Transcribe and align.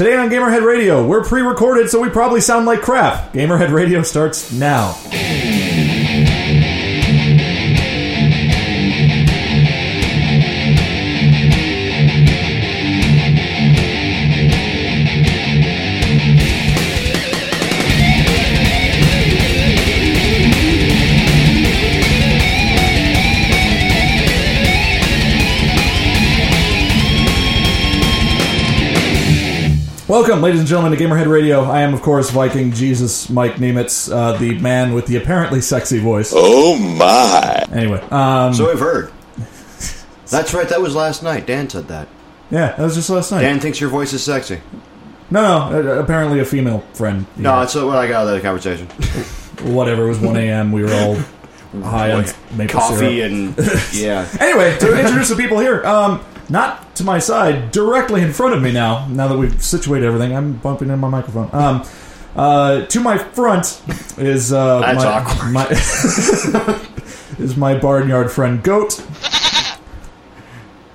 Today 0.00 0.16
on 0.16 0.30
Gamerhead 0.30 0.64
Radio, 0.64 1.06
we're 1.06 1.22
pre 1.22 1.42
recorded, 1.42 1.90
so 1.90 2.00
we 2.00 2.08
probably 2.08 2.40
sound 2.40 2.64
like 2.64 2.80
crap. 2.80 3.34
Gamerhead 3.34 3.70
Radio 3.70 4.02
starts 4.02 4.50
now. 4.50 4.96
Welcome, 30.10 30.42
ladies 30.42 30.58
and 30.58 30.68
gentlemen, 30.68 30.98
to 30.98 31.04
Gamerhead 31.04 31.30
Radio. 31.30 31.62
I 31.62 31.82
am, 31.82 31.94
of 31.94 32.02
course, 32.02 32.30
Viking 32.30 32.72
Jesus 32.72 33.30
Mike 33.30 33.54
Nemitz, 33.60 34.12
uh, 34.12 34.36
the 34.38 34.58
man 34.58 34.92
with 34.92 35.06
the 35.06 35.14
apparently 35.14 35.60
sexy 35.60 36.00
voice. 36.00 36.32
Oh 36.34 36.76
my! 36.76 37.64
Anyway, 37.72 38.00
um, 38.10 38.52
So 38.52 38.72
I've 38.72 38.80
heard. 38.80 39.12
That's 40.28 40.52
right. 40.52 40.68
That 40.68 40.80
was 40.82 40.96
last 40.96 41.22
night. 41.22 41.46
Dan 41.46 41.70
said 41.70 41.86
that. 41.88 42.08
yeah, 42.50 42.72
that 42.72 42.80
was 42.80 42.96
just 42.96 43.08
last 43.08 43.30
night. 43.30 43.42
Dan 43.42 43.60
thinks 43.60 43.80
your 43.80 43.88
voice 43.88 44.12
is 44.12 44.20
sexy. 44.24 44.60
No, 45.30 45.70
no, 45.70 45.98
uh, 45.98 46.02
apparently 46.02 46.40
a 46.40 46.44
female 46.44 46.80
friend. 46.92 47.24
No, 47.36 47.50
Yeah. 47.52 47.60
that's 47.60 47.76
what 47.76 47.96
I 47.96 48.08
got 48.08 48.26
out 48.26 48.34
of 48.34 48.34
that 48.34 48.42
conversation. 48.42 48.88
whatever. 49.72 50.06
It 50.06 50.08
was 50.08 50.18
1 50.18 50.36
a.m. 50.36 50.72
We 50.72 50.82
were 50.82 50.92
all 50.92 51.14
high 51.84 52.10
on 52.10 52.24
maple 52.56 52.80
Coffee 52.80 52.96
syrup. 53.20 53.30
and 53.30 53.94
yeah. 53.94 54.28
Anyway, 54.40 54.76
to 54.78 54.98
introduce 55.00 55.28
the 55.28 55.36
people 55.36 55.60
here, 55.60 55.86
um, 55.86 56.20
not 56.50 56.94
to 56.96 57.04
my 57.04 57.18
side, 57.18 57.70
directly 57.70 58.22
in 58.22 58.32
front 58.32 58.54
of 58.54 58.62
me 58.62 58.72
now. 58.72 59.06
Now 59.08 59.28
that 59.28 59.38
we've 59.38 59.62
situated 59.62 60.06
everything, 60.06 60.36
I'm 60.36 60.54
bumping 60.54 60.90
in 60.90 60.98
my 60.98 61.08
microphone. 61.08 61.48
Um, 61.52 61.84
uh, 62.36 62.86
to 62.86 63.00
my 63.00 63.18
front 63.18 63.80
is 64.18 64.52
uh, 64.52 64.80
That's 64.80 65.04
my, 65.04 65.06
awkward. 65.06 65.52
my- 65.52 66.80
is 67.44 67.56
my 67.56 67.78
barnyard 67.78 68.30
friend 68.30 68.62
Goat. 68.62 69.02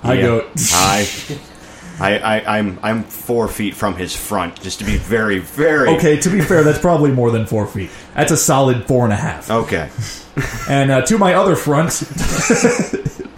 Hi, 0.02 0.14
Yeah. 0.14 0.22
Goat. 0.22 0.46
Hi. 0.58 1.06
I, 1.98 2.18
I, 2.18 2.58
I'm 2.58 2.78
I'm 2.82 3.04
four 3.04 3.48
feet 3.48 3.74
from 3.74 3.96
his 3.96 4.14
front, 4.14 4.60
just 4.60 4.80
to 4.80 4.84
be 4.84 4.98
very, 4.98 5.38
very 5.38 5.88
Okay, 5.96 6.18
to 6.20 6.28
be 6.28 6.42
fair, 6.42 6.62
that's 6.62 6.78
probably 6.78 7.10
more 7.10 7.30
than 7.30 7.46
four 7.46 7.66
feet. 7.66 7.88
That's 8.14 8.30
a 8.30 8.36
solid 8.36 8.86
four 8.86 9.04
and 9.04 9.14
a 9.14 9.16
half. 9.16 9.50
Okay. 9.50 9.88
And 10.68 10.90
uh, 10.90 11.00
to 11.06 11.16
my 11.16 11.32
other 11.32 11.56
front 11.56 12.02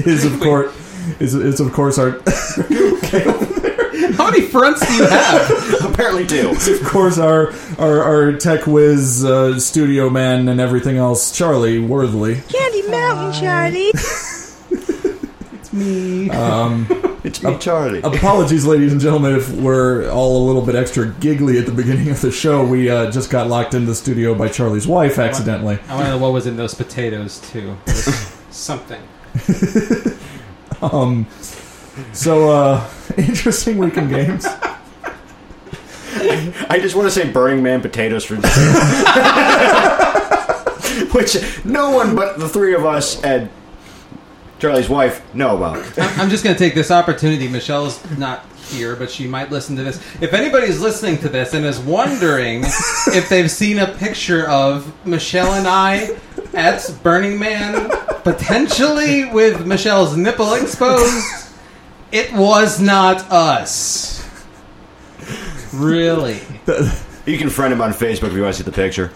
is 0.04 0.24
of 0.24 0.40
course 0.40 0.74
is, 1.20 1.34
is 1.34 1.60
of 1.60 1.72
course 1.72 1.98
our 1.98 2.20
How 4.12 4.30
many 4.30 4.42
fronts 4.42 4.86
do 4.86 4.92
you 4.94 5.06
have? 5.06 5.84
Apparently 5.84 6.26
two. 6.26 6.50
of 6.50 6.82
course 6.84 7.18
our 7.18 7.52
our, 7.78 8.02
our 8.02 8.32
tech 8.32 8.66
whiz 8.66 9.24
uh, 9.24 9.58
studio 9.58 10.10
man 10.10 10.48
and 10.48 10.60
everything 10.60 10.96
else, 10.96 11.36
Charlie 11.36 11.78
Worthily. 11.78 12.40
Candy 12.48 12.82
Mountain, 12.88 13.40
Charlie. 13.40 13.90
It's 13.90 15.72
me, 15.72 16.30
Um, 16.30 16.86
it's 17.24 17.42
me, 17.42 17.56
Charlie. 17.58 18.00
Apologies, 18.02 18.64
ladies 18.64 18.92
and 18.92 19.00
gentlemen, 19.00 19.36
if 19.36 19.50
we're 19.50 20.10
all 20.10 20.42
a 20.42 20.44
little 20.46 20.62
bit 20.64 20.74
extra 20.74 21.06
giggly 21.20 21.58
at 21.58 21.66
the 21.66 21.72
beginning 21.72 22.08
of 22.10 22.20
the 22.20 22.30
show. 22.32 22.64
We 22.64 22.88
uh, 22.88 23.10
just 23.10 23.30
got 23.30 23.48
locked 23.48 23.74
in 23.74 23.84
the 23.84 23.94
studio 23.94 24.34
by 24.34 24.48
Charlie's 24.48 24.86
wife 24.86 25.18
accidentally. 25.18 25.78
I 25.88 25.94
want 25.94 26.06
to 26.06 26.10
know 26.12 26.18
what 26.18 26.32
was 26.32 26.46
in 26.46 26.56
those 26.56 26.74
potatoes 26.74 27.38
too. 27.50 27.76
Something. 28.50 29.02
Um, 30.82 31.26
so 32.12 32.50
uh, 32.50 32.88
interesting 33.16 33.78
week 33.78 33.96
in 33.96 34.08
games. 34.08 34.46
I 36.70 36.78
just 36.80 36.94
want 36.94 37.08
to 37.08 37.10
say 37.10 37.28
Burning 37.30 37.64
Man 37.64 37.80
potatoes 37.80 38.24
for 38.24 38.36
Which 41.12 41.36
no 41.64 41.90
one 41.90 42.14
but 42.14 42.38
the 42.38 42.48
three 42.48 42.74
of 42.74 42.84
us 42.86 43.20
and 43.24 43.50
Charlie's 44.58 44.88
wife 44.88 45.22
know 45.34 45.56
about. 45.56 45.78
I'm 45.98 46.20
I'm 46.20 46.30
just 46.30 46.44
going 46.44 46.54
to 46.54 46.58
take 46.58 46.74
this 46.74 46.90
opportunity. 46.90 47.48
Michelle's 47.48 47.98
not 48.18 48.44
here, 48.68 48.96
but 48.96 49.10
she 49.10 49.26
might 49.26 49.50
listen 49.50 49.76
to 49.76 49.82
this. 49.82 49.96
If 50.20 50.32
anybody's 50.34 50.80
listening 50.80 51.18
to 51.18 51.28
this 51.28 51.54
and 51.54 51.64
is 51.64 51.78
wondering 51.78 52.62
if 53.08 53.28
they've 53.28 53.50
seen 53.50 53.78
a 53.78 53.86
picture 53.94 54.46
of 54.48 54.92
Michelle 55.06 55.54
and 55.54 55.66
I 55.66 56.16
at 56.54 56.88
Burning 57.02 57.38
Man, 57.38 57.90
potentially 58.32 59.24
with 59.24 59.66
Michelle's 59.66 60.14
nipple 60.14 60.52
exposed, 60.52 61.50
it 62.12 62.30
was 62.34 62.78
not 62.78 63.30
us. 63.30 64.22
Really. 65.72 66.40
You 67.24 67.38
can 67.38 67.48
friend 67.48 67.72
him 67.72 67.80
on 67.80 67.92
Facebook 67.92 68.28
if 68.28 68.34
you 68.34 68.42
want 68.42 68.54
to 68.54 68.62
see 68.62 68.64
the 68.64 68.72
picture. 68.72 69.12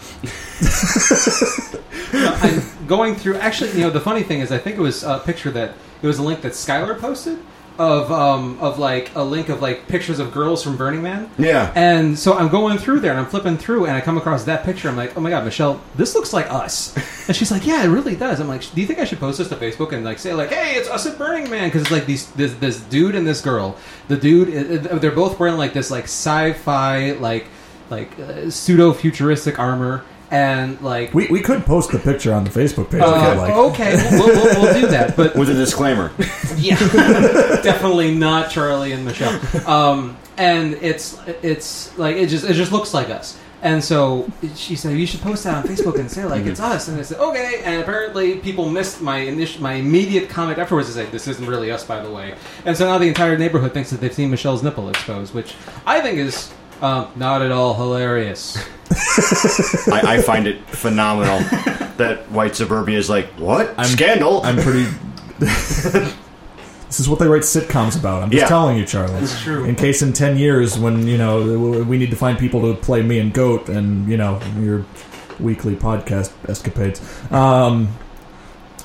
I'm 2.13 2.87
going 2.87 3.15
through. 3.15 3.35
Actually, 3.35 3.71
you 3.71 3.81
know, 3.81 3.89
the 3.91 3.99
funny 3.99 4.23
thing 4.23 4.39
is, 4.39 4.51
I 4.51 4.57
think 4.57 4.77
it 4.77 4.81
was 4.81 5.03
a 5.03 5.19
picture 5.19 5.51
that 5.51 5.75
it 6.01 6.07
was 6.07 6.17
a 6.17 6.23
link 6.23 6.41
that 6.41 6.53
Skylar 6.53 6.99
posted 6.99 7.37
of 7.79 8.11
um 8.11 8.59
of 8.59 8.77
like 8.77 9.13
a 9.15 9.23
link 9.23 9.49
of 9.49 9.61
like 9.61 9.87
pictures 9.87 10.19
of 10.19 10.31
girls 10.31 10.63
from 10.63 10.77
Burning 10.77 11.01
Man. 11.01 11.29
Yeah. 11.37 11.71
And 11.75 12.17
so 12.17 12.33
I'm 12.37 12.49
going 12.49 12.77
through 12.77 12.99
there 12.99 13.11
and 13.11 13.19
I'm 13.19 13.25
flipping 13.25 13.57
through 13.57 13.85
and 13.85 13.95
I 13.95 14.01
come 14.01 14.17
across 14.17 14.43
that 14.43 14.63
picture. 14.63 14.89
I'm 14.89 14.95
like, 14.95 15.17
oh 15.17 15.21
my 15.21 15.29
god, 15.29 15.43
Michelle, 15.45 15.81
this 15.95 16.15
looks 16.15 16.33
like 16.33 16.49
us. 16.51 16.95
And 17.25 17.33
she's 17.33 17.51
like, 17.51 17.65
yeah, 17.65 17.85
it 17.85 17.87
really 17.87 18.17
does. 18.17 18.41
I'm 18.41 18.49
like, 18.49 18.69
do 18.73 18.81
you 18.81 18.85
think 18.85 18.99
I 18.99 19.05
should 19.05 19.17
post 19.17 19.37
this 19.37 19.47
to 19.47 19.55
Facebook 19.55 19.93
and 19.93 20.03
like 20.03 20.19
say 20.19 20.33
like, 20.33 20.49
hey, 20.49 20.75
it's 20.75 20.89
us 20.89 21.05
at 21.05 21.17
Burning 21.17 21.49
Man 21.49 21.69
because 21.69 21.83
it's 21.83 21.91
like 21.91 22.05
these 22.05 22.29
this 22.31 22.53
this 22.55 22.81
dude 22.81 23.15
and 23.15 23.25
this 23.25 23.39
girl. 23.39 23.77
The 24.09 24.17
dude, 24.17 24.83
they're 24.83 25.09
both 25.09 25.39
wearing 25.39 25.55
like 25.55 25.71
this 25.71 25.89
like 25.89 26.03
sci-fi 26.03 27.11
like 27.11 27.47
like 27.89 28.19
uh, 28.19 28.49
pseudo 28.49 28.91
futuristic 28.91 29.57
armor 29.57 30.03
and 30.33 30.81
like 30.81 31.13
We, 31.13 31.27
we 31.27 31.41
could 31.41 31.63
post 31.63 31.91
the 31.91 31.99
picture 31.99 32.33
on 32.33 32.43
the 32.43 32.49
Facebook 32.49 32.89
page. 32.89 33.01
if 33.01 33.07
uh, 33.07 33.29
you'd 33.29 33.37
like. 33.37 33.53
okay, 33.53 33.95
we'll, 34.11 34.27
we'll, 34.27 34.61
we'll 34.61 34.73
do 34.73 34.87
that. 34.87 35.15
But 35.15 35.35
With 35.37 35.49
a 35.49 35.53
disclaimer. 35.53 36.11
yeah, 36.57 36.75
definitely 37.61 38.15
not 38.15 38.49
Charlie 38.49 38.93
and 38.93 39.05
Michelle. 39.05 39.39
Um, 39.69 40.17
and 40.37 40.73
it's 40.81 41.19
it's 41.43 41.95
like 41.99 42.17
it 42.17 42.27
just 42.27 42.45
it 42.45 42.53
just 42.53 42.71
looks 42.71 42.93
like 42.95 43.11
us. 43.11 43.39
And 43.61 43.81
so 43.81 44.29
she 44.55 44.75
said, 44.75 44.97
"You 44.97 45.05
should 45.05 45.21
post 45.21 45.43
that 45.43 45.55
on 45.55 45.63
Facebook 45.63 45.99
and 45.99 46.09
say 46.11 46.25
like 46.25 46.45
it's 46.45 46.59
us." 46.59 46.87
And 46.87 46.99
I 46.99 47.03
said, 47.03 47.19
"Okay." 47.19 47.61
And 47.63 47.81
apparently, 47.81 48.37
people 48.37 48.67
missed 48.69 49.01
my 49.01 49.19
initial, 49.19 49.61
my 49.61 49.73
immediate 49.73 50.29
comment 50.29 50.57
afterwards 50.57 50.87
to 50.87 50.93
say, 50.93 51.05
"This 51.05 51.27
isn't 51.27 51.45
really 51.45 51.71
us, 51.71 51.85
by 51.85 52.01
the 52.01 52.09
way." 52.09 52.33
And 52.65 52.75
so 52.75 52.87
now 52.87 52.97
the 52.97 53.07
entire 53.07 53.37
neighborhood 53.37 53.73
thinks 53.73 53.91
that 53.91 54.01
they've 54.01 54.11
seen 54.11 54.31
Michelle's 54.31 54.63
nipple 54.63 54.89
exposed, 54.89 55.33
which 55.33 55.53
I 55.85 56.01
think 56.01 56.17
is 56.17 56.51
um, 56.83 57.07
not 57.15 57.41
at 57.41 57.51
all 57.51 57.73
hilarious. 57.73 58.57
I, 59.91 60.01
I 60.17 60.21
find 60.21 60.45
it 60.47 60.61
phenomenal 60.69 61.39
that 61.97 62.25
white 62.29 62.55
suburbia 62.55 62.97
is 62.97 63.09
like, 63.09 63.25
what? 63.39 63.73
I'm, 63.77 63.85
Scandal? 63.85 64.43
I'm 64.43 64.57
pretty. 64.57 64.87
this 65.39 66.99
is 66.99 67.09
what 67.09 67.19
they 67.19 67.27
write 67.27 67.41
sitcoms 67.41 67.99
about. 67.99 68.21
I'm 68.23 68.29
just 68.29 68.41
Yeah. 68.41 68.47
telling 68.47 68.77
you, 68.77 68.85
Charlie. 68.85 69.15
It's 69.23 69.41
true. 69.41 69.63
In 69.65 69.75
case 69.75 70.01
in 70.01 70.13
ten 70.13 70.37
years, 70.37 70.77
when 70.77 71.07
you 71.07 71.17
know 71.17 71.83
we 71.83 71.97
need 71.97 72.11
to 72.11 72.15
find 72.15 72.37
people 72.37 72.61
to 72.73 72.79
play 72.79 73.01
me 73.01 73.19
and 73.19 73.33
Goat, 73.33 73.69
and 73.69 74.07
you 74.07 74.17
know 74.17 74.39
your 74.59 74.85
weekly 75.39 75.75
podcast 75.75 76.31
escapades. 76.47 77.01
Um, 77.31 77.87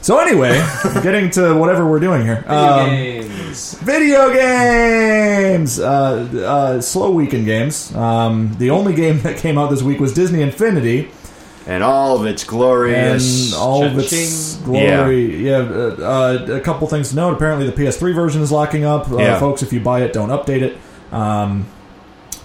so 0.01 0.19
anyway, 0.19 0.53
getting 1.03 1.31
to 1.31 1.55
whatever 1.55 1.87
we're 1.87 2.01
doing 2.01 2.23
here. 2.25 2.43
Video 2.47 2.57
Um, 2.57 2.91
games. 2.91 3.75
Video 3.75 4.33
games. 4.33 5.79
Uh, 5.81 6.29
uh, 6.47 6.81
slow 6.81 7.11
week 7.11 7.35
in 7.35 7.45
games. 7.45 7.95
Um, 7.95 8.55
the 8.59 8.71
only 8.71 8.95
game 8.95 9.21
that 9.23 9.37
came 9.39 9.59
out 9.59 9.71
this 9.71 9.83
week 9.83 9.99
was 10.01 10.13
Disney 10.13 10.43
Infinity. 10.43 11.11
and 11.67 11.83
all 11.85 12.19
of 12.19 12.25
its 12.27 12.45
glorious. 12.45 13.53
and 13.53 13.61
all 13.61 13.85
of 13.85 13.99
its 13.99 14.55
Cha-ching. 14.55 14.65
glory. 14.65 15.37
Yeah, 15.47 15.57
uh, 15.59 15.97
uh, 16.49 16.55
a 16.55 16.61
couple 16.61 16.87
things 16.89 17.11
to 17.11 17.17
note. 17.17 17.35
Apparently, 17.35 17.67
the 17.69 17.73
PS3 17.73 18.15
version 18.15 18.41
is 18.41 18.51
locking 18.51 18.85
up. 18.87 19.11
Uh, 19.11 19.19
Yeah. 19.19 19.39
Folks, 19.39 19.63
if 19.63 19.71
you 19.73 19.81
buy 19.81 20.01
it, 20.03 20.15
don't 20.15 20.31
update 20.31 20.63
it. 20.63 20.79
Um, 21.13 21.67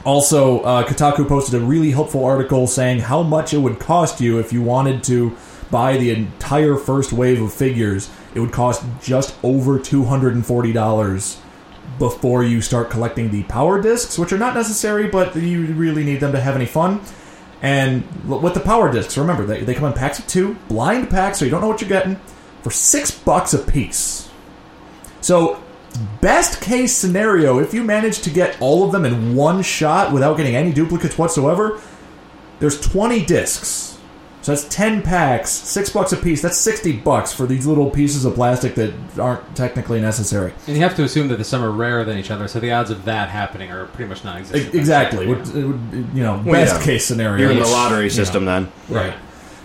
also, 0.04 0.60
uh, 0.62 0.84
Kotaku 0.86 1.26
posted 1.26 1.62
a 1.62 1.64
really 1.64 1.92
helpful 1.92 2.26
article 2.26 2.68
saying 2.68 3.00
how 3.00 3.24
much 3.24 3.54
it 3.54 3.60
would 3.60 3.80
cost 3.80 4.20
you 4.20 4.40
if 4.40 4.52
you 4.52 4.62
wanted 4.62 5.04
to 5.04 5.32
buy 5.74 5.98
the 5.98 6.12
entire 6.12 6.76
first 6.76 7.12
wave 7.12 7.42
of 7.42 7.52
figures. 7.52 8.10
It 8.36 8.40
would 8.40 8.52
cost 8.52 8.86
just 9.02 9.36
over 9.44 9.80
two 9.80 10.06
hundred 10.06 10.36
and 10.36 10.46
forty 10.46 10.72
dollars 10.72 11.42
before 11.98 12.44
you 12.44 12.62
start 12.62 12.92
collecting 12.92 13.32
the 13.32 13.42
power 13.44 13.82
discs, 13.82 14.18
which 14.20 14.32
are 14.32 14.38
not 14.38 14.54
necessary, 14.54 15.08
but 15.08 15.36
you 15.36 15.66
really 15.74 16.04
need 16.04 16.20
them 16.20 16.32
to 16.32 16.40
have 16.40 16.56
any 16.56 16.68
fun. 16.68 17.02
And 17.64 18.04
with 18.26 18.54
the 18.54 18.60
power 18.60 18.92
discs, 18.92 19.18
remember 19.18 19.46
they, 19.46 19.62
they 19.64 19.74
come 19.74 19.86
in 19.86 19.94
packs 19.94 20.20
of 20.20 20.28
two, 20.28 20.56
blind 20.68 21.10
packs, 21.10 21.40
so 21.40 21.46
you 21.46 21.52
don't 21.52 21.62
know 21.62 21.70
what 21.70 21.82
you're 21.82 21.90
getting, 21.90 22.18
for 22.62 22.70
six 22.70 23.10
bucks 23.10 23.54
a 23.54 23.60
piece. 23.60 24.30
So, 25.22 25.64
best 26.22 26.62
case 26.62 26.94
scenario, 26.94 27.60
if 27.60 27.74
you 27.74 27.84
manage 27.84 28.22
to 28.22 28.30
get 28.30 28.62
all 28.62 28.86
of 28.86 28.92
them 28.92 29.06
in 29.06 29.36
one 29.36 29.64
shot 29.64 30.12
without 30.12 30.38
getting 30.38 30.56
any 30.56 30.74
duplicates 30.74 31.18
whatsoever, 31.18 31.80
there's 32.60 32.80
20 32.82 33.26
discs. 33.26 33.93
So 34.44 34.54
that's 34.54 34.66
ten 34.68 35.02
packs, 35.02 35.50
six 35.50 35.90
bucks 35.90 36.12
a 36.12 36.18
piece. 36.18 36.42
That's 36.42 36.58
sixty 36.60 36.92
bucks 36.92 37.32
for 37.34 37.46
these 37.48 37.66
little 37.66 37.90
pieces 37.90 38.26
of 38.26 38.36
plastic 38.36 38.76
that 38.76 38.94
aren't 39.18 39.56
technically 39.56 40.02
necessary. 40.02 40.54
And 40.68 40.76
you 40.76 40.84
have 40.84 40.96
to 40.98 41.04
assume 41.04 41.30
that 41.30 41.38
the 41.38 41.44
some 41.46 41.64
are 41.64 41.72
rarer 41.72 42.04
than 42.04 42.18
each 42.18 42.30
other, 42.30 42.48
so 42.50 42.60
the 42.60 42.72
odds 42.74 42.92
of 42.92 43.06
that 43.06 43.30
happening 43.30 43.72
are 43.72 43.86
pretty 43.86 44.10
much 44.10 44.20
E- 44.22 44.26
non-existent. 44.26 44.76
Exactly. 44.76 45.28
Would- 45.28 45.48
it 45.56 45.66
would- 45.66 46.10
you 46.14 46.22
know, 46.24 46.42
Well, 46.46 46.54
best 46.62 46.80
yeah. 46.80 46.86
case 46.86 47.06
scenario. 47.06 47.38
You're 47.42 47.52
in 47.52 47.58
the 47.58 47.64
which, 47.64 47.72
lottery 47.72 48.04
you 48.04 48.10
system 48.10 48.44
know, 48.46 48.68
then. 48.68 48.72
right? 48.90 49.14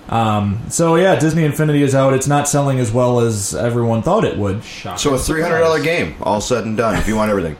Um, 0.08 0.60
so 0.70 0.94
yeah, 0.94 1.16
Disney 1.16 1.44
Infinity 1.44 1.82
is 1.82 1.94
out. 1.94 2.14
It's 2.14 2.28
not 2.28 2.48
selling 2.48 2.78
as 2.78 2.90
well 2.90 3.20
as 3.20 3.54
everyone 3.54 4.02
thought 4.02 4.24
it 4.24 4.38
would. 4.38 4.64
Shocking 4.64 4.98
So 4.98 5.14
a 5.14 5.18
three 5.18 5.42
hundred 5.42 5.58
dollar 5.60 5.82
game, 5.82 6.14
all 6.22 6.40
said 6.40 6.64
and 6.64 6.76
done. 6.76 6.94
If 6.96 7.06
you 7.08 7.16
want 7.16 7.30
everything, 7.30 7.56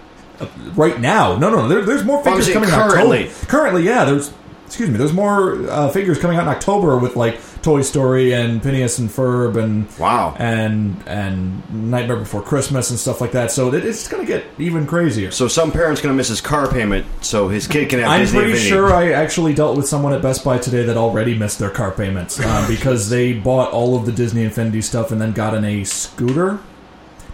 right 0.74 0.98
now. 0.98 1.36
No, 1.36 1.50
no, 1.50 1.68
there, 1.68 1.82
there's 1.82 2.04
more 2.04 2.22
figures 2.24 2.46
saying 2.46 2.54
coming 2.54 2.70
out 2.70 2.90
currently. 2.90 3.28
Currently, 3.48 3.82
yeah, 3.82 4.04
there's 4.04 4.32
excuse 4.68 4.90
me, 4.90 4.98
there's 4.98 5.14
more 5.14 5.68
uh, 5.70 5.88
figures 5.88 6.18
coming 6.18 6.36
out 6.36 6.42
in 6.42 6.48
October 6.48 6.98
with 6.98 7.16
like 7.16 7.40
Toy 7.62 7.80
Story 7.80 8.34
and 8.34 8.62
Phineas 8.62 8.98
and 8.98 9.08
Ferb 9.08 9.56
and 9.56 9.88
wow. 9.98 10.36
and 10.38 11.02
and 11.06 11.90
Nightmare 11.90 12.18
Before 12.18 12.42
Christmas 12.42 12.90
and 12.90 12.98
stuff 12.98 13.22
like 13.22 13.32
that. 13.32 13.50
So 13.50 13.72
it, 13.72 13.84
it's 13.84 14.08
going 14.08 14.24
to 14.24 14.30
get 14.30 14.44
even 14.58 14.86
crazier. 14.86 15.30
So 15.30 15.48
some 15.48 15.72
parent's 15.72 16.02
gonna 16.02 16.14
miss 16.14 16.28
his 16.28 16.42
car 16.42 16.70
payment, 16.70 17.06
so 17.24 17.48
his 17.48 17.66
kid 17.66 17.88
can 17.88 18.00
have 18.00 18.10
I'm 18.10 18.20
Disney 18.20 18.40
pretty 18.40 18.52
Infinity. 18.52 18.68
sure 18.70 18.92
I 18.92 19.12
actually 19.12 19.54
dealt 19.54 19.76
with 19.76 19.88
someone 19.88 20.12
at 20.12 20.20
Best 20.20 20.44
Buy 20.44 20.58
today 20.58 20.84
that 20.84 20.98
already 20.98 21.36
missed 21.36 21.58
their 21.58 21.70
car 21.70 21.90
payments 21.90 22.38
uh, 22.38 22.66
because 22.68 23.08
they 23.08 23.32
bought 23.32 23.72
all 23.72 23.96
of 23.96 24.04
the 24.04 24.12
Disney 24.12 24.44
Infinity 24.44 24.82
stuff 24.82 25.10
and 25.12 25.20
then 25.20 25.32
got 25.32 25.54
in 25.54 25.64
a 25.64 25.84
scooter. 25.84 26.60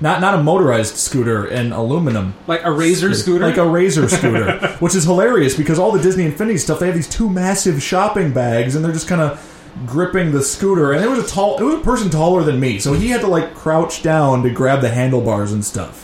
Not 0.05 0.21
not 0.21 0.35
a 0.35 0.43
motorized 0.43 0.97
scooter, 0.97 1.47
an 1.47 1.73
aluminum 1.73 2.35
Like 2.47 2.62
a 2.62 2.71
razor 2.71 3.15
scooter. 3.15 3.47
like 3.47 3.56
a 3.56 3.67
razor 3.67 4.06
scooter, 4.17 4.59
which 4.79 4.95
is 4.95 5.05
hilarious 5.05 5.56
because 5.56 5.79
all 5.79 5.93
the 5.93 6.03
Disney 6.03 6.25
Infinity 6.27 6.59
stuff 6.59 6.79
they 6.79 6.87
have 6.87 6.95
these 6.95 7.09
two 7.09 7.29
massive 7.31 7.83
shopping 7.83 8.31
bags 8.33 8.77
and 8.77 8.85
they're 8.85 8.93
just 8.93 9.09
kind 9.09 9.23
of 9.23 9.41
gripping 9.87 10.31
the 10.33 10.43
scooter. 10.43 10.93
And 10.93 11.03
it 11.03 11.09
was 11.09 11.19
a 11.21 11.27
tall, 11.27 11.56
it 11.59 11.65
was 11.65 11.77
a 11.77 11.81
person 11.81 12.11
taller 12.11 12.43
than 12.43 12.61
me, 12.61 12.79
so 12.79 12.93
he 12.93 13.09
had 13.09 13.23
to 13.23 13.27
like 13.27 13.55
crouch 13.55 14.03
down 14.03 14.43
to 14.43 14.51
grab 14.51 14.83
the 14.83 14.91
handlebars 14.91 15.53
and 15.53 15.65
stuff. 15.65 16.03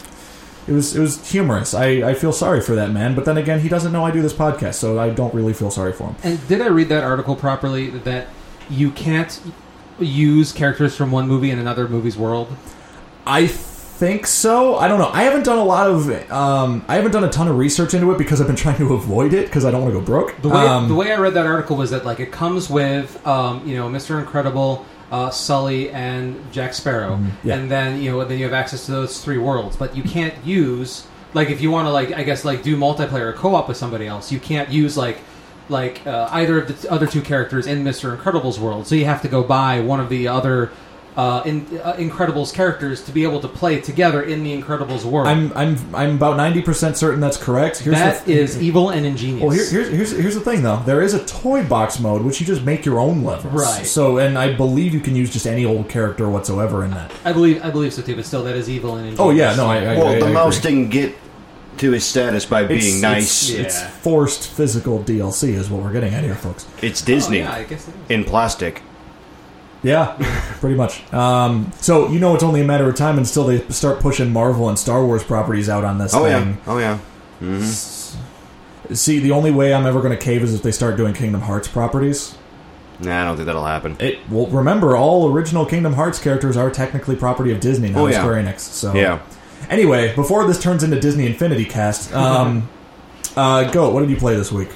It 0.66 0.72
was 0.72 0.96
it 0.96 1.00
was 1.00 1.30
humorous. 1.30 1.74
I, 1.74 1.86
I 2.10 2.14
feel 2.14 2.32
sorry 2.32 2.62
for 2.62 2.74
that 2.76 2.90
man, 2.92 3.14
but 3.14 3.26
then 3.26 3.36
again, 3.36 3.60
he 3.60 3.68
doesn't 3.68 3.92
know 3.92 4.04
I 4.06 4.12
do 4.12 4.22
this 4.22 4.32
podcast, 4.32 4.74
so 4.76 4.98
I 4.98 5.10
don't 5.10 5.34
really 5.34 5.52
feel 5.52 5.70
sorry 5.70 5.92
for 5.92 6.04
him. 6.04 6.16
And 6.22 6.48
did 6.48 6.62
I 6.62 6.68
read 6.68 6.88
that 6.88 7.04
article 7.04 7.36
properly? 7.36 7.90
That 7.90 8.28
you 8.70 8.92
can't 8.92 9.38
use 9.98 10.52
characters 10.52 10.96
from 10.96 11.10
one 11.12 11.28
movie 11.28 11.50
in 11.50 11.58
another 11.58 11.86
movie's 11.86 12.16
world. 12.16 12.48
I 13.26 13.46
think 14.00 14.26
so. 14.26 14.76
I 14.76 14.88
don't 14.88 14.98
know. 14.98 15.10
I 15.12 15.22
haven't 15.24 15.44
done 15.44 15.58
a 15.58 15.64
lot 15.64 15.88
of 15.90 16.32
um, 16.32 16.84
I 16.88 16.94
haven't 16.96 17.12
done 17.12 17.22
a 17.24 17.28
ton 17.30 17.46
of 17.48 17.56
research 17.58 17.92
into 17.94 18.10
it 18.12 18.18
because 18.18 18.40
I've 18.40 18.46
been 18.46 18.56
trying 18.66 18.78
to 18.78 18.94
avoid 18.94 19.34
it 19.34 19.46
because 19.46 19.64
I 19.64 19.70
don't 19.70 19.82
want 19.82 19.92
to 19.94 20.00
go 20.00 20.04
broke. 20.04 20.40
The 20.42 20.48
way 20.48 20.56
Um, 20.66 20.88
the 20.88 20.94
way 20.94 21.12
I 21.12 21.16
read 21.18 21.34
that 21.34 21.46
article 21.46 21.76
was 21.76 21.90
that 21.90 22.04
like 22.04 22.18
it 22.18 22.32
comes 22.32 22.68
with 22.70 23.24
um, 23.26 23.66
you 23.68 23.76
know 23.76 23.88
Mr. 23.88 24.18
Incredible, 24.18 24.84
uh, 25.12 25.30
Sully, 25.30 25.90
and 25.90 26.40
Jack 26.52 26.72
Sparrow, 26.74 27.16
Mm-hmm. 27.16 27.48
yeah. 27.48 27.54
and 27.56 27.70
then 27.70 28.00
you 28.02 28.10
know 28.10 28.24
then 28.24 28.38
you 28.38 28.44
have 28.44 28.54
access 28.54 28.86
to 28.86 28.92
those 28.92 29.22
three 29.22 29.38
worlds. 29.38 29.76
But 29.76 29.94
you 29.96 30.02
can't 30.02 30.34
use 30.44 31.06
like 31.34 31.50
if 31.50 31.60
you 31.60 31.70
want 31.70 31.86
to 31.86 31.92
like 31.92 32.12
I 32.12 32.22
guess 32.24 32.44
like 32.44 32.62
do 32.62 32.76
multiplayer 32.76 33.26
or 33.28 33.32
co-op 33.34 33.68
with 33.68 33.76
somebody 33.76 34.06
else, 34.06 34.32
you 34.32 34.40
can't 34.40 34.70
use 34.70 34.96
like 34.96 35.18
like 35.68 36.04
uh, 36.06 36.26
either 36.32 36.62
of 36.62 36.82
the 36.82 36.90
other 36.90 37.06
two 37.06 37.20
characters 37.20 37.66
in 37.66 37.84
Mr. 37.84 38.12
Incredible's 38.12 38.58
world. 38.58 38.86
So 38.88 38.94
you 38.96 39.04
have 39.04 39.22
to 39.22 39.28
go 39.28 39.42
buy 39.44 39.80
one 39.80 40.00
of 40.00 40.08
the 40.08 40.26
other. 40.28 40.72
Uh, 41.16 41.42
in, 41.44 41.66
uh, 41.82 41.94
Incredibles 41.94 42.54
characters 42.54 43.02
to 43.04 43.10
be 43.12 43.24
able 43.24 43.40
to 43.40 43.48
play 43.48 43.80
together 43.80 44.22
in 44.22 44.44
the 44.44 44.56
Incredibles 44.62 45.04
world. 45.04 45.26
I'm 45.26 45.52
I'm 45.56 45.76
I'm 45.94 46.14
about 46.14 46.36
ninety 46.36 46.62
percent 46.62 46.96
certain 46.96 47.18
that's 47.20 47.36
correct. 47.36 47.78
Here's 47.80 47.96
That 47.96 48.24
the, 48.24 48.32
is 48.32 48.62
evil 48.62 48.90
and 48.90 49.04
ingenious. 49.04 49.42
Well, 49.42 49.50
here, 49.50 49.68
here's, 49.68 49.88
here's 49.88 50.10
here's 50.12 50.34
the 50.36 50.40
thing 50.40 50.62
though. 50.62 50.80
There 50.86 51.02
is 51.02 51.12
a 51.14 51.24
toy 51.26 51.64
box 51.66 51.98
mode 51.98 52.22
which 52.22 52.40
you 52.40 52.46
just 52.46 52.62
make 52.62 52.84
your 52.86 53.00
own 53.00 53.24
levels. 53.24 53.52
Right. 53.52 53.84
So, 53.84 54.18
and 54.18 54.38
I 54.38 54.52
believe 54.54 54.94
you 54.94 55.00
can 55.00 55.16
use 55.16 55.32
just 55.32 55.46
any 55.48 55.64
old 55.64 55.88
character 55.88 56.28
whatsoever 56.28 56.84
in 56.84 56.92
that. 56.92 57.10
I 57.24 57.32
believe 57.32 57.62
I 57.64 57.70
believe 57.70 57.92
so 57.92 58.02
too, 58.02 58.14
but 58.14 58.24
still, 58.24 58.44
that 58.44 58.54
is 58.54 58.70
evil 58.70 58.94
and 58.96 59.08
ingenious. 59.08 59.20
Oh 59.20 59.30
yeah, 59.30 59.54
no, 59.56 59.66
I. 59.66 59.78
I 59.78 59.96
Well, 59.98 60.08
I, 60.08 60.18
the 60.20 60.26
I 60.26 60.32
mouse 60.32 60.58
agree. 60.60 60.70
didn't 60.70 60.90
get 60.90 61.14
to 61.78 61.90
his 61.90 62.04
status 62.04 62.46
by 62.46 62.62
being 62.64 62.80
It's- 62.98 63.02
nice. 63.02 63.48
It's, 63.50 63.58
It's, 63.58 63.82
it's 63.82 63.96
forced 63.96 64.46
physical 64.48 65.00
DLC 65.02 65.54
is 65.54 65.68
what 65.70 65.82
we're 65.82 65.92
getting 65.92 66.14
at 66.14 66.22
here, 66.22 66.34
folks. 66.36 66.66
It's 66.82 67.02
Disney 67.02 67.40
Oh, 67.40 67.44
yeah, 67.44 67.52
I 67.52 67.64
guess 67.64 67.88
it 67.88 67.94
is. 67.94 68.10
in 68.10 68.24
plastic. 68.24 68.82
Yeah, 69.82 70.14
pretty 70.60 70.76
much. 70.76 71.10
Um, 71.12 71.72
so 71.76 72.08
you 72.08 72.18
know 72.18 72.34
it's 72.34 72.42
only 72.44 72.60
a 72.60 72.64
matter 72.64 72.88
of 72.88 72.96
time 72.96 73.16
until 73.18 73.44
they 73.44 73.60
start 73.68 74.00
pushing 74.00 74.32
Marvel 74.32 74.68
and 74.68 74.78
Star 74.78 75.04
Wars 75.04 75.24
properties 75.24 75.68
out 75.68 75.84
on 75.84 75.98
this 75.98 76.12
Oh 76.14 76.24
thing. 76.24 76.48
yeah, 76.48 76.56
oh 76.66 76.78
yeah. 76.78 76.98
See, 78.94 79.20
the 79.20 79.30
only 79.30 79.50
way 79.50 79.72
I'm 79.72 79.86
ever 79.86 80.00
going 80.00 80.16
to 80.16 80.22
cave 80.22 80.42
is 80.42 80.52
if 80.54 80.62
they 80.62 80.72
start 80.72 80.96
doing 80.96 81.14
Kingdom 81.14 81.42
Hearts 81.42 81.68
properties. 81.68 82.36
Nah, 82.98 83.22
I 83.22 83.24
don't 83.24 83.36
think 83.36 83.46
that'll 83.46 83.64
happen. 83.64 83.96
It 84.00 84.18
well, 84.28 84.46
remember 84.48 84.96
all 84.96 85.32
original 85.32 85.64
Kingdom 85.64 85.94
Hearts 85.94 86.18
characters 86.18 86.56
are 86.56 86.70
technically 86.70 87.16
property 87.16 87.52
of 87.52 87.60
Disney, 87.60 87.88
not 87.90 88.00
Oh, 88.00 88.06
yeah. 88.08 88.20
Square 88.20 88.42
Enix. 88.44 88.60
So 88.60 88.92
Yeah. 88.94 89.20
Anyway, 89.70 90.14
before 90.16 90.46
this 90.46 90.60
turns 90.60 90.82
into 90.82 90.98
Disney 91.00 91.26
Infinity 91.26 91.64
Cast, 91.64 92.12
um, 92.12 92.68
uh, 93.36 93.70
Goat, 93.70 93.94
what 93.94 94.00
did 94.00 94.10
you 94.10 94.16
play 94.16 94.34
this 94.36 94.50
week? 94.50 94.70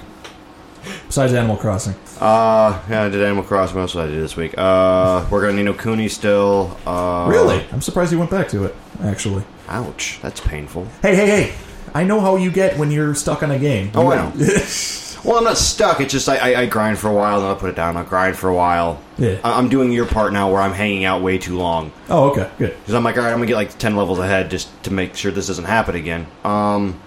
Besides 1.08 1.32
Animal 1.34 1.56
Crossing. 1.56 1.94
Uh, 2.20 2.80
yeah, 2.88 3.04
I 3.04 3.08
did 3.08 3.22
Animal 3.22 3.44
Crossing. 3.44 3.76
That's 3.76 3.94
What 3.94 4.04
I 4.04 4.08
did 4.08 4.20
this 4.22 4.36
week? 4.36 4.54
Uh, 4.56 5.26
we're 5.30 5.40
going 5.40 5.50
on 5.50 5.56
Ni 5.56 5.62
no 5.62 5.74
Kuni 5.74 6.08
still. 6.08 6.76
Uh, 6.86 7.26
really? 7.30 7.64
I'm 7.72 7.80
surprised 7.82 8.12
you 8.12 8.18
went 8.18 8.30
back 8.30 8.48
to 8.50 8.64
it, 8.64 8.74
actually. 9.02 9.44
Ouch, 9.68 10.18
that's 10.22 10.40
painful. 10.40 10.86
Hey, 11.02 11.14
hey, 11.16 11.26
hey. 11.26 11.54
I 11.94 12.04
know 12.04 12.20
how 12.20 12.36
you 12.36 12.50
get 12.50 12.76
when 12.78 12.90
you're 12.90 13.14
stuck 13.14 13.42
on 13.42 13.50
a 13.50 13.58
game. 13.58 13.90
Oh, 13.94 14.10
I 14.10 14.16
know. 14.16 14.32
Well, 15.24 15.38
I'm 15.38 15.44
not 15.44 15.56
stuck. 15.56 16.02
It's 16.02 16.12
just 16.12 16.28
I, 16.28 16.36
I, 16.52 16.60
I 16.60 16.66
grind 16.66 16.98
for 16.98 17.08
a 17.08 17.14
while, 17.14 17.40
then 17.40 17.48
I'll 17.48 17.56
put 17.56 17.70
it 17.70 17.76
down. 17.76 17.96
I'll 17.96 18.04
grind 18.04 18.36
for 18.36 18.50
a 18.50 18.54
while. 18.54 19.00
Yeah. 19.16 19.38
I- 19.42 19.56
I'm 19.58 19.70
doing 19.70 19.90
your 19.90 20.04
part 20.04 20.34
now 20.34 20.52
where 20.52 20.60
I'm 20.60 20.74
hanging 20.74 21.06
out 21.06 21.22
way 21.22 21.38
too 21.38 21.56
long. 21.56 21.92
oh, 22.10 22.32
okay, 22.32 22.50
good. 22.58 22.76
Because 22.78 22.92
I'm 22.92 23.02
like, 23.02 23.16
all 23.16 23.22
right, 23.22 23.30
I'm 23.30 23.38
going 23.38 23.46
to 23.48 23.52
get 23.52 23.56
like 23.56 23.78
10 23.78 23.96
levels 23.96 24.18
ahead 24.18 24.50
just 24.50 24.68
to 24.82 24.92
make 24.92 25.16
sure 25.16 25.32
this 25.32 25.46
doesn't 25.46 25.64
happen 25.64 25.94
again. 25.94 26.26
Um, 26.44 27.00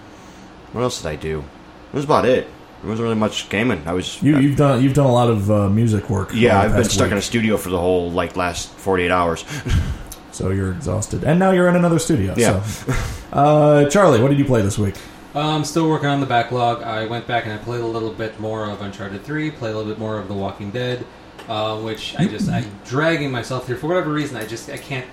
What 0.72 0.82
else 0.82 1.00
did 1.00 1.06
I 1.06 1.14
do? 1.14 1.42
That 1.92 1.94
was 1.94 2.04
about 2.06 2.24
it. 2.24 2.48
There 2.80 2.90
wasn't 2.90 3.04
really 3.04 3.16
much 3.16 3.48
gaming. 3.48 3.82
I 3.86 3.92
was. 3.92 4.22
You, 4.22 4.38
you've 4.38 4.56
done 4.56 4.82
you've 4.82 4.94
done 4.94 5.06
a 5.06 5.12
lot 5.12 5.28
of 5.28 5.50
uh, 5.50 5.68
music 5.68 6.08
work. 6.08 6.30
yeah, 6.32 6.60
I've 6.60 6.72
been 6.72 6.82
past 6.82 6.92
stuck 6.92 7.10
in 7.10 7.18
a 7.18 7.22
studio 7.22 7.56
for 7.56 7.70
the 7.70 7.78
whole 7.78 8.10
like 8.10 8.36
last 8.36 8.70
48 8.70 9.10
hours. 9.10 9.44
so 10.32 10.50
you're 10.50 10.72
exhausted, 10.72 11.24
and 11.24 11.38
now 11.38 11.50
you're 11.50 11.68
in 11.68 11.76
another 11.76 11.98
studio. 11.98 12.34
Yeah. 12.36 12.62
So. 12.62 12.94
Uh, 13.30 13.86
Charlie, 13.90 14.22
what 14.22 14.30
did 14.30 14.38
you 14.38 14.44
play 14.46 14.62
this 14.62 14.78
week? 14.78 14.94
I'm 15.34 15.62
still 15.62 15.88
working 15.88 16.08
on 16.08 16.20
the 16.20 16.26
backlog. 16.26 16.82
I 16.82 17.04
went 17.04 17.26
back 17.26 17.44
and 17.44 17.52
I 17.52 17.58
played 17.58 17.82
a 17.82 17.86
little 17.86 18.10
bit 18.10 18.40
more 18.40 18.64
of 18.70 18.80
Uncharted 18.80 19.22
3, 19.22 19.50
played 19.50 19.74
a 19.74 19.76
little 19.76 19.92
bit 19.92 19.98
more 19.98 20.18
of 20.18 20.28
The 20.28 20.34
Walking 20.34 20.70
Dead, 20.70 21.04
uh, 21.46 21.78
which 21.80 22.16
I 22.18 22.26
just 22.26 22.48
I'm 22.48 22.64
dragging 22.86 23.30
myself 23.30 23.66
through 23.66 23.76
for 23.76 23.88
whatever 23.88 24.12
reason. 24.12 24.38
I 24.38 24.46
just 24.46 24.70
I 24.70 24.78
can't. 24.78 25.06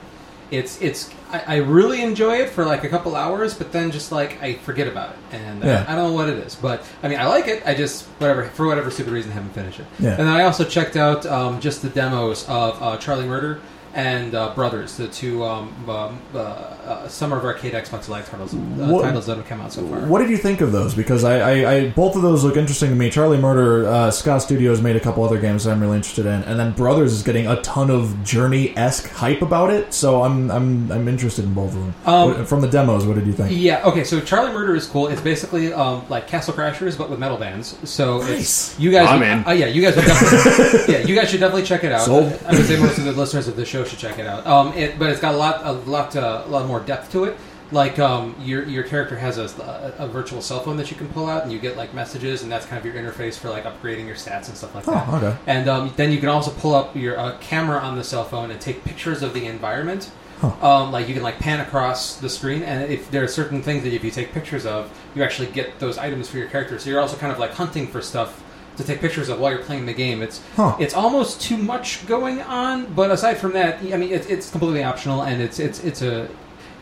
It's 0.52 0.82
it's 0.82 1.10
I, 1.32 1.44
I 1.48 1.56
really 1.58 2.02
enjoy 2.02 2.38
it 2.38 2.50
for 2.50 2.66
like 2.66 2.84
a 2.84 2.90
couple 2.90 3.16
hours, 3.16 3.54
but 3.54 3.72
then 3.72 3.92
just 3.92 4.12
like 4.12 4.42
I 4.44 4.54
forget 4.56 4.88
about 4.88 5.12
it, 5.12 5.18
and 5.36 5.64
uh, 5.64 5.68
Yeah. 5.68 5.86
I 5.88 5.96
don't 5.96 6.10
know 6.10 6.14
what 6.14 6.30
it 6.30 6.38
is. 6.38 6.56
But 6.56 6.84
I 7.02 7.08
mean, 7.08 7.20
I 7.20 7.26
like 7.28 7.48
it. 7.48 7.64
I 7.66 7.74
just 7.74 8.06
whatever 8.20 8.44
for 8.46 8.68
whatever 8.68 8.92
stupid 8.92 9.14
reason 9.14 9.32
haven't 9.32 9.54
finished 9.54 9.80
it. 9.80 9.88
Yeah. 10.00 10.12
And 10.12 10.20
then 10.20 10.28
I 10.28 10.44
also 10.44 10.64
checked 10.64 10.96
out 10.98 11.26
um, 11.26 11.60
just 11.60 11.82
the 11.82 11.90
demos 11.90 12.48
of 12.48 12.82
uh, 12.82 12.98
Charlie 12.98 13.26
Murder 13.28 13.60
and 13.96 14.36
uh, 14.36 14.54
Brothers, 14.54 14.98
the 14.98 15.08
two 15.08 15.44
um, 15.44 15.74
um, 15.90 16.22
uh, 16.36 16.75
uh, 16.86 17.08
Summer 17.08 17.38
of 17.38 17.44
Arcade 17.46 17.74
Xbox 17.74 18.08
Live 18.10 18.30
titles, 18.30 18.54
uh, 18.54 18.58
What- 18.58 19.04
titles 19.04 19.26
that 19.28 19.38
have 19.38 19.46
come 19.48 19.62
out 19.62 19.74
so 19.74 19.86
far. 19.88 20.00
What 20.02 20.20
did 20.20 20.30
you 20.30 20.38
think 20.38 20.62
of 20.62 20.72
those? 20.72 20.94
Because 20.94 21.24
I, 21.24 21.40
I, 21.40 21.72
I 21.74 21.90
both 21.90 22.16
of 22.16 22.22
those 22.22 22.44
look 22.44 22.58
interesting 22.58 22.90
to 22.90 22.96
me. 22.96 23.10
Charlie 23.10 23.38
Murder, 23.38 23.88
uh, 23.88 24.12
Ska 24.12 24.40
Studios 24.40 24.82
made 24.82 24.96
a 24.96 25.00
couple 25.00 25.24
other 25.24 25.40
games 25.40 25.64
that 25.64 25.72
I'm 25.72 25.82
really 25.82 25.98
interested 25.98 26.26
in, 26.26 26.44
and 26.44 26.60
then 26.60 26.72
Brothers 26.74 27.14
is 27.14 27.24
getting 27.24 27.48
a 27.48 27.62
ton 27.62 27.90
of 27.90 28.24
Journey 28.24 28.76
esque 28.78 29.10
hype 29.10 29.42
about 29.42 29.70
it. 29.72 29.94
So 29.94 30.24
I'm 30.24 30.50
I'm 30.52 30.92
I'm 30.92 31.08
interested 31.08 31.46
in 31.46 31.54
both 31.54 31.74
of 31.74 31.80
them. 31.80 31.94
Um, 32.06 32.30
What- 32.30 32.48
From 32.48 32.62
the 32.62 32.68
demos, 32.68 33.06
what 33.06 33.16
did 33.16 33.26
you 33.28 33.34
think? 33.34 33.50
Yeah. 33.54 33.84
Okay. 33.86 34.04
So 34.04 34.20
Charlie 34.22 34.54
Murder 34.54 34.76
is 34.76 34.86
cool. 34.88 35.08
It's 35.08 35.22
basically 35.22 35.74
um, 35.74 36.04
like 36.10 36.28
Castle 36.28 36.54
Crashers, 36.54 36.98
but 36.98 37.10
with 37.10 37.20
metal 37.20 37.38
bands. 37.38 37.78
So 37.90 38.20
Nice. 38.20 38.30
it's 38.74 38.80
you 38.80 38.92
guys. 38.92 39.08
I'm 39.10 39.20
would- 39.20 39.28
in. 39.28 39.48
Uh, 39.48 39.52
yeah, 39.52 39.66
you 39.68 39.82
guys. 39.82 39.96
Would 39.96 40.06
definitely, 40.06 40.94
yeah, 40.94 41.00
you 41.02 41.16
guys 41.16 41.30
should 41.30 41.40
definitely 41.40 41.64
check 41.64 41.84
it 41.84 41.92
out. 41.92 42.02
Sold. 42.02 42.38
I 42.46 42.52
would 42.56 42.66
say 42.66 42.80
most 42.80 42.98
of 42.98 43.06
the 43.06 43.12
listeners 43.14 43.48
of 43.48 43.56
the 43.56 43.66
show 43.66 43.84
should 43.84 44.00
check 44.00 44.20
it 44.20 44.26
out. 44.28 44.46
Um, 44.46 44.74
it, 44.74 44.98
but 45.00 45.10
it's 45.10 45.20
got 45.20 45.34
a 45.34 45.38
lot, 45.38 45.66
a 45.66 45.72
lot, 45.72 46.16
uh, 46.16 46.44
a 46.46 46.50
lot 46.50 46.66
more 46.68 46.75
depth 46.80 47.12
to 47.12 47.26
it. 47.26 47.38
Like 47.72 47.98
um, 47.98 48.36
your 48.40 48.64
your 48.66 48.84
character 48.84 49.18
has 49.18 49.40
a, 49.40 49.96
a, 49.98 50.08
virtual 50.08 50.40
cell 50.44 50.60
phone 50.60 50.78
that 50.78 50.92
you 50.92 50.98
can 50.98 51.08
pull 51.10 51.28
out, 51.28 51.42
and 51.44 51.52
you 51.52 51.58
get 51.58 51.76
like 51.76 51.96
messages, 51.96 52.44
and 52.44 52.52
that's 52.52 52.68
kind 52.68 52.80
of 52.80 52.86
your 52.86 52.94
interface 52.94 53.40
for 53.40 53.50
like 53.50 53.64
upgrading 53.64 54.06
your 54.06 54.16
stats 54.16 54.50
and 54.50 54.56
stuff 54.56 54.76
like 54.76 54.86
that. 54.86 55.08
Oh, 55.10 55.16
okay. 55.18 55.38
And 55.48 55.68
um, 55.68 55.92
then 55.96 56.12
you 56.12 56.20
can 56.20 56.30
also 56.30 56.52
pull 56.52 56.76
up 56.76 56.96
your 56.96 57.18
uh, 57.18 57.38
camera 57.40 57.80
on 57.80 57.96
the 57.96 58.04
cell 58.04 58.24
phone 58.24 58.52
and 58.52 58.62
take 58.62 58.84
pictures 58.84 59.24
of 59.24 59.34
the 59.34 59.48
environment. 59.48 60.12
Um, 60.44 60.92
like 60.92 61.08
you 61.08 61.14
can 61.14 61.24
like 61.24 61.40
pan 61.40 61.60
across 61.60 62.18
the 62.18 62.30
screen, 62.30 62.62
and 62.62 62.92
if 62.92 63.10
there 63.10 63.24
are 63.24 63.28
certain 63.28 63.64
things 63.64 63.84
that 63.84 63.94
if 63.94 64.04
you 64.04 64.12
take 64.12 64.32
pictures 64.32 64.66
of, 64.66 64.92
you 65.16 65.24
actually 65.24 65.48
get 65.48 65.80
those 65.80 65.98
items 65.98 66.30
for 66.30 66.38
your 66.38 66.48
character. 66.48 66.78
So 66.78 66.90
you're 66.90 67.00
also 67.00 67.18
kind 67.18 67.32
of 67.32 67.40
like 67.40 67.52
hunting 67.52 67.88
for 67.88 68.02
stuff 68.02 68.44
to 68.78 68.84
take 68.84 69.00
pictures 69.00 69.30
of 69.30 69.40
while 69.40 69.52
you're 69.52 69.64
playing 69.64 69.86
the 69.86 69.94
game. 69.94 70.22
It's 70.22 70.42
Huh. 70.56 70.76
it's 70.80 70.94
almost 70.94 71.42
too 71.42 71.58
much 71.58 72.06
going 72.06 72.42
on, 72.42 72.94
but 72.94 73.10
aside 73.12 73.36
from 73.36 73.54
that, 73.54 73.80
I 73.80 73.98
mean, 73.98 74.12
it's, 74.12 74.28
it's 74.28 74.52
completely 74.52 74.84
optional, 74.84 75.24
and 75.24 75.42
it's 75.42 75.60
it's 75.60 75.84
it's 75.84 76.02
a 76.02 76.28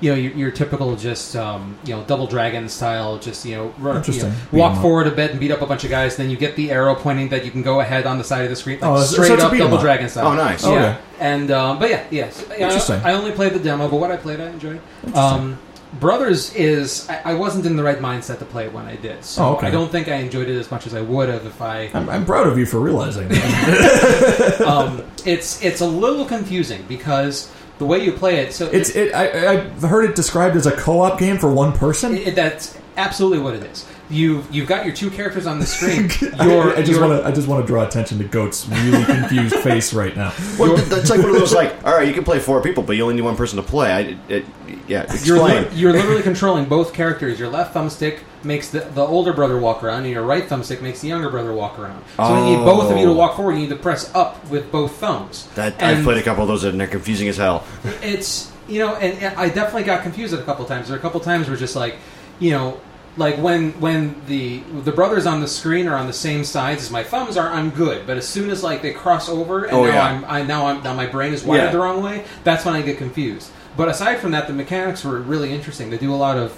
you 0.03 0.09
know 0.11 0.15
your, 0.17 0.31
your 0.33 0.51
typical 0.51 0.95
just 0.97 1.35
um, 1.37 1.77
you 1.85 1.95
know 1.95 2.03
double 2.03 2.27
dragon 2.27 2.67
style, 2.67 3.17
just 3.17 3.45
you 3.45 3.55
know, 3.55 3.73
run, 3.79 4.03
you 4.05 4.21
know, 4.23 4.33
walk 4.51 4.81
forward 4.81 5.07
a 5.07 5.11
bit 5.11 5.31
and 5.31 5.39
beat 5.39 5.51
up 5.51 5.61
a 5.61 5.65
bunch 5.65 5.83
of 5.85 5.89
guys. 5.89 6.17
Then 6.17 6.29
you 6.29 6.35
get 6.35 6.55
the 6.57 6.71
arrow 6.71 6.93
pointing 6.93 7.29
that 7.29 7.45
you 7.45 7.51
can 7.51 7.61
go 7.61 7.79
ahead 7.79 8.05
on 8.05 8.17
the 8.17 8.23
side 8.25 8.43
of 8.43 8.49
the 8.49 8.55
screen, 8.57 8.79
like 8.81 8.89
Oh, 8.91 8.99
so- 9.01 9.15
so 9.15 9.23
straight 9.23 9.39
up 9.39 9.51
double 9.57 9.75
up. 9.77 9.81
dragon 9.81 10.09
style. 10.09 10.27
Oh, 10.27 10.35
nice. 10.35 10.63
Yeah. 10.65 10.69
Okay. 10.71 10.97
And 11.21 11.51
um, 11.51 11.79
but 11.79 11.89
yeah, 11.89 12.03
yes, 12.11 12.43
I- 12.51 12.55
Interesting. 12.55 12.99
I, 13.03 13.13
only 13.13 13.31
played 13.31 13.53
the 13.53 13.59
demo, 13.59 13.87
but 13.87 13.97
what 13.97 14.11
I 14.11 14.17
played, 14.17 14.41
I 14.41 14.47
enjoyed. 14.49 14.81
Um, 15.15 15.57
Brothers 15.99 16.55
is 16.55 17.07
I, 17.07 17.21
I 17.23 17.33
wasn't 17.35 17.67
in 17.67 17.75
the 17.75 17.83
right 17.83 17.99
mindset 17.99 18.39
to 18.39 18.45
play 18.45 18.65
it 18.65 18.73
when 18.73 18.85
I 18.87 18.95
did, 18.95 19.23
so 19.23 19.43
Oh, 19.43 19.55
okay. 19.57 19.67
I 19.67 19.69
don't 19.69 19.91
think 19.91 20.07
I 20.07 20.15
enjoyed 20.15 20.49
it 20.49 20.57
as 20.57 20.71
much 20.71 20.87
as 20.87 20.95
I 20.95 21.01
would 21.01 21.29
have 21.29 21.45
if 21.45 21.61
I. 21.61 21.91
I'm, 21.93 22.09
I'm 22.09 22.25
proud 22.25 22.47
of 22.47 22.57
you 22.57 22.65
for 22.65 22.79
realizing 22.79 23.27
that. 23.29 24.61
um, 24.67 25.03
it's 25.23 25.63
it's 25.63 25.81
a 25.81 25.85
little 25.87 26.25
confusing 26.25 26.83
because 26.89 27.52
the 27.79 27.85
way 27.85 28.03
you 28.03 28.11
play 28.11 28.37
it, 28.37 28.53
so 28.53 28.67
it's 28.67 28.89
it. 28.91 29.13
I, 29.13 29.53
I've 29.53 29.81
heard 29.81 30.09
it 30.09 30.15
described 30.15 30.55
as 30.55 30.65
a 30.65 30.71
co-op 30.71 31.19
game 31.19 31.37
for 31.37 31.51
one 31.51 31.73
person. 31.73 32.15
it, 32.15 32.35
that's 32.35 32.77
absolutely 32.97 33.39
what 33.39 33.55
it 33.55 33.63
is. 33.63 33.85
You 34.09 34.43
you've 34.51 34.67
got 34.67 34.85
your 34.85 34.93
two 34.93 35.09
characters 35.09 35.47
on 35.47 35.59
the 35.59 35.65
screen. 35.65 36.09
Your, 36.45 36.73
I, 36.75 36.79
I 36.79 36.83
just 36.83 36.99
want 36.99 37.13
to. 37.21 37.25
I 37.27 37.31
just 37.31 37.47
want 37.47 37.63
to 37.63 37.67
draw 37.67 37.83
attention 37.87 38.17
to 38.19 38.25
Goat's 38.25 38.67
really 38.67 39.05
confused 39.05 39.55
face 39.63 39.93
right 39.93 40.15
now. 40.15 40.33
Well, 40.59 40.75
that's 40.75 41.09
like 41.09 41.21
one 41.21 41.29
of 41.29 41.35
those 41.37 41.53
like, 41.53 41.73
all 41.85 41.93
right, 41.95 42.07
you 42.07 42.13
can 42.13 42.23
play 42.25 42.39
four 42.39 42.61
people, 42.61 42.83
but 42.83 42.97
you 42.97 43.03
only 43.03 43.15
need 43.15 43.21
one 43.21 43.37
person 43.37 43.55
to 43.57 43.63
play. 43.63 43.91
I, 43.91 43.99
it, 44.01 44.17
it, 44.29 44.45
yeah, 44.87 45.05
You're, 45.23 45.37
explain. 45.37 45.63
li- 45.63 45.69
you're 45.79 45.93
literally 45.93 46.21
controlling 46.21 46.65
both 46.65 46.93
characters. 46.93 47.39
Your 47.39 47.49
left 47.49 47.73
thumbstick 47.73 48.19
makes 48.43 48.69
the, 48.71 48.81
the 48.81 49.01
older 49.01 49.31
brother 49.31 49.57
walk 49.57 49.81
around, 49.83 50.03
and 50.03 50.09
your 50.11 50.23
right 50.23 50.43
thumbstick 50.43 50.81
makes 50.81 50.99
the 50.99 51.07
younger 51.07 51.29
brother 51.29 51.53
walk 51.53 51.79
around. 51.79 52.03
So 52.17 52.37
you 52.49 52.57
need 52.57 52.65
both 52.65 52.91
of 52.91 52.97
you 52.97 53.05
to 53.05 53.11
Oh. 53.11 53.15
walk 53.15 53.37
forward. 53.37 53.53
You 53.53 53.59
need 53.59 53.69
to 53.69 53.77
press 53.77 54.13
up 54.13 54.45
with 54.49 54.69
both 54.71 54.97
thumbs. 54.97 55.47
that 55.55 55.73
And 55.81 55.97
I've 55.97 56.03
played 56.03 56.17
a 56.17 56.23
couple 56.23 56.43
of 56.43 56.49
those 56.49 56.65
and 56.65 56.77
they're 56.77 56.87
confusing 56.87 57.29
as 57.29 57.37
hell. 57.37 57.63
It's 58.01 58.51
you 58.67 58.79
know, 58.79 58.95
and, 58.95 59.17
and 59.23 59.35
I 59.37 59.47
definitely 59.49 59.83
got 59.83 60.03
confused 60.03 60.33
at 60.33 60.39
a 60.41 60.43
couple 60.43 60.65
times. 60.65 60.87
There 60.87 60.95
are 60.95 60.99
a 60.99 61.01
couple 61.01 61.19
times 61.21 61.47
where 61.47 61.55
just 61.57 61.75
like, 61.75 61.95
you 62.39 62.51
know, 62.51 62.79
like 63.17 63.37
when 63.37 63.71
when 63.79 64.15
the 64.27 64.59
the 64.83 64.91
brothers 64.91 65.25
on 65.25 65.39
the 65.41 65.47
screen 65.47 65.87
are 65.87 65.95
on 65.95 66.07
the 66.07 66.13
same 66.13 66.43
sides 66.43 66.81
as 66.83 66.91
my 66.91 67.03
thumbs 67.03 67.37
are, 67.37 67.49
I'm 67.49 67.69
good. 67.69 68.07
But 68.07 68.17
as 68.17 68.27
soon 68.27 68.49
as 68.49 68.63
like 68.63 68.81
they 68.81 68.91
cross 68.91 69.29
over, 69.29 69.65
and 69.65 69.73
Oh, 69.75 69.85
now 69.85 69.91
yeah. 69.93 70.03
I'm 70.03 70.25
I 70.25 70.41
now 70.43 70.65
I'm 70.67 70.81
now 70.83 70.93
my 70.93 71.05
brain 71.05 71.33
is 71.33 71.43
wired 71.43 71.65
Yeah. 71.65 71.71
the 71.71 71.79
wrong 71.79 72.01
way. 72.01 72.25
That's 72.43 72.65
when 72.65 72.73
I 72.75 72.81
get 72.81 72.97
confused. 72.97 73.51
But 73.75 73.87
aside 73.89 74.19
from 74.19 74.31
that, 74.31 74.45
the 74.45 74.53
mechanics 74.53 75.03
were 75.03 75.19
really 75.19 75.51
interesting. 75.51 75.89
They 75.89 75.97
do 75.97 76.13
a 76.13 76.15
lot 76.15 76.37
of 76.37 76.55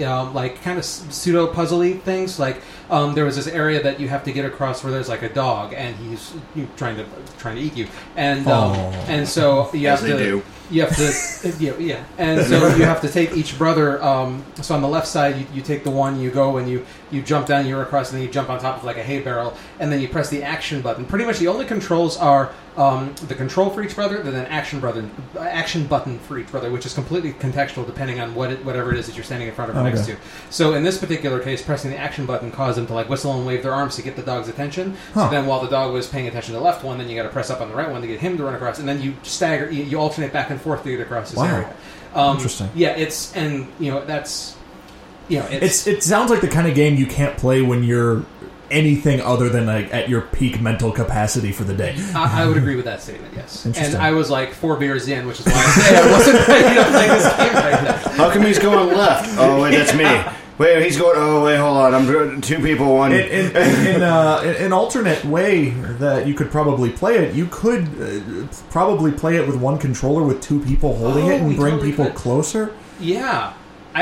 uh, 0.00 0.04
um, 0.04 0.34
like 0.34 0.60
kind 0.62 0.76
of 0.76 0.84
pseudo 0.84 1.52
puzzly 1.52 2.00
things. 2.02 2.38
Like 2.40 2.60
um, 2.90 3.14
there 3.14 3.24
was 3.24 3.36
this 3.36 3.46
area 3.46 3.80
that 3.82 4.00
you 4.00 4.08
have 4.08 4.24
to 4.24 4.32
get 4.32 4.44
across 4.44 4.82
where 4.82 4.92
there's 4.92 5.08
like 5.08 5.22
a 5.22 5.28
dog 5.28 5.72
and 5.72 5.94
he's 5.96 6.32
trying 6.76 6.96
to 6.96 7.04
trying 7.38 7.54
to 7.56 7.62
eat 7.62 7.76
you, 7.76 7.86
and 8.16 8.46
um, 8.48 8.72
Oh. 8.72 9.04
and 9.08 9.26
so 9.28 9.70
you 9.72 9.86
have 9.88 10.02
they 10.02 10.10
to 10.10 10.18
do. 10.18 10.42
You 10.70 10.82
have 10.82 10.96
to 10.96 11.54
yeah, 11.58 11.76
yeah. 11.78 12.04
And 12.18 12.46
so 12.46 12.74
you 12.76 12.84
have 12.84 13.00
to 13.02 13.08
take 13.08 13.32
each 13.36 13.58
brother 13.58 14.02
um, 14.02 14.44
so 14.60 14.74
on 14.74 14.82
the 14.82 14.88
left 14.88 15.06
side 15.06 15.36
you, 15.36 15.46
you 15.54 15.62
take 15.62 15.84
the 15.84 15.90
one 15.90 16.20
you 16.20 16.30
go 16.30 16.56
and 16.58 16.68
you 16.68 16.84
you 17.10 17.22
jump 17.22 17.46
down 17.46 17.66
you're 17.66 17.82
across 17.82 18.10
and 18.10 18.18
then 18.20 18.26
you 18.26 18.32
jump 18.32 18.50
on 18.50 18.58
top 18.60 18.76
of 18.78 18.84
like 18.84 18.96
a 18.96 19.02
hay 19.02 19.20
barrel 19.20 19.56
and 19.80 19.90
then 19.90 20.00
you 20.00 20.08
press 20.08 20.28
the 20.30 20.42
action 20.42 20.80
button 20.82 21.04
pretty 21.04 21.24
much 21.24 21.38
the 21.38 21.48
only 21.48 21.64
controls 21.64 22.16
are 22.16 22.52
um, 22.76 23.12
the 23.26 23.34
control 23.34 23.70
for 23.70 23.82
each 23.82 23.94
brother 23.96 24.18
and 24.18 24.28
then 24.28 24.46
action 24.46 24.78
brother 24.78 25.08
action 25.40 25.86
button 25.86 26.18
for 26.20 26.38
each 26.38 26.50
brother 26.50 26.70
which 26.70 26.86
is 26.86 26.94
completely 26.94 27.32
contextual 27.32 27.84
depending 27.86 28.20
on 28.20 28.34
what 28.34 28.52
it, 28.52 28.64
whatever 28.64 28.92
it 28.92 28.98
is 28.98 29.06
that 29.06 29.16
you're 29.16 29.24
standing 29.24 29.48
in 29.48 29.54
front 29.54 29.70
of 29.70 29.76
or 29.76 29.80
Okay. 29.80 29.90
next 29.94 30.06
to 30.06 30.16
so 30.50 30.74
in 30.74 30.82
this 30.82 30.98
particular 30.98 31.40
case 31.40 31.62
pressing 31.62 31.90
the 31.90 31.96
action 31.96 32.26
button 32.26 32.50
caused 32.50 32.76
them 32.78 32.86
to 32.86 32.92
like 32.94 33.08
whistle 33.08 33.32
and 33.36 33.46
wave 33.46 33.62
their 33.62 33.74
arms 33.74 33.96
to 33.96 34.02
get 34.02 34.16
the 34.16 34.22
dog's 34.22 34.48
attention 34.48 34.96
Huh. 35.14 35.24
so 35.24 35.30
then 35.30 35.46
while 35.46 35.60
the 35.60 35.68
dog 35.68 35.92
was 35.92 36.06
paying 36.06 36.26
attention 36.28 36.52
to 36.54 36.58
the 36.58 36.64
left 36.64 36.84
one 36.84 36.98
then 36.98 37.08
you 37.08 37.16
got 37.16 37.22
to 37.24 37.28
press 37.30 37.50
up 37.50 37.60
on 37.60 37.68
the 37.68 37.74
right 37.74 37.90
one 37.90 38.00
to 38.02 38.06
get 38.06 38.20
him 38.20 38.36
to 38.36 38.44
run 38.44 38.54
across 38.54 38.78
and 38.78 38.88
then 38.88 39.00
you 39.02 39.14
stagger 39.22 39.70
you, 39.70 39.82
you 39.84 39.98
alternate 39.98 40.32
back 40.32 40.50
and 40.50 40.60
forth 40.60 40.82
to 40.84 40.90
get 40.90 41.00
across 41.00 41.30
this 41.30 41.38
Wow. 41.38 41.46
area 41.46 41.74
um, 42.14 42.36
Interesting. 42.36 42.70
yeah 42.74 42.90
it's 42.90 43.34
and 43.34 43.66
you 43.78 43.90
know 43.90 44.04
that's 44.04 44.56
you 45.28 45.38
know 45.40 45.46
It's 45.50 45.86
it's, 45.86 45.86
it 45.86 46.02
sounds 46.02 46.30
like 46.30 46.40
the 46.40 46.48
kind 46.48 46.66
of 46.66 46.74
game 46.74 46.96
you 46.96 47.06
can't 47.06 47.36
play 47.36 47.62
when 47.62 47.82
you're 47.84 48.24
anything 48.70 49.18
other 49.22 49.48
than 49.48 49.64
like 49.66 49.92
at 49.94 50.08
your 50.10 50.20
peak 50.20 50.60
mental 50.60 50.92
capacity 50.92 51.52
for 51.52 51.64
the 51.64 51.72
day. 51.72 51.96
I, 52.14 52.42
I 52.42 52.46
would 52.46 52.58
agree 52.58 52.76
with 52.76 52.84
that 52.84 53.00
statement 53.00 53.32
yes 53.34 53.64
and 53.64 53.94
I 53.96 54.10
was 54.12 54.28
like 54.30 54.52
four 54.52 54.76
beers 54.76 55.08
in 55.08 55.26
which 55.26 55.40
is 55.40 55.46
why 55.46 55.52
I 55.54 55.70
say 55.80 55.96
I 55.96 56.10
wasn't 56.12 56.48
ready 56.48 56.74
to 56.76 56.84
play 56.90 57.08
this 57.08 57.36
game 57.36 57.54
right 57.54 57.82
now 57.84 57.96
How 58.16 58.30
come 58.30 58.42
he's 58.42 58.58
going 58.58 58.88
left? 58.96 59.38
Oh, 59.38 59.62
wait, 59.62 59.70
that's 59.76 59.94
me. 59.94 60.34
Wait, 60.58 60.82
he's 60.84 60.96
going. 60.98 61.14
Oh, 61.16 61.44
wait, 61.44 61.56
hold 61.56 61.76
on. 61.76 61.94
I'm 61.94 62.40
two 62.40 62.58
people. 62.58 62.96
One. 62.96 63.12
In, 63.12 63.20
in, 63.20 63.56
in, 63.56 63.86
in, 63.94 64.02
uh, 64.02 64.40
in 64.44 64.64
an 64.66 64.72
alternate 64.72 65.24
way 65.24 65.70
that 66.00 66.26
you 66.26 66.34
could 66.34 66.50
probably 66.50 66.90
play 66.90 67.18
it, 67.18 67.32
you 67.36 67.46
could 67.46 67.84
uh, 68.02 68.46
probably 68.68 69.12
play 69.12 69.36
it 69.36 69.46
with 69.46 69.54
one 69.54 69.78
controller 69.78 70.24
with 70.24 70.40
two 70.42 70.58
people 70.64 70.96
holding 70.96 71.26
Oh, 71.26 71.30
it 71.30 71.40
and 71.42 71.54
bring 71.56 71.74
totally 71.74 71.90
people 71.92 72.06
could. 72.06 72.14
closer. 72.16 72.74
yeah 72.98 73.52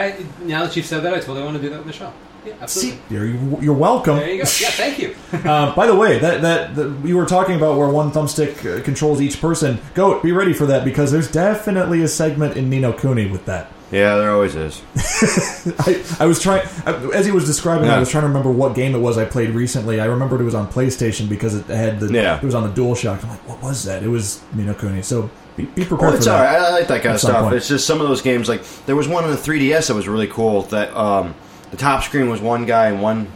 I 0.03 0.25
now 0.43 0.65
that 0.65 0.77
you've 0.77 0.87
said 0.87 1.01
that 1.05 1.13
I 1.15 1.21
totally 1.21 1.43
want 1.45 1.57
to 1.57 1.63
do 1.63 1.71
that 1.71 1.81
in 1.83 1.87
the 1.87 1.93
show 1.93 2.13
yeah 2.45 2.55
absolutely 2.61 3.01
You're, 3.11 3.63
you're 3.63 3.75
welcome. 3.75 4.17
there 4.19 4.29
you 4.31 4.43
go 4.43 4.49
yeah 4.61 4.71
thank 4.83 4.99
you 4.99 5.15
Uh, 5.51 5.75
by 5.75 5.87
the 5.87 5.95
way, 5.95 6.19
that 6.19 6.41
that 6.43 6.75
the, 6.77 6.85
you 7.05 7.17
were 7.17 7.27
talking 7.27 7.57
about 7.57 7.77
where 7.79 7.89
one 7.89 8.11
thumbstick 8.11 8.55
uh, 8.65 8.83
controls 8.83 9.21
each 9.21 9.41
person. 9.41 9.79
Go, 9.95 10.21
be 10.23 10.33
ready 10.33 10.53
for 10.53 10.67
that 10.67 10.85
because 10.85 11.11
there's 11.13 11.31
definitely 11.31 12.03
a 12.03 12.09
segment 12.09 12.57
in 12.57 12.71
Ni 12.71 12.79
no 12.81 12.93
Kuni 12.93 13.27
with 13.31 13.45
that. 13.47 13.65
yeah, 13.91 14.17
there 14.17 14.31
always 14.31 14.55
is. 14.55 14.81
I, 15.81 16.03
I 16.21 16.27
was 16.27 16.41
trying 16.41 16.63
as 17.15 17.27
he 17.27 17.33
was 17.33 17.45
describing. 17.47 17.89
it, 17.89 17.93
I 17.93 17.99
was 17.99 18.11
trying 18.11 18.23
to 18.23 18.29
remember 18.29 18.51
what 18.51 18.75
game 18.75 18.95
it 18.95 18.99
was 18.99 19.19
I 19.19 19.25
played 19.25 19.51
recently. 19.51 20.01
I 20.01 20.07
remembered 20.07 20.41
it 20.41 20.45
was 20.45 20.55
on 20.55 20.69
PlayStation 20.69 21.29
because 21.29 21.55
it 21.55 21.67
had 21.67 22.01
the 22.01 22.13
Yeah. 22.13 22.37
it 22.39 22.43
was 22.45 22.55
on 22.55 22.63
the 22.69 22.75
DualShock. 22.81 23.23
I'm 23.25 23.31
like, 23.31 23.47
what 23.49 23.63
was 23.63 23.85
that? 23.85 24.03
It 24.03 24.09
was 24.09 24.41
Ni 24.55 24.63
no 24.65 24.75
Kuni. 24.75 25.03
So 25.03 25.29
be, 25.57 25.65
be 25.65 25.85
prepared 25.85 26.15
it's 26.15 26.27
all 26.27 26.39
right. 26.39 26.59
I 26.59 26.71
like 26.71 26.89
that 26.89 27.03
kind 27.03 27.15
of 27.15 27.21
stuff. 27.21 27.45
point. 27.45 27.57
It's 27.57 27.69
just 27.69 27.87
some 27.87 28.01
of 28.01 28.09
those 28.09 28.23
games. 28.23 28.49
Like 28.49 28.63
there 28.87 28.97
was 28.97 29.09
one 29.09 29.25
on 29.25 29.31
the 29.31 29.37
3DS 29.37 29.89
that 29.89 29.95
was 29.95 30.07
really 30.07 30.27
cool. 30.27 30.63
That 30.63 30.95
um, 30.97 31.35
the 31.71 31.77
top 31.77 32.05
screen 32.05 32.29
was 32.29 32.41
one 32.41 32.67
guy 32.67 32.91
in 32.91 33.01
one 33.01 33.29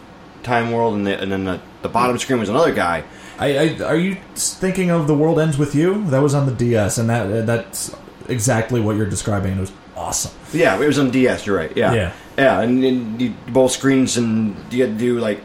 time 0.43 0.71
world, 0.73 0.95
and, 0.95 1.07
the, 1.07 1.21
and 1.21 1.33
then 1.33 1.45
the, 1.45 1.61
the 1.83 1.89
bottom 1.89 2.19
screen 2.19 2.39
was 2.39 2.49
another 2.49 2.73
guy. 2.75 3.05
I, 3.39 3.59
I, 3.59 3.85
are 3.85 3.97
you 3.97 4.17
thinking 4.35 4.91
of 4.91 5.07
the 5.07 5.15
world 5.15 5.39
ends 5.41 5.57
with 5.57 5.75
you? 5.75 6.05
That 6.11 6.21
was 6.21 6.35
on 6.35 6.47
the 6.47 6.53
DS, 6.53 6.99
and 6.99 7.09
that 7.09 7.47
that's 7.47 7.95
exactly 8.29 8.81
what 8.81 8.97
you're 8.97 9.09
describing. 9.09 9.57
It 9.57 9.61
was 9.61 9.73
awesome. 9.97 10.33
Yeah, 10.53 10.79
it 10.81 10.87
was 10.87 10.99
on 10.99 11.11
DS. 11.11 11.47
You're 11.47 11.57
right. 11.57 11.75
Yeah, 11.75 11.95
Yeah. 11.95 12.13
yeah, 12.37 12.61
and, 12.61 12.85
and 12.85 13.21
you, 13.21 13.35
both 13.49 13.73
screens, 13.73 14.19
and 14.19 14.55
you 14.71 14.83
had 14.85 14.93
to 14.93 14.99
do 14.99 15.19
like 15.21 15.41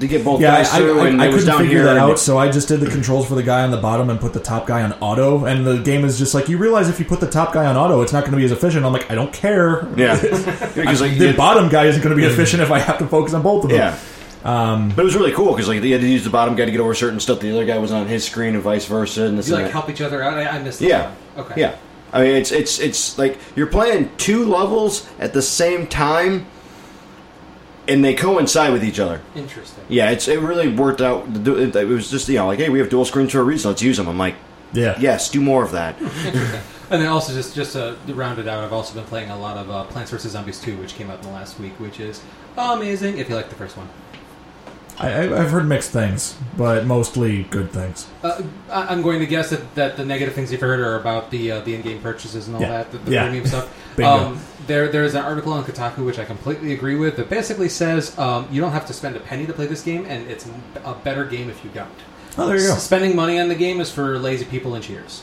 to 0.00 0.08
get 0.08 0.24
both 0.24 0.40
Yeah, 0.40 0.56
guys 0.56 0.70
I, 0.72 0.78
through. 0.78 1.00
I, 1.00 1.08
and 1.08 1.22
I 1.22 1.26
it 1.26 1.28
was 1.32 1.44
couldn't 1.44 1.48
down 1.58 1.58
figure 1.62 1.76
here. 1.78 1.84
that 1.86 1.96
and- 1.96 2.10
out, 2.12 2.18
so 2.18 2.36
I 2.36 2.50
just 2.50 2.66
did 2.68 2.80
the 2.80 2.90
controls 2.90 3.28
for 3.28 3.34
the 3.36 3.42
guy 3.42 3.62
on 3.62 3.70
the 3.70 3.76
bottom 3.76 4.10
and 4.10 4.18
put 4.20 4.32
the 4.32 4.40
top 4.40 4.66
guy 4.66 4.82
on 4.82 4.92
auto. 4.94 5.44
And 5.44 5.64
the 5.66 5.78
game 5.78 6.04
is 6.04 6.18
just 6.18 6.34
like 6.34 6.48
you 6.48 6.58
realize 6.58 6.88
if 6.88 6.98
you 6.98 7.04
put 7.04 7.20
the 7.20 7.30
top 7.30 7.52
guy 7.52 7.64
on 7.66 7.76
auto, 7.76 8.00
it's 8.02 8.12
not 8.12 8.20
going 8.22 8.32
to 8.32 8.36
be 8.38 8.44
as 8.44 8.50
efficient. 8.52 8.84
I'm 8.84 8.92
like, 8.92 9.10
I 9.10 9.14
don't 9.14 9.32
care. 9.32 9.86
Yeah, 9.96 10.20
because 10.74 11.00
like 11.00 11.16
the 11.16 11.32
bottom 11.36 11.68
guy 11.68 11.86
isn't 11.86 12.02
going 12.02 12.14
to 12.16 12.20
be 12.20 12.26
efficient 12.26 12.62
if 12.62 12.70
I 12.70 12.78
have 12.80 12.98
to 12.98 13.06
focus 13.06 13.34
on 13.34 13.42
both 13.42 13.64
of 13.64 13.70
them. 13.70 13.78
yeah. 13.78 13.98
Um, 14.44 14.90
But 14.90 15.02
it 15.02 15.04
was 15.04 15.14
really 15.16 15.32
cool 15.32 15.52
because 15.52 15.68
like 15.68 15.80
they 15.80 15.90
had 15.90 16.02
to 16.02 16.06
use 16.08 16.22
the 16.24 16.28
bottom 16.30 16.54
guy 16.54 16.66
to 16.66 16.70
get 16.70 16.80
over 16.80 16.92
certain 16.94 17.18
stuff. 17.20 17.40
The 17.40 17.50
other 17.52 17.64
guy 17.64 17.78
was 17.78 17.92
on 17.92 18.06
his 18.06 18.24
screen 18.24 18.54
and 18.54 18.62
vice 18.62 18.84
versa. 18.84 19.22
And 19.22 19.38
this 19.38 19.48
you 19.48 19.54
and 19.54 19.62
like 19.64 19.72
that. 19.72 19.78
help 19.78 19.88
each 19.90 20.02
other 20.02 20.22
out 20.22 20.34
I, 20.36 20.46
I 20.46 20.58
missed 20.62 20.82
Yeah. 20.82 21.14
one. 21.34 21.46
okay 21.46 21.60
Yeah, 21.60 21.76
I 22.12 22.22
mean 22.22 22.34
it's 22.34 22.52
it's 22.52 22.78
it's 22.78 23.16
like 23.16 23.38
you're 23.56 23.68
playing 23.68 24.10
two 24.18 24.44
levels 24.44 25.08
at 25.18 25.32
the 25.32 25.40
same 25.40 25.86
time, 25.86 26.44
and 27.88 28.04
they 28.04 28.14
coincide 28.14 28.72
with 28.72 28.84
each 28.84 28.98
other. 28.98 29.20
interesting 29.36 29.84
Yeah, 29.88 30.10
it's 30.10 30.28
it 30.28 30.40
really 30.40 30.68
worked 30.68 31.00
out. 31.00 31.26
It 31.46 31.88
was 31.88 32.10
just 32.10 32.28
you 32.28 32.36
know 32.36 32.46
like 32.46 32.58
hey 32.58 32.68
we 32.70 32.78
have 32.78 32.88
dual 32.88 33.04
screens 33.04 33.32
for 33.32 33.40
a 33.40 33.44
reason. 33.44 33.70
Let's 33.70 33.82
use 33.82 33.96
them. 33.96 34.08
I'm 34.08 34.18
like 34.18 34.34
yeah. 34.72 34.96
yes, 34.98 35.30
do 35.30 35.40
more 35.40 35.64
of 35.64 35.72
that. 35.72 35.96
And 36.90 37.00
then 37.00 37.08
also 37.08 37.32
just 37.32 37.54
just 37.56 37.72
to 37.72 37.96
round 38.08 38.38
it 38.38 38.46
out, 38.46 38.62
I've 38.62 38.72
also 38.72 38.94
been 38.94 39.04
playing 39.04 39.30
a 39.30 39.38
lot 39.38 39.56
of 39.56 39.70
uh, 39.70 39.84
Plants 39.84 40.10
vs 40.10 40.32
Zombies 40.32 40.60
2, 40.60 40.76
which 40.76 40.94
came 40.94 41.10
out 41.10 41.16
in 41.18 41.24
the 41.24 41.32
last 41.32 41.58
week, 41.58 41.72
which 41.80 41.98
is 41.98 42.20
amazing 42.58 43.16
if 43.16 43.28
you 43.30 43.34
like 43.34 43.48
the 43.48 43.54
first 43.54 43.76
one. 43.78 43.88
I, 44.98 45.10
I- 45.10 45.40
I've 45.42 45.50
heard 45.50 45.66
mixed 45.66 45.90
things, 45.92 46.36
but 46.58 46.84
mostly 46.86 47.44
good 47.44 47.70
things. 47.72 48.06
Uh, 48.22 48.42
I- 48.70 48.86
I'm 48.88 49.00
going 49.00 49.18
to 49.20 49.26
guess 49.26 49.48
that, 49.50 49.74
that 49.76 49.96
the 49.96 50.04
negative 50.04 50.34
things 50.34 50.52
you've 50.52 50.60
heard 50.60 50.78
are 50.78 51.00
about 51.00 51.30
the 51.30 51.52
uh, 51.52 51.60
the 51.60 51.74
in-game 51.74 52.00
purchases 52.02 52.46
and 52.48 52.54
all 52.56 52.62
Yeah. 52.62 52.68
that, 52.68 52.92
the, 52.92 52.98
the 52.98 53.10
Yeah. 53.12 53.24
premium 53.24 53.46
stuff. 53.46 53.74
Bingo. 53.96 54.10
Um, 54.10 54.40
there 54.66 54.88
there's 54.88 55.14
an 55.14 55.24
article 55.24 55.52
on 55.52 55.64
Kotaku 55.64 56.04
which 56.04 56.18
I 56.18 56.24
completely 56.24 56.72
agree 56.72 56.96
with 56.96 57.16
that 57.16 57.28
basically 57.28 57.68
says 57.68 58.16
um, 58.18 58.48
you 58.50 58.60
don't 58.60 58.72
have 58.72 58.86
to 58.86 58.92
spend 58.92 59.16
a 59.16 59.20
penny 59.20 59.46
to 59.46 59.52
play 59.52 59.66
this 59.66 59.82
game, 59.82 60.04
and 60.06 60.30
it's 60.30 60.46
a 60.84 60.94
better 60.94 61.24
game 61.24 61.50
if 61.50 61.62
you 61.64 61.70
don't. 61.70 61.88
Oh, 62.36 62.46
there 62.46 62.56
you 62.56 62.66
go. 62.68 62.72
S- 62.74 62.82
Spending 62.84 63.14
money 63.14 63.38
on 63.38 63.48
the 63.48 63.54
game 63.54 63.80
is 63.80 63.90
for 63.90 64.18
lazy 64.18 64.44
people 64.44 64.74
and 64.74 64.82
cheers. 64.82 65.22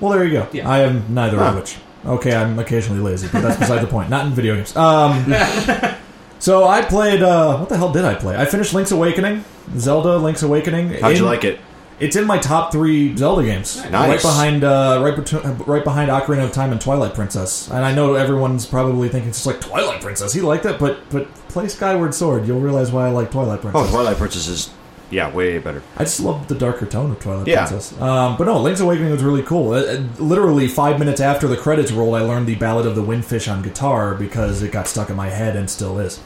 Well, 0.00 0.12
there 0.12 0.24
you 0.24 0.32
go. 0.32 0.48
Yeah. 0.52 0.68
I 0.68 0.80
am 0.80 1.12
neither 1.14 1.38
of 1.38 1.54
which. 1.56 1.76
Okay, 2.04 2.34
I'm 2.34 2.58
occasionally 2.58 3.00
lazy, 3.00 3.28
but 3.32 3.42
that's 3.42 3.56
beside 3.58 3.80
the 3.80 3.86
point. 3.86 4.10
Not 4.10 4.26
in 4.26 4.32
video 4.32 4.56
games. 4.56 4.76
Um, 4.76 5.24
so 6.38 6.66
I 6.66 6.82
played. 6.82 7.22
Uh, 7.22 7.56
what 7.58 7.68
the 7.68 7.76
hell 7.76 7.92
did 7.92 8.04
I 8.04 8.14
play? 8.14 8.36
I 8.36 8.44
finished 8.44 8.74
Link's 8.74 8.90
Awakening, 8.90 9.44
Zelda 9.78 10.16
Link's 10.18 10.42
Awakening. 10.42 10.90
How'd 11.00 11.16
you 11.16 11.24
like 11.24 11.44
it? 11.44 11.60
It's 12.00 12.16
in 12.16 12.26
my 12.26 12.38
top 12.38 12.72
three 12.72 13.16
Zelda 13.16 13.44
games. 13.44 13.76
Nice. 13.90 13.92
Right 14.08 14.22
behind, 14.22 14.64
uh, 14.64 15.00
right, 15.02 15.16
bet- 15.16 15.66
right 15.66 15.84
behind 15.84 16.10
Ocarina 16.10 16.44
of 16.44 16.52
Time 16.52 16.72
and 16.72 16.80
Twilight 16.80 17.14
Princess. 17.14 17.68
And 17.70 17.84
I 17.84 17.94
know 17.94 18.14
everyone's 18.14 18.66
probably 18.66 19.08
thinking 19.08 19.28
it's 19.28 19.38
just 19.44 19.46
like 19.46 19.60
Twilight 19.60 20.00
Princess. 20.00 20.32
He 20.32 20.40
liked 20.40 20.64
it, 20.66 20.78
but 20.78 21.08
but 21.10 21.32
play 21.48 21.68
Skyward 21.68 22.12
Sword. 22.14 22.46
You'll 22.48 22.60
realize 22.60 22.90
why 22.90 23.06
I 23.06 23.10
like 23.10 23.30
Twilight 23.30 23.60
Princess. 23.60 23.82
Oh, 23.86 23.90
Twilight 23.90 24.16
Princess 24.16 24.48
is 24.48 24.70
Yeah, 25.10 25.30
way 25.30 25.58
better. 25.58 25.82
I 25.96 26.02
just 26.04 26.18
love 26.18 26.48
the 26.48 26.56
darker 26.56 26.86
tone 26.86 27.12
of 27.12 27.20
Twilight 27.20 27.46
Yeah. 27.46 27.66
Princess. 27.68 27.92
Um, 28.00 28.36
but 28.36 28.46
no, 28.46 28.58
Link's 28.60 28.80
Awakening 28.80 29.12
was 29.12 29.22
really 29.22 29.42
cool. 29.44 29.72
Uh, 29.72 29.76
uh, 29.82 30.02
literally 30.18 30.66
five 30.66 30.98
minutes 30.98 31.20
after 31.20 31.46
the 31.46 31.56
credits 31.56 31.92
rolled, 31.92 32.16
I 32.16 32.22
learned 32.22 32.48
the 32.48 32.56
Ballad 32.56 32.86
of 32.86 32.96
the 32.96 33.02
Windfish 33.04 33.46
on 33.52 33.62
guitar 33.62 34.14
because 34.16 34.62
it 34.62 34.72
got 34.72 34.88
stuck 34.88 35.10
in 35.10 35.16
my 35.16 35.28
head 35.28 35.54
and 35.54 35.70
still 35.70 36.00
is. 36.00 36.18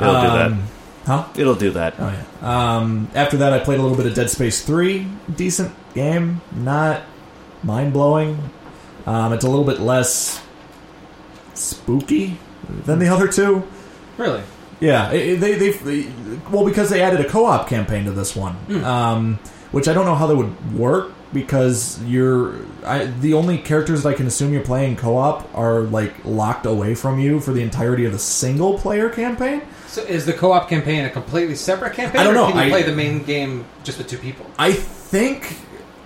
It'll 0.00 0.20
do 0.20 0.26
that. 0.28 0.52
Huh? 1.08 1.26
It'll 1.36 1.54
do 1.54 1.70
that. 1.70 1.94
Oh 1.98 2.12
yeah. 2.42 2.76
Um, 2.76 3.08
after 3.14 3.38
that, 3.38 3.52
I 3.54 3.58
played 3.60 3.78
a 3.80 3.82
little 3.82 3.96
bit 3.96 4.06
of 4.06 4.14
Dead 4.14 4.28
Space 4.30 4.62
Three. 4.62 5.06
Decent 5.34 5.74
game, 5.94 6.42
not 6.54 7.02
mind 7.62 7.92
blowing. 7.94 8.50
Um, 9.06 9.32
it's 9.32 9.44
a 9.44 9.48
little 9.48 9.64
bit 9.64 9.80
less 9.80 10.40
spooky 11.54 12.38
than 12.84 12.98
the 12.98 13.08
other 13.08 13.28
two. 13.28 13.62
Really? 14.16 14.42
Yeah, 14.80 15.10
it, 15.10 15.28
it- 15.28 15.40
they 15.40 15.54
they 15.56 16.12
well 16.50 16.64
because 16.64 16.90
they 16.90 17.00
added 17.02 17.20
a 17.20 17.28
co-op 17.28 17.68
campaign 17.68 18.04
to 18.04 18.10
this 18.12 18.36
one, 18.36 18.56
um, 18.84 19.38
which 19.72 19.88
I 19.88 19.92
don't 19.94 20.04
know 20.04 20.14
how 20.14 20.26
that 20.26 20.36
would 20.36 20.74
work 20.78 21.12
because 21.32 22.02
you're 22.04 22.54
I, 22.84 23.06
the 23.06 23.34
only 23.34 23.58
characters 23.58 24.02
that 24.02 24.10
I 24.10 24.14
can 24.14 24.26
assume 24.26 24.52
you're 24.52 24.62
playing 24.62 24.96
co-op 24.96 25.48
are 25.56 25.80
like 25.82 26.24
locked 26.24 26.64
away 26.66 26.94
from 26.94 27.18
you 27.18 27.40
for 27.40 27.52
the 27.52 27.62
entirety 27.62 28.04
of 28.04 28.12
the 28.12 28.18
single 28.18 28.78
player 28.78 29.08
campaign. 29.08 29.62
So 29.88 30.02
is 30.02 30.26
the 30.26 30.34
co-op 30.34 30.68
campaign 30.68 31.04
a 31.04 31.10
completely 31.10 31.54
separate 31.54 31.94
campaign? 31.94 32.20
I 32.20 32.24
don't 32.24 32.34
or 32.34 32.38
know. 32.38 32.46
Can 32.48 32.56
you 32.56 32.62
I- 32.62 32.68
play 32.70 32.82
the 32.82 32.92
main 32.94 33.22
game 33.24 33.64
just 33.84 33.98
with 33.98 34.06
two 34.06 34.18
people? 34.18 34.46
I 34.58 34.72
think 34.72 35.56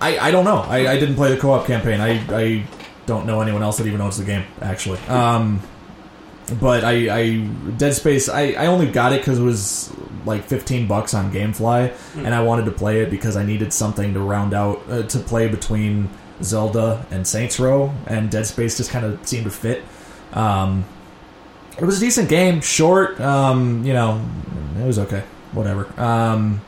I, 0.01 0.17
I 0.19 0.31
don't 0.31 0.45
know. 0.45 0.57
I, 0.57 0.87
I 0.93 0.99
didn't 0.99 1.15
play 1.15 1.33
the 1.33 1.39
co-op 1.39 1.67
campaign. 1.67 2.01
I, 2.01 2.19
I 2.35 2.63
don't 3.05 3.25
know 3.25 3.41
anyone 3.41 3.61
else 3.61 3.77
that 3.77 3.87
even 3.87 4.01
owns 4.01 4.17
the 4.17 4.25
game 4.25 4.45
actually. 4.61 4.99
Um, 5.07 5.61
but 6.59 6.83
I, 6.83 7.19
I 7.19 7.37
Dead 7.77 7.93
Space 7.93 8.29
I, 8.29 8.51
I 8.51 8.65
only 8.67 8.89
got 8.91 9.13
it 9.13 9.21
because 9.21 9.39
it 9.39 9.43
was 9.43 9.93
like 10.25 10.43
15 10.45 10.87
bucks 10.87 11.13
on 11.13 11.31
GameFly, 11.31 11.93
and 12.15 12.33
I 12.33 12.41
wanted 12.43 12.65
to 12.65 12.71
play 12.71 13.01
it 13.01 13.09
because 13.09 13.35
I 13.35 13.43
needed 13.43 13.73
something 13.73 14.13
to 14.13 14.19
round 14.19 14.53
out 14.53 14.81
uh, 14.89 15.03
to 15.03 15.19
play 15.19 15.47
between 15.47 16.09
Zelda 16.41 17.05
and 17.11 17.27
Saints 17.27 17.59
Row, 17.59 17.93
and 18.07 18.31
Dead 18.31 18.45
Space 18.45 18.77
just 18.77 18.89
kind 18.89 19.05
of 19.05 19.25
seemed 19.27 19.45
to 19.45 19.51
fit. 19.51 19.83
Um, 20.33 20.85
it 21.77 21.85
was 21.85 21.97
a 21.97 21.99
decent 21.99 22.29
game, 22.29 22.61
short. 22.61 23.19
Um, 23.19 23.83
you 23.85 23.93
know, 23.93 24.23
it 24.79 24.85
was 24.85 24.99
okay. 24.99 25.23
Whatever. 25.53 25.87
Um, 25.99 26.61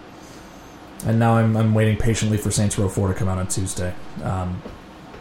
and 1.05 1.19
now 1.19 1.35
I'm, 1.37 1.55
I'm 1.55 1.73
waiting 1.73 1.97
patiently 1.97 2.37
for 2.37 2.51
Saints 2.51 2.77
Row 2.77 2.89
4 2.89 3.09
to 3.09 3.13
come 3.13 3.27
out 3.27 3.37
on 3.37 3.47
Tuesday. 3.47 3.93
Um, 4.23 4.61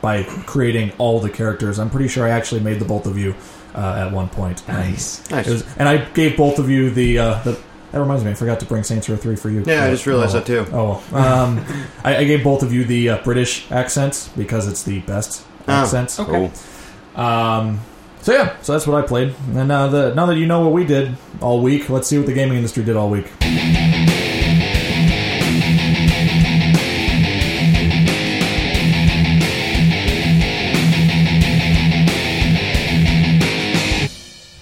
by 0.01 0.23
creating 0.23 0.93
all 0.99 1.21
the 1.21 1.31
characters, 1.31 1.79
I'm 1.79 1.91
pretty 1.91 2.09
sure 2.09 2.27
I 2.27 2.31
actually 2.31 2.61
made 2.61 2.79
the 2.79 2.85
both 2.85 3.07
of 3.07 3.19
you 3.19 3.35
uh, 3.75 4.05
at 4.07 4.13
one 4.13 4.29
point. 4.29 4.67
Nice. 4.69 5.29
Nice. 5.31 5.49
Was, 5.49 5.77
and 5.77 5.89
I 5.89 6.05
gave 6.13 6.37
both 6.37 6.59
of 6.59 6.71
you 6.71 6.91
the, 6.91 7.19
uh, 7.19 7.43
the. 7.43 7.61
That 7.93 8.01
reminds 8.01 8.25
me, 8.25 8.33
I 8.33 8.35
forgot 8.35 8.59
to 8.61 8.67
bring 8.67 8.83
Saints 8.83 9.09
Row 9.09 9.17
3 9.17 9.37
for 9.37 9.51
you. 9.51 9.63
Yeah, 9.65 9.85
I 9.85 9.91
just 9.91 10.05
realized 10.05 10.35
oh, 10.35 10.41
that 10.41 10.47
too. 10.47 10.67
Oh, 10.73 11.03
well. 11.13 11.25
Um, 11.25 11.65
I, 12.05 12.17
I 12.19 12.25
gave 12.25 12.43
both 12.43 12.63
of 12.63 12.73
you 12.73 12.85
the 12.85 13.11
uh, 13.11 13.23
British 13.23 13.71
accents 13.71 14.29
because 14.37 14.67
it's 14.69 14.83
the 14.83 15.01
best 15.01 15.45
Oh. 15.67 15.73
accents. 15.73 16.21
Okay. 16.21 16.51
Cool. 17.15 17.21
Um, 17.23 17.81
so 18.25 18.33
yeah, 18.33 18.57
so 18.63 18.73
that's 18.73 18.87
what 18.87 19.05
I 19.05 19.07
played. 19.07 19.35
And 19.55 19.71
uh, 19.71 19.89
the, 19.89 20.15
now 20.15 20.25
that 20.25 20.37
you 20.37 20.47
know 20.47 20.61
what 20.61 20.73
we 20.73 20.87
did 20.87 21.15
all 21.43 21.61
week, 21.61 21.91
let's 21.91 22.09
see 22.09 22.17
what 22.17 22.27
the 22.27 22.33
gaming 22.33 22.57
industry 22.57 22.83
did 22.83 22.97
all 22.97 23.11
week. 23.11 23.27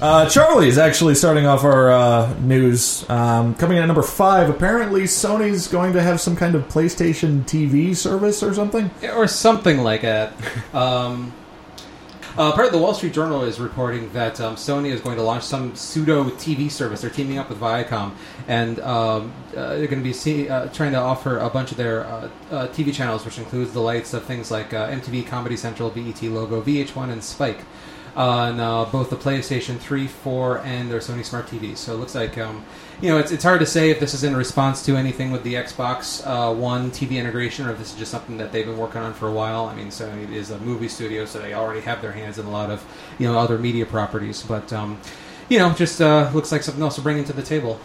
Uh, 0.01 0.29
Charlie 0.29 0.67
is 0.67 0.79
actually 0.79 1.15
starting 1.15 1.47
off 1.47 1.63
our 1.63 1.93
uh, 1.93 2.35
news. 2.41 3.09
Um, 3.09 3.55
coming 3.55 3.77
in 3.77 3.85
at 3.85 3.87
number 3.87 4.03
five, 4.03 4.51
apparently 4.51 5.03
Sony's 5.03 5.69
going 5.69 5.93
to 5.93 6.03
have 6.03 6.21
some 6.21 6.35
kind 6.35 6.57
of 6.57 6.67
PlayStation 6.67 7.45
TV 7.45 7.95
service 7.95 8.43
or 8.43 8.53
something. 8.55 8.91
or 9.15 9.29
something 9.29 9.85
like 9.85 10.01
that. 10.01 10.33
Um, 10.75 11.33
uh, 12.37 12.53
part 12.53 12.67
of 12.67 12.73
the 12.73 12.79
Wall 12.79 12.95
Street 12.95 13.13
Journal 13.13 13.43
is 13.43 13.61
reporting 13.61 14.13
that 14.13 14.41
um, 14.41 14.57
Sony 14.57 14.91
is 14.91 15.01
going 15.01 15.17
to 15.17 15.23
launch 15.23 15.45
some 15.45 15.75
pseudo 15.77 16.25
TV 16.25 16.71
service. 16.71 17.03
They're 17.03 17.11
teaming 17.11 17.39
up 17.39 17.49
with 17.49 17.59
Viacom, 17.59 18.13
and 18.49 18.81
um, 18.81 19.33
uh, 19.51 19.77
they're 19.77 19.87
going 19.87 20.03
to 20.03 20.05
be 20.05 20.13
see, 20.13 20.49
uh, 20.49 20.69
trying 20.69 20.93
to 20.93 20.99
offer 20.99 21.39
a 21.39 21.51
bunch 21.51 21.71
of 21.71 21.77
their 21.77 22.07
uh, 22.07 22.31
uh, 22.51 22.69
TV 22.69 22.93
channels, 22.93 23.25
which 23.25 23.39
includes 23.39 23.73
the 23.73 23.81
lights 23.81 24.15
of 24.15 24.25
things 24.25 24.51
like 24.51 24.73
uh, 24.73 24.89
MTV, 24.91 25.27
Comedy 25.27 25.57
Central, 25.57 25.91
BET 25.91 26.23
Logo, 26.23 26.63
VH1, 26.63 27.11
and 27.13 27.23
Spike. 27.23 27.61
On 28.15 28.59
both 28.91 29.09
the 29.09 29.17
PlayStation 29.17 29.79
3, 29.79 30.07
4, 30.07 30.59
and 30.59 30.91
their 30.91 31.01
Sony 31.01 31.25
Smart 31.25 31.47
TVs. 31.47 31.79
So 31.79 31.95
it 31.95 31.97
looks 31.97 32.15
like, 32.15 32.37
um, 32.37 32.63
you 33.03 33.09
know, 33.09 33.19
it's, 33.19 33.31
it's 33.33 33.43
hard 33.45 33.61
to 33.61 33.67
say 33.67 33.91
if 33.91 34.01
this 34.01 34.15
is 34.15 34.25
in 34.25 34.35
response 34.35 34.83
to 34.87 34.97
anything 34.97 35.31
with 35.33 35.43
the 35.43 35.55
Xbox 35.55 36.25
uh, 36.27 36.55
One 36.55 36.91
TV 36.91 37.13
integration 37.19 37.67
or 37.67 37.73
if 37.73 37.79
this 37.79 37.93
is 37.93 37.99
just 37.99 38.11
something 38.11 38.37
that 38.39 38.53
they've 38.53 38.65
been 38.65 38.79
working 38.79 39.03
on 39.03 39.13
for 39.13 39.29
a 39.29 39.33
while. 39.33 39.67
I 39.67 39.75
mean, 39.75 39.89
Sony 39.89 40.31
is 40.33 40.51
a 40.51 40.59
movie 40.61 40.89
studio, 40.89 41.25
so 41.25 41.41
they 41.41 41.53
already 41.53 41.81
have 41.81 42.01
their 42.01 42.13
hands 42.13 42.39
in 42.39 42.47
a 42.47 42.51
lot 42.51 42.71
of, 42.71 42.83
you 43.19 43.27
know, 43.31 43.39
other 43.39 43.59
media 43.59 43.85
properties. 43.85 44.43
But, 44.43 44.73
um, 44.73 44.99
you 45.49 45.59
know, 45.59 45.73
just 45.75 46.01
uh, 46.01 46.31
looks 46.33 46.53
like 46.53 46.63
something 46.63 46.83
else 46.83 46.95
to 46.95 47.01
bring 47.03 47.19
into 47.19 47.33
the 47.33 47.43
table 47.43 47.79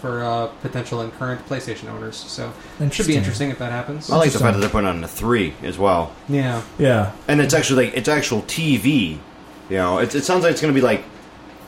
for 0.00 0.22
uh, 0.24 0.46
potential 0.62 1.02
and 1.02 1.12
current 1.14 1.44
PlayStation 1.46 1.90
owners. 1.90 2.16
So 2.16 2.46
it 2.48 2.50
should 2.50 2.78
be 2.78 2.84
Interesting. 2.84 3.16
interesting 3.16 3.50
if 3.50 3.58
that 3.58 3.72
happens. 3.72 4.08
I 4.10 4.16
like 4.16 4.30
the 4.30 4.38
fact 4.38 4.54
that 4.54 4.60
they're 4.60 4.70
putting 4.70 4.88
on 4.88 5.04
a 5.04 5.08
three 5.08 5.52
as 5.62 5.76
well, 5.78 6.14
Yeah. 6.28 6.62
Yeah, 6.78 7.12
and 7.28 7.40
it's 7.40 7.52
actually 7.52 7.86
like 7.86 7.96
it's 7.96 8.08
actual 8.08 8.40
TV. 8.42 9.18
You 9.68 9.76
know, 9.76 9.98
it, 9.98 10.14
it 10.14 10.24
sounds 10.24 10.42
like 10.42 10.52
it's 10.52 10.60
going 10.62 10.72
to 10.72 10.80
be 10.80 10.84
like 10.84 11.02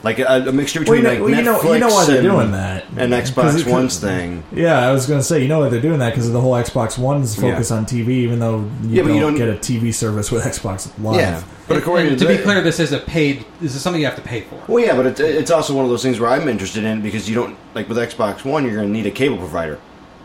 like 0.03 0.19
a, 0.19 0.25
a 0.49 0.53
mixture 0.53 0.81
well, 0.81 0.85
between 0.85 0.99
you 0.99 1.03
know, 1.05 1.11
like 1.13 1.21
well, 1.21 1.31
you 1.39 1.45
know, 1.45 1.59
Netflix 1.59 1.75
you 1.75 1.81
know 1.81 1.89
why 1.89 2.05
they're 2.07 2.17
and, 2.19 2.27
doing 2.29 2.51
that, 2.53 2.85
and 2.97 3.13
'Cause 3.13 3.31
Xbox 3.31 3.61
it- 3.61 3.67
One's 3.67 3.99
thing. 4.01 4.43
Yeah, 4.53 4.79
I 4.87 4.93
was 4.93 5.07
going 5.07 5.21
to 5.21 5.25
say, 5.25 5.41
you 5.43 5.49
know 5.49 5.61
why 5.61 5.69
they're 5.69 5.81
doing 5.81 5.99
that 6.01 6.11
because 6.11 6.27
of 6.27 6.33
the 6.33 6.41
whole 6.41 6.53
Xbox 6.55 6.99
One's 6.99 7.35
focus 7.35 7.71
on 7.71 7.87
TV, 7.87 8.09
even 8.09 8.39
though 8.41 8.59
you 8.83 8.89
Yeah, 8.97 9.03
don't, 9.05 9.15
you 9.15 9.21
don't- 9.21 9.35
get 9.37 9.49
a 9.49 9.55
TV 9.55 9.93
service 9.95 10.31
with 10.33 10.43
Xbox 10.45 10.91
Live. 11.03 11.17
Yeah, 11.21 11.43
but 11.69 11.75
And- 11.77 11.83
according 11.83 12.09
and 12.09 12.19
to 12.19 12.25
to 12.25 12.31
be 12.31 12.37
the- 12.37 12.43
clear, 12.43 12.61
this 12.63 12.81
is 12.81 12.93
a 12.93 12.99
paid. 12.99 13.45
This 13.61 13.75
is 13.75 13.83
something 13.83 14.01
you 14.01 14.07
have 14.07 14.17
to 14.17 14.23
pay 14.23 14.41
for. 14.43 14.61
Well, 14.67 14.85
yeah, 14.85 14.97
but 14.97 15.07
it, 15.07 15.21
it's 15.21 15.51
also 15.51 15.75
one 15.75 15.85
of 15.85 15.91
those 15.91 16.03
things 16.03 16.19
where 16.19 16.31
I'm 16.31 16.49
interested 16.49 16.85
in 16.85 17.01
because 17.01 17.29
you 17.29 17.35
don't 17.35 17.57
like 17.75 17.89
with 17.89 17.99
Xbox 17.99 18.45
One, 18.45 18.65
you're 18.65 18.75
going 18.75 18.89
to 18.89 18.93
need 18.93 19.07
a 19.07 19.11
cable 19.11 19.39
provider. 19.39 19.79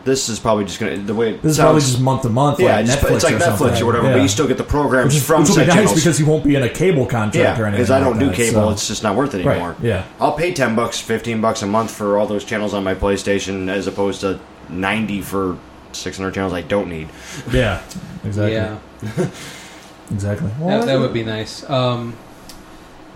This 0.08 0.30
is 0.30 0.40
probably 0.40 0.64
just 0.64 0.80
going 0.80 0.96
to 0.96 1.02
the 1.06 1.14
way 1.14 1.34
it 1.34 1.42
This 1.42 1.52
is 1.52 1.58
probably 1.58 1.82
just 1.82 2.00
month 2.00 2.22
to 2.22 2.30
month, 2.30 2.58
yeah, 2.60 2.76
like 2.76 2.86
it's, 2.86 2.96
Netflix 2.96 3.14
it's 3.16 3.24
like 3.24 3.34
or 3.34 3.38
Netflix 3.38 3.58
something. 3.58 3.82
or 3.82 3.86
whatever, 3.86 4.06
Yeah. 4.06 4.12
but 4.14 4.22
you 4.22 4.28
still 4.28 4.48
get 4.48 4.56
the 4.56 4.64
programs 4.64 5.06
which, 5.12 5.16
is, 5.16 5.26
from 5.26 5.42
which 5.42 5.50
will 5.50 5.56
be 5.56 5.66
nice 5.66 5.74
channels. 5.74 5.94
because 5.94 6.18
you 6.20 6.24
won't 6.26 6.44
be 6.44 6.54
in 6.54 6.62
a 6.62 6.68
cable 6.70 7.04
contract 7.04 7.36
yeah, 7.36 7.62
or 7.62 7.66
anything. 7.66 7.72
because 7.72 7.90
I 7.90 8.00
don't 8.00 8.18
do 8.18 8.26
that, 8.26 8.34
cable, 8.34 8.62
so- 8.62 8.70
it's 8.70 8.88
just 8.88 9.02
not 9.02 9.14
worth 9.16 9.34
it 9.34 9.44
Right, 9.44 9.52
anymore. 9.56 9.76
yeah. 9.82 10.04
I'll 10.18 10.32
pay 10.32 10.54
ten 10.54 10.74
bucks, 10.74 10.98
fifteen 10.98 11.40
bucks 11.42 11.60
a 11.62 11.66
month 11.66 11.90
for 11.90 12.16
all 12.18 12.26
those 12.26 12.44
channels 12.44 12.72
on 12.72 12.82
my 12.84 12.94
PlayStation, 12.94 13.68
as 13.68 13.86
opposed 13.86 14.22
to 14.22 14.40
ninety 14.70 15.20
for 15.20 15.58
six 15.92 16.16
hundred 16.16 16.32
channels 16.34 16.54
I 16.54 16.62
don't 16.62 16.88
need. 16.88 17.08
yeah, 17.52 17.82
exactly, 18.24 18.54
Yeah. 18.54 18.78
exactly. 20.10 20.50
That, 20.60 20.86
that 20.86 20.98
would 20.98 21.12
be 21.12 21.24
nice. 21.24 21.68
Um, 21.68 22.14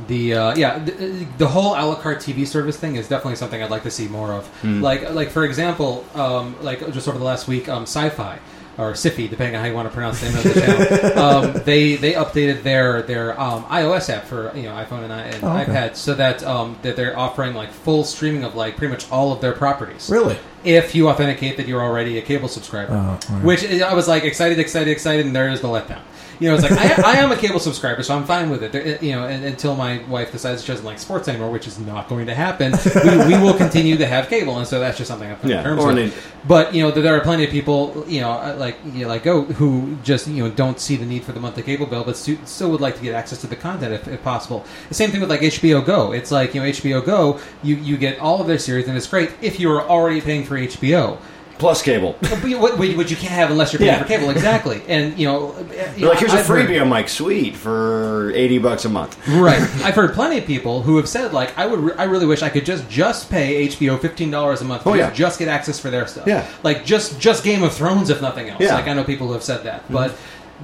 the 0.09 0.35
uh, 0.35 0.55
yeah, 0.57 0.79
the, 0.79 1.27
the 1.39 1.49
whole 1.49 1.75
a 1.75 1.83
la 1.85 1.95
carte 1.95 2.19
TV 2.19 2.47
service 2.47 2.77
thing 2.79 2.97
is 2.97 3.09
definitely 3.09 3.37
something 3.37 3.63
I'd 3.63 3.71
like 3.71 3.83
to 3.85 3.91
see 3.91 4.09
more 4.09 4.33
of. 4.33 4.47
Hmm. 4.63 4.81
Like 4.83 5.11
like 5.13 5.31
for 5.31 5.45
example, 5.45 6.05
um, 6.15 6.57
like 6.63 6.81
just 6.93 7.09
over 7.09 7.19
the 7.19 7.25
last 7.25 7.47
week, 7.49 7.69
um, 7.69 7.83
Sci-Fi 7.85 8.39
or 8.79 8.93
Siffy, 8.93 9.29
depending 9.29 9.55
on 9.55 9.61
how 9.61 9.69
you 9.69 9.75
want 9.75 9.87
to 9.87 9.93
pronounce 9.93 10.21
the 10.21 10.29
name 10.31 10.39
of 10.39 10.45
the 10.45 10.61
channel, 10.61 11.19
um, 11.57 11.63
they 11.65 11.97
they 11.97 12.15
updated 12.15 12.63
their 12.63 13.03
their 13.03 13.39
um, 13.39 13.65
iOS 13.65 14.09
app 14.09 14.25
for 14.25 14.51
you 14.57 14.63
know 14.63 14.71
iPhone 14.73 15.05
and, 15.05 15.13
i- 15.13 15.23
and 15.25 15.45
Oh, 15.45 15.57
okay. 15.59 15.71
iPad 15.71 15.95
so 15.97 16.15
that 16.15 16.43
um, 16.43 16.79
that 16.83 16.97
they're 16.97 17.17
offering 17.19 17.55
like 17.55 17.71
full 17.71 18.03
streaming 18.03 18.45
of 18.45 18.55
like 18.55 18.77
pretty 18.79 18.91
much 18.91 19.11
all 19.13 19.31
of 19.31 19.41
their 19.43 19.53
properties 19.53 20.09
really. 20.11 20.39
if 20.65 20.95
you 20.95 21.11
authenticate 21.11 21.59
that 21.59 21.69
you're 21.69 21.83
already 21.83 22.17
a 22.19 22.23
cable 22.23 22.49
subscriber. 22.49 22.95
Oh, 22.95 23.35
right. 23.35 23.45
Which 23.45 23.65
I 23.83 23.93
was 23.93 24.09
like 24.09 24.25
excited, 24.25 24.59
excited, 24.59 24.89
excited, 24.91 25.27
and 25.27 25.37
there 25.37 25.51
is 25.51 25.61
the 25.61 25.69
letdown. 25.69 26.01
You 26.43 26.49
know, 26.49 26.55
it's 26.57 26.63
like 26.63 26.73
I, 26.73 27.13
I 27.13 27.17
am 27.19 27.31
a 27.31 27.37
cable 27.37 27.61
subscriber, 27.61 28.03
so 28.03 28.17
I'm 28.17 28.25
fine 28.25 28.51
with 28.51 28.63
it. 28.65 28.73
There, 28.73 29.03
you 29.05 29.13
know, 29.13 29.27
and, 29.27 29.45
until 29.45 29.77
my 29.77 30.03
wife 30.09 30.33
decides 30.33 30.63
she 30.63 30.69
doesn't 30.69 30.85
like 30.85 30.99
sports 30.99 31.29
anymore, 31.29 31.51
which 31.51 31.67
is 31.69 31.79
not 31.79 32.09
going 32.09 32.27
to 32.27 32.35
happen, 32.35 32.73
we, 33.05 33.35
we 33.37 33.41
will 33.41 33.55
continue 33.55 33.97
to 33.97 34.07
have 34.07 34.29
cable, 34.29 34.59
and 34.59 34.67
so 34.67 34.81
that's 34.81 34.99
just 34.99 35.09
something 35.09 35.31
I've 35.31 35.41
come 35.41 35.51
to 35.59 35.63
terms 35.63 35.83
or 35.85 35.87
with. 35.89 35.97
they- 35.97 36.49
But 36.49 36.75
you 36.75 36.83
know, 36.83 36.91
there 36.91 37.17
are 37.17 37.21
plenty 37.21 37.45
of 37.45 37.51
people, 37.51 38.05
you 38.09 38.21
know, 38.21 38.31
uh, 38.33 38.57
like 38.59 38.77
you 38.93 39.03
know, 39.03 39.09
like 39.09 39.23
go 39.23 39.43
who 39.45 39.97
just 40.03 40.27
you 40.27 40.43
know 40.43 40.51
don't 40.51 40.81
see 40.81 40.97
the 40.97 41.07
need 41.07 41.23
for 41.25 41.31
the 41.33 41.39
monthly 41.41 41.63
cable 41.63 41.87
bill, 41.87 42.03
but 42.05 42.17
stu- 42.17 42.39
still 42.45 42.71
would 42.73 42.81
like 42.81 42.97
to 42.97 43.03
get 43.03 43.15
access 43.15 43.41
to 43.43 43.47
the 43.47 43.55
content 43.57 43.93
if, 43.95 44.09
if 44.09 44.23
possible. 44.25 44.65
The 44.89 44.95
same 44.97 45.11
thing 45.13 45.21
with 45.21 45.31
like 45.31 45.43
HBO 45.43 45.85
Go. 45.87 46.11
It's 46.13 46.33
like 46.33 46.55
you 46.55 46.61
know 46.61 46.67
HBO 46.67 47.05
Go, 47.05 47.39
you 47.63 47.77
you 47.77 47.97
get 47.97 48.19
all 48.19 48.41
of 48.41 48.47
their 48.49 48.59
series, 48.59 48.89
and 48.89 48.97
it's 48.97 49.07
great 49.07 49.31
if 49.41 49.61
you 49.61 49.71
are 49.71 49.83
already 49.83 50.21
paying 50.21 50.43
for 50.45 50.57
HBO. 50.59 51.19
Plus 51.63 51.81
cable. 51.83 52.17
But 52.21 52.45
you- 52.45 52.59
what, 52.59 52.77
what 52.79 52.89
you 53.11 53.17
can't 53.17 53.33
have 53.33 53.51
unless 53.51 53.73
you're 53.73 53.79
paying 53.79 53.93
Yeah. 53.93 54.03
for 54.03 54.09
cable, 54.09 54.31
exactly. 54.31 54.83
And 54.89 55.17
you 55.19 55.27
know, 55.29 55.55
you 55.59 55.65
They're 55.65 55.99
know, 56.01 56.09
like, 56.09 56.19
here's 56.19 56.35
a 56.35 56.39
I've 56.41 56.47
heard- 56.47 56.69
freebie. 56.69 56.81
I'm 56.81 56.91
like, 56.91 57.09
sweet 57.09 57.57
for 57.57 58.33
eighty 58.35 58.59
bucks 58.59 58.85
a 58.85 58.89
month. 58.89 59.17
right. 59.29 59.61
I've 59.85 59.95
heard 59.95 60.13
plenty 60.15 60.39
of 60.39 60.45
people 60.45 60.83
who 60.83 60.97
have 60.97 61.09
said 61.09 61.33
like, 61.33 61.57
I 61.57 61.67
would, 61.67 61.79
re- 61.81 61.93
I 61.97 62.05
really 62.05 62.27
wish 62.27 62.43
I 62.43 62.49
could 62.49 62.67
just 62.67 62.89
just 62.91 63.31
pay 63.31 63.67
HBO 63.69 63.99
fifteen 64.01 64.31
dollars 64.31 64.61
a 64.61 64.65
month. 64.65 64.83
to 64.83 64.91
Oh, 64.91 64.95
yeah. 64.95 65.11
just 65.13 65.39
get 65.39 65.49
access 65.49 65.79
for 65.79 65.89
their 65.91 66.07
stuff. 66.07 66.27
Yeah. 66.27 66.47
like 66.63 66.85
just 66.85 67.19
just 67.21 67.45
Game 67.45 67.63
of 67.63 67.73
Thrones, 67.73 68.11
if 68.11 68.21
nothing 68.21 68.49
else. 68.51 68.61
Yeah. 68.61 68.69
Mm-hmm. 68.69 68.77
Like 68.77 68.89
I 68.89 68.95
know 68.95 69.05
people 69.05 69.29
who 69.29 69.33
have 69.35 69.45
said 69.45 69.63
that, 69.65 69.91
but 69.91 70.15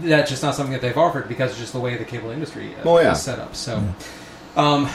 that's 0.02 0.30
just 0.30 0.42
not 0.42 0.54
something 0.54 0.72
that 0.72 0.80
they've 0.82 0.98
offered 0.98 1.28
because 1.28 1.50
it's 1.52 1.60
just 1.60 1.72
the 1.72 1.80
way 1.80 1.96
the 1.96 2.04
cable 2.04 2.30
industry 2.30 2.74
uh, 2.84 2.88
Oh, 2.88 2.98
yeah. 3.00 3.12
is 3.12 3.20
set 3.22 3.38
up. 3.38 3.54
So, 3.56 3.82
um, 4.56 4.88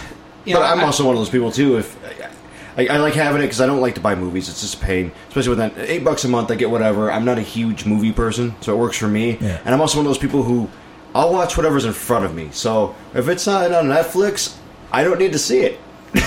you 0.45 0.55
But 0.55 0.63
I'm 0.63 0.79
I- 0.79 0.83
also 0.83 1.05
one 1.05 1.15
of 1.15 1.19
those 1.21 1.29
people 1.29 1.51
too. 1.51 1.77
If 1.77 1.97
I, 2.77 2.87
I 2.87 2.97
like 2.97 3.13
having 3.13 3.41
it 3.41 3.45
because 3.45 3.61
I 3.61 3.65
don't 3.65 3.81
like 3.81 3.95
to 3.95 4.01
buy 4.01 4.15
movies. 4.15 4.49
It's 4.49 4.61
just 4.61 4.75
a 4.75 4.85
pain, 4.85 5.11
especially 5.27 5.49
with 5.49 5.59
that 5.59 5.77
eight 5.77 6.03
bucks 6.03 6.23
a 6.23 6.27
month. 6.27 6.51
I 6.51 6.55
get 6.55 6.69
whatever. 6.69 7.11
I'm 7.11 7.25
not 7.25 7.37
a 7.37 7.41
huge 7.41 7.85
movie 7.85 8.11
person, 8.11 8.55
so 8.61 8.73
it 8.73 8.77
works 8.77 8.97
for 8.97 9.07
me. 9.07 9.37
Yeah. 9.39 9.61
And 9.65 9.73
I'm 9.73 9.81
also 9.81 9.97
one 9.97 10.05
of 10.05 10.09
those 10.09 10.17
people 10.17 10.43
who 10.43 10.69
I'll 11.15 11.31
watch 11.31 11.57
whatever's 11.57 11.85
in 11.85 11.93
front 11.93 12.25
of 12.25 12.33
me. 12.33 12.49
So 12.51 12.95
if 13.13 13.27
it's 13.27 13.45
not 13.45 13.71
on 13.71 13.85
Netflix, 13.85 14.57
I 14.91 15.03
don't 15.03 15.19
need 15.19 15.33
to 15.33 15.39
see 15.39 15.61
it. 15.61 15.79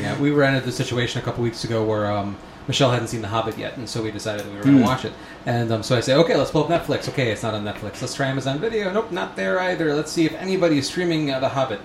Yeah, 0.00 0.18
we 0.18 0.30
ran 0.30 0.54
into 0.54 0.66
the 0.66 0.72
situation 0.72 1.20
a 1.20 1.24
couple 1.24 1.42
weeks 1.42 1.64
ago 1.64 1.84
where 1.84 2.10
um, 2.10 2.36
Michelle 2.66 2.90
hadn't 2.90 3.08
seen 3.08 3.20
The 3.20 3.28
Hobbit 3.28 3.58
yet, 3.58 3.76
and 3.76 3.88
so 3.88 4.02
we 4.02 4.10
decided 4.10 4.46
that 4.46 4.50
we 4.50 4.56
were 4.56 4.62
going 4.62 4.78
to 4.78 4.84
watch 4.84 5.04
it. 5.04 5.12
And 5.44 5.70
um, 5.72 5.82
so 5.82 5.96
I 5.96 6.00
say, 6.00 6.14
okay, 6.14 6.36
let's 6.36 6.50
pull 6.50 6.64
up 6.64 6.70
Netflix. 6.70 7.08
Okay, 7.08 7.30
it's 7.30 7.42
not 7.42 7.52
on 7.54 7.64
Netflix. 7.64 8.00
Let's 8.00 8.14
try 8.14 8.28
Amazon 8.28 8.58
Video. 8.58 8.90
Nope, 8.92 9.10
not 9.12 9.36
there 9.36 9.58
either. 9.60 9.94
Let's 9.94 10.12
see 10.12 10.24
if 10.24 10.32
anybody 10.34 10.78
is 10.78 10.86
streaming 10.86 11.30
uh, 11.30 11.40
The 11.40 11.48
Hobbit. 11.48 11.80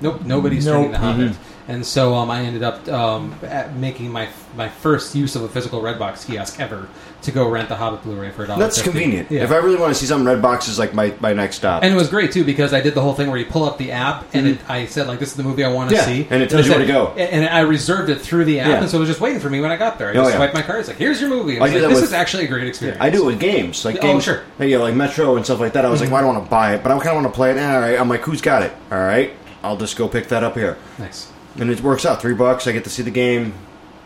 Nope, 0.00 0.22
nobody's 0.24 0.64
streaming 0.64 0.92
Nope. 0.92 0.92
The 0.92 0.98
Hobbit. 0.98 1.36
And 1.68 1.84
so 1.84 2.14
um, 2.14 2.30
I 2.30 2.40
ended 2.44 2.62
up 2.62 2.88
um, 2.88 3.34
at 3.42 3.74
making 3.76 4.10
my 4.10 4.28
my 4.56 4.70
first 4.70 5.14
use 5.14 5.36
of 5.36 5.42
a 5.42 5.48
physical 5.48 5.82
Redbox 5.82 6.26
kiosk 6.26 6.58
ever 6.58 6.88
to 7.22 7.30
go 7.30 7.46
rent 7.48 7.68
The 7.68 7.74
Hobbit 7.76 8.02
Blu-ray 8.04 8.30
for 8.30 8.44
a 8.44 8.46
dollar. 8.46 8.58
That's 8.60 8.80
convenient. 8.80 9.30
Yeah. 9.30 9.42
If 9.44 9.50
I 9.50 9.56
really 9.56 9.76
want 9.76 9.92
to 9.92 9.94
see 10.00 10.06
something, 10.06 10.26
Redbox 10.26 10.66
is 10.68 10.78
like 10.78 10.94
my, 10.94 11.12
my 11.20 11.34
next 11.34 11.56
stop. 11.56 11.82
And 11.82 11.92
it 11.92 11.96
was 11.96 12.08
great 12.08 12.32
too 12.32 12.42
because 12.44 12.72
I 12.72 12.80
did 12.80 12.94
the 12.94 13.02
whole 13.02 13.12
thing 13.12 13.28
where 13.28 13.36
you 13.38 13.44
pull 13.44 13.64
up 13.64 13.76
the 13.76 13.92
app 13.92 14.24
and 14.34 14.46
it, 14.46 14.70
I 14.70 14.86
said 14.86 15.08
like 15.08 15.18
this 15.18 15.30
is 15.30 15.36
the 15.36 15.42
movie 15.42 15.62
I 15.62 15.70
want 15.70 15.90
to 15.90 15.96
Yeah, 15.96 16.06
see, 16.06 16.26
and 16.30 16.42
it 16.42 16.48
tells 16.48 16.64
you 16.66 16.72
where 16.72 16.80
to 16.80 16.86
go. 16.86 17.08
And 17.08 17.44
I 17.46 17.60
reserved 17.60 18.08
it 18.08 18.20
through 18.22 18.46
the 18.46 18.60
app, 18.60 18.68
Yeah. 18.68 18.80
and 18.80 18.88
so 18.88 18.96
it 18.96 19.00
was 19.00 19.08
just 19.10 19.20
waiting 19.20 19.40
for 19.40 19.50
me 19.50 19.60
when 19.60 19.70
I 19.70 19.76
got 19.76 19.98
there. 19.98 20.08
I 20.08 20.12
Oh, 20.12 20.14
just 20.14 20.30
yeah. 20.30 20.36
swiped 20.36 20.54
my 20.54 20.62
card. 20.62 20.78
It's 20.80 20.88
like 20.88 20.96
here's 20.96 21.20
your 21.20 21.28
movie. 21.28 21.56
And 21.56 21.64
I 21.64 21.66
I 21.66 21.70
was 21.70 21.72
do 21.74 21.80
like, 21.80 21.88
this 21.90 22.00
with- 22.00 22.04
is 22.10 22.12
actually 22.14 22.44
a 22.46 22.48
great 22.48 22.66
experience. 22.66 22.98
I 23.02 23.10
do 23.10 23.24
it 23.24 23.26
with 23.26 23.40
games, 23.40 23.84
like 23.84 23.98
Oh, 24.00 24.18
sure. 24.20 24.44
like, 24.58 24.70
you 24.70 24.78
know, 24.78 24.84
like 24.84 24.94
Metro 24.94 25.36
and 25.36 25.44
stuff 25.44 25.60
like 25.60 25.74
that. 25.74 25.84
I 25.84 25.90
was 25.90 26.00
like, 26.00 26.10
well, 26.10 26.18
I 26.20 26.22
don't 26.22 26.34
want 26.34 26.46
to 26.46 26.50
buy 26.50 26.74
it, 26.76 26.82
but 26.82 26.92
I 26.92 26.96
kind 26.98 27.08
of 27.10 27.22
want 27.22 27.26
to 27.26 27.36
play 27.36 27.50
it. 27.50 27.58
All 27.58 27.80
right, 27.80 28.00
I'm 28.00 28.08
like, 28.08 28.22
who's 28.22 28.40
got 28.40 28.62
it? 28.62 28.72
All 28.90 28.98
right, 28.98 29.32
I'll 29.62 29.76
just 29.76 29.96
go 29.96 30.08
pick 30.08 30.28
that 30.28 30.42
up 30.44 30.54
here, 30.54 30.76
Nice. 30.98 31.30
and 31.58 31.70
it 31.70 31.80
works 31.82 32.04
out. 32.06 32.20
Three 32.20 32.34
bucks, 32.34 32.66
I 32.66 32.72
get 32.72 32.84
to 32.84 32.90
see 32.90 33.02
the 33.02 33.10
game, 33.10 33.54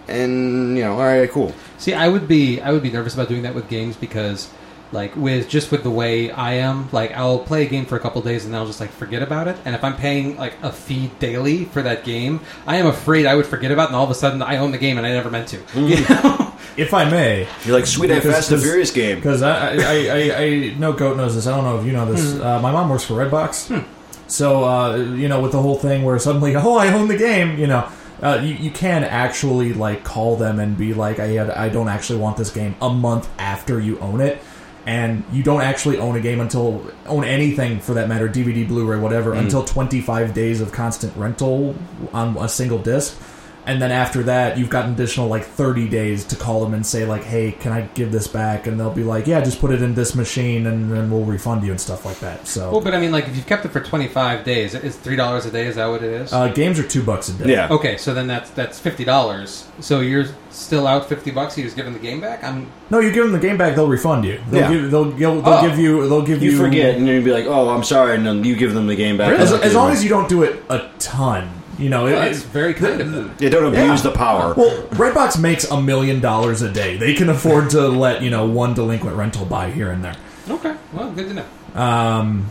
and 0.08 0.76
you 0.76 0.82
know, 0.84 0.92
all 0.92 1.04
right, 1.04 1.30
cool. 1.30 1.54
See, 1.78 1.94
I 1.94 2.08
would 2.08 2.26
be 2.28 2.60
I 2.60 2.72
would 2.72 2.82
be 2.82 2.90
nervous 2.90 3.14
about 3.14 3.28
doing 3.28 3.42
that 3.42 3.54
with 3.54 3.68
games 3.68 3.96
because. 3.96 4.50
Like 4.94 5.16
with 5.16 5.48
just 5.48 5.70
with 5.72 5.84
the 5.84 5.90
way 5.90 6.30
I 6.30 6.56
am, 6.56 6.90
like 6.92 7.12
I'll 7.12 7.38
play 7.38 7.62
a 7.64 7.66
game 7.66 7.86
for 7.86 7.96
a 7.96 7.98
couple 7.98 8.20
days 8.20 8.44
and 8.44 8.52
then 8.52 8.60
I'll 8.60 8.66
just 8.66 8.78
like 8.78 8.90
forget 8.90 9.22
about 9.22 9.48
it. 9.48 9.56
And 9.64 9.74
if 9.74 9.82
I'm 9.82 9.96
paying 9.96 10.36
like 10.36 10.52
a 10.62 10.70
fee 10.70 11.10
daily 11.18 11.64
for 11.64 11.80
that 11.80 12.04
game, 12.04 12.40
I 12.66 12.76
am 12.76 12.86
afraid 12.86 13.24
I 13.24 13.34
would 13.34 13.46
forget 13.46 13.70
about, 13.70 13.84
it 13.84 13.86
and 13.86 13.96
all 13.96 14.04
of 14.04 14.10
a 14.10 14.14
sudden 14.14 14.42
I 14.42 14.58
own 14.58 14.70
the 14.70 14.76
game 14.76 14.98
and 14.98 15.06
I 15.06 15.12
never 15.14 15.30
meant 15.30 15.48
to. 15.48 15.56
You 15.74 15.96
mm-hmm. 15.96 16.28
know? 16.28 16.52
If 16.76 16.92
I 16.92 17.08
may, 17.08 17.48
You're 17.64 17.74
like, 17.74 17.86
sweet, 17.86 18.10
I 18.10 18.16
Because- 18.16 18.34
Fast 18.34 18.52
and 18.52 18.62
Furious 18.62 18.90
game. 18.90 19.16
because 19.16 19.40
I, 19.40 19.76
I, 19.76 19.76
I, 19.76 20.10
I, 20.10 20.36
I 20.42 20.74
know 20.74 20.92
Goat 20.92 21.16
knows 21.16 21.36
this. 21.36 21.46
I 21.46 21.56
don't 21.56 21.64
know 21.64 21.78
if 21.80 21.86
you 21.86 21.92
know 21.92 22.12
this. 22.12 22.34
Hmm. 22.34 22.42
Uh, 22.42 22.60
my 22.60 22.70
mom 22.70 22.90
works 22.90 23.04
for 23.04 23.14
Redbox, 23.14 23.68
hmm. 23.68 24.01
So 24.26 24.64
uh, 24.64 24.96
you 24.96 25.28
know 25.28 25.40
with 25.40 25.52
the 25.52 25.62
whole 25.62 25.76
thing 25.76 26.02
where 26.02 26.18
suddenly, 26.18 26.56
oh, 26.56 26.76
I 26.76 26.92
own 26.92 27.08
the 27.08 27.16
game. 27.16 27.58
You 27.58 27.66
know, 27.66 27.88
uh, 28.22 28.40
you, 28.42 28.54
you 28.54 28.70
can 28.70 29.04
actually 29.04 29.72
like 29.72 30.04
call 30.04 30.37
them 30.37 30.61
and 30.61 30.78
be 30.78 30.94
like, 30.94 31.18
I 31.18 31.26
had, 31.26 31.50
I 31.50 31.68
don't 31.68 31.88
actually 31.88 32.20
want 32.20 32.37
this 32.37 32.50
game 32.50 32.76
a 32.80 32.88
month 32.88 33.28
after 33.38 33.80
you 33.80 33.98
own 33.98 34.20
it. 34.20 34.40
And 34.85 35.22
you 35.30 35.44
don't 35.44 35.61
actually 35.62 35.98
own 35.98 36.16
a 36.16 36.20
game 36.20 36.40
until 36.40 36.85
own 37.06 37.24
anything 37.24 37.78
for 37.78 37.94
that 37.94 38.08
matter, 38.08 38.28
DVD, 38.28 38.66
Blu-ray, 38.66 38.98
whatever, 38.98 39.32
until 39.32 39.64
25 39.64 40.35
days 40.35 40.61
of 40.61 40.72
constant 40.72 41.16
rental 41.16 41.76
on 42.12 42.37
a 42.37 42.48
single 42.48 42.78
disc. 42.78 43.16
And 43.64 43.81
then 43.81 43.92
after 43.92 44.25
that, 44.25 44.59
you've 44.59 44.70
got 44.70 44.87
an 44.87 44.94
additional 44.94 45.29
like 45.29 45.44
30 45.44 45.88
days 45.88 46.25
to 46.25 46.37
call 46.37 46.62
them 46.64 46.75
and 46.75 46.85
say 46.85 47.05
like, 47.07 47.22
"Hey, 47.22 47.53
can 47.53 47.70
I 47.72 47.83
give 47.94 48.11
this 48.11 48.27
back?" 48.27 48.66
And 48.66 48.79
they'll 48.79 48.90
be 48.90 49.05
like, 49.05 49.29
"Yeah, 49.29 49.40
just 49.40 49.61
put 49.61 49.70
it 49.70 49.81
in 49.83 49.94
this 49.94 50.16
machine, 50.16 50.66
and 50.66 50.90
then 50.92 51.11
we'll 51.11 51.25
refund 51.25 51.62
you 51.62 51.70
and 51.70 51.81
stuff 51.81 52.05
like 52.05 52.18
that." 52.20 52.48
So 52.48 52.72
Well, 52.72 52.81
but 52.81 52.92
I 52.92 52.98
mean, 53.01 53.12
like 53.12 53.29
if 53.29 53.37
you've 53.37 53.46
kept 53.46 53.64
it 53.64 53.68
for 53.70 53.79
25 53.81 54.44
days, 54.44 54.75
is 54.75 54.96
three 54.96 55.14
dollars 55.14 55.46
a 55.46 55.51
day? 55.53 55.66
Is 55.66 55.77
that 55.77 55.87
what 55.87 56.03
it 56.03 56.12
is? 56.12 56.33
uh, 56.33 56.48
games 56.48 56.79
are 56.81 56.83
two 56.83 57.05
bucks 57.05 57.29
a 57.29 57.35
day. 57.35 57.53
Yeah. 57.53 57.68
Okay, 57.70 57.96
so 57.98 58.12
then 58.14 58.27
that's 58.27 58.51
that's 58.51 58.81
fifty 58.81 59.05
dollars. 59.05 59.66
So 59.79 60.01
you're 60.01 60.27
still 60.51 60.87
out 60.88 61.09
fifty 61.09 61.31
bucks. 61.31 61.57
You 61.57 61.62
just 61.62 61.77
giving 61.77 61.92
the 61.92 62.01
game 62.01 62.20
back. 62.20 62.42
I'm 62.42 62.66
No, 62.90 62.98
you 62.98 63.12
give 63.12 63.22
them 63.22 63.33
the 63.33 63.38
game 63.38 63.57
back, 63.57 63.77
they'll 63.77 63.87
refund 63.88 64.25
you. 64.25 64.40
They'll 64.51 64.61
Yeah. 64.62 64.72
give 64.72 64.90
they'll, 64.90 65.05
they'll, 65.12 65.40
they'll 65.40 65.55
Oh. 65.55 65.68
give 65.68 65.79
you 65.79 66.09
they'll 66.09 66.22
give 66.22 66.42
you, 66.42 66.51
You 66.51 66.59
forget, 66.59 66.96
and 66.96 67.07
then 67.07 67.14
you'd 67.14 67.25
be 67.25 67.31
like, 67.33 67.46
"Oh, 67.46 67.68
I'm 67.70 67.85
sorry," 67.85 68.16
and 68.16 68.27
then 68.27 68.42
you 68.42 68.57
give 68.57 68.75
them 68.75 68.88
the 68.88 68.96
game 68.96 69.16
back. 69.16 69.38
as, 69.38 69.53
as 69.53 69.72
long 69.75 69.88
right. 69.88 69.96
as 69.96 70.03
you 70.03 70.11
don't 70.11 70.29
do 70.29 70.42
it 70.42 70.62
a 70.68 70.88
ton. 70.98 71.48
You 71.82 71.88
know, 71.90 72.06
it, 72.06 72.12
well, 72.12 72.20
that's 72.22 72.38
it- 72.42 72.46
very 72.48 72.74
kind 72.74 73.00
of 73.00 73.10
them. 73.12 73.34
you 73.40 73.50
don't 73.50 73.64
abuse 73.64 74.04
Yeah. 74.04 74.10
the 74.10 74.16
power. 74.16 74.54
Well, 74.56 74.82
Redbox 74.92 75.40
makes 75.40 75.64
a 75.70 75.80
million 75.82 76.20
dollars 76.20 76.62
a 76.62 76.70
day. 76.70 76.96
They 76.96 77.14
can 77.14 77.28
afford 77.28 77.70
to 77.70 77.88
let 77.88 78.22
you 78.22 78.30
know 78.30 78.46
one 78.46 78.74
delinquent 78.74 79.16
rental 79.16 79.44
buy 79.44 79.70
here 79.70 79.90
and 79.90 80.04
there. 80.04 80.14
Okay, 80.48 80.74
well, 80.92 81.10
good 81.12 81.28
to 81.28 81.34
know. 81.34 81.80
Um, 81.80 82.50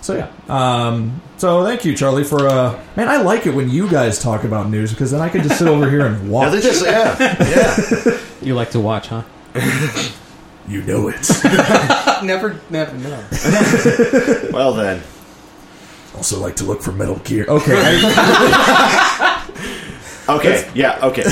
so 0.00 0.14
yeah. 0.16 0.28
Um, 0.48 1.20
so 1.36 1.64
thank 1.64 1.84
you, 1.84 1.94
Charlie, 1.94 2.24
for 2.24 2.46
uh, 2.48 2.80
man. 2.96 3.08
I 3.08 3.18
like 3.18 3.46
it 3.46 3.54
when 3.54 3.68
you 3.70 3.88
guys 3.88 4.18
talk 4.18 4.44
about 4.44 4.68
news 4.70 4.90
because 4.92 5.10
then 5.10 5.20
I 5.20 5.28
can 5.28 5.42
just 5.42 5.58
sit 5.58 5.68
over 5.68 5.88
here 5.90 6.06
and 6.06 6.30
watch. 6.30 6.52
they 6.52 6.60
just, 6.60 6.84
yeah, 6.84 7.16
yeah. 7.18 8.18
You 8.42 8.54
like 8.54 8.70
to 8.70 8.80
watch, 8.80 9.08
huh? 9.08 9.22
you 10.68 10.82
know 10.82 11.08
it. 11.08 11.28
never, 12.24 12.58
never 12.70 12.96
know. 12.96 13.24
Well 14.52 14.72
then, 14.74 15.02
also 16.16 16.38
like 16.40 16.56
to 16.56 16.64
look 16.64 16.82
for 16.82 16.92
Metal 16.92 17.16
Gear. 17.24 17.44
Okay. 17.48 17.74
I- 17.76 19.44
okay, 20.28 20.68
yeah, 20.74 20.98
okay, 21.02 21.24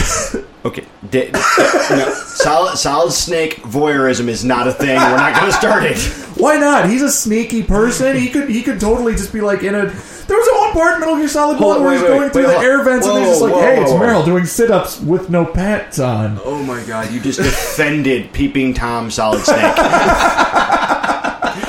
okay. 0.65 0.85
Di- 1.11 1.31
no, 1.31 2.11
solid, 2.27 2.77
solid 2.77 3.12
snake 3.12 3.57
voyeurism 3.62 4.29
is 4.29 4.45
not 4.45 4.67
a 4.69 4.73
thing. 4.73 4.97
We're 4.97 5.17
not 5.17 5.35
going 5.39 5.51
to 5.53 5.57
start 5.57 5.85
it. 5.85 5.99
why 6.41 6.57
not? 6.57 6.89
He's 6.89 7.03
a 7.03 7.11
sneaky 7.11 7.62
person. 7.62 8.17
He 8.17 8.29
could 8.29 8.49
he 8.49 8.62
could 8.62 8.81
totally 8.81 9.12
just 9.12 9.33
be 9.33 9.41
like 9.41 9.62
in 9.62 9.75
a. 9.75 9.85
There 10.27 10.37
was 10.37 10.49
a 10.49 10.55
one 10.59 10.73
part 10.73 10.95
in 10.95 11.01
Metal 11.01 11.17
Gear 11.17 11.29
Solid 11.29 11.57
Hold 11.59 11.77
One 11.77 11.79
on, 11.79 11.83
where 11.85 11.91
wait, 11.93 11.99
he's 11.99 12.03
wait, 12.03 12.09
going 12.09 12.21
wait, 12.23 12.33
through 12.33 12.43
wait, 12.43 12.49
the 12.49 12.55
hold- 12.55 12.65
air 12.65 12.83
vents 12.85 13.07
and 13.07 13.15
whoa, 13.15 13.21
they're 13.21 13.31
just 13.31 13.43
like, 13.43 13.53
whoa, 13.53 13.61
"Hey, 13.61 13.81
it's 13.83 13.91
whoa, 13.93 13.99
whoa. 13.99 14.07
Meryl 14.07 14.25
doing 14.25 14.45
sit-ups 14.45 15.01
with 15.01 15.31
no 15.31 15.45
pants 15.45 15.99
on." 16.01 16.41
Oh 16.45 16.61
my 16.65 16.83
god, 16.85 17.12
you 17.12 17.21
just 17.21 17.39
defended 17.39 18.33
Peeping 18.33 18.75
Tom 18.75 19.09
Solid 19.11 19.45
Snake. 19.45 19.61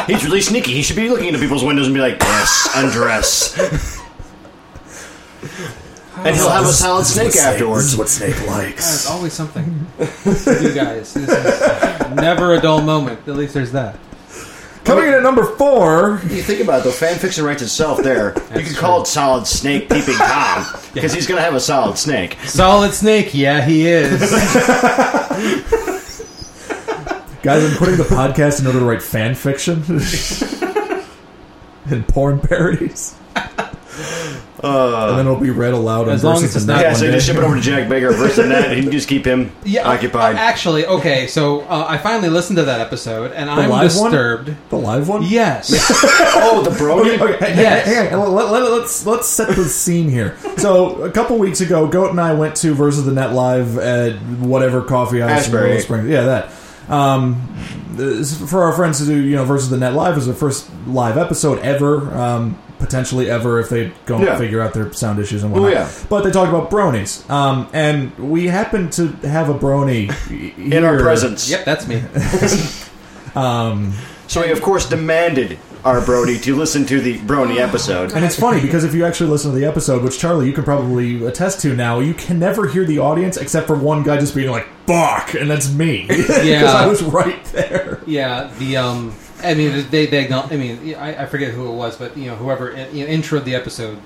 He's 0.07 0.23
really 0.25 0.41
sneaky. 0.41 0.71
He 0.73 0.81
should 0.81 0.95
be 0.95 1.09
looking 1.09 1.27
into 1.27 1.39
people's 1.39 1.63
windows 1.63 1.85
and 1.87 1.93
be 1.93 1.99
like, 2.01 2.17
"Yes, 2.21 2.69
undress." 2.75 3.57
and 6.17 6.35
he'll 6.35 6.49
have 6.49 6.65
a 6.65 6.73
solid 6.73 7.05
snake 7.05 7.35
afterwards. 7.35 7.95
what 7.95 8.09
Snake 8.09 8.35
likes. 8.47 9.05
There's 9.05 9.05
likes. 9.05 9.09
always 9.09 9.33
something. 9.33 9.85
you 9.99 10.73
guys, 10.73 11.13
this 11.13 11.29
is 11.29 12.15
never 12.15 12.53
a 12.55 12.59
dull 12.61 12.81
moment. 12.81 13.19
At 13.27 13.35
least 13.35 13.53
there's 13.53 13.71
that. 13.73 13.99
Coming 14.83 15.07
in 15.09 15.13
at 15.15 15.21
number 15.23 15.43
four. 15.57 16.21
You 16.29 16.41
think 16.41 16.61
about 16.61 16.79
it, 16.79 16.83
though, 16.85 16.91
fan 16.91 17.17
fiction 17.19 17.43
writes 17.43 17.61
itself 17.61 18.01
there. 18.01 18.29
you 18.29 18.33
That's 18.35 18.49
can 18.49 18.63
true. 18.65 18.75
call 18.75 19.01
it 19.01 19.07
Solid 19.07 19.45
Snake 19.45 19.89
Peeping 19.89 20.15
Tom 20.15 20.65
because 20.93 21.11
he's 21.13 21.27
going 21.27 21.37
to 21.37 21.43
have 21.43 21.55
a 21.55 21.59
solid 21.59 21.97
snake. 21.97 22.37
Solid 22.45 22.93
Snake, 22.93 23.33
yeah, 23.33 23.65
he 23.65 23.85
is. 23.85 24.21
Guys, 27.43 27.63
I'm 27.63 27.77
putting 27.77 27.97
the 27.97 28.03
podcast 28.03 28.59
in 28.59 28.67
order 28.67 28.79
to 28.79 28.85
write 28.85 29.01
fan 29.01 29.35
fiction 29.35 29.83
and 31.89 32.07
porn 32.07 32.39
parodies. 32.39 33.15
and 33.35 35.17
then 35.17 35.19
it'll 35.19 35.35
be 35.39 35.51
read 35.51 35.73
aloud. 35.73 36.09
As 36.09 36.23
long 36.23 36.43
as 36.43 36.55
it's 36.55 36.65
not- 36.65 36.81
Yeah, 36.81 36.87
one 36.87 36.95
so 36.99 37.05
day. 37.05 37.11
just 37.13 37.27
ship 37.27 37.37
it 37.37 37.43
over 37.43 37.55
to 37.55 37.61
Jack 37.61 37.87
Baker 37.89 38.11
versus 38.11 38.37
the 38.37 38.47
net. 38.47 38.75
He 38.75 38.81
can 38.81 38.91
just 38.91 39.07
keep 39.07 39.23
him 39.23 39.51
Yeah, 39.63 39.87
occupied. 39.87 40.35
uh, 40.35 40.39
actually, 40.39 40.87
okay. 40.87 41.27
So 41.27 41.61
uh, 41.61 41.85
I 41.87 41.97
finally 41.99 42.29
listened 42.29 42.57
to 42.57 42.63
that 42.65 42.81
episode, 42.81 43.31
and 43.33 43.49
I'm 43.51 43.69
live 43.69 43.95
one? 43.95 44.11
disturbed. 44.11 44.55
the 44.69 44.77
live 44.77 45.07
one. 45.07 45.21
Yes. 45.23 45.71
oh, 46.35 46.63
the 46.67 46.75
Brody. 46.75 47.21
Okay, 47.21 47.53
hey, 47.53 47.61
Yes. 47.61 47.85
hey, 47.85 47.93
hang 48.09 48.13
on. 48.15 48.33
Let, 48.33 48.49
let, 48.51 48.63
let's 48.71 49.05
let's 49.05 49.27
set 49.27 49.55
the 49.55 49.65
scene 49.65 50.09
here. 50.09 50.35
So 50.57 51.03
a 51.03 51.11
couple 51.11 51.37
weeks 51.37 51.61
ago, 51.61 51.87
Goat 51.87 52.09
and 52.09 52.19
I 52.19 52.33
went 52.33 52.55
to 52.57 52.73
versus 52.73 53.05
the 53.05 53.11
Net 53.13 53.31
live 53.33 53.77
at 53.77 54.15
whatever 54.39 54.81
coffee 54.81 55.19
house 55.19 55.29
in 55.29 55.37
Asbury. 55.37 55.69
Willow 55.69 55.81
Springs. 55.81 56.09
Yeah, 56.09 56.23
that. 56.23 56.51
Um, 56.89 57.35
for 58.47 58.63
our 58.63 58.71
friends 58.73 58.99
to 58.99 59.05
do, 59.05 59.15
you 59.17 59.35
know, 59.35 59.43
versus 59.45 59.69
the 59.69 59.77
Net 59.77 59.93
live 59.93 60.17
is 60.17 60.25
the 60.27 60.33
first 60.33 60.69
live 60.87 61.17
episode 61.17 61.59
ever. 61.59 62.13
Um, 62.15 62.57
potentially 62.79 63.27
ever 63.27 63.59
if 63.59 63.69
they 63.69 63.91
don't 64.05 64.21
Yeah. 64.21 64.37
figure 64.37 64.61
out 64.61 64.71
their 64.75 64.93
sound 64.93 65.17
issues 65.17 65.41
and 65.41 65.51
whatnot. 65.51 65.71
Oh, 65.71 65.73
yeah. 65.73 65.89
But 66.09 66.23
they 66.23 66.29
talked 66.29 66.49
about 66.49 66.69
bronies, 66.69 67.27
um, 67.27 67.67
and 67.73 68.15
we 68.19 68.45
happened 68.49 68.91
to 68.93 69.07
have 69.27 69.49
a 69.49 69.55
brony 69.55 70.13
In 70.71 70.83
our 70.85 70.99
presence. 70.99 71.49
yep, 71.49 71.65
that's 71.65 71.87
me. 71.87 72.03
So 74.29 74.41
we, 74.41 74.51
of 74.51 74.61
course, 74.61 74.87
demanded 74.89 75.57
our 75.87 76.01
Brody 76.05 76.37
to 76.39 76.53
listen 76.53 76.85
to 76.87 76.99
the 76.99 77.17
Brony 77.19 77.59
episode. 77.59 78.11
And 78.11 78.25
it's 78.25 78.37
funny 78.37 78.59
because 78.59 78.83
if 78.83 78.93
you 78.93 79.05
actually 79.05 79.29
listen 79.29 79.51
to 79.51 79.57
the 79.57 79.65
episode, 79.65 80.03
which 80.03 80.19
Charlie, 80.19 80.45
you 80.45 80.51
can 80.53 80.65
probably 80.65 81.23
attest 81.25 81.61
to 81.61 81.73
now, 81.73 81.99
you 81.99 82.13
can 82.13 82.37
never 82.39 82.67
hear 82.67 82.83
the 82.83 82.99
audience 82.99 83.37
except 83.37 83.67
for 83.67 83.75
one 83.77 84.03
guy 84.03 84.17
just 84.17 84.35
being 84.35 84.51
like 84.51 84.67
"fuck," 84.85 85.33
and 85.33 85.49
that's 85.49 85.71
me 85.71 86.05
because 86.07 86.45
Yeah. 86.45 86.65
I 86.73 86.85
was 86.87 87.01
right 87.01 87.41
there. 87.45 88.01
Yeah, 88.05 88.51
the 88.59 88.75
um, 88.77 89.15
I 89.41 89.53
mean, 89.53 89.85
they 89.89 90.07
they 90.07 90.27
acknowl- 90.27 90.51
I 90.51 90.57
mean, 90.57 90.95
I, 90.95 91.23
I 91.23 91.25
forget 91.25 91.53
who 91.53 91.69
it 91.71 91.75
was, 91.75 91.95
but 91.97 92.17
you 92.17 92.25
know, 92.27 92.35
whoever 92.35 92.71
you 92.91 93.07
know, 93.07 93.13
introed 93.13 93.45
the 93.45 93.55
episode 93.55 93.97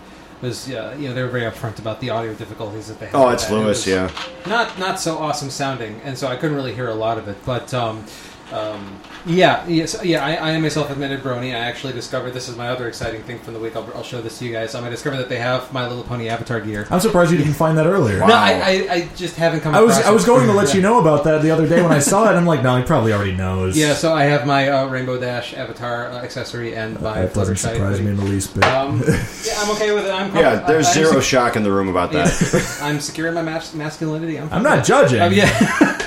was, 0.43 0.69
uh, 0.71 0.95
you 0.99 1.07
know, 1.07 1.15
they 1.15 1.23
were 1.23 1.29
very 1.29 1.49
upfront 1.51 1.79
about 1.79 1.99
the 1.99 2.11
audio 2.11 2.33
difficulties 2.35 2.87
that 2.89 2.99
they 2.99 3.07
had. 3.07 3.15
Oh, 3.15 3.29
it's 3.29 3.45
that. 3.45 3.53
It 3.55 3.57
Lewis, 3.57 3.87
yeah. 3.87 4.11
Not 4.45 4.77
not 4.77 4.99
so 4.99 5.17
awesome 5.17 5.49
sounding, 5.49 5.99
and 6.03 6.15
so 6.15 6.27
I 6.27 6.35
couldn't 6.35 6.55
really 6.55 6.75
hear 6.75 6.89
a 6.89 6.95
lot 6.95 7.17
of 7.17 7.27
it. 7.27 7.37
But 7.43 7.73
um, 7.73 8.05
Um, 8.51 8.99
yeah, 9.25 9.65
yes, 9.67 9.95
yeah. 10.03 10.25
I, 10.25 10.33
I 10.33 10.49
am 10.51 10.65
a 10.65 10.69
self-admitted 10.69 11.21
brony. 11.21 11.53
I 11.55 11.59
actually 11.59 11.93
discovered 11.93 12.31
this 12.31 12.49
is 12.49 12.57
my 12.57 12.69
other 12.69 12.87
exciting 12.87 13.21
thing 13.23 13.37
from 13.39 13.53
the 13.53 13.59
week. 13.59 13.75
I'll, 13.75 13.89
I'll 13.95 14.03
show 14.03 14.19
this 14.21 14.39
to 14.39 14.45
you 14.45 14.51
guys. 14.51 14.73
Um, 14.75 14.83
I 14.83 14.89
discovered 14.89 15.17
that 15.17 15.29
they 15.29 15.37
have 15.37 15.71
My 15.71 15.87
Little 15.87 16.03
Pony 16.03 16.27
Avatar 16.27 16.59
gear. 16.59 16.87
I'm 16.89 16.99
surprised 16.99 17.31
you 17.31 17.37
didn't 17.37 17.53
find 17.53 17.77
that 17.77 17.85
earlier. 17.85 18.19
Wow. 18.19 18.27
No, 18.27 18.33
I, 18.33 18.51
I, 18.51 18.93
I 18.93 19.09
just 19.15 19.35
haven't 19.35 19.61
come. 19.61 19.75
I 19.75 19.81
was 19.81 19.95
across 19.95 20.09
I 20.09 20.11
was 20.11 20.23
it. 20.23 20.27
going 20.27 20.47
to 20.47 20.53
let 20.61 20.69
Yeah. 20.69 20.75
you 20.75 20.81
know 20.81 20.99
about 20.99 21.23
that 21.25 21.41
the 21.43 21.51
other 21.51 21.67
day 21.67 21.81
when 21.81 21.91
I 21.91 21.99
saw 21.99 22.29
it. 22.31 22.35
I'm 22.35 22.45
like, 22.45 22.63
no, 22.63 22.75
he 22.77 22.83
probably 22.83 23.13
already 23.13 23.35
knows. 23.35 23.77
Yeah, 23.77 23.93
so 23.93 24.13
I 24.13 24.23
have 24.23 24.45
my 24.47 24.69
uh, 24.69 24.87
Rainbow 24.87 25.19
Dash 25.19 25.53
Avatar 25.53 26.07
uh, 26.07 26.21
accessory 26.23 26.75
and 26.75 26.99
my 26.99 27.21
that 27.21 27.33
doesn't 27.33 27.55
Fluttershy 27.55 27.73
surprise 27.73 27.99
hoodie. 27.99 28.03
me 28.05 28.11
in 28.11 28.17
the 28.17 28.25
least 28.25 28.55
bit. 28.55 28.63
Um, 28.65 28.99
yeah, 29.45 29.53
I'm 29.59 29.69
okay 29.75 29.93
with 29.93 30.05
it. 30.07 30.11
I'm 30.11 30.35
Yeah, 30.35 30.55
there's 30.65 30.87
I'm 30.87 30.93
zero 30.93 31.13
sec- 31.13 31.23
shock 31.23 31.55
in 31.55 31.63
the 31.63 31.71
room 31.71 31.89
about 31.89 32.11
that. 32.13 32.27
yeah, 32.53 32.75
I'm 32.87 32.99
secure 32.99 33.27
in 33.27 33.33
my 33.35 33.43
mas- 33.43 33.73
masculinity. 33.75 34.39
I'm, 34.39 34.51
I'm 34.51 34.63
not 34.63 34.83
judging. 34.83 35.21
Oh, 35.21 35.27
yeah. 35.29 35.97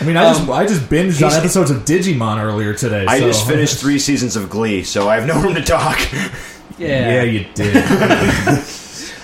I 0.00 0.04
mean, 0.04 0.16
I 0.16 0.24
just 0.28 0.42
Um, 0.42 0.50
I 0.52 0.66
just 0.66 0.82
binged 0.82 1.24
on 1.26 1.32
episodes 1.32 1.70
of 1.70 1.84
Digimon 1.84 2.42
earlier 2.42 2.74
today. 2.74 3.06
I 3.08 3.18
so- 3.20 3.26
just 3.28 3.46
finished 3.46 3.78
three 3.78 3.98
seasons 3.98 4.36
of 4.36 4.50
Glee, 4.50 4.82
so 4.82 5.08
I 5.08 5.14
have 5.18 5.26
no 5.26 5.40
room 5.40 5.54
to 5.54 5.62
talk. 5.62 5.98
yeah. 6.78 7.14
Yeah, 7.14 7.22
you 7.22 7.46
did. 7.54 7.76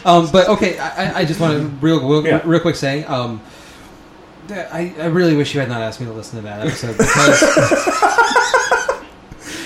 Um, 0.05 0.29
but 0.33 0.49
okay, 0.49 0.79
I, 0.81 0.89
I- 1.05 1.19
I 1.21 1.25
just 1.25 1.39
want 1.39 1.61
to 1.61 1.67
real, 1.85 2.01
real, 2.09 2.27
Yeah. 2.27 2.41
real 2.45 2.59
quick 2.59 2.75
say, 2.75 3.05
um, 3.05 3.41
I, 4.51 4.93
I 4.99 5.07
really 5.07 5.37
wish 5.37 5.55
you 5.55 5.61
had 5.61 5.69
not 5.69 5.81
asked 5.81 6.01
me 6.01 6.07
to 6.07 6.13
listen 6.13 6.39
to 6.39 6.43
that 6.43 6.67
episode 6.67 6.99
because 6.99 7.41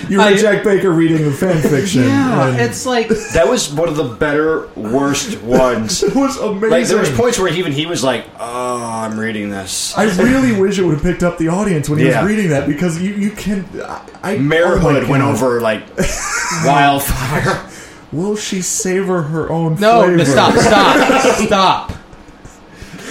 You 0.09 0.19
were 0.19 0.25
I- 0.25 0.37
Jack 0.37 0.63
Baker 0.65 0.91
reading 0.91 1.25
the 1.25 1.33
fan 1.33 1.61
fiction. 1.63 2.05
yeah, 2.05 2.49
and 2.49 2.61
it's 2.61 2.87
like 2.87 3.09
That 3.35 3.49
was 3.49 3.73
one 3.73 3.89
of 3.89 3.97
the 3.97 4.05
better, 4.05 4.69
worst 4.77 5.41
ones. 5.43 6.03
it 6.03 6.15
was 6.15 6.37
amazing. 6.39 6.71
Like 6.71 6.87
there 6.87 6.99
was 6.99 7.11
points 7.11 7.39
where 7.39 7.53
even 7.53 7.73
he 7.73 7.87
was 7.87 8.05
like, 8.05 8.25
"Oh, 8.39 8.83
I'm 8.85 9.19
reading 9.19 9.51
this." 9.51 9.97
I 9.97 10.05
really 10.23 10.53
wish 10.59 10.79
it 10.79 10.85
would 10.85 10.95
have 10.95 11.03
picked 11.03 11.23
up 11.23 11.39
the 11.39 11.49
audience 11.49 11.89
when 11.89 11.99
he 11.99 12.07
Yeah. 12.07 12.23
was 12.23 12.31
reading 12.31 12.51
that 12.51 12.67
because 12.69 13.01
you, 13.01 13.15
you 13.15 13.31
can. 13.31 13.65
I, 13.83 14.01
I 14.23 14.39
Mare 14.39 14.79
oh 14.79 15.09
went 15.09 15.23
over 15.23 15.61
like 15.61 15.83
wildfire. 16.65 17.69
Will 18.13 18.37
she 18.37 18.63
savor 18.63 19.23
her 19.23 19.51
own 19.51 19.75
no, 19.81 20.03
flavor? 20.05 20.17
no, 20.19 20.25
stop, 20.25 20.55
stop, 20.55 21.37
stop. 21.47 21.93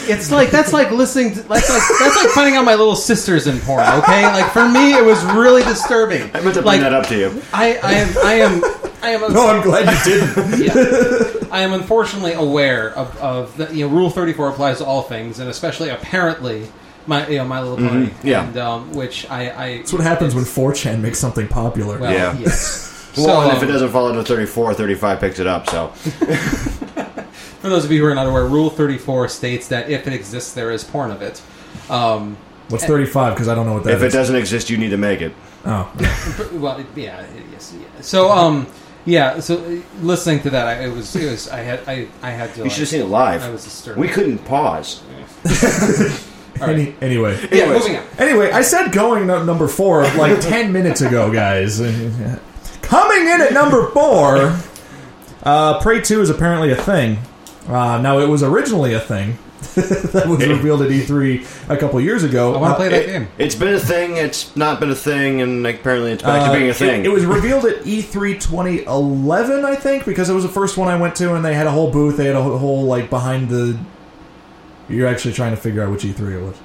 It's 0.08 0.32
like 0.32 0.52
that's 0.52 0.74
like 0.74 0.92
listening. 0.92 1.34
To, 1.34 1.42
that's 1.42 1.70
like 1.70 1.82
that's 2.00 2.16
like 2.16 2.30
finding 2.30 2.56
out 2.56 2.66
my 2.66 2.76
little 2.76 2.96
sisters 2.96 3.48
in 3.48 3.60
porn. 3.60 3.82
Okay, 4.00 4.24
like 4.26 4.52
for 4.52 4.68
me, 4.68 4.94
it 4.94 5.04
was 5.04 5.24
really 5.26 5.64
disturbing. 5.64 6.24
I 6.34 6.42
meant 6.42 6.56
to 6.56 6.62
bring 6.62 6.66
like 6.66 6.80
that 6.82 6.94
up 6.94 7.08
to 7.08 7.18
you. 7.18 7.42
I, 7.54 7.78
I 7.78 7.92
am, 7.94 8.18
I 8.24 8.34
am, 8.34 8.64
I 9.02 9.10
am. 9.12 9.34
No, 9.34 9.48
I'm 9.48 9.62
glad 9.62 10.06
you 10.06 10.14
didn't. 10.14 10.64
yeah. 11.46 11.48
I 11.52 11.62
am 11.62 11.74
unfortunately 11.74 12.34
aware 12.34 12.90
of, 12.92 13.18
of 13.18 13.56
the, 13.58 13.74
you 13.76 13.88
know 13.88 13.94
Rule 13.96 14.10
Thirty 14.10 14.34
Four 14.34 14.50
applies 14.50 14.80
to 14.80 14.86
all 14.86 15.04
things, 15.04 15.40
and 15.40 15.50
especially 15.50 15.90
apparently 15.90 16.68
my 17.08 17.28
you 17.28 17.38
know 17.38 17.46
My 17.46 17.62
Little 17.62 17.78
Pony. 17.78 18.12
Yeah. 18.24 18.48
and, 18.48 18.58
um, 18.58 18.94
which 18.94 19.30
I, 19.30 19.52
I 19.52 19.78
That's 19.78 19.94
what 19.94 20.02
happens 20.02 20.36
when 20.36 20.44
4chan 20.44 21.02
makes 21.02 21.20
something 21.20 21.48
popular. 21.48 22.00
well, 22.00 22.12
Yeah. 22.12 22.38
yes. 22.38 22.92
Well, 23.18 23.26
So, 23.28 23.42
and 23.48 23.56
if 23.56 23.64
it 23.64 23.68
um, 23.68 23.72
doesn't 23.72 23.92
fall 23.92 24.10
into 24.10 24.24
34, 24.26 24.74
35 24.74 25.20
picks 25.22 25.40
it 25.40 25.48
up. 25.48 25.70
So 25.70 25.94
For 27.66 27.70
those 27.70 27.84
of 27.84 27.92
you 27.92 28.00
who 28.02 28.06
are 28.06 28.14
not 28.14 28.28
aware, 28.28 28.46
Rule 28.46 28.70
Thirty 28.70 29.00
Four 29.00 29.28
states 29.28 29.70
that 29.70 29.90
if 29.90 30.06
it 30.06 30.14
exists, 30.14 30.54
there 30.54 30.70
is 30.70 30.84
porn 30.84 31.10
of 31.10 31.24
it. 31.24 31.42
Um, 31.90 32.38
What's 32.70 32.86
35? 32.86 33.34
Because 33.34 33.48
I 33.48 33.56
don't 33.56 33.66
know 33.66 33.74
what 33.74 33.86
that 33.86 33.96
if 33.96 34.04
it 34.04 34.06
is. 34.06 34.14
doesn't 34.14 34.36
exist, 34.36 34.70
you 34.70 34.78
need 34.78 34.92
to 34.92 34.98
make 34.98 35.20
it. 35.20 35.34
Oh, 35.66 35.92
well, 36.54 36.80
yeah, 36.96 37.22
it- 37.22 37.44
yes, 37.52 37.74
yeah. 37.76 37.88
So, 38.02 38.30
um, 38.30 38.68
yeah. 39.06 39.40
So, 39.40 39.58
uh, 39.58 39.82
listening 40.04 40.42
to 40.42 40.52
that, 40.52 40.68
I, 40.68 40.86
it 40.86 40.94
was, 40.94 41.16
it 41.16 41.28
was. 41.28 41.50
I 41.50 41.62
had, 41.62 41.80
I, 41.90 42.08
I 42.22 42.30
had 42.30 42.52
to. 42.52 42.58
You 42.58 42.64
like, 42.66 42.72
should 42.72 42.82
have 42.82 42.90
seen 42.90 43.02
it 43.02 43.12
I 43.12 43.50
was 43.50 43.64
disturbed. 43.64 44.00
We 44.00 44.10
couldn't 44.10 44.46
pause. 44.46 45.02
All 46.62 46.68
right. 46.68 46.70
Any, 46.70 46.96
anyway. 47.02 47.36
yeah, 47.52 47.64
Anyways. 47.64 47.80
moving 47.82 47.96
on. 47.98 48.06
Anyway, 48.20 48.52
I 48.52 48.62
said 48.62 48.92
going 48.92 49.26
no, 49.26 49.44
number 49.44 49.68
four 49.68 50.04
like 50.04 50.40
10 50.42 50.72
minutes 50.72 51.02
ago, 51.02 51.34
guys. 51.34 51.80
Coming 52.84 53.22
in 53.22 53.42
at 53.42 53.54
number 53.54 53.90
four, 53.90 54.56
uh, 55.42 55.80
Prey 55.82 56.02
2 56.02 56.22
is 56.22 56.30
apparently 56.30 56.72
a 56.72 56.76
thing. 56.76 57.18
Uh, 57.68 58.00
now, 58.02 58.20
it 58.20 58.28
was 58.28 58.44
originally 58.44 58.94
a 58.94 59.00
thing 59.00 59.38
that 59.76 60.26
was 60.28 60.46
revealed 60.48 60.82
at 60.84 60.90
E3 60.92 61.70
a 61.70 61.78
couple 61.78 62.00
years 62.00 62.24
ago. 62.24 62.54
I 62.54 62.58
want 62.60 62.72
to 62.72 62.74
Uh, 62.74 62.78
play 62.78 62.90
that 62.90 63.04
It, 63.04 63.08
game. 63.08 63.28
it's 63.40 63.56
been 63.56 63.74
a 63.74 63.80
thing. 63.80 64.18
It's 64.18 64.56
not 64.56 64.80
been 64.80 64.92
a 64.92 64.96
thing, 64.96 65.42
and 65.42 65.66
apparently 65.66 66.12
it's 66.12 66.22
back 66.24 66.42
Uh, 66.44 66.52
to 66.54 66.58
being 66.60 66.70
a 66.70 66.74
thing. 66.74 67.04
It, 67.06 67.12
was 67.12 67.26
revealed 67.26 67.66
at 67.66 67.86
E 67.88 68.02
E3 68.04 68.40
2011, 68.40 69.66
I 69.66 69.76
think, 69.76 70.06
because 70.06 70.30
it 70.30 70.34
was 70.34 70.44
the 70.44 70.50
first 70.50 70.78
one 70.78 70.88
I 70.88 70.96
went 70.98 71.16
to, 71.16 71.34
and 71.34 71.44
they 71.44 71.56
had 71.56 71.66
a 71.66 71.72
whole 71.72 71.90
booth. 71.92 72.18
They 72.18 72.26
had 72.26 72.36
a 72.36 72.42
whole, 72.44 72.58
whole, 72.58 72.84
like 72.86 73.10
behind 73.10 73.50
the. 73.50 73.78
You're 74.88 75.08
actually 75.08 75.34
trying 75.34 75.52
to 75.52 75.58
figure 75.58 75.82
out 75.84 75.90
which 75.92 76.04
E3 76.04 76.34
it 76.34 76.42
was. 76.42 76.56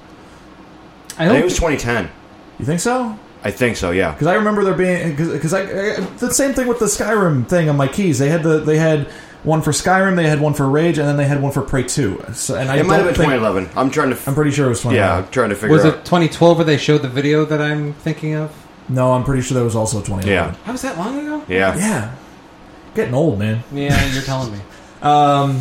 I 1.18 1.24
I 1.24 1.28
think 1.28 1.40
it 1.40 1.44
was 1.44 1.54
2010. 1.54 2.10
You 2.58 2.66
think 2.66 2.80
so? 2.80 3.18
I 3.42 3.50
think 3.50 3.78
so. 3.78 3.90
Yeah. 3.92 4.12
Because 4.12 4.26
I 4.26 4.34
remember 4.34 4.62
there 4.64 4.74
being 4.74 5.16
because 5.16 5.54
I, 5.54 5.62
I 5.62 6.00
the 6.18 6.32
same 6.34 6.52
thing 6.52 6.66
with 6.66 6.78
the 6.78 6.84
Skyrim 6.84 7.48
thing 7.48 7.70
on 7.70 7.76
my 7.78 7.88
keys. 7.88 8.18
They 8.18 8.28
had 8.28 8.42
the 8.42 8.58
they 8.60 8.76
had 8.76 9.08
one 9.42 9.62
for 9.62 9.70
Skyrim, 9.70 10.16
they 10.16 10.28
had 10.28 10.40
one 10.40 10.54
for 10.54 10.68
Rage, 10.68 10.98
and 10.98 11.08
then 11.08 11.16
they 11.16 11.24
had 11.26 11.40
one 11.42 11.52
for 11.52 11.62
Prey 11.62 11.82
Two. 11.84 12.22
So, 12.34 12.56
and 12.56 12.70
I 12.70 12.78
it 12.78 12.86
might 12.86 12.96
have 12.96 13.06
been 13.06 13.14
think, 13.14 13.30
2011. 13.30 13.70
I'm 13.76 13.90
trying 13.90 14.10
to. 14.10 14.16
F- 14.16 14.28
I'm 14.28 14.34
pretty 14.34 14.50
sure 14.50 14.66
it 14.66 14.70
was 14.70 14.80
20. 14.82 14.96
yeah, 14.96 15.16
I'm 15.18 15.28
trying 15.30 15.48
to 15.50 15.54
figure 15.54 15.76
out. 15.76 15.84
Was 15.84 15.86
out. 15.86 15.98
it 16.00 16.04
2012 16.04 16.56
where 16.58 16.64
they 16.64 16.76
showed 16.76 17.02
the 17.02 17.08
video 17.08 17.44
that 17.46 17.60
I'm 17.60 17.92
thinking 17.94 18.34
of? 18.34 18.54
No, 18.88 19.12
I'm 19.12 19.24
pretty 19.24 19.42
sure 19.42 19.56
that 19.58 19.64
was 19.64 19.76
also 19.76 19.98
2011. 20.00 20.28
Yeah. 20.28 20.54
How 20.64 20.72
was 20.72 20.82
that 20.82 20.98
long 20.98 21.18
ago? 21.18 21.44
Yeah. 21.48 21.76
Yeah. 21.76 22.14
Getting 22.94 23.14
old, 23.14 23.38
man. 23.38 23.62
Yeah, 23.72 24.04
you're 24.12 24.22
telling 24.22 24.52
me. 24.52 24.58
Um, 25.02 25.60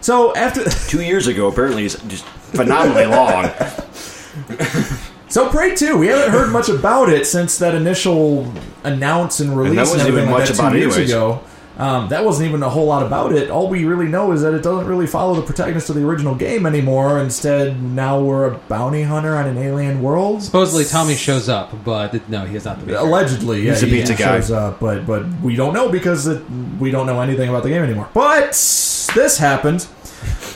so 0.00 0.34
after 0.34 0.68
Two 0.88 1.00
years 1.00 1.28
ago, 1.28 1.46
apparently, 1.46 1.84
is 1.84 1.94
just 2.08 2.24
phenomenally 2.24 3.06
long. 3.06 3.44
so 5.28 5.48
Prey 5.48 5.74
Two, 5.76 5.96
we 5.96 6.08
haven't 6.08 6.32
heard 6.32 6.50
much 6.50 6.68
about 6.68 7.08
it 7.08 7.26
since 7.26 7.58
that 7.58 7.74
initial 7.74 8.52
announce 8.82 9.38
and 9.40 9.56
release. 9.56 9.76
That 9.76 9.80
wasn't 9.82 10.00
everything 10.08 10.22
even 10.22 10.32
like 10.32 10.40
much 10.40 10.48
that 10.50 10.58
about 10.58 10.70
two 10.70 10.76
it 10.76 10.80
years 10.80 10.94
anyways. 10.94 11.10
ago. 11.12 11.40
Um, 11.76 12.08
that 12.10 12.24
wasn't 12.24 12.48
even 12.48 12.62
a 12.62 12.68
whole 12.70 12.86
lot 12.86 13.04
about 13.04 13.32
it. 13.32 13.50
All 13.50 13.68
we 13.68 13.84
really 13.84 14.06
know 14.06 14.30
is 14.30 14.42
that 14.42 14.54
it 14.54 14.62
doesn't 14.62 14.86
really 14.86 15.08
follow 15.08 15.34
the 15.34 15.42
protagonist 15.42 15.90
of 15.90 15.96
the 15.96 16.06
original 16.06 16.36
game 16.36 16.66
anymore. 16.66 17.18
Instead, 17.18 17.82
now 17.82 18.20
we're 18.20 18.46
a 18.46 18.56
bounty 18.68 19.02
hunter 19.02 19.34
on 19.34 19.48
an 19.48 19.58
alien 19.58 20.00
world. 20.00 20.40
Supposedly 20.42 20.84
Tommy 20.84 21.16
shows 21.16 21.48
up, 21.48 21.72
but 21.84 22.28
no, 22.28 22.44
he 22.46 22.54
is 22.54 22.64
not 22.64 22.78
the 22.78 22.86
main 22.86 22.94
character. 22.94 23.08
Allegedly, 23.08 23.62
yeah, 23.62 23.72
He's 23.72 23.82
a 23.82 23.86
he 23.86 23.92
pizza 23.96 24.14
guy. 24.14 24.36
shows 24.38 24.52
up, 24.52 24.78
but 24.78 25.04
but 25.04 25.26
we 25.42 25.56
don't 25.56 25.74
know 25.74 25.88
because 25.88 26.28
it, 26.28 26.44
we 26.78 26.92
don't 26.92 27.06
know 27.06 27.20
anything 27.20 27.48
about 27.48 27.64
the 27.64 27.70
game 27.70 27.82
anymore. 27.82 28.08
But 28.14 28.50
this 28.52 29.38
happened. 29.38 29.88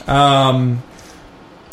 Um, 0.07 0.81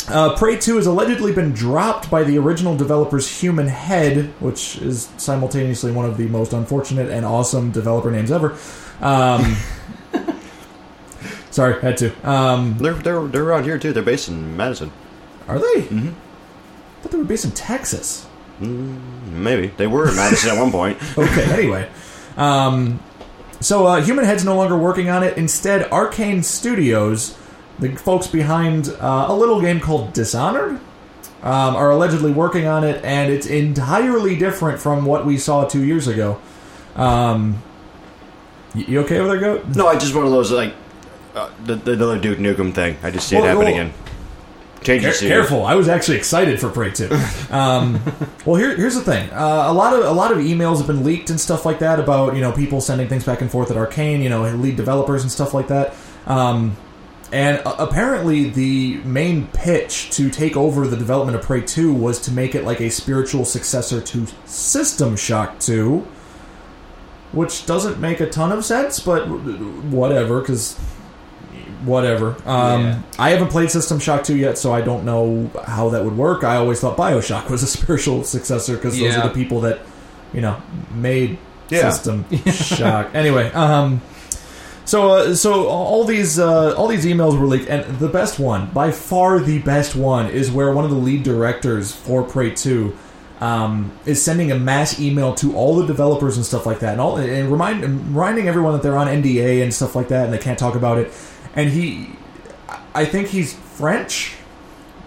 uh, 0.09 0.37
Prey 0.37 0.57
2 0.57 0.77
has 0.77 0.87
allegedly 0.87 1.33
been 1.33 1.53
dropped 1.53 2.11
by 2.11 2.23
the 2.23 2.39
original 2.39 2.77
developer's 2.77 3.41
Human 3.41 3.67
Head, 3.69 4.33
which 4.41 4.79
is 4.79 5.09
simultaneously 5.17 5.91
one 5.93 6.05
of 6.05 6.17
the 6.17 6.27
most 6.29 6.53
unfortunate 6.53 7.11
and 7.11 7.25
awesome 7.25 7.71
developer 7.73 8.11
names 8.11 8.31
ever. 8.31 8.57
Um, 9.01 9.57
sorry, 11.51 11.81
had 11.81 11.97
to. 11.99 12.29
Um, 12.29 12.77
They're 12.79 12.95
they're 12.95 13.27
they're 13.27 13.45
around 13.45 13.65
here 13.65 13.79
too. 13.79 13.93
They're 13.93 14.03
based 14.03 14.29
in 14.29 14.57
Madison. 14.57 14.91
are 15.49 15.59
they? 15.59 15.83
Mhm. 15.83 16.13
I 16.13 17.03
thought 17.03 17.13
they 17.13 17.19
were 17.19 17.25
based 17.25 17.45
in 17.45 17.53
Texas. 17.53 18.27
Maybe 18.59 19.69
they 19.77 19.87
were 19.87 20.09
in 20.09 20.17
Madison 20.17 20.51
at 20.57 20.61
one 20.61 20.73
point. 20.73 20.99
okay, 21.19 21.45
anyway. 21.53 21.89
Um, 22.37 23.01
so, 23.61 23.87
uh, 23.87 24.03
Human 24.03 24.25
Head's 24.25 24.45
no 24.45 24.57
longer 24.57 24.77
working 24.77 25.09
on 25.09 25.23
it. 25.23 25.37
Instead, 25.37 25.89
Arkane 25.91 26.43
Studios, 26.43 27.37
the 27.79 27.95
folks 27.97 28.27
behind 28.27 28.89
uh, 29.01 29.27
a 29.29 29.35
little 29.37 29.61
game 29.61 29.79
called 29.81 30.13
Dishonored, 30.15 30.81
um, 31.43 31.77
are 31.77 31.91
allegedly 31.91 32.33
working 32.33 32.67
on 32.67 32.83
it, 32.85 33.03
and 33.05 33.31
it's 33.33 33.47
entirely 33.47 34.37
different 34.37 34.79
from 34.81 35.05
what 35.05 35.25
we 35.27 35.37
saw 35.39 35.65
two 35.67 35.85
years 35.85 36.07
ago. 36.09 36.39
Um, 36.97 37.55
y- 37.55 37.59
you 38.77 39.01
okay 39.01 39.19
over 39.19 39.29
there, 39.29 39.41
Goat? 39.41 39.75
No, 39.75 39.87
I 39.89 39.97
just 39.99 40.15
one 40.15 40.25
of 40.25 40.31
those 40.33 40.51
like 40.53 40.75
uh, 41.35 41.51
the, 41.65 41.77
the 41.77 41.93
another 41.93 42.19
Duke 42.19 42.39
Nukem 42.39 42.73
thing. 42.75 42.97
I 43.03 43.11
just 43.11 43.29
see 43.29 43.37
it 43.37 43.41
Well, 43.41 43.49
happen 43.49 43.65
well- 43.65 43.73
again. 43.75 43.93
Change 44.83 45.03
Care- 45.03 45.11
the 45.11 45.17
series. 45.17 45.33
careful! 45.33 45.65
I 45.67 45.75
was 45.75 45.89
actually 45.89 46.19
excited 46.19 46.61
for 46.61 46.69
Prey 46.69 46.93
2. 46.93 47.09
Um, 47.51 47.99
well, 48.47 48.55
here, 48.55 48.77
here's 48.77 48.95
the 48.95 49.01
thing: 49.01 49.29
uh, 49.31 49.65
a 49.67 49.73
lot 49.73 49.93
of 49.95 50.05
a 50.05 50.12
lot 50.12 50.31
of 50.31 50.39
emails 50.39 50.77
have 50.79 50.87
been 50.87 51.03
leaked 51.03 51.29
and 51.31 51.41
stuff 51.41 51.65
like 51.67 51.81
that 51.81 51.99
about 51.99 52.37
you 52.37 52.41
know 52.41 52.53
people 52.53 52.81
sending 52.81 53.09
things 53.09 53.25
back 53.25 53.41
and 53.41 53.51
forth 53.51 53.71
at 53.73 53.77
Arkane, 53.77 54.23
you 54.23 54.29
know, 54.29 54.43
lead 54.43 54.77
developers 54.77 55.23
and 55.23 55.33
stuff 55.33 55.55
like 55.55 55.67
that. 55.69 55.95
Um, 56.27 56.77
and 57.33 57.61
uh, 57.67 57.75
apparently, 57.81 58.51
the 58.51 58.99
main 58.99 59.49
pitch 59.49 60.11
to 60.11 60.31
take 60.31 60.57
over 60.57 60.87
the 60.87 60.97
development 60.97 61.37
of 61.37 61.43
Prey 61.45 61.62
2 61.62 61.93
was 61.93 62.21
to 62.21 62.31
make 62.31 62.55
it 62.55 62.62
like 62.62 62.81
a 62.81 62.91
spiritual 62.91 63.45
successor 63.45 64.01
to 64.01 64.27
System 64.45 65.17
Shock 65.17 65.59
2, 65.59 66.07
which 67.33 67.67
doesn't 67.67 68.01
make 68.01 68.21
a 68.21 68.29
ton 68.29 68.53
of 68.53 68.65
sense, 68.65 69.01
but 69.01 69.27
whatever, 69.29 70.41
because 70.41 70.77
whatever. 71.85 72.37
Um, 72.47 72.83
Yeah. 72.83 72.99
I 73.19 73.31
haven't 73.31 73.49
played 73.49 73.71
System 73.71 73.99
Shock 73.99 74.25
2 74.25 74.37
yet, 74.37 74.59
so 74.59 74.73
I 74.73 74.81
don't 74.81 75.05
know 75.05 75.51
how 75.67 75.91
that 75.91 76.05
would 76.05 76.17
work. 76.17 76.45
I 76.45 76.57
always 76.57 76.81
thought 76.81 76.97
Bioshock 76.97 77.51
was 77.51 77.62
a 77.62 77.67
spiritual 77.67 78.25
successor 78.25 78.75
because 78.77 78.95
those 78.99 79.15
Yeah. 79.15 79.21
are 79.25 79.29
the 79.29 79.35
people 79.35 79.61
that, 79.62 79.81
you 80.33 80.41
know, 80.41 80.57
made 80.95 81.39
Yeah. 81.69 81.91
System 81.91 82.25
Shock. 82.53 83.09
Anyway, 83.15 83.51
um, 83.53 84.01
so 84.85 85.11
uh, 85.11 85.35
so 85.35 85.67
all 85.67 86.05
these 86.05 86.39
uh, 86.39 86.75
all 86.77 86.87
these 86.87 87.05
emails 87.05 87.37
were 87.39 87.47
leaked, 87.47 87.69
and 87.69 87.99
the 87.99 88.07
best 88.09 88.39
one, 88.39 88.67
by 88.73 88.93
far 88.93 89.41
the 89.41 89.59
best 89.59 89.97
one, 89.97 90.29
is 90.31 90.49
where 90.51 90.71
one 90.73 90.85
of 90.85 90.93
the 90.93 90.97
lead 90.97 91.25
directors 91.25 91.91
for 91.91 92.23
Prey 92.23 92.51
2 92.51 92.95
um, 93.40 93.96
is 94.07 94.22
sending 94.22 94.51
a 94.51 94.59
mass 94.59 94.99
email 94.99 95.35
to 95.37 95.55
all 95.55 95.77
the 95.77 95.87
developers 95.87 96.37
and 96.37 96.46
stuff 96.46 96.66
like 96.66 96.81
that, 96.81 96.92
and 96.92 97.01
all 97.01 97.16
and 97.16 97.51
remind 97.51 97.83
reminding 97.83 98.49
everyone 98.49 98.72
that 98.72 98.83
they're 98.83 98.96
on 98.96 99.07
NDA 99.07 99.62
and 99.62 99.72
stuff 99.72 99.94
like 99.94 100.09
that, 100.09 100.25
and 100.25 100.33
they 100.33 100.38
can't 100.38 100.59
talk 100.59 100.75
about 100.75 100.99
it. 100.99 101.12
And 101.55 101.70
he, 101.70 102.11
I 102.94 103.05
think 103.05 103.29
he's 103.29 103.55
French. 103.55 104.35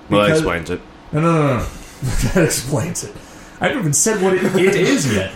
Well, 0.09 0.21
that 0.21 0.31
explains 0.31 0.69
it. 0.69 0.81
No, 1.11 1.21
no, 1.21 1.31
no, 1.31 1.57
no. 1.57 1.63
that 2.33 2.43
explains 2.45 3.03
it. 3.03 3.15
I 3.59 3.67
haven't 3.67 3.79
even 3.81 3.93
said 3.93 4.21
what 4.21 4.33
it, 4.33 4.43
it 4.55 4.75
is 4.75 5.13
yet. 5.13 5.33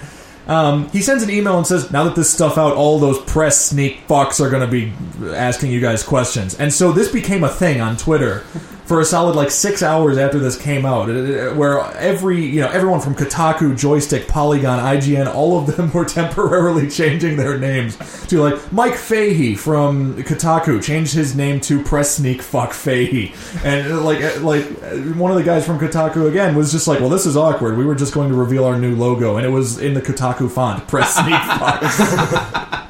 Um, 0.48 0.90
he 0.90 1.02
sends 1.02 1.24
an 1.24 1.30
email 1.30 1.58
and 1.58 1.66
says, 1.66 1.92
"Now 1.92 2.04
that 2.04 2.16
this 2.16 2.30
stuff 2.30 2.58
out, 2.58 2.76
all 2.76 3.00
those 3.00 3.20
press 3.22 3.60
sneak 3.60 4.08
fucks 4.08 4.40
are 4.40 4.50
going 4.50 4.62
to 4.62 4.72
be 4.72 4.94
asking 5.34 5.72
you 5.72 5.80
guys 5.80 6.04
questions." 6.04 6.54
And 6.60 6.74
so 6.74 6.92
this 6.92 7.12
became 7.12 7.44
a 7.44 7.50
thing 7.50 7.82
on 7.82 7.98
Twitter 7.98 8.44
for 8.86 9.00
a 9.00 9.06
solid 9.06 9.36
like 9.36 9.52
six 9.52 9.82
hours 9.82 10.18
after 10.18 10.40
this 10.40 10.60
came 10.60 10.86
out, 10.86 11.08
where 11.08 11.80
every 11.96 12.44
you 12.46 12.62
know 12.62 12.70
everyone 12.70 13.00
from 13.00 13.16
Kotaku, 13.16 13.74
Joystiq, 13.74 14.28
Polygon, 14.28 14.80
IGN, 14.80 15.34
all 15.34 15.58
of 15.58 15.76
them 15.76 15.92
were 15.94 16.06
temporarily 16.06 16.90
changing 17.04 17.38
their 17.38 17.58
names 17.58 17.98
to 18.28 18.42
like 18.42 18.72
Mike 18.72 18.96
Fahey 18.96 19.56
from 19.56 20.16
Kotaku 20.24 20.84
changed 20.84 21.14
his 21.14 21.36
name 21.36 21.60
to 21.62 21.84
Press 21.84 22.18
Sneak 22.18 22.42
Fuck 22.42 22.74
Fahey, 22.74 23.34
and 23.64 23.92
uh, 23.92 24.02
like 24.02 24.22
uh, 24.22 24.40
like 24.42 24.64
uh, 24.84 24.98
one 25.16 25.32
of 25.32 25.38
the 25.38 25.44
guys 25.44 25.66
from 25.66 25.80
Kotaku 25.80 26.30
again 26.30 26.56
was 26.56 26.72
just 26.72 26.88
like, 26.88 27.00
"Well, 27.00 27.10
this 27.10 27.26
is 27.26 27.38
awkward. 27.38 27.78
We 27.78 27.86
were 27.86 27.96
just 27.96 28.14
going 28.14 28.30
to 28.30 28.36
reveal 28.36 28.66
our 28.66 28.78
new 28.78 28.96
logo, 28.96 29.38
and 29.38 29.46
it 29.46 29.50
was 29.50 29.80
in 29.80 29.94
the 29.94 30.02
Kotaku 30.02 30.52
font, 30.52 30.88
Press 30.88 31.16
Sneak 31.16 31.42
Fuck." 31.42 32.80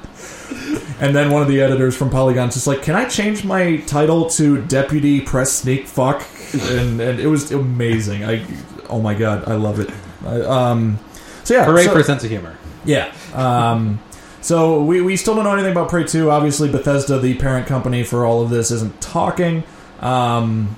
And 0.99 1.15
then 1.15 1.32
one 1.32 1.41
of 1.41 1.47
the 1.47 1.62
editors 1.62 1.95
from 1.97 2.10
Polygon's 2.10 2.53
just 2.53 2.67
like, 2.67 2.82
"Can 2.84 2.95
I 2.95 3.06
change 3.06 3.43
my 3.43 3.77
title 3.77 4.29
to 4.32 4.62
Deputy 4.62 5.21
Press 5.21 5.51
Sneak 5.51 5.88
Fuck?" 5.88 6.23
And 6.53 6.99
and 7.01 7.19
it 7.19 7.27
was 7.27 7.51
amazing. 7.51 8.23
I 8.23 8.45
oh 8.89 9.01
my 9.01 9.13
god, 9.15 9.47
I 9.49 9.56
love 9.56 9.79
it. 9.79 9.89
I, 10.25 10.39
um, 10.41 10.99
so 11.43 11.53
yeah, 11.56 11.65
Hooray 11.65 11.86
so- 11.86 11.93
for 11.93 11.99
a 11.99 12.03
sense 12.03 12.23
of 12.23 12.29
humor. 12.29 12.56
yeah. 12.86 13.12
Um, 13.34 13.99
so 14.41 14.84
we, 14.84 15.01
we 15.01 15.15
still 15.15 15.36
don't 15.36 15.45
know 15.45 15.53
anything 15.53 15.71
about 15.71 15.89
Prey 15.89 16.03
2. 16.03 16.29
Obviously, 16.29 16.69
Bethesda, 16.69 17.17
the 17.17 17.34
parent 17.36 17.65
company 17.65 18.03
for 18.03 18.25
all 18.25 18.41
of 18.41 18.49
this, 18.49 18.71
isn't 18.71 18.99
talking. 19.01 19.63
Um, 20.01 20.75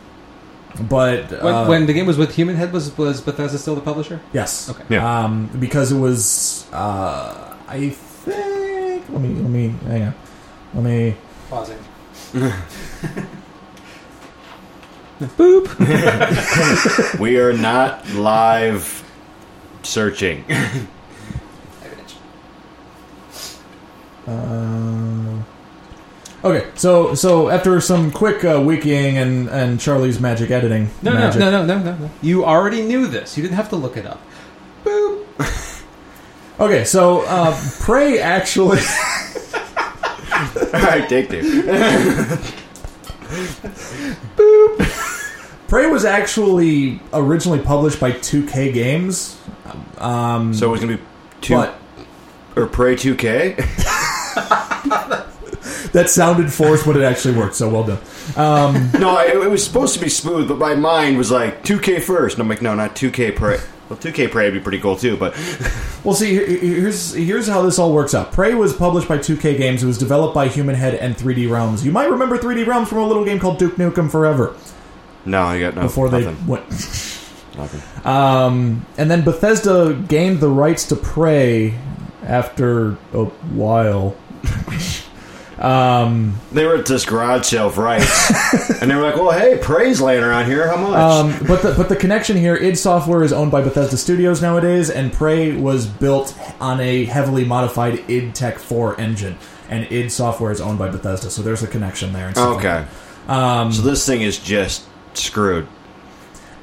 but 0.89 1.31
When, 1.41 1.53
uh, 1.55 1.65
when 1.67 1.85
the 1.87 1.93
game 1.93 2.05
was 2.05 2.17
with 2.17 2.35
Human 2.35 2.55
Head, 2.55 2.71
was 2.73 2.95
was 2.97 3.21
Bethesda 3.21 3.57
still 3.57 3.75
the 3.75 3.81
publisher? 3.81 4.19
yes, 4.33 4.69
Okay. 4.69 4.83
Yeah. 4.89 5.23
um, 5.25 5.49
because 5.59 5.91
it 5.91 5.97
was 5.99 6.67
uh, 6.73 7.55
I 7.67 7.89
think. 7.89 8.54
Let 9.09 9.21
me 9.21 9.29
let 9.29 9.49
me 9.49 9.67
hang 9.87 10.03
on. 10.03 10.13
Let 10.73 10.83
me. 10.83 11.15
Pausing. 11.49 11.77
Boop. 15.21 15.69
We 17.19 17.37
are 17.39 17.53
not 17.53 18.07
live 18.13 19.03
searching. 19.83 20.43
Uh, 24.27 25.43
okay, 26.43 26.67
so 26.73 27.13
so 27.13 27.49
after 27.49 27.79
some 27.79 28.09
quick 28.09 28.43
uh, 28.43 28.57
wikiing 28.57 29.13
and 29.21 29.47
and 29.49 29.79
Charlie's 29.79 30.19
magic 30.19 30.49
editing, 30.49 30.89
No, 31.03 31.13
no, 31.13 31.29
no, 31.29 31.51
no, 31.51 31.63
no, 31.63 31.77
no, 31.77 31.95
no. 31.95 32.09
You 32.23 32.43
already 32.43 32.81
knew 32.81 33.05
this. 33.05 33.37
You 33.37 33.43
didn't 33.43 33.55
have 33.57 33.69
to 33.69 33.75
look 33.75 33.97
it 33.97 34.07
up. 34.07 34.19
Boop. 34.83 35.25
Okay, 36.59 36.85
so 36.85 37.21
uh, 37.21 37.57
Prey 37.81 38.19
actually. 38.19 38.79
All 40.73 40.81
right, 40.81 41.07
take 41.09 41.29
two. 41.29 41.63
Prey 45.67 45.87
was 45.87 46.05
actually 46.05 47.01
originally 47.11 47.59
published 47.59 47.99
by 47.99 48.11
2K 48.11 48.73
Games. 48.73 49.37
Um, 49.97 50.53
So 50.53 50.67
it 50.67 50.71
was 50.71 50.79
gonna 50.81 50.97
be 50.97 51.03
two 51.41 51.55
but 51.55 51.79
or 52.55 52.67
Prey 52.67 52.95
2K. 52.95 53.57
that 55.91 56.09
sounded 56.09 56.53
forced, 56.53 56.85
but 56.85 56.95
it 56.95 57.03
actually 57.03 57.37
worked. 57.37 57.55
So 57.55 57.67
well 57.69 57.83
done. 57.83 57.99
Um, 58.37 58.91
no, 58.99 59.17
it, 59.19 59.35
it 59.35 59.49
was 59.49 59.63
supposed 59.65 59.93
to 59.95 59.99
be 59.99 60.09
smooth, 60.09 60.47
but 60.47 60.57
my 60.57 60.75
mind 60.75 61.17
was 61.17 61.31
like 61.31 61.63
2K 61.63 62.01
first. 62.01 62.35
And 62.35 62.43
I'm 62.43 62.47
like, 62.49 62.61
no, 62.61 62.75
not 62.75 62.95
2K 62.95 63.35
Prey. 63.35 63.59
Well, 63.89 63.99
2K 63.99 64.31
Prey 64.31 64.45
would 64.45 64.53
be 64.55 64.59
pretty 64.59 64.79
cool 64.79 64.95
too, 64.95 65.15
but 65.15 65.33
well, 66.03 66.15
see, 66.15 66.31
here- 66.33 66.47
here's 66.47 67.13
here's 67.13 67.47
how 67.47 67.61
this 67.61 67.77
all 67.77 67.93
works 67.93 68.15
out. 68.15 68.31
Prey 68.31 68.55
was 68.55 68.73
published 68.73 69.07
by 69.07 69.17
2K 69.19 69.57
Games. 69.57 69.83
It 69.83 69.85
was 69.85 69.97
developed 69.99 70.33
by 70.33 70.47
Human 70.47 70.73
Head 70.75 70.95
and 70.95 71.15
3D 71.15 71.49
Realms. 71.49 71.85
You 71.85 71.91
might 71.91 72.09
remember 72.09 72.37
3D 72.37 72.65
Realms 72.65 72.89
from 72.89 72.97
a 72.99 73.07
little 73.07 73.23
game 73.23 73.39
called 73.39 73.59
Duke 73.59 73.75
Nukem 73.75 74.09
Forever 74.09 74.55
no, 75.27 75.41
I 75.41 75.59
got 75.59 75.75
no 75.75 75.81
before 75.83 76.09
they 76.09 76.23
nothing. 76.23 76.45
went. 76.47 76.67
nothing. 77.57 78.05
Um, 78.05 78.85
and 78.97 79.09
then 79.09 79.23
Bethesda 79.23 79.93
gained 80.07 80.39
the 80.39 80.49
rights 80.49 80.85
to 80.89 80.95
Prey 80.95 81.73
after 82.23 82.91
a 83.13 83.25
while. 83.25 84.15
um, 85.57 86.39
They 86.51 86.65
were 86.65 86.75
at 86.75 86.85
this 86.85 87.05
garage 87.05 87.45
sale 87.45 87.67
of 87.67 87.77
rights, 87.77 88.31
and 88.81 88.91
they 88.91 88.95
were 88.95 89.01
like, 89.01 89.15
"Well, 89.15 89.31
hey, 89.31 89.57
Prey's 89.57 90.01
laying 90.01 90.23
around 90.23 90.45
here. 90.47 90.67
How 90.67 90.77
much?" 90.77 90.95
Um, 90.95 91.47
but 91.47 91.61
the 91.61 91.73
but 91.75 91.89
the 91.89 91.95
connection 91.95 92.35
here, 92.37 92.55
id 92.55 92.77
Software 92.77 93.23
is 93.23 93.31
owned 93.31 93.51
by 93.51 93.61
Bethesda 93.61 93.97
Studios 93.97 94.41
nowadays, 94.41 94.89
and 94.89 95.13
Prey 95.13 95.55
was 95.55 95.85
built 95.85 96.37
on 96.59 96.79
a 96.79 97.05
heavily 97.05 97.45
modified 97.45 98.03
id 98.09 98.33
Tech 98.35 98.59
4 98.59 98.99
engine, 98.99 99.37
and 99.69 99.85
id 99.91 100.09
Software 100.09 100.51
is 100.51 100.59
owned 100.59 100.79
by 100.79 100.89
Bethesda, 100.89 101.29
so 101.29 101.41
there's 101.41 101.63
a 101.63 101.67
connection 101.67 102.11
there. 102.11 102.27
And 102.27 102.35
stuff 102.35 102.55
like 102.57 102.65
okay. 102.65 102.87
Um, 103.27 103.71
so 103.71 103.81
this 103.81 104.05
thing 104.05 104.21
is 104.21 104.37
just 104.37 104.85
screwed. 105.13 105.67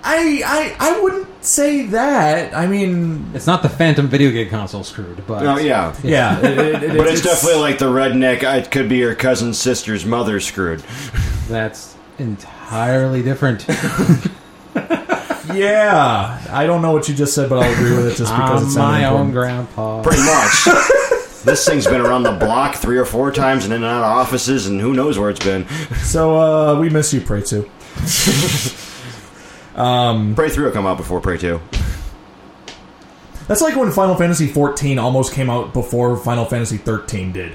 I, 0.05 0.43
I 0.45 0.77
I 0.79 1.01
wouldn't 1.01 1.45
say 1.45 1.87
that. 1.87 2.57
I 2.57 2.67
mean, 2.67 3.31
It's 3.35 3.47
not 3.47 3.63
the 3.63 3.69
Phantom 3.69 4.09
video 4.09 4.31
game 4.31 4.49
console 4.51 4.83
screwed, 4.85 5.25
but 5.27 5.45
Oh 5.47 5.59
yeah. 5.59 5.95
yeah, 6.03 6.39
it, 6.41 6.59
it- 6.59 6.83
it- 6.83 6.97
But 6.99 7.07
it's, 7.09 7.23
definitely 7.23 7.61
like 7.61 7.79
the 7.79 7.87
redneck. 7.87 8.43
It 8.43 8.71
could 8.71 8.89
be 8.89 8.97
your 8.99 9.15
cousin's 9.15 9.59
sister's 9.59 10.05
mother 10.05 10.41
screwed. 10.41 10.81
that's 11.49 11.95
entirely 12.19 13.23
different. 13.23 13.65
yeah. 15.55 16.41
I 16.51 16.67
don't 16.67 16.83
know 16.83 16.93
what 16.93 17.09
you 17.09 17.15
just 17.15 17.35
said, 17.35 17.49
but 17.49 17.63
I'll 17.63 17.73
agree 17.73 17.97
with 17.97 18.07
it 18.07 18.17
just 18.17 18.33
because 18.33 18.63
I'm 18.63 18.69
it 18.69 18.71
sounded 18.71 19.01
my 19.01 19.05
own 19.07 19.31
grandpa. 19.33 20.03
Pretty 20.03 20.23
much. 20.23 20.65
this 21.45 21.65
thing's 21.67 21.87
been 21.87 22.01
around 22.01 22.23
the 22.25 22.33
block 22.33 22.75
three 22.77 22.99
or 22.99 23.05
four 23.05 23.31
times 23.33 23.65
and 23.65 23.73
in 23.73 23.83
and 23.83 23.91
out 23.93 23.99
of 24.05 24.17
offices, 24.17 24.67
and 24.67 24.81
who 24.81 24.93
knows 24.95 25.19
where 25.19 25.31
it's 25.31 25.45
been. 25.45 25.67
So 26.03 26.37
uh, 26.39 26.79
we 26.81 26.89
miss 26.91 27.13
you, 27.13 27.21
Prey 27.21 27.43
too. 27.43 27.69
um, 29.75 30.35
Prey 30.35 30.49
3 30.51 30.65
will 30.65 30.73
come 30.73 30.87
out 30.87 30.97
before 30.97 31.21
Prey 31.21 31.39
2. 31.39 31.61
That's 33.49 33.61
like 33.61 33.77
when 33.77 33.91
Final 33.91 34.15
Fantasy 34.15 34.47
fourteen 34.47 34.99
almost 34.99 35.33
came 35.35 35.51
out 35.51 35.73
before 35.73 36.17
Final 36.17 36.45
Fantasy 36.45 36.79
XIII 36.79 37.33
did. 37.33 37.53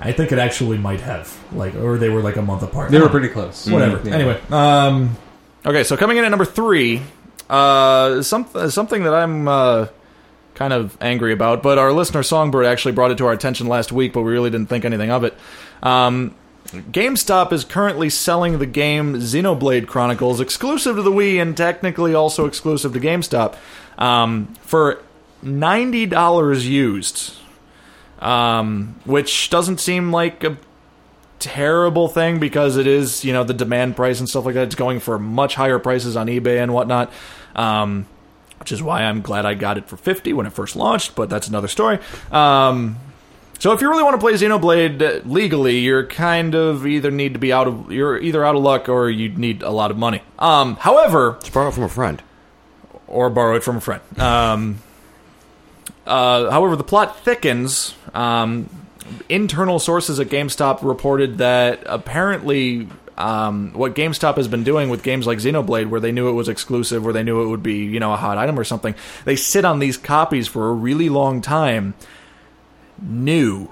I 0.00 0.12
think 0.12 0.30
it 0.32 0.38
actually 0.38 0.78
might 0.78 1.00
have, 1.00 1.36
like, 1.52 1.74
or 1.74 1.98
they 1.98 2.08
were 2.08 2.22
like 2.22 2.36
a 2.36 2.42
month 2.42 2.62
apart. 2.62 2.90
They 2.92 3.00
were 3.00 3.08
pretty 3.08 3.28
close. 3.28 3.68
whatever. 3.68 4.06
Yeah. 4.06 4.14
Anyway, 4.14 4.40
um, 4.50 5.16
okay, 5.66 5.82
so 5.82 5.96
coming 5.96 6.18
in 6.18 6.24
at 6.24 6.28
number 6.28 6.44
three, 6.44 7.02
uh, 7.50 8.22
some, 8.22 8.46
something 8.70 9.02
that 9.02 9.14
I'm 9.14 9.48
uh, 9.48 9.86
kind 10.54 10.72
of 10.72 10.96
angry 11.00 11.32
about, 11.32 11.62
but 11.64 11.78
our 11.78 11.92
listener 11.92 12.22
Songbird 12.22 12.66
actually 12.66 12.92
brought 12.92 13.10
it 13.10 13.18
to 13.18 13.26
our 13.26 13.32
attention 13.32 13.66
last 13.66 13.90
week, 13.90 14.12
but 14.12 14.22
we 14.22 14.30
really 14.30 14.50
didn't 14.50 14.68
think 14.68 14.84
anything 14.84 15.10
of 15.10 15.24
it. 15.24 15.34
Um, 15.82 16.34
GameStop 16.68 17.52
is 17.52 17.64
currently 17.64 18.10
selling 18.10 18.58
the 18.58 18.66
game 18.66 19.14
Xenoblade 19.14 19.86
Chronicles 19.86 20.38
exclusive 20.38 20.96
to 20.96 21.02
the 21.02 21.10
Wii 21.10 21.40
and 21.40 21.56
technically 21.56 22.14
also 22.14 22.44
exclusive 22.44 22.92
to 22.92 23.00
GameStop 23.00 23.56
um, 23.96 24.54
for 24.60 25.02
ninety 25.42 26.04
dollars 26.04 26.68
used, 26.68 27.34
um, 28.18 29.00
which 29.06 29.48
doesn't 29.48 29.80
seem 29.80 30.12
like 30.12 30.44
a 30.44 30.58
terrible 31.38 32.08
thing 32.08 32.38
because 32.38 32.76
it 32.76 32.86
is 32.86 33.24
you 33.24 33.32
know 33.32 33.44
the 33.44 33.54
demand 33.54 33.96
price 33.96 34.20
and 34.20 34.28
stuff 34.28 34.44
like 34.44 34.54
that. 34.54 34.64
It's 34.64 34.74
going 34.74 35.00
for 35.00 35.18
much 35.18 35.54
higher 35.54 35.78
prices 35.78 36.16
on 36.16 36.26
eBay 36.26 36.62
and 36.62 36.74
whatnot. 36.74 37.10
Um, 37.56 38.06
which 38.58 38.72
is 38.72 38.82
why 38.82 39.04
I'm 39.04 39.22
glad 39.22 39.46
I 39.46 39.54
got 39.54 39.78
it 39.78 39.88
for 39.88 39.96
50 39.96 40.32
when 40.32 40.44
it 40.44 40.52
first 40.52 40.74
launched, 40.74 41.14
but 41.14 41.30
that's 41.30 41.46
another 41.46 41.68
story. 41.68 42.00
Um, 42.32 42.98
so 43.58 43.72
if 43.72 43.80
you 43.80 43.90
really 43.90 44.02
want 44.02 44.14
to 44.14 44.20
play 44.20 44.32
Xenoblade 44.34 45.22
legally, 45.26 45.78
you're 45.78 46.06
kind 46.06 46.54
of 46.54 46.86
either 46.86 47.10
need 47.10 47.32
to 47.34 47.38
be 47.38 47.52
out 47.52 47.66
of 47.66 47.90
you're 47.92 48.18
either 48.18 48.44
out 48.44 48.54
of 48.56 48.62
luck 48.62 48.88
or 48.88 49.08
you 49.10 49.28
need 49.30 49.62
a 49.62 49.70
lot 49.70 49.90
of 49.90 49.96
money. 49.98 50.22
Um, 50.38 50.76
however, 50.76 51.36
Just 51.40 51.52
borrow 51.52 51.68
it 51.68 51.74
from 51.74 51.84
a 51.84 51.88
friend. 51.88 52.22
or 53.06 53.30
borrow 53.30 53.56
it 53.56 53.64
from 53.64 53.76
a 53.76 53.80
friend. 53.80 54.02
Um, 54.18 54.78
uh, 56.06 56.50
however, 56.50 56.76
the 56.76 56.84
plot 56.84 57.20
thickens. 57.20 57.94
Um, 58.14 58.68
internal 59.28 59.78
sources 59.78 60.20
at 60.20 60.28
GameStop 60.28 60.82
reported 60.82 61.38
that 61.38 61.82
apparently 61.86 62.88
um, 63.16 63.72
what 63.72 63.94
GameStop 63.94 64.36
has 64.36 64.48
been 64.48 64.64
doing 64.64 64.90
with 64.90 65.02
games 65.02 65.26
like 65.26 65.38
Xenoblade, 65.38 65.88
where 65.88 66.00
they 66.00 66.12
knew 66.12 66.28
it 66.28 66.32
was 66.32 66.48
exclusive, 66.48 67.02
where 67.04 67.12
they 67.12 67.22
knew 67.22 67.42
it 67.42 67.48
would 67.48 67.62
be 67.62 67.78
you 67.84 68.00
know 68.00 68.12
a 68.12 68.16
hot 68.16 68.38
item 68.38 68.58
or 68.58 68.64
something, 68.64 68.94
they 69.24 69.34
sit 69.36 69.64
on 69.64 69.78
these 69.78 69.96
copies 69.96 70.46
for 70.46 70.68
a 70.68 70.72
really 70.72 71.08
long 71.08 71.40
time, 71.40 71.94
new 73.00 73.70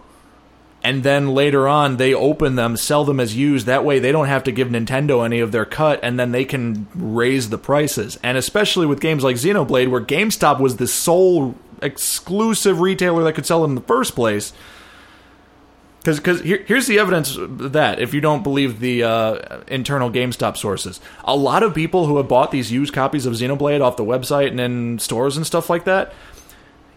and 0.86 1.02
then 1.02 1.34
later 1.34 1.66
on 1.66 1.96
they 1.96 2.14
open 2.14 2.55
them, 2.55 2.76
sell 2.76 3.05
them 3.05 3.18
as 3.18 3.34
used. 3.34 3.66
That 3.66 3.84
way 3.84 3.98
they 3.98 4.12
don't 4.12 4.28
have 4.28 4.44
to 4.44 4.53
give 4.53 4.68
Nintendo 4.68 5.24
any 5.24 5.40
of 5.40 5.51
their 5.51 5.64
cut, 5.64 5.98
and 6.01 6.16
then 6.16 6.30
they 6.30 6.44
can 6.44 6.86
raise 6.94 7.51
the 7.51 7.59
prices. 7.59 8.20
And 8.22 8.38
especially 8.38 8.86
with 8.86 9.01
games 9.01 9.24
like 9.24 9.34
Xenoblade, 9.34 9.90
where 9.90 10.01
GameStop 10.01 10.61
was 10.61 10.76
the 10.76 10.86
sole 10.86 11.57
exclusive 11.82 12.78
retailer 12.78 13.24
that 13.24 13.32
could 13.32 13.46
sell 13.46 13.62
them 13.62 13.72
in 13.72 13.74
the 13.74 13.80
first 13.80 14.14
place. 14.14 14.53
Because 16.05 16.40
here, 16.42 16.62
here's 16.64 16.86
the 16.86 17.01
evidence 17.01 17.36
that 17.36 17.98
if 17.98 18.14
you 18.14 18.20
don't 18.20 18.44
believe 18.44 18.78
the 18.78 19.03
uh, 19.03 19.62
internal 19.66 20.09
GameStop 20.09 20.57
sources, 20.57 21.01
a 21.24 21.34
lot 21.34 21.64
of 21.64 21.74
people 21.74 22.07
who 22.07 22.18
have 22.18 22.28
bought 22.28 22.53
these 22.53 22.70
used 22.70 22.94
copies 22.94 23.26
of 23.26 23.32
Xenoblade 23.34 23.80
off 23.80 23.96
the 23.96 24.05
website 24.05 24.51
and 24.51 24.61
in 24.61 25.01
stores 25.01 25.36
and 25.36 25.44
stuff 25.44 25.68
like 25.68 25.82
that 25.86 26.14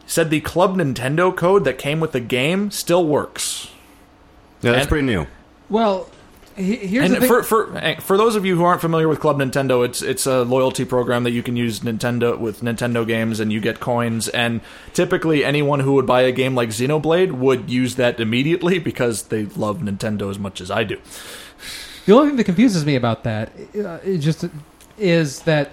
said 0.09 0.29
the 0.31 0.41
Club 0.41 0.75
Nintendo 0.75 1.33
code 1.35 1.63
that 1.65 1.77
came 1.77 1.99
with 1.99 2.11
the 2.13 2.19
game 2.19 2.71
still 2.71 3.05
works. 3.05 3.69
Yeah, 4.61 4.71
that's 4.71 4.81
And- 4.81 4.89
pretty 4.89 5.05
new. 5.05 5.27
Well, 5.69 6.09
he- 6.57 6.75
here's 6.77 7.05
and 7.05 7.15
the 7.15 7.19
thing. 7.21 7.27
for, 7.29 7.43
for 7.43 7.77
eh, 7.77 7.95
for 7.99 8.17
those 8.17 8.35
of 8.35 8.43
you 8.43 8.57
who 8.57 8.63
aren't 8.63 8.81
familiar 8.81 9.07
with 9.07 9.19
Club 9.19 9.37
Nintendo, 9.37 9.85
it's 9.85 10.01
it's 10.01 10.25
a 10.25 10.41
loyalty 10.41 10.83
program 10.83 11.23
that 11.23 11.31
you 11.31 11.43
can 11.43 11.55
use 11.55 11.81
Nintendo 11.81 12.37
with 12.37 12.61
Nintendo 12.61 13.05
games, 13.07 13.39
and 13.39 13.53
you 13.53 13.61
get 13.61 13.79
coins. 13.79 14.27
And 14.29 14.59
typically, 14.93 15.45
anyone 15.45 15.79
who 15.81 15.93
would 15.93 16.07
buy 16.07 16.21
a 16.23 16.31
game 16.31 16.55
like 16.55 16.69
Xenoblade 16.69 17.31
would 17.33 17.69
use 17.69 17.95
that 17.95 18.19
immediately 18.19 18.79
because 18.89 19.23
they 19.23 19.45
love 19.45 19.77
Nintendo 19.79 20.29
as 20.29 20.39
much 20.39 20.59
as 20.59 20.69
I 20.71 20.83
do. 20.83 20.97
The 22.07 22.13
only 22.13 22.29
thing 22.29 22.37
that 22.37 22.45
confuses 22.45 22.83
me 22.85 22.95
about 22.95 23.23
that 23.23 23.51
uh, 23.75 23.99
it 24.03 24.17
just 24.17 24.43
is 24.97 25.43
that 25.43 25.69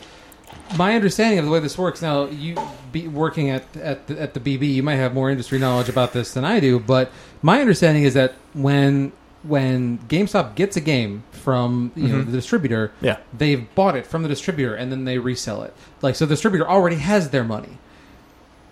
my 0.77 0.95
understanding 0.95 1.39
of 1.39 1.45
the 1.45 1.51
way 1.51 1.61
this 1.61 1.79
works. 1.79 2.03
Now, 2.03 2.27
you 2.27 2.57
be 2.93 3.09
working 3.09 3.51
at 3.51 3.65
at 3.77 4.07
the, 4.07 4.21
at 4.21 4.35
the 4.35 4.41
BB, 4.41 4.75
you 4.75 4.83
might 4.83 4.97
have 4.97 5.15
more 5.15 5.31
industry 5.31 5.59
knowledge 5.59 5.89
about 5.89 6.13
this 6.13 6.33
than 6.33 6.45
I 6.45 6.61
do. 6.61 6.79
But 6.79 7.11
my 7.43 7.61
understanding 7.61 8.05
is 8.05 8.15
that 8.15 8.35
when 8.53 9.13
when 9.43 9.99
GameStop 10.09 10.57
gets 10.57 10.77
a 10.77 10.81
game 10.81 11.23
from 11.31 11.93
you 11.95 12.09
know 12.09 12.17
mm-hmm. 12.17 12.31
the 12.31 12.37
distributor, 12.37 12.93
Yeah. 13.01 13.19
they've 13.33 13.73
bought 13.75 13.97
it 13.97 14.07
from 14.07 14.23
the 14.23 14.29
distributor 14.29 14.75
and 14.75 14.91
then 14.91 15.05
they 15.05 15.19
resell 15.19 15.63
it. 15.63 15.73
Like 16.03 16.17
so, 16.17 16.27
the 16.27 16.35
distributor 16.35 16.69
already 16.69 16.97
has 16.97 17.31
their 17.31 17.45
money. 17.45 17.79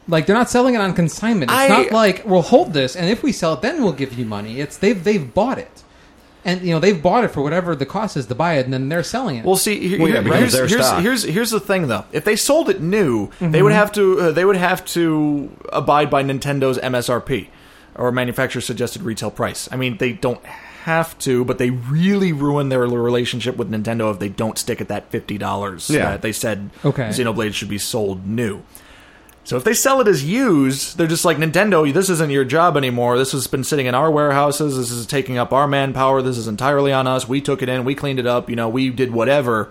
Like 0.09 0.27
they're 0.27 0.37
not 0.37 0.51
selling 0.51 0.75
it 0.75 0.81
on 0.81 0.93
consignment. 0.95 1.51
It's 1.51 1.59
I- 1.59 1.69
not 1.69 1.93
like 1.93 2.25
we'll 2.27 2.43
hold 2.43 2.73
this 2.73 2.97
and 2.97 3.09
if 3.09 3.23
we 3.23 3.31
sell 3.33 3.55
it, 3.55 3.63
then 3.63 3.83
we'll 3.83 3.93
give 3.93 4.13
you 4.19 4.25
money. 4.25 4.61
It's 4.61 4.77
they've 4.77 5.03
they've 5.03 5.33
bought 5.33 5.59
it, 5.59 5.84
and 6.45 6.61
you 6.63 6.73
know 6.75 6.81
they've 6.81 7.03
bought 7.03 7.25
it 7.25 7.29
for 7.29 7.43
whatever 7.43 7.75
the 7.75 7.87
cost 7.87 8.17
is 8.17 8.27
to 8.27 8.35
buy 8.35 8.55
it, 8.55 8.65
and 8.65 8.73
then 8.73 8.89
they're 8.89 9.03
selling 9.03 9.37
it. 9.37 9.45
Well, 9.45 9.57
see, 9.57 9.89
here, 9.89 9.99
Well, 9.99 10.09
yeah, 10.09 10.23
here- 10.23 10.33
because 10.33 10.55
here's, 10.55 10.71
here's, 10.71 10.91
here's 11.03 11.23
here's 11.25 11.51
the 11.51 11.61
thing, 11.61 11.89
though. 11.89 12.05
If 12.13 12.25
they 12.25 12.37
sold 12.37 12.69
it 12.69 12.81
new, 12.81 13.31
they 13.41 13.63
would 13.63 13.73
have 13.73 13.91
to 13.93 14.21
uh, 14.21 14.31
they 14.33 14.45
would 14.45 14.57
have 14.57 14.85
to 14.87 15.51
abide 15.73 16.11
by 16.11 16.23
Nintendo's 16.23 16.79
MSRP 16.79 17.49
or 17.97 18.11
manufacturer 18.13 18.61
suggested 18.61 19.03
retail 19.03 19.31
price. 19.31 19.69
I 19.73 19.77
mean, 19.77 19.99
they 19.99 20.13
don't 20.13 20.45
have 20.85 21.17
to, 21.21 21.45
but 21.47 21.57
they 21.59 21.71
really 21.71 22.33
ruin 22.33 22.69
their 22.69 22.81
relationship 22.81 23.57
with 23.57 23.71
Nintendo 23.71 24.13
if 24.13 24.19
they 24.19 24.29
don't 24.29 24.59
stick 24.59 24.81
at 24.83 24.89
that 24.89 25.11
fifty 25.11 25.39
dollars 25.39 25.89
Yeah. 25.89 26.11
that 26.11 26.23
they 26.23 26.33
said 26.33 26.71
Okay. 26.85 27.05
Xenoblade 27.09 27.55
should 27.55 27.69
be 27.71 27.79
sold 27.79 28.27
new. 28.27 28.63
So 29.45 29.59
if 29.59 29.65
they 29.65 29.75
sell 29.75 30.01
it 30.01 30.09
as 30.09 30.25
used, 30.25 30.97
they're 30.97 31.07
just 31.07 31.27
like 31.27 31.37
Nintendo. 31.37 31.93
This 31.93 32.09
isn't 32.09 32.31
your 32.31 32.47
job 32.47 32.79
anymore. 32.79 33.19
This 33.19 33.33
has 33.33 33.47
been 33.47 33.63
sitting 33.63 33.85
in 33.85 33.95
our 33.95 34.11
warehouses. 34.11 34.77
This 34.77 34.91
is 34.91 35.07
taking 35.07 35.37
up 35.37 35.53
our 35.53 35.69
manpower. 35.69 36.23
This 36.23 36.39
is 36.39 36.49
entirely 36.49 36.93
on 36.93 37.07
us. 37.07 37.29
We 37.29 37.43
took 37.43 37.61
it 37.63 37.69
in. 37.69 37.85
We 37.85 37.95
cleaned 37.95 38.19
it 38.19 38.27
up. 38.27 38.49
You 38.49 38.57
know, 38.57 38.71
we 38.71 38.89
did 38.89 39.13
whatever. 39.13 39.69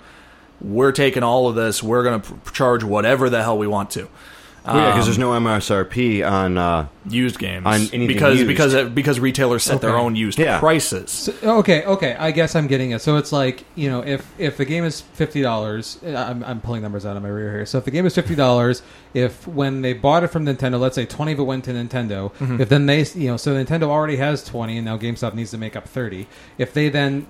We're 0.61 0.91
taking 0.91 1.23
all 1.23 1.47
of 1.47 1.55
this. 1.55 1.81
We're 1.81 2.03
going 2.03 2.21
to 2.21 2.51
charge 2.51 2.83
whatever 2.83 3.31
the 3.31 3.41
hell 3.41 3.57
we 3.57 3.65
want 3.65 3.89
to. 3.91 4.07
Well, 4.65 4.77
yeah, 4.77 4.85
because 4.91 4.99
Um, 5.01 5.05
there's 5.05 5.17
no 5.19 5.31
MSRP 5.33 6.23
on. 6.23 6.57
Uh, 6.57 6.87
used 7.09 7.37
games 7.37 7.65
On 7.65 7.73
anything 7.73 8.07
because 8.07 8.35
used. 8.37 8.47
because 8.47 8.89
because 8.91 9.19
retailers 9.19 9.61
set 9.61 9.81
their 9.81 9.97
own 9.97 10.15
used 10.15 10.39
Yeah. 10.39 10.57
prices. 10.59 11.11
So- 11.11 11.33
okay, 11.59 11.83
okay, 11.83 12.15
I 12.17 12.31
guess 12.31 12.55
I'm 12.55 12.67
getting 12.67 12.91
it. 12.91 13.01
So 13.01 13.17
it's 13.17 13.33
like 13.33 13.65
you 13.75 13.89
know, 13.89 13.99
if 14.05 14.25
if 14.37 14.55
the 14.55 14.63
game 14.63 14.85
is 14.85 15.01
fifty 15.01 15.41
dollars, 15.41 15.97
I'm, 16.05 16.45
I'm 16.45 16.61
pulling 16.61 16.81
numbers 16.81 17.05
out 17.05 17.17
of 17.17 17.23
my 17.23 17.27
rear 17.27 17.51
here. 17.51 17.65
So 17.65 17.77
if 17.77 17.83
the 17.83 17.91
game 17.91 18.05
is 18.05 18.15
fifty 18.15 18.35
dollars, 18.35 18.83
if 19.13 19.45
when 19.45 19.81
they 19.81 19.91
bought 19.91 20.23
it 20.23 20.29
from 20.29 20.45
Nintendo, 20.45 20.79
let's 20.79 20.95
say 20.95 21.05
twenty 21.05 21.33
of 21.33 21.39
it 21.39 21.43
went 21.43 21.65
to 21.65 21.71
Nintendo, 21.73 22.31
if 22.57 22.69
then 22.69 22.85
they 22.85 23.03
you 23.15 23.27
know, 23.27 23.35
so 23.35 23.53
Nintendo 23.53 23.89
already 23.89 24.15
has 24.15 24.45
twenty, 24.45 24.77
and 24.77 24.85
now 24.85 24.97
GameStop 24.97 25.33
needs 25.33 25.51
to 25.51 25.57
make 25.57 25.75
up 25.75 25.89
thirty. 25.89 26.25
If 26.57 26.73
they 26.73 26.87
then 26.87 27.27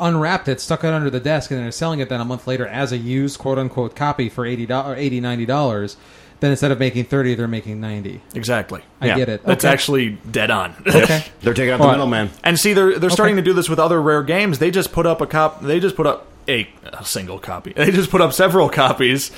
unwrapped 0.00 0.48
it, 0.48 0.60
stuck 0.60 0.82
it 0.82 0.92
under 0.92 1.10
the 1.10 1.20
desk, 1.20 1.52
and 1.52 1.60
they're 1.60 1.70
selling 1.70 2.00
it 2.00 2.08
then 2.08 2.20
a 2.20 2.24
month 2.24 2.48
later 2.48 2.66
as 2.66 2.90
a 2.90 2.98
used 2.98 3.38
quote 3.38 3.58
unquote 3.58 3.94
copy 3.94 4.28
for 4.28 4.44
eighty 4.44 4.66
dollars, 4.66 4.98
80 4.98 5.20
90 5.20 5.46
dollars, 5.46 5.96
then 6.42 6.50
instead 6.50 6.70
of 6.72 6.78
making 6.78 7.04
thirty, 7.04 7.34
they're 7.34 7.48
making 7.48 7.80
ninety. 7.80 8.20
Exactly. 8.34 8.82
I 9.00 9.06
Yeah. 9.06 9.16
get 9.16 9.28
it. 9.30 9.46
That's 9.46 9.64
Okay. 9.64 9.72
actually 9.72 10.18
dead 10.30 10.50
on. 10.50 10.74
okay. 10.86 11.24
they're 11.40 11.54
taking 11.54 11.70
out 11.72 11.80
All 11.80 11.86
the 11.86 11.92
right. 11.92 11.96
middleman. 11.96 12.30
And 12.44 12.58
see, 12.60 12.74
they're 12.74 12.98
they're 12.98 13.08
starting 13.10 13.36
Okay. 13.36 13.42
to 13.44 13.50
do 13.50 13.54
this 13.54 13.68
with 13.70 13.78
other 13.78 14.02
rare 14.02 14.22
games. 14.22 14.58
They 14.58 14.70
just 14.70 14.92
put 14.92 15.06
up 15.06 15.20
a 15.22 15.26
cop. 15.26 15.62
They 15.62 15.80
just 15.80 15.96
put 15.96 16.06
up 16.06 16.26
a, 16.48 16.68
a 16.92 17.04
single 17.04 17.38
copy. 17.38 17.72
They 17.76 17.90
just 17.92 18.10
put 18.10 18.20
up 18.20 18.32
several 18.32 18.68
copies, 18.68 19.30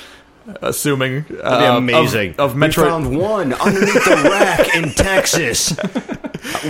assuming 0.61 1.25
uh, 1.41 1.59
That'd 1.59 1.87
be 1.87 1.93
amazing. 1.93 2.31
of, 2.33 2.51
of 2.51 2.55
We 2.55 2.61
Metroid. 2.61 2.83
found 2.87 3.17
one 3.17 3.53
underneath 3.53 4.05
the 4.05 4.29
rack 4.29 4.75
in 4.75 4.91
Texas. 4.91 5.75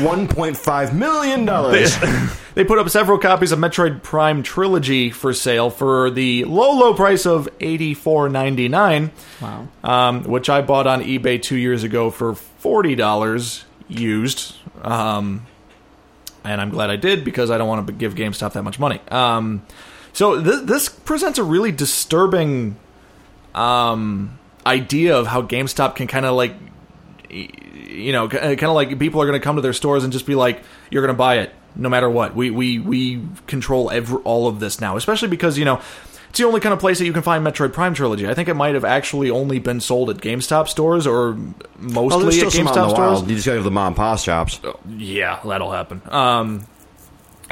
One 0.02 0.28
point 0.30 0.56
five 0.56 0.96
million 0.96 1.44
dollars. 1.46 1.98
they 2.56 2.64
put 2.64 2.80
up 2.80 2.90
several 2.90 3.18
copies 3.18 3.52
of 3.52 3.60
Metroid 3.60 4.04
Prime 4.04 4.42
Trilogy 4.42 5.10
for 5.10 5.34
sale 5.34 5.70
for 5.70 6.10
the 6.10 6.46
low 6.46 6.72
low 6.78 6.94
price 6.94 7.26
of 7.26 7.50
eighty 7.60 7.94
four 7.94 8.30
ninety 8.30 8.70
nine, 8.70 9.12
Wow. 9.42 9.68
um, 9.84 10.24
which 10.24 10.50
I 10.50 10.62
bought 10.62 10.88
on 10.88 11.02
eBay 11.02 11.42
two 11.42 11.58
years 11.58 11.84
ago 11.84 12.10
for 12.10 12.36
forty 12.36 12.96
dollars 12.96 13.66
used. 13.90 14.56
Um, 14.82 15.46
and 16.46 16.62
I'm 16.62 16.70
glad 16.70 16.90
I 16.90 16.96
did 16.96 17.26
because 17.26 17.52
I 17.52 17.58
don't 17.58 17.68
want 17.68 17.86
to 17.88 17.92
give 17.94 18.16
GameStop 18.16 18.54
that 18.54 18.64
much 18.64 18.80
money. 18.80 19.02
Um, 19.10 19.66
so 20.14 20.42
th- 20.42 20.64
this 20.64 20.88
presents 20.88 21.38
a 21.38 21.44
really 21.44 21.72
disturbing 21.74 22.78
um, 23.56 24.38
idea 24.66 25.18
of 25.18 25.28
how 25.28 25.42
GameStop 25.42 25.96
can 25.96 26.08
kind 26.08 26.26
of 26.26 26.36
like, 26.36 26.54
you 27.30 28.12
know, 28.12 28.28
kind 28.30 28.62
of 28.64 28.74
like 28.76 28.98
people 29.00 29.22
are 29.22 29.26
going 29.26 29.40
to 29.40 29.44
come 29.44 29.56
to 29.56 29.62
their 29.62 29.74
stores 29.74 30.04
and 30.04 30.12
just 30.14 30.26
be 30.26 30.36
like, 30.36 30.62
"You're 30.92 31.02
going 31.02 31.14
to 31.14 31.18
buy 31.18 31.40
it 31.40 31.52
no 31.76 31.90
matter 31.90 32.10
what." 32.10 32.36
We 32.36 32.52
we 32.52 32.80
we 32.80 33.22
control 33.48 33.90
every, 33.92 34.18
all 34.20 34.48
of 34.48 34.60
this 34.60 34.80
now, 34.82 34.98
especially 34.98 35.30
because 35.30 35.58
you 35.58 35.66
know. 35.66 35.82
It's 36.30 36.42
the 36.42 36.48
only 36.48 36.60
kind 36.60 36.74
of 36.74 36.80
place 36.80 37.00
that 37.00 37.06
you 37.06 37.14
can 37.14 37.22
find 37.22 37.48
Metroid 37.48 37.72
Prime 37.72 37.94
trilogy. 37.94 38.28
I 38.28 38.34
think 38.34 38.50
it 38.50 38.56
might 38.56 38.74
have 38.74 38.84
actually 38.84 39.30
only 39.30 39.58
been 39.60 39.80
sold 39.80 40.10
at 40.10 40.18
GameStop 40.18 40.68
stores 40.68 41.08
or 41.08 41.30
Oh, 41.30 41.54
mostly 41.80 42.34
still 42.34 42.48
at 42.48 42.52
some 42.52 42.68
out 42.68 42.76
in 42.76 42.84
GameStop 42.84 42.90
stores. 42.90 42.98
wild. 42.98 43.30
You 43.30 43.36
just 43.38 43.46
got 43.46 43.52
to 43.54 43.58
go 43.60 43.62
to 43.62 43.64
the 43.64 43.72
mom 43.72 43.88
and 43.88 43.96
pop 43.96 44.20
shops. 44.20 44.60
Yeah, 44.98 45.40
that'll 45.46 45.72
happen. 45.72 46.02
Um, 46.10 46.66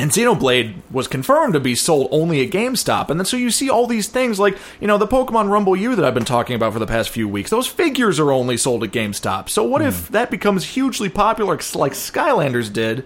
and 0.03 0.11
Xenoblade 0.11 0.73
was 0.91 1.07
confirmed 1.07 1.53
to 1.53 1.61
be 1.61 1.75
sold 1.75 2.09
only 2.11 2.45
at 2.45 2.51
GameStop, 2.51 3.09
and 3.09 3.17
then 3.17 3.25
so 3.25 3.37
you 3.37 3.49
see 3.49 3.69
all 3.69 3.87
these 3.87 4.09
things 4.09 4.37
like 4.37 4.57
you 4.81 4.87
know 4.87 4.97
the 4.97 5.07
Pokemon 5.07 5.49
Rumble 5.49 5.77
U 5.77 5.95
that 5.95 6.03
I've 6.03 6.13
been 6.13 6.25
talking 6.25 6.57
about 6.57 6.73
for 6.73 6.79
the 6.79 6.85
past 6.85 7.09
few 7.09 7.25
weeks. 7.29 7.49
Those 7.49 7.67
figures 7.67 8.19
are 8.19 8.29
only 8.29 8.57
sold 8.57 8.83
at 8.83 8.91
GameStop. 8.91 9.47
So 9.47 9.63
what 9.63 9.81
if 9.81 10.09
that 10.09 10.29
becomes 10.29 10.65
hugely 10.65 11.07
popular, 11.07 11.55
like 11.75 11.93
Skylanders 11.93 12.71
did? 12.71 13.05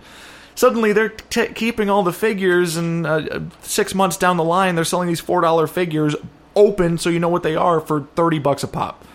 Suddenly 0.56 0.92
they're 0.92 1.10
t- 1.10 1.54
keeping 1.54 1.88
all 1.88 2.02
the 2.02 2.12
figures, 2.12 2.78
and 2.78 3.06
uh, 3.06 3.10
uh, 3.30 3.40
six 3.62 3.94
months 3.94 4.18
down 4.18 4.38
the 4.38 4.44
line, 4.44 4.74
they're 4.74 4.84
selling 4.84 5.08
these 5.08 5.20
four 5.20 5.42
dollar 5.42 5.68
figures 5.68 6.16
open, 6.56 6.98
so 6.98 7.12
you 7.12 7.20
know 7.20 7.30
what 7.30 7.44
they 7.44 7.56
are 7.56 7.80
for 7.80 8.08
thirty 8.16 8.40
bucks 8.40 8.64
a 8.64 8.68
pop, 8.68 9.06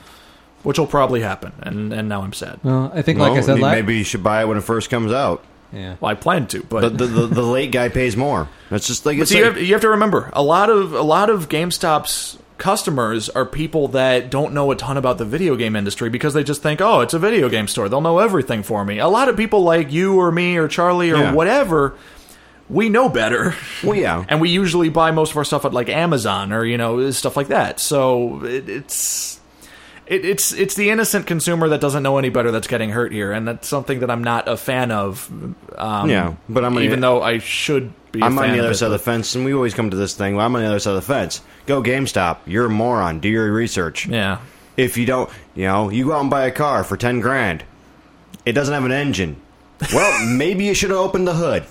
which 0.62 0.78
will 0.78 0.86
probably 0.86 1.20
happen. 1.20 1.50
And 1.58 1.92
and 1.92 2.08
now 2.08 2.22
I'm 2.22 2.32
sad. 2.32 2.60
Well, 2.62 2.92
I 2.94 3.02
think, 3.02 3.18
like 3.18 3.32
I 3.32 3.34
Well, 3.34 3.42
said, 3.42 3.58
la- 3.58 3.72
maybe 3.72 3.96
you 3.98 4.04
should 4.04 4.22
buy 4.22 4.42
it 4.42 4.46
when 4.46 4.56
it 4.56 4.62
first 4.62 4.88
comes 4.88 5.10
out. 5.10 5.44
Yeah. 5.72 5.96
Well, 6.00 6.10
I 6.10 6.14
plan 6.14 6.46
to, 6.48 6.62
but 6.62 6.82
But 6.82 6.98
the, 6.98 7.06
the, 7.06 7.26
the 7.26 7.42
late 7.42 7.72
guy 7.72 7.88
pays 7.88 8.16
more. 8.16 8.48
That's 8.70 8.86
just 8.86 9.06
like 9.06 9.16
But 9.18 9.22
it's 9.22 9.30
see, 9.30 9.38
you, 9.38 9.44
have, 9.44 9.58
you 9.58 9.72
have 9.72 9.82
to 9.82 9.88
remember 9.90 10.30
a 10.32 10.42
lot 10.42 10.68
of 10.70 10.92
a 10.92 11.02
lot 11.02 11.30
of 11.30 11.48
GameStop's 11.48 12.38
customers 12.58 13.28
are 13.30 13.44
people 13.44 13.88
that 13.88 14.30
don't 14.30 14.54
know 14.54 14.70
a 14.70 14.76
ton 14.76 14.96
about 14.96 15.18
the 15.18 15.24
video 15.24 15.56
game 15.56 15.74
industry 15.74 16.08
because 16.08 16.32
they 16.34 16.44
just 16.44 16.62
think, 16.62 16.80
oh, 16.80 17.00
it's 17.00 17.12
a 17.14 17.18
video 17.18 17.48
game 17.48 17.66
store. 17.66 17.88
They'll 17.88 18.00
know 18.00 18.18
everything 18.20 18.62
for 18.62 18.84
me. 18.84 18.98
A 19.00 19.08
lot 19.08 19.28
of 19.28 19.36
people 19.36 19.62
like 19.64 19.90
you 19.90 20.20
or 20.20 20.30
me 20.30 20.56
or 20.56 20.68
Charlie 20.68 21.10
or 21.10 21.16
Yeah. 21.16 21.32
whatever, 21.32 21.94
we 22.70 22.88
know 22.88 23.08
better. 23.08 23.54
well, 23.82 23.96
yeah. 23.96 24.24
And 24.28 24.40
we 24.40 24.50
usually 24.50 24.90
buy 24.90 25.10
most 25.10 25.32
of 25.32 25.36
our 25.38 25.44
stuff 25.44 25.64
at 25.64 25.72
like 25.72 25.88
Amazon 25.88 26.52
or 26.52 26.64
you 26.64 26.78
know 26.78 27.10
stuff 27.10 27.36
like 27.36 27.48
that. 27.48 27.80
So 27.80 28.44
it, 28.44 28.68
it's 28.68 29.40
it, 30.06 30.24
it's 30.24 30.52
it's 30.52 30.74
the 30.74 30.90
innocent 30.90 31.26
consumer 31.26 31.68
that 31.68 31.80
doesn't 31.80 32.02
know 32.02 32.18
any 32.18 32.28
better 32.28 32.50
that's 32.50 32.66
getting 32.66 32.90
hurt 32.90 33.12
here, 33.12 33.32
and 33.32 33.46
that's 33.48 33.68
something 33.68 34.00
that 34.00 34.10
I'm 34.10 34.22
not 34.24 34.48
a 34.48 34.56
fan 34.56 34.90
of. 34.90 35.30
Um, 35.76 36.10
Yeah, 36.10 36.34
but 36.48 36.64
I'm 36.64 36.78
even 36.80 37.00
the- 37.00 37.06
though 37.06 37.22
I 37.22 37.38
should 37.38 37.92
be. 38.12 38.20
a 38.20 38.24
I'm 38.24 38.38
on 38.38 38.52
the 38.52 38.58
other 38.60 38.74
side 38.74 38.86
of 38.86 38.92
the 38.92 38.98
fence, 38.98 39.34
and 39.34 39.44
we 39.44 39.52
always 39.54 39.74
come 39.74 39.90
to 39.90 39.96
this 39.96 40.14
thing. 40.14 40.36
Well, 40.36 40.44
I'm 40.46 40.54
on 40.54 40.62
the 40.62 40.68
other 40.68 40.78
side 40.80 40.90
of 40.90 40.96
the 41.06 41.12
fence. 41.14 41.40
Go 41.66 41.82
GameStop. 41.82 42.38
You're 42.46 42.66
a 42.66 42.70
moron. 42.70 43.20
Do 43.20 43.28
your 43.28 43.50
research. 43.52 44.06
Yeah. 44.06 44.38
If 44.76 44.96
you 44.96 45.06
don't, 45.06 45.28
you 45.54 45.64
know, 45.66 45.90
you 45.90 46.06
go 46.06 46.12
out 46.14 46.20
and 46.22 46.30
buy 46.30 46.46
a 46.46 46.50
car 46.50 46.82
for 46.84 46.96
ten 46.96 47.20
grand. 47.20 47.64
It 48.44 48.52
doesn't 48.52 48.72
have 48.74 48.84
an 48.84 48.92
engine. 48.92 49.36
Well, 49.92 50.26
maybe 50.36 50.64
you 50.64 50.74
should 50.74 50.90
have 50.90 50.98
opened 50.98 51.26
the 51.28 51.34
hood. 51.34 51.64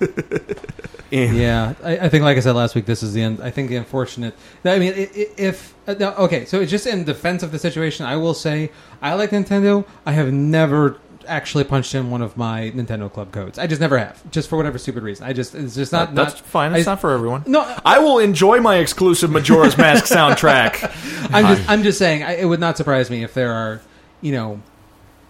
Yeah, 1.18 1.74
I, 1.82 1.98
I 1.98 2.08
think, 2.08 2.24
like 2.24 2.36
I 2.36 2.40
said 2.40 2.52
last 2.56 2.74
week, 2.74 2.86
this 2.86 3.02
is 3.02 3.12
the 3.12 3.22
end. 3.22 3.40
I 3.42 3.50
think 3.50 3.68
the 3.68 3.76
unfortunate. 3.76 4.34
I 4.64 4.78
mean, 4.78 4.92
i- 4.94 5.10
i- 5.16 5.28
if 5.36 5.74
uh, 5.86 5.92
okay, 6.18 6.44
so 6.44 6.64
just 6.64 6.86
in 6.86 7.04
defense 7.04 7.42
of 7.42 7.52
the 7.52 7.58
situation, 7.58 8.04
I 8.06 8.16
will 8.16 8.34
say 8.34 8.70
I 9.02 9.14
like 9.14 9.30
Nintendo. 9.30 9.84
I 10.06 10.12
have 10.12 10.32
never 10.32 10.98
actually 11.26 11.64
punched 11.64 11.94
in 11.94 12.10
one 12.10 12.20
of 12.20 12.36
my 12.36 12.70
Nintendo 12.74 13.10
Club 13.10 13.32
codes. 13.32 13.58
I 13.58 13.66
just 13.66 13.80
never 13.80 13.96
have, 13.96 14.30
just 14.30 14.48
for 14.50 14.56
whatever 14.56 14.76
stupid 14.76 15.02
reason. 15.02 15.24
I 15.26 15.32
just 15.32 15.54
it's 15.54 15.74
just 15.74 15.92
not. 15.92 16.14
That's 16.14 16.34
not, 16.34 16.40
fine. 16.44 16.74
It's 16.74 16.86
I- 16.88 16.92
not 16.92 17.00
for 17.00 17.12
everyone. 17.12 17.44
No, 17.46 17.60
I 17.84 17.98
will 17.98 18.18
enjoy 18.18 18.60
my 18.60 18.76
exclusive 18.76 19.30
Majora's 19.30 19.78
Mask 19.78 20.04
soundtrack. 20.12 20.90
I'm 21.32 21.54
just 21.56 21.68
I'm 21.70 21.82
just 21.82 21.98
saying 21.98 22.22
I, 22.24 22.36
it 22.38 22.44
would 22.44 22.60
not 22.60 22.76
surprise 22.76 23.08
me 23.10 23.22
if 23.22 23.34
there 23.34 23.52
are, 23.52 23.80
you 24.20 24.32
know, 24.32 24.60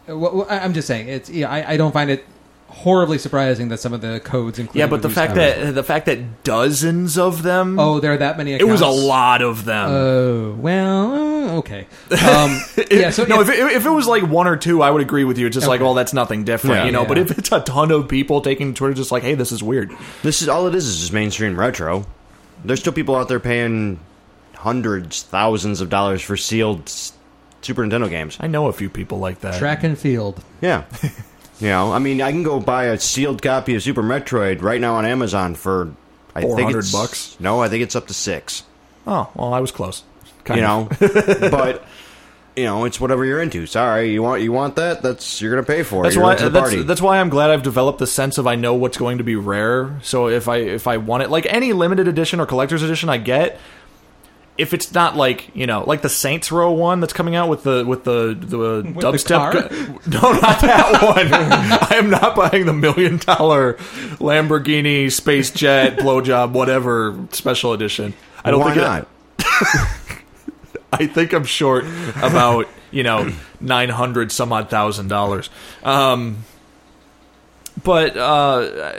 wh- 0.09 0.41
wh- 0.47 0.51
I'm 0.51 0.73
just 0.75 0.89
saying 0.89 1.09
it's 1.09 1.29
yeah 1.31 1.51
I, 1.51 1.73
I 1.73 1.77
don't 1.77 1.93
find 1.93 2.11
it 2.11 2.25
horribly 2.75 3.19
surprising 3.19 3.69
that 3.69 3.79
some 3.79 3.93
of 3.93 4.01
the 4.01 4.21
codes 4.21 4.59
include. 4.59 4.79
Yeah, 4.79 4.87
but 4.87 5.01
the 5.03 5.09
fact 5.11 5.35
that 5.37 5.75
the 5.75 5.83
fact 5.83 6.07
that 6.07 6.45
dozens 6.45 7.17
of 7.17 7.43
them. 7.43 7.79
oh 7.79 8.01
there 8.01 8.13
are 8.13 8.17
that 8.19 8.37
many. 8.37 8.53
it 8.53 8.67
was 8.69 8.81
a 8.81 8.87
lot 8.89 9.41
of 9.43 9.65
them. 9.65 9.91
Oh 9.91 10.53
well, 10.55 11.13
uh, 11.15 11.59
okay. 11.59 11.87
Um, 12.11 12.61
yeah, 12.91 13.11
so 13.11 13.25
no, 13.25 13.37
yeah, 13.37 13.43
if 13.43 13.49
it, 13.49 13.59
if 13.77 13.87
it 13.87 13.91
was 13.91 14.07
like 14.07 14.23
one 14.25 14.47
or 14.47 14.57
two, 14.57 14.83
I 14.83 14.91
would 14.91 15.03
agree 15.03 15.25
with 15.25 15.39
you. 15.39 15.47
It's 15.47 15.55
just 15.55 15.67
like, 15.69 15.79
Okay. 15.81 15.85
well, 15.85 15.95
that's 15.95 16.13
nothing 16.13 16.45
different, 16.45 16.77
Yeah. 16.77 16.85
you 16.87 16.93
know. 16.93 17.05
But 17.07 17.19
if 17.19 17.39
it's 17.39 17.51
a 17.53 17.61
ton 17.61 17.91
of 17.91 18.09
people 18.09 18.41
taking 18.41 18.73
to 18.75 18.79
Twitter, 18.79 18.95
just 18.95 19.13
like, 19.13 19.23
hey, 19.23 19.35
this 19.35 19.53
is 19.53 19.63
weird. 19.63 19.93
This 20.23 20.43
is 20.43 20.49
all 20.49 20.67
it 20.67 20.75
is. 20.75 20.87
Is 20.87 21.01
just 21.01 21.13
mainstream 21.13 21.59
retro. 21.59 22.07
There's 22.65 22.81
still 22.81 22.93
people 22.93 23.17
out 23.17 23.29
there 23.29 23.41
paying 23.41 24.01
hundreds, 24.57 25.23
thousands 25.23 25.81
of 25.81 25.91
dollars 25.91 26.23
for 26.23 26.37
sealed 26.37 26.89
Super 27.61 27.83
Nintendo 27.85 28.09
games. 28.09 28.37
I 28.41 28.47
know 28.47 28.67
a 28.69 28.73
few 28.73 28.89
people 28.89 29.19
like 29.19 29.41
that. 29.41 29.59
track 29.59 29.85
and 29.85 29.99
field. 29.99 30.43
Yeah. 30.61 30.85
you 31.61 31.69
know, 31.69 31.93
I 31.93 31.99
mean, 31.99 32.21
I 32.21 32.31
can 32.31 32.43
go 32.43 32.61
buy 32.61 32.87
a 32.87 32.99
sealed 32.99 33.43
copy 33.43 33.75
of 33.75 33.83
Super 33.83 34.03
Metroid 34.03 34.63
right 34.63 34.81
now 34.81 34.95
on 34.95 35.05
Amazon 35.05 35.55
for 35.55 35.93
I 36.35 36.41
think 36.41 36.53
400 36.53 36.79
it's, 36.79 36.93
bucks? 36.93 37.37
No, 37.39 37.61
I 37.61 37.69
think 37.69 37.83
it's 37.83 37.95
up 37.95 38.07
to 38.09 38.15
six. 38.15 38.65
Oh, 39.07 39.31
well, 39.35 39.55
I 39.55 39.61
was 39.61 39.71
close. 39.71 40.03
Kind 40.45 40.61
you 40.61 40.67
of. 40.67 41.01
know, 41.01 41.51
but 41.51 41.85
you 42.57 42.65
know, 42.65 42.85
it's 42.85 43.01
whatever 43.01 43.25
you're 43.25 43.43
into. 43.43 43.67
Sorry, 43.67 44.13
you 44.13 44.23
want 44.23 44.43
you 44.43 44.53
want 44.53 44.77
that? 44.77 45.03
That's 45.03 45.41
you're 45.41 45.51
gonna 45.51 45.67
pay 45.67 45.83
for 45.83 46.01
it. 46.01 46.03
That's 46.05 46.15
You're 46.15 46.25
why. 46.25 46.35
That's, 46.37 46.85
that's 46.85 47.03
why 47.03 47.19
I'm 47.19 47.29
glad 47.29 47.51
I've 47.51 47.63
developed 47.63 47.99
the 47.99 48.07
sense 48.07 48.39
of 48.39 48.47
I 48.47 48.55
know 48.55 48.75
what's 48.75 48.97
going 48.97 49.19
to 49.19 49.25
be 49.25 49.37
rare. 49.37 49.99
So 50.03 50.29
if 50.29 50.49
I 50.49 50.59
if 50.59 50.87
I 50.87 50.99
want 50.99 51.25
it, 51.25 51.31
like 51.31 51.47
any 51.47 51.73
limited 51.73 52.07
edition 52.07 52.41
or 52.41 52.47
collector's 52.47 52.83
edition 52.83 53.09
I 53.09 53.19
get, 53.19 53.59
if 54.57 54.73
it's 54.73 54.93
not 54.95 55.17
like 55.17 55.51
you 55.55 55.67
know, 55.67 55.83
like 55.87 56.03
the 56.03 56.09
Saints 56.09 56.53
Row 56.53 56.71
one 56.73 57.01
that's 57.01 57.13
coming 57.13 57.35
out 57.35 57.49
with 57.49 57.65
the 57.65 57.85
with 57.85 58.05
the 58.05 58.35
the 58.39 58.83
the 58.83 59.01
dubstep. 59.01 59.37
car? 59.37 59.53
gu- 59.53 60.11
no, 60.11 60.33
not 60.33 60.61
that 60.61 61.03
one. 61.03 61.33
I 61.33 61.97
am 61.99 62.11
not 62.11 62.37
buying 62.37 62.67
the 62.67 62.73
million 62.73 63.17
dollar 63.19 63.75
Lamborghini 64.21 65.11
space 65.11 65.51
jet 65.51 65.97
blowjob 65.99 66.53
whatever 66.53 67.19
special 67.33 67.73
edition. 67.73 68.15
I 68.45 68.51
don't 68.51 68.61
why 68.61 68.75
think 68.75 68.79
it- 68.79 68.81
not? 68.81 69.09
I 70.93 71.07
think 71.07 71.33
I'm 71.33 71.45
short 71.45 71.85
about 72.23 72.69
you 72.93 73.03
know 73.03 73.33
nine 73.61 73.89
hundred 73.89 74.31
some 74.31 74.53
odd 74.53 74.71
thousand 74.71 75.09
dollars. 75.09 75.51
Um, 75.83 76.45
but 77.85 78.17
uh, 78.17 78.93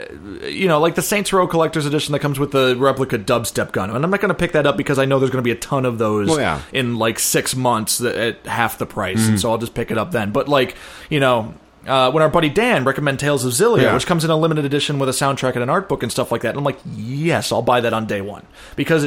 you 0.44 0.68
know, 0.68 0.80
like 0.80 0.94
the 0.94 1.02
Saints 1.02 1.32
Row 1.32 1.46
Collector's 1.46 1.84
Edition 1.86 2.12
that 2.12 2.20
comes 2.20 2.38
with 2.38 2.52
the 2.52 2.76
replica 2.78 3.18
dubstep 3.18 3.72
gun, 3.72 3.90
and 3.90 4.04
I'm 4.04 4.10
not 4.10 4.20
going 4.20 4.28
to 4.30 4.34
pick 4.34 4.52
that 4.52 4.66
up 4.66 4.76
because 4.76 4.98
I 4.98 5.04
know 5.04 5.18
there's 5.18 5.30
going 5.30 5.42
to 5.42 5.46
be 5.46 5.50
a 5.50 5.60
ton 5.60 5.84
of 5.84 5.98
those 5.98 6.28
Well, 6.28 6.40
yeah. 6.40 6.62
in 6.72 6.96
like 6.96 7.18
six 7.18 7.54
months 7.54 8.00
at 8.00 8.46
half 8.46 8.78
the 8.78 8.86
price, 8.86 9.28
and 9.28 9.38
so 9.40 9.50
I'll 9.50 9.58
just 9.58 9.74
pick 9.74 9.90
it 9.90 9.98
up 9.98 10.12
then. 10.12 10.30
But 10.32 10.48
like 10.48 10.76
you 11.10 11.20
know. 11.20 11.54
Uh, 11.86 12.10
when 12.10 12.20
our 12.20 12.28
buddy 12.28 12.48
Dan 12.48 12.82
recommended 12.82 13.20
Tales 13.20 13.44
of 13.44 13.52
Xillia, 13.52 13.82
Yeah. 13.82 13.94
which 13.94 14.06
comes 14.06 14.24
in 14.24 14.30
a 14.32 14.36
limited 14.36 14.64
edition 14.64 14.98
with 14.98 15.08
a 15.08 15.12
soundtrack 15.12 15.52
and 15.54 15.62
an 15.62 15.70
art 15.70 15.88
book 15.88 16.02
and 16.02 16.10
stuff 16.10 16.32
like 16.32 16.42
that, 16.42 16.48
and 16.48 16.58
I'm 16.58 16.64
like, 16.64 16.80
yes, 16.96 17.52
I'll 17.52 17.62
buy 17.62 17.80
that 17.82 17.92
on 17.92 18.06
day 18.06 18.20
one 18.20 18.44
because 18.74 19.06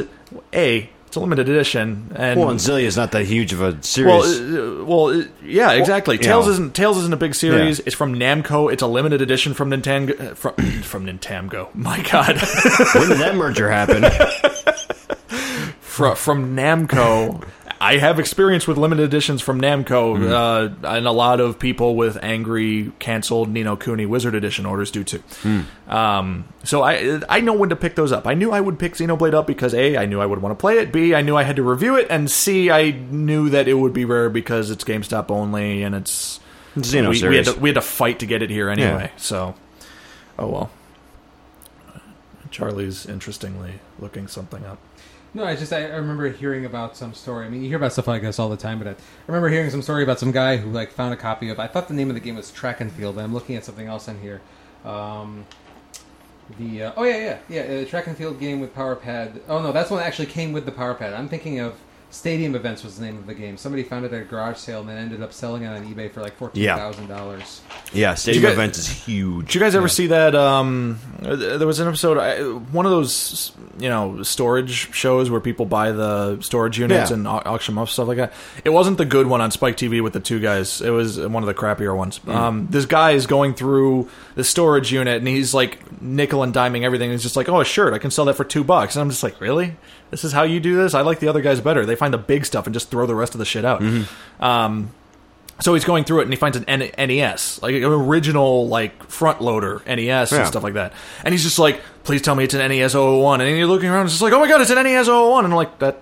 a 0.54 0.88
it's 1.10 1.16
a 1.16 1.20
limited 1.20 1.48
edition, 1.48 2.12
and 2.14 2.38
Well, 2.38 2.50
and 2.50 2.60
Xillia 2.60 2.84
is 2.84 2.96
not 2.96 3.10
that 3.10 3.24
huge 3.26 3.52
of 3.52 3.60
a 3.60 3.72
well, 3.72 3.82
series. 3.82 4.40
uh, 4.40 4.84
well, 4.86 5.06
uh, 5.08 5.24
yeah, 5.42 5.72
exactly. 5.72 6.18
Tales 6.18 6.46
know. 6.46 6.52
isn't 6.52 6.74
Tales 6.76 6.98
isn't 6.98 7.12
a 7.12 7.16
big 7.16 7.34
series. 7.34 7.80
Yeah. 7.80 7.84
It's 7.86 7.96
from 7.96 8.14
Namco. 8.14 8.72
It's 8.72 8.80
a 8.82 8.86
limited 8.86 9.20
edition 9.20 9.52
from 9.52 9.70
Nintendo. 9.72 10.20
uh, 10.30 10.34
From 10.36 10.54
from 10.82 11.06
Nintendo. 11.06 11.68
My 11.74 12.00
God, 12.12 12.36
when 12.94 13.08
did 13.08 13.18
that 13.18 13.34
merger 13.34 13.68
happen? 13.68 14.04
from, 15.80 16.14
from 16.14 16.56
Namco. 16.56 17.44
I 17.82 17.96
have 17.96 18.18
experience 18.18 18.66
with 18.66 18.76
limited 18.76 19.04
editions 19.04 19.40
from 19.40 19.58
Namco, 19.58 20.18
Mm-hmm. 20.18 20.84
uh, 20.84 20.90
and 20.96 21.06
a 21.06 21.12
lot 21.12 21.40
of 21.40 21.58
people 21.58 21.96
with 21.96 22.18
angry 22.22 22.92
canceled 22.98 23.48
Ni 23.48 23.62
no 23.62 23.74
Kuni 23.76 24.04
Wizard 24.04 24.34
Edition 24.34 24.66
orders 24.66 24.90
do 24.90 25.02
too. 25.02 25.22
Hmm. 25.42 25.60
Um, 25.88 26.44
so 26.62 26.82
I 26.82 27.20
I 27.28 27.40
know 27.40 27.54
when 27.54 27.70
to 27.70 27.76
pick 27.76 27.94
those 27.94 28.12
up. 28.12 28.26
I 28.26 28.34
knew 28.34 28.52
I 28.52 28.60
would 28.60 28.78
pick 28.78 28.94
Xenoblade 28.94 29.32
up 29.32 29.46
because 29.46 29.72
a 29.72 29.96
I 29.96 30.04
knew 30.04 30.20
I 30.20 30.26
would 30.26 30.42
want 30.42 30.56
to 30.56 30.60
play 30.60 30.78
it. 30.78 30.92
B 30.92 31.14
I 31.14 31.22
knew 31.22 31.36
I 31.36 31.44
had 31.44 31.56
to 31.56 31.62
review 31.62 31.96
it, 31.96 32.06
and 32.10 32.30
C 32.30 32.70
I 32.70 32.90
knew 32.90 33.48
that 33.48 33.66
it 33.66 33.74
would 33.74 33.94
be 33.94 34.04
rare 34.04 34.28
because 34.28 34.70
it's 34.70 34.84
GameStop 34.84 35.30
only, 35.30 35.82
and 35.82 35.94
it's 35.94 36.38
Xeno 36.76 37.08
we, 37.08 37.28
we 37.28 37.36
had 37.36 37.46
to, 37.46 37.54
we 37.58 37.70
had 37.70 37.74
to 37.76 37.80
fight 37.80 38.18
to 38.18 38.26
get 38.26 38.42
it 38.42 38.50
here 38.50 38.68
anyway. 38.68 39.10
Yeah. 39.12 39.16
So, 39.16 39.54
oh 40.38 40.48
well. 40.48 40.70
Charlie's 42.50 43.06
interestingly 43.06 43.74
looking 44.00 44.26
something 44.26 44.66
up. 44.66 44.78
No, 45.32 45.44
I 45.44 45.54
just 45.54 45.72
I 45.72 45.84
remember 45.84 46.28
hearing 46.28 46.64
about 46.64 46.96
some 46.96 47.14
story. 47.14 47.46
I 47.46 47.48
mean, 47.48 47.62
you 47.62 47.68
hear 47.68 47.76
about 47.76 47.92
stuff 47.92 48.08
like 48.08 48.22
this 48.22 48.38
all 48.40 48.48
the 48.48 48.56
time, 48.56 48.78
but 48.78 48.88
I, 48.88 48.90
I 48.92 48.96
remember 49.28 49.48
hearing 49.48 49.70
some 49.70 49.82
story 49.82 50.02
about 50.02 50.18
some 50.18 50.32
guy 50.32 50.56
who 50.56 50.70
like 50.70 50.90
found 50.90 51.14
a 51.14 51.16
copy 51.16 51.50
of. 51.50 51.60
I 51.60 51.68
thought 51.68 51.86
the 51.86 51.94
name 51.94 52.08
of 52.08 52.14
the 52.14 52.20
game 52.20 52.34
was 52.34 52.50
Track 52.50 52.80
and 52.80 52.90
Field, 52.90 53.18
I'm 53.18 53.32
looking 53.32 53.54
at 53.54 53.64
something 53.64 53.86
else 53.86 54.08
in 54.08 54.20
here. 54.20 54.40
Um, 54.84 55.46
the 56.58 56.84
uh, 56.84 56.92
oh 56.96 57.04
yeah 57.04 57.38
yeah 57.48 57.62
yeah 57.66 57.82
uh, 57.82 57.84
Track 57.84 58.08
and 58.08 58.16
Field 58.16 58.40
game 58.40 58.60
with 58.60 58.74
Power 58.74 58.96
Pad. 58.96 59.40
Oh 59.48 59.62
no, 59.62 59.70
that's 59.70 59.90
one 59.90 60.00
that 60.00 60.06
actually 60.06 60.26
came 60.26 60.52
with 60.52 60.66
the 60.66 60.72
Power 60.72 60.94
Pad. 60.94 61.14
I'm 61.14 61.28
thinking 61.28 61.60
of 61.60 61.78
Stadium 62.10 62.54
Events 62.56 62.82
was 62.82 62.98
the 62.98 63.04
name 63.04 63.16
of 63.18 63.26
the 63.26 63.34
game. 63.34 63.56
Somebody 63.56 63.84
found 63.84 64.04
it 64.04 64.12
at 64.12 64.22
a 64.22 64.24
garage 64.24 64.56
sale 64.56 64.80
and 64.80 64.88
then 64.88 64.98
ended 64.98 65.22
up 65.22 65.32
selling 65.32 65.62
it 65.62 65.68
on 65.68 65.86
eBay 65.86 66.10
for 66.10 66.20
like 66.20 66.36
fourteen 66.36 66.66
thousand 66.66 67.06
dollars. 67.06 67.60
yeah, 67.92 68.14
Stadium 68.14 68.42
guys- 68.44 68.52
Events 68.54 68.78
is 68.78 68.88
huge. 68.88 69.46
Did 69.46 69.54
you 69.54 69.60
guys 69.60 69.74
ever 69.76 69.86
Yeah. 69.86 69.90
see 69.92 70.06
that? 70.08 70.34
Um, 70.34 70.98
uh, 71.24 71.36
there 71.36 71.66
was 71.66 71.78
an 71.78 71.86
episode, 71.86 72.18
I, 72.18 72.40
one 72.42 72.84
of 72.84 72.90
those, 72.92 73.52
you 73.78 73.88
know, 73.88 74.22
storage 74.24 74.92
shows 74.92 75.30
where 75.30 75.40
people 75.40 75.66
buy 75.66 75.92
the 75.92 76.38
storage 76.40 76.78
units 76.80 77.10
Yeah. 77.10 77.16
and 77.16 77.28
au- 77.28 77.42
auction 77.44 77.74
them 77.76 77.82
off, 77.82 77.90
stuff 77.90 78.08
like 78.08 78.16
that. 78.16 78.32
It 78.64 78.70
wasn't 78.70 78.98
the 78.98 79.04
good 79.04 79.26
one 79.28 79.40
on 79.40 79.50
Spike 79.52 79.76
TV 79.76 80.00
with 80.00 80.12
the 80.12 80.20
two 80.20 80.40
guys. 80.40 80.80
It 80.80 80.90
was 80.90 81.18
one 81.18 81.42
of 81.42 81.46
the 81.46 81.54
crappier 81.54 81.96
ones. 81.96 82.18
Um, 82.26 82.66
this 82.70 82.86
guy 82.86 83.12
is 83.12 83.26
going 83.26 83.54
through 83.54 84.08
the 84.34 84.42
storage 84.44 84.92
unit 84.92 85.18
and 85.18 85.28
he's 85.28 85.54
like 85.54 85.78
nickel 86.02 86.42
and 86.42 86.52
diming 86.52 86.82
everything. 86.82 87.10
He's 87.12 87.22
just 87.22 87.36
like, 87.36 87.48
oh, 87.48 87.60
a 87.60 87.64
shirt, 87.64 87.94
I 87.94 87.98
can 87.98 88.10
sell 88.10 88.24
that 88.24 88.34
for 88.34 88.44
two 88.44 88.64
bucks. 88.64 88.96
And 88.96 89.02
I'm 89.02 89.10
just 89.10 89.22
like, 89.22 89.40
really? 89.40 89.76
This 90.10 90.24
is 90.24 90.32
how 90.32 90.42
you 90.42 90.58
do 90.60 90.76
this? 90.76 90.94
I 90.94 91.02
like 91.02 91.20
the 91.20 91.28
other 91.28 91.40
guys 91.40 91.60
better. 91.60 91.86
They 91.86 91.94
find 91.94 92.12
the 92.12 92.18
big 92.18 92.44
stuff 92.44 92.66
and 92.66 92.74
just 92.74 92.90
throw 92.90 93.06
the 93.06 93.14
rest 93.14 93.34
of 93.34 93.38
the 93.38 93.44
shit 93.44 93.64
out. 93.64 93.82
Um, 94.40 94.90
so 95.60 95.74
he's 95.74 95.84
going 95.84 96.04
through 96.04 96.20
it 96.20 96.22
and 96.24 96.32
he 96.32 96.36
finds 96.36 96.56
an 96.56 96.64
N- 96.66 96.90
NES, 96.98 97.60
like 97.62 97.74
an 97.74 97.84
original 97.84 98.66
like 98.68 99.04
front 99.04 99.40
loader 99.42 99.82
NES 99.86 100.32
Yeah. 100.32 100.38
and 100.38 100.46
stuff 100.48 100.62
like 100.62 100.74
that. 100.74 100.92
And 101.22 101.32
he's 101.34 101.42
just 101.42 101.58
like, 101.58 101.80
"Please 102.02 102.22
tell 102.22 102.34
me 102.34 102.44
it's 102.44 102.54
an 102.54 102.60
NES 102.66 102.94
001." 102.94 103.40
And 103.42 103.56
you're 103.58 103.66
looking 103.66 103.90
around, 103.90 104.04
it's 104.06 104.14
just 104.14 104.22
like, 104.22 104.32
"Oh 104.32 104.40
my 104.40 104.48
god, 104.48 104.62
it's 104.62 104.70
an 104.70 104.82
NES 104.82 105.06
001!" 105.06 105.44
And 105.44 105.52
I'm 105.52 105.56
like, 105.56 105.78
"That 105.80 106.00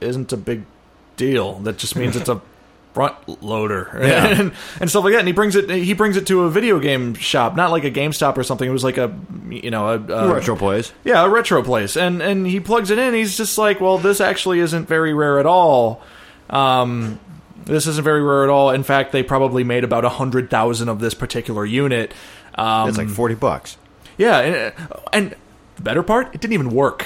isn't 0.00 0.32
a 0.32 0.36
big 0.36 0.64
deal. 1.16 1.60
That 1.60 1.78
just 1.78 1.94
means 1.96 2.16
it's 2.16 2.28
a 2.28 2.40
front 2.96 3.42
loader 3.42 3.90
Yeah. 4.00 4.26
and, 4.26 4.52
and 4.80 4.88
stuff 4.88 5.04
like 5.04 5.12
that." 5.12 5.18
And 5.20 5.28
he 5.28 5.32
brings 5.34 5.54
it, 5.54 5.68
he 5.68 5.92
brings 5.92 6.16
it 6.16 6.26
to 6.28 6.44
a 6.44 6.50
video 6.50 6.78
game 6.80 7.12
shop, 7.14 7.54
not 7.54 7.70
like 7.70 7.84
a 7.84 7.90
GameStop 7.90 8.38
or 8.38 8.42
something. 8.42 8.66
It 8.66 8.72
was 8.72 8.82
like 8.84 8.96
a, 8.96 9.14
you 9.50 9.70
know, 9.70 9.88
a, 9.88 9.98
a 10.12 10.32
Retro 10.34 10.56
place. 10.56 10.92
yeah, 11.04 11.22
a 11.22 11.28
retro 11.28 11.62
place, 11.62 11.96
and 11.96 12.22
and 12.22 12.46
he 12.46 12.58
plugs 12.58 12.90
it 12.90 12.98
in. 12.98 13.12
He's 13.12 13.36
just 13.36 13.58
like, 13.58 13.80
well, 13.82 13.98
this 13.98 14.20
actually 14.22 14.60
isn't 14.60 14.88
very 14.88 15.12
rare 15.12 15.38
at 15.38 15.44
all. 15.46 16.00
Um, 16.48 17.20
this 17.66 17.86
isn't 17.86 18.02
very 18.04 18.22
rare 18.22 18.44
at 18.44 18.50
all. 18.50 18.70
In 18.70 18.82
fact, 18.82 19.12
they 19.12 19.22
probably 19.22 19.62
made 19.64 19.84
about 19.84 20.04
a 20.04 20.08
hundred 20.08 20.48
thousand 20.50 20.88
of 20.88 20.98
this 21.00 21.12
particular 21.14 21.64
unit. 21.66 22.14
Um, 22.54 22.88
It's 22.88 22.96
like 22.98 23.08
forty 23.08 23.34
bucks. 23.34 23.76
yeah, 24.16 24.38
and, 24.40 24.72
and 25.12 25.36
the 25.76 25.82
better 25.82 26.02
part, 26.02 26.34
it 26.34 26.40
didn't 26.40 26.54
even 26.54 26.70
work. 26.70 27.04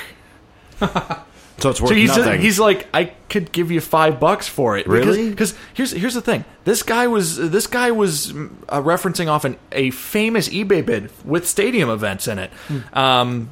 So 1.61 1.71
it's 1.71 1.81
worth 1.81 1.91
So 1.91 1.95
he's 1.95 2.17
nothing. 2.17 2.41
he's 2.41 2.59
like, 2.59 2.89
I 2.95 3.07
could 3.29 3.53
give 3.53 3.71
you 3.71 3.81
five 3.81 4.19
bucks 4.19 4.49
for 4.49 4.77
it. 4.79 4.87
Really? 4.87 5.31
Because 5.31 5.55
here's 5.75 5.93
here's 5.93 6.15
the 6.15 6.21
thing. 6.23 6.45
This 6.65 6.83
guy 6.83 7.07
was 7.07 7.37
this 7.37 7.67
guy 7.67 7.91
was 7.91 8.33
mm, 8.33 8.51
uh, 8.69 8.81
referencing 8.83 9.29
off 9.29 9.45
an, 9.45 9.57
a 9.73 9.91
famous 9.91 10.49
eBay 10.49 10.85
bid 10.85 11.11
with 11.25 11.47
stadium 11.47 11.91
events 11.91 12.27
in 12.29 12.39
it. 12.39 12.51
Um, 12.93 13.51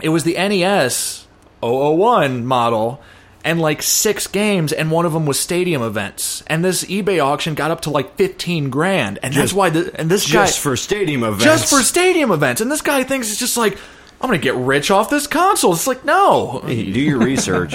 it 0.00 0.08
was 0.08 0.24
the 0.24 0.34
NES 0.34 1.26
001 1.62 2.46
model. 2.46 3.00
And 3.46 3.60
like 3.60 3.82
six 3.82 4.26
games, 4.26 4.72
and 4.72 4.90
one 4.90 5.04
of 5.04 5.12
them 5.12 5.26
was 5.26 5.38
stadium 5.38 5.82
events. 5.82 6.42
And 6.46 6.64
this 6.64 6.82
eBay 6.84 7.22
auction 7.22 7.54
got 7.54 7.70
up 7.70 7.82
to 7.82 7.90
like 7.90 8.16
fifteen 8.16 8.70
grand, 8.70 9.18
and 9.22 9.34
that's 9.34 9.52
why. 9.52 9.68
The, 9.68 9.94
and 10.00 10.10
this 10.10 10.24
guy 10.26 10.46
just 10.46 10.60
guy 10.60 10.62
for 10.62 10.76
stadium 10.78 11.22
events. 11.24 11.44
just 11.44 11.68
for 11.68 11.82
stadium 11.82 12.30
events, 12.30 12.62
and 12.62 12.72
this 12.72 12.80
guy 12.80 13.04
thinks 13.04 13.30
it's 13.30 13.38
just 13.38 13.58
like 13.58 13.76
I'm 14.24 14.30
gonna 14.30 14.38
get 14.38 14.54
rich 14.54 14.90
off 14.90 15.10
this 15.10 15.26
console. 15.26 15.74
It's 15.74 15.86
like 15.86 16.02
no, 16.06 16.62
Hey, 16.64 16.90
do 16.90 16.98
your 16.98 17.18
research. 17.18 17.74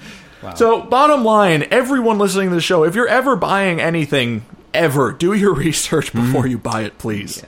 so, 0.56 0.80
bottom 0.82 1.22
line, 1.22 1.68
everyone 1.70 2.18
listening 2.18 2.48
to 2.48 2.56
the 2.56 2.60
show, 2.60 2.82
if 2.82 2.96
you're 2.96 3.06
ever 3.06 3.36
buying 3.36 3.80
anything, 3.80 4.44
ever, 4.74 5.12
do 5.12 5.34
your 5.34 5.54
research 5.54 6.12
before 6.12 6.48
you 6.48 6.58
buy 6.58 6.82
it, 6.82 6.98
please. 6.98 7.44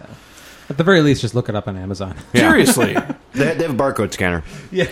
At 0.71 0.77
the 0.77 0.85
very 0.85 1.01
least, 1.03 1.23
just 1.23 1.35
look 1.35 1.49
it 1.49 1.57
up 1.57 1.67
on 1.67 1.77
Amazon. 1.77 2.15
Seriously. 2.37 2.95
they, 3.33 3.55
they 3.55 3.65
have 3.65 3.73
a 3.73 3.75
barcode 3.75 4.13
scanner. 4.13 4.45
Yeah. 4.71 4.87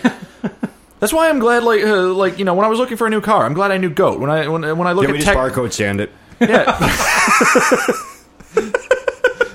That's 0.99 1.13
why 1.13 1.29
I'm 1.29 1.39
glad, 1.39 1.63
like, 1.63 1.85
uh, 1.85 2.13
like 2.13 2.41
you 2.41 2.45
know, 2.45 2.55
when 2.55 2.67
I 2.67 2.69
was 2.69 2.81
looking 2.81 2.97
for 2.97 3.07
a 3.07 3.11
new 3.11 3.21
car, 3.21 3.47
I'm 3.47 3.55
glad 3.55 3.71
I 3.71 3.77
knew 3.77 3.89
Goat. 3.91 4.19
When 4.19 4.31
I 4.31 4.49
when, 4.49 4.63
when 4.77 4.89
I 4.89 4.93
look 4.95 5.05
Can 5.05 5.13
we 5.13 5.19
at 5.19 5.25
just 5.25 5.33
tech, 5.33 5.37
barcode 5.37 5.73
scan 5.73 6.01
it? 6.01 6.11
yeah, 6.41 6.77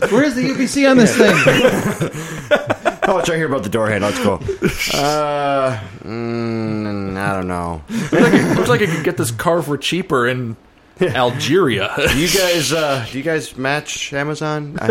Where's 0.10 0.36
the 0.36 0.50
UPC 0.50 0.90
on 0.90 0.96
this 0.96 1.18
thing? 1.18 2.96
Oh, 3.12 3.18
it's 3.18 3.28
right 3.28 3.38
here 3.38 3.48
about 3.48 3.64
the 3.64 3.70
door 3.70 3.90
handle. 3.90 4.12
Let's 4.12 4.24
go. 4.24 4.36
Uh, 5.00 5.80
mm, 6.04 7.18
I 7.18 7.34
don't 7.34 7.48
know. 7.48 7.82
Looks 7.90 8.70
like 8.70 8.82
I 8.82 8.86
could 8.86 9.04
get 9.04 9.18
this 9.18 9.32
car 9.32 9.62
for 9.64 9.78
cheaper 9.78 10.28
in 10.28 10.56
Algeria. 11.02 11.92
Do 11.98 12.20
you 12.20 12.28
guys, 12.28 12.72
uh, 12.72 13.06
do 13.12 13.18
you 13.18 13.24
guys 13.24 13.58
match 13.58 14.14
Amazon? 14.14 14.78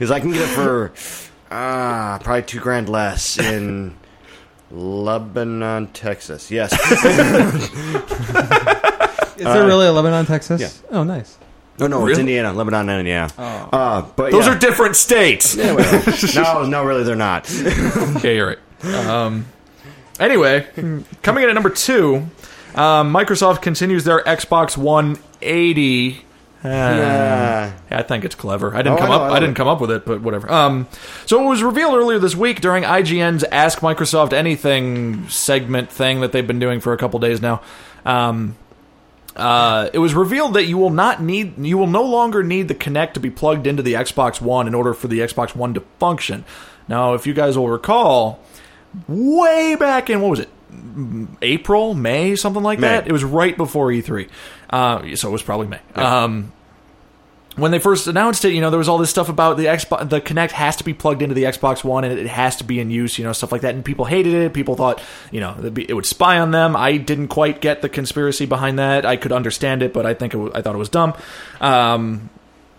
Because 0.00 0.10
I 0.12 0.20
can 0.20 0.30
get 0.32 0.40
it 0.40 0.48
for 0.54 0.92
uh, 1.50 2.18
probably 2.20 2.42
two 2.44 2.58
grand 2.60 2.88
less 2.88 3.38
in 3.38 3.94
Lebanon, 4.70 5.88
Texas. 5.88 6.50
Yes. 6.50 6.72
Is 9.36 9.44
there 9.44 9.66
really 9.66 9.86
a 9.86 9.92
Lebanon, 9.92 10.24
Texas? 10.24 10.60
yeah. 10.60 10.70
Oh, 10.90 11.02
nice. 11.04 11.36
No, 11.80 11.86
no, 11.86 11.98
it's 12.06 12.18
Really? 12.18 12.20
Indiana, 12.20 12.52
Lebanon, 12.52 12.88
and 12.88 13.00
Indiana. 13.00 13.32
Oh. 13.38 13.42
Uh, 13.72 14.02
but 14.16 14.30
Those 14.32 14.46
yeah. 14.46 14.54
are 14.54 14.58
different 14.58 14.96
states. 14.96 15.54
Yeah, 15.56 15.72
well, 15.72 16.24
no, 16.34 16.64
no, 16.66 16.84
really, 16.84 17.02
they're 17.04 17.16
not. 17.16 17.50
Yeah, 17.50 18.30
you're 18.30 18.46
right. 18.46 19.06
Um, 19.08 19.46
anyway, 20.18 20.66
coming 21.22 21.44
in 21.44 21.50
at 21.50 21.54
number 21.54 21.70
two, 21.70 22.26
um, 22.74 23.12
Microsoft 23.12 23.62
continues 23.62 24.04
their 24.04 24.22
Xbox 24.24 24.76
One 24.76 25.18
80. 25.42 26.24
Uh, 26.62 26.68
Yeah. 26.68 27.72
I 27.90 28.02
think 28.02 28.24
it's 28.26 28.34
clever. 28.34 28.74
I 28.74 28.82
didn't 28.82 28.92
Oh, 28.94 28.96
come 28.98 29.10
I 29.10 29.16
know, 29.16 29.22
up. 29.24 29.32
I 29.32 29.36
I, 29.36 29.40
didn't 29.40 29.54
come 29.54 29.66
up 29.68 29.80
with 29.80 29.90
it, 29.90 30.04
but 30.04 30.20
whatever. 30.20 30.50
Um, 30.52 30.86
so 31.24 31.42
it 31.42 31.48
was 31.48 31.62
revealed 31.62 31.94
earlier 31.94 32.18
this 32.18 32.36
week 32.36 32.60
during 32.60 32.84
IGN's 32.84 33.44
Ask 33.44 33.80
Microsoft 33.80 34.32
Anything 34.34 35.26
segment 35.30 35.90
thing 35.90 36.20
that 36.20 36.32
they've 36.32 36.46
been 36.46 36.58
doing 36.58 36.80
for 36.80 36.92
a 36.92 36.98
couple 36.98 37.18
days 37.18 37.40
now. 37.40 37.62
Um, 38.04 38.56
uh, 39.40 39.90
it 39.92 39.98
was 39.98 40.14
revealed 40.14 40.54
that 40.54 40.66
you 40.66 40.78
will 40.78 40.90
not 40.90 41.22
need, 41.22 41.58
you 41.58 41.78
will 41.78 41.86
no 41.86 42.02
longer 42.02 42.42
need 42.42 42.68
the 42.68 42.74
Kinect 42.74 43.14
to 43.14 43.20
be 43.20 43.30
plugged 43.30 43.66
into 43.66 43.82
the 43.82 43.94
Xbox 43.94 44.40
One 44.40 44.66
in 44.68 44.74
order 44.74 44.94
for 44.94 45.08
the 45.08 45.20
Xbox 45.20 45.56
One 45.56 45.74
to 45.74 45.80
function. 45.98 46.44
Now, 46.88 47.14
if 47.14 47.26
you 47.26 47.34
guys 47.34 47.56
will 47.56 47.68
recall, 47.68 48.40
way 49.08 49.76
back 49.76 50.10
in 50.10 50.20
what 50.20 50.30
was 50.30 50.40
it, 50.40 50.48
April, 51.42 51.94
May, 51.94 52.36
something 52.36 52.62
like 52.62 52.78
May. 52.78 52.88
that. 52.88 53.06
It 53.08 53.12
was 53.12 53.24
right 53.24 53.56
before 53.56 53.88
E3, 53.88 54.28
uh, 54.70 55.16
so 55.16 55.28
it 55.28 55.32
was 55.32 55.42
probably 55.42 55.68
May. 55.68 55.80
Um, 55.94 56.52
when 57.56 57.72
they 57.72 57.78
first 57.80 58.06
announced 58.06 58.44
it, 58.44 58.52
you 58.52 58.60
know, 58.60 58.70
there 58.70 58.78
was 58.78 58.88
all 58.88 58.96
this 58.98 59.10
stuff 59.10 59.28
about 59.28 59.56
the 59.56 59.64
Xbox, 59.66 60.08
the 60.08 60.20
Kinect 60.20 60.52
has 60.52 60.76
to 60.76 60.84
be 60.84 60.94
plugged 60.94 61.20
into 61.20 61.34
the 61.34 61.42
Xbox 61.44 61.82
One 61.82 62.04
and 62.04 62.18
it 62.18 62.26
has 62.28 62.56
to 62.56 62.64
be 62.64 62.78
in 62.80 62.90
use, 62.90 63.18
you 63.18 63.24
know, 63.24 63.32
stuff 63.32 63.50
like 63.52 63.62
that. 63.62 63.74
And 63.74 63.84
people 63.84 64.04
hated 64.04 64.32
it. 64.34 64.54
People 64.54 64.76
thought, 64.76 65.02
you 65.32 65.40
know, 65.40 65.52
be- 65.72 65.88
it 65.88 65.92
would 65.94 66.06
spy 66.06 66.38
on 66.38 66.52
them. 66.52 66.76
I 66.76 66.96
didn't 66.96 67.28
quite 67.28 67.60
get 67.60 67.82
the 67.82 67.88
conspiracy 67.88 68.46
behind 68.46 68.78
that. 68.78 69.04
I 69.04 69.16
could 69.16 69.32
understand 69.32 69.82
it, 69.82 69.92
but 69.92 70.06
I 70.06 70.14
think 70.14 70.32
it 70.32 70.36
w- 70.38 70.52
I 70.54 70.62
thought 70.62 70.74
it 70.74 70.78
was 70.78 70.88
dumb. 70.88 71.14
Um, 71.60 72.30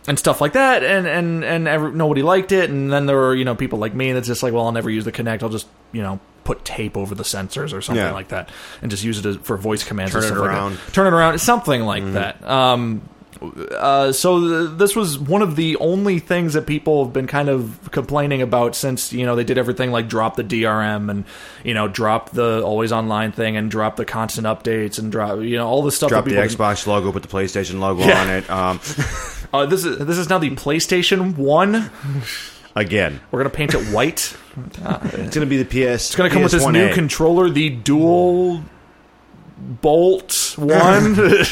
and 0.08 0.18
stuff 0.18 0.42
like 0.42 0.54
that, 0.54 0.84
and 0.84 1.06
and 1.06 1.44
and 1.44 1.68
every, 1.68 1.92
nobody 1.92 2.24
liked 2.24 2.52
it. 2.52 2.72
And 2.72 2.92
then 2.92 3.06
there 3.06 3.16
were 3.18 3.36
you 3.36 3.46
know 3.46 3.54
people 3.54 3.78
like 3.78 3.94
me 3.94 4.14
that's 4.14 4.26
just 4.26 4.42
like, 4.42 4.52
well, 4.52 4.66
I'll 4.66 4.72
never 4.72 4.90
use 4.90 5.06
the 5.06 5.12
Kinect. 5.12 5.44
I'll 5.44 5.50
just 5.50 5.68
you 5.92 6.02
know 6.02 6.20
put 6.44 6.66
tape 6.66 6.98
over 6.98 7.14
the 7.14 7.24
sensors 7.24 7.72
or 7.72 7.82
something 7.84 8.04
Yeah. 8.04 8.12
like 8.12 8.30
that, 8.30 8.50
and 8.82 8.90
just 8.90 9.04
use 9.04 9.20
it 9.20 9.26
as, 9.28 9.36
for 9.38 9.58
voice 9.58 9.84
commands. 9.84 10.12
Turn 10.14 10.24
it 10.24 10.30
like 10.32 10.40
around. 10.40 10.72
Mm-hmm. 10.78 10.92
Turn 10.94 11.06
it 11.08 11.14
around, 11.16 11.38
something 11.38 11.82
like 11.84 12.14
that. 12.14 12.44
Um, 12.44 13.08
uh, 13.42 14.12
so 14.12 14.39
th- 14.68 14.78
this 14.78 14.96
was 14.96 15.18
one 15.18 15.42
of 15.42 15.56
the 15.56 15.76
only 15.78 16.20
things 16.20 16.54
that 16.54 16.68
people 16.68 17.04
have 17.04 17.12
been 17.14 17.26
kind 17.28 17.50
of 17.50 17.89
complaining 17.92 18.42
about 18.42 18.76
since 18.76 19.12
you 19.12 19.26
know 19.26 19.36
they 19.36 19.44
did 19.44 19.58
everything 19.58 19.92
like 19.92 20.08
drop 20.08 20.36
the 20.36 20.44
DRM 20.44 21.10
and 21.10 21.26
you 21.64 21.74
know 21.74 21.88
drop 21.88 22.30
the 22.32 22.62
always 22.64 22.92
online 22.92 23.32
thing 23.32 23.58
and 23.58 23.72
drop 23.72 23.96
the 23.96 24.06
constant 24.06 24.46
updates 24.46 25.00
and 25.00 25.12
drop 25.12 25.39
you 25.39 25.58
know 25.58 25.68
all 25.68 25.82
the 25.82 25.92
stuff. 25.92 26.10
Drop 26.10 26.26
the 26.26 26.32
Xbox 26.32 26.86
logo, 26.86 27.12
put 27.12 27.24
the 27.24 27.28
PlayStation 27.30 27.80
logo 27.80 28.06
Yeah. 28.06 28.22
on 28.22 28.30
it. 28.30 28.50
Um, 28.50 28.80
Uh, 29.54 29.66
this 29.66 29.84
is 29.84 29.98
this 29.98 30.18
is 30.18 30.30
now 30.30 30.38
the 30.38 30.50
PlayStation 30.52 31.36
One. 31.36 31.92
again, 32.74 33.20
We're 33.32 33.39
gonna 33.39 33.50
paint 33.50 33.74
it 33.74 33.86
white. 33.94 34.34
it's 34.58 34.80
going 34.80 35.30
to 35.32 35.46
be 35.46 35.62
the 35.62 35.66
PS. 35.66 36.06
It's 36.08 36.16
gonna 36.16 36.30
come 36.30 36.42
with 36.44 36.54
this 36.54 36.66
new 36.68 36.94
controller, 36.94 37.50
the 37.50 37.70
Dual 37.70 38.64
Bolt 39.60 40.56
One. 40.58 41.16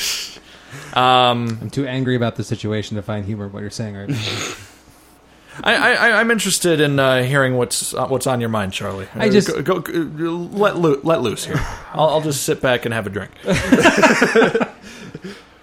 um, 0.94 1.58
I'm 1.62 1.70
too 1.70 1.86
angry 1.88 2.16
about 2.16 2.36
the 2.36 2.44
situation 2.44 2.96
to 2.98 3.02
find 3.02 3.26
humor 3.26 3.46
in 3.48 3.52
what 3.52 3.62
you're 3.62 3.70
saying 3.70 3.96
right 3.96 4.10
now. 4.10 4.18
I, 5.62 5.76
I, 5.76 6.12
I'm 6.22 6.32
interested 6.32 6.80
in 6.80 7.00
uh, 7.00 7.22
hearing 7.24 7.58
what's 7.58 7.94
uh, 7.94 8.08
what's 8.08 8.28
on 8.28 8.40
your 8.40 8.48
mind, 8.50 8.72
Charlie. 8.72 9.08
I 9.14 9.28
Uh, 9.28 9.32
just- 9.32 9.48
go, 9.50 9.62
go, 9.62 9.80
go- 9.82 10.50
let 10.58 10.78
loo- 10.78 11.02
let 11.04 11.22
loose 11.22 11.46
here. 11.46 11.58
I'll, 11.94 12.10
I'll 12.10 12.22
just 12.22 12.44
sit 12.44 12.62
back 12.62 12.86
and 12.86 12.94
have 12.94 13.08
a 13.08 13.10
drink. 13.10 13.32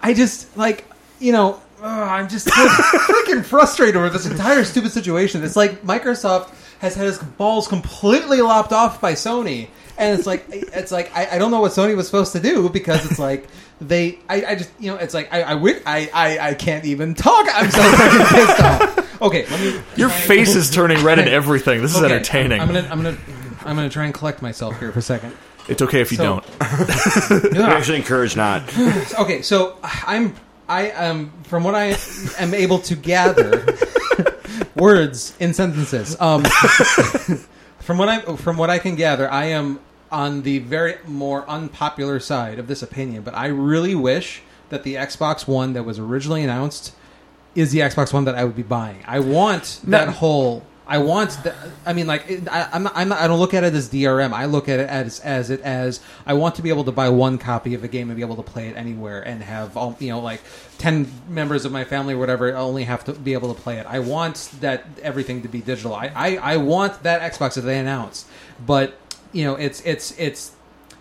I 0.01 0.13
just 0.13 0.55
like 0.57 0.85
you 1.19 1.31
know 1.31 1.59
ugh, 1.81 2.09
I'm 2.09 2.29
just 2.29 2.45
so 2.47 2.67
freaking 2.67 3.43
frustrated 3.43 3.95
over 3.95 4.09
this 4.09 4.25
entire 4.25 4.63
stupid 4.63 4.91
situation. 4.91 5.43
It's 5.43 5.55
like 5.55 5.81
Microsoft 5.83 6.53
has 6.79 6.95
had 6.95 7.05
his 7.05 7.17
balls 7.17 7.67
completely 7.67 8.41
lopped 8.41 8.71
off 8.73 9.01
by 9.01 9.13
Sony, 9.13 9.69
and 9.97 10.17
it's 10.17 10.27
like 10.27 10.45
it's 10.49 10.91
like 10.91 11.15
I, 11.15 11.35
I 11.35 11.37
don't 11.37 11.51
know 11.51 11.61
what 11.61 11.71
Sony 11.71 11.95
was 11.95 12.05
supposed 12.05 12.31
to 12.33 12.39
do 12.39 12.69
because 12.69 13.05
it's 13.09 13.19
like 13.19 13.47
they 13.81 14.19
I, 14.29 14.43
I 14.45 14.55
just 14.55 14.71
you 14.79 14.91
know 14.91 14.97
it's 14.97 15.13
like 15.13 15.31
I 15.33 15.43
I, 15.43 15.49
wi- 15.53 15.81
I 15.85 16.09
I 16.13 16.39
I 16.49 16.53
can't 16.53 16.85
even 16.85 17.13
talk. 17.15 17.47
I'm 17.53 17.69
so 17.71 17.79
freaking 17.79 18.29
pissed 18.29 18.59
off. 18.61 19.21
Okay, 19.21 19.45
let 19.49 19.59
me. 19.59 19.81
Your 19.95 20.09
face 20.09 20.55
is 20.55 20.69
turning 20.69 21.03
red 21.03 21.17
and 21.19 21.27
everything. 21.29 21.81
This 21.81 21.95
is 21.95 22.01
Okay, 22.03 22.13
entertaining. 22.13 22.61
I'm 22.61 22.67
gonna 22.67 22.87
I'm 22.91 23.01
gonna 23.01 23.17
I'm 23.65 23.75
gonna 23.75 23.89
try 23.89 24.05
and 24.05 24.13
collect 24.13 24.41
myself 24.41 24.77
here 24.79 24.91
for 24.91 24.99
a 24.99 25.01
second. 25.01 25.35
it's 25.67 25.81
okay 25.81 26.01
if 26.01 26.11
you 26.11 26.17
So- 26.17 26.23
don't. 26.41 26.45
We 27.53 27.59
actually 27.59 27.97
encourage 27.97 28.35
not. 28.35 28.63
Okay, 29.19 29.41
so 29.41 29.77
I'm 29.83 30.35
I 30.69 30.89
am 30.91 31.31
from 31.43 31.63
what 31.63 31.73
I 31.75 31.97
am 32.39 32.53
able 32.53 32.79
to 32.79 32.95
gather 32.95 33.65
words 34.75 35.35
in 35.39 35.53
sentences. 35.53 36.19
Um, 36.19 36.43
from 37.79 37.97
what 37.97 38.09
I 38.09 38.19
from 38.35 38.57
what 38.57 38.69
I 38.69 38.79
can 38.79 38.95
gather, 38.95 39.29
I 39.31 39.45
am 39.45 39.79
on 40.11 40.43
the 40.43 40.59
very 40.59 40.95
more 41.05 41.47
unpopular 41.49 42.19
side 42.19 42.59
of 42.59 42.67
this 42.67 42.81
opinion. 42.81 43.23
But 43.23 43.35
I 43.35 43.47
really 43.47 43.95
wish 43.95 44.41
that 44.69 44.83
the 44.83 44.95
Xbox 44.95 45.47
One 45.47 45.73
that 45.73 45.83
was 45.83 45.99
originally 45.99 46.43
announced 46.43 46.93
is 47.55 47.71
the 47.71 47.79
Xbox 47.79 48.13
One 48.13 48.25
that 48.25 48.35
I 48.35 48.43
would 48.43 48.55
be 48.55 48.63
buying. 48.63 49.03
I 49.07 49.19
want 49.19 49.79
No. 49.83 49.97
that 49.97 50.09
whole. 50.15 50.63
I 50.89 50.99
want. 50.99 51.31
The, 51.43 51.53
I 51.85 51.91
mean, 51.91 52.07
like 52.07 52.47
I, 52.49 52.69
I'm 52.71 52.83
not, 52.83 52.93
I'm 52.95 53.09
not. 53.09 53.19
I 53.19 53.27
don't 53.27 53.39
look 53.39 53.53
at 53.53 53.65
it 53.65 53.73
as 53.73 53.89
DRM. 53.89 54.31
I 54.31 54.45
look 54.45 54.69
at 54.69 54.79
it 54.79 54.87
as 54.87 55.19
as 55.19 55.49
it 55.49 55.59
as 55.59 55.99
I 56.25 56.33
want 56.33 56.55
to 56.55 56.61
be 56.61 56.69
able 56.69 56.85
to 56.85 56.93
buy 56.93 57.09
one 57.09 57.37
copy 57.37 57.73
of 57.73 57.83
a 57.83 57.89
game 57.89 58.09
and 58.09 58.15
be 58.15 58.21
able 58.21 58.37
to 58.37 58.41
play 58.43 58.69
it 58.69 58.77
anywhere 58.77 59.21
and 59.21 59.43
have 59.43 59.75
all 59.75 59.97
you 59.99 60.11
know 60.11 60.21
like 60.21 60.39
ten 60.77 61.11
members 61.27 61.65
of 61.65 61.73
my 61.73 61.83
family 61.83 62.13
or 62.13 62.17
whatever 62.19 62.55
only 62.55 62.85
have 62.85 63.03
to 63.03 63.11
be 63.11 63.33
able 63.33 63.53
to 63.53 63.61
play 63.61 63.79
it. 63.79 63.85
I 63.85 63.99
want 63.99 64.49
that 64.61 64.85
everything 65.03 65.41
to 65.41 65.49
be 65.49 65.59
digital. 65.59 65.93
I 65.93 66.09
I, 66.15 66.35
I 66.53 66.57
want 66.57 67.03
that 67.03 67.33
Xbox 67.33 67.55
that 67.55 67.61
they 67.61 67.79
announced, 67.79 68.25
but 68.65 68.97
you 69.37 69.43
know 69.43 69.53
it's 69.55 69.81
it's 69.81 70.17
it's 70.17 70.51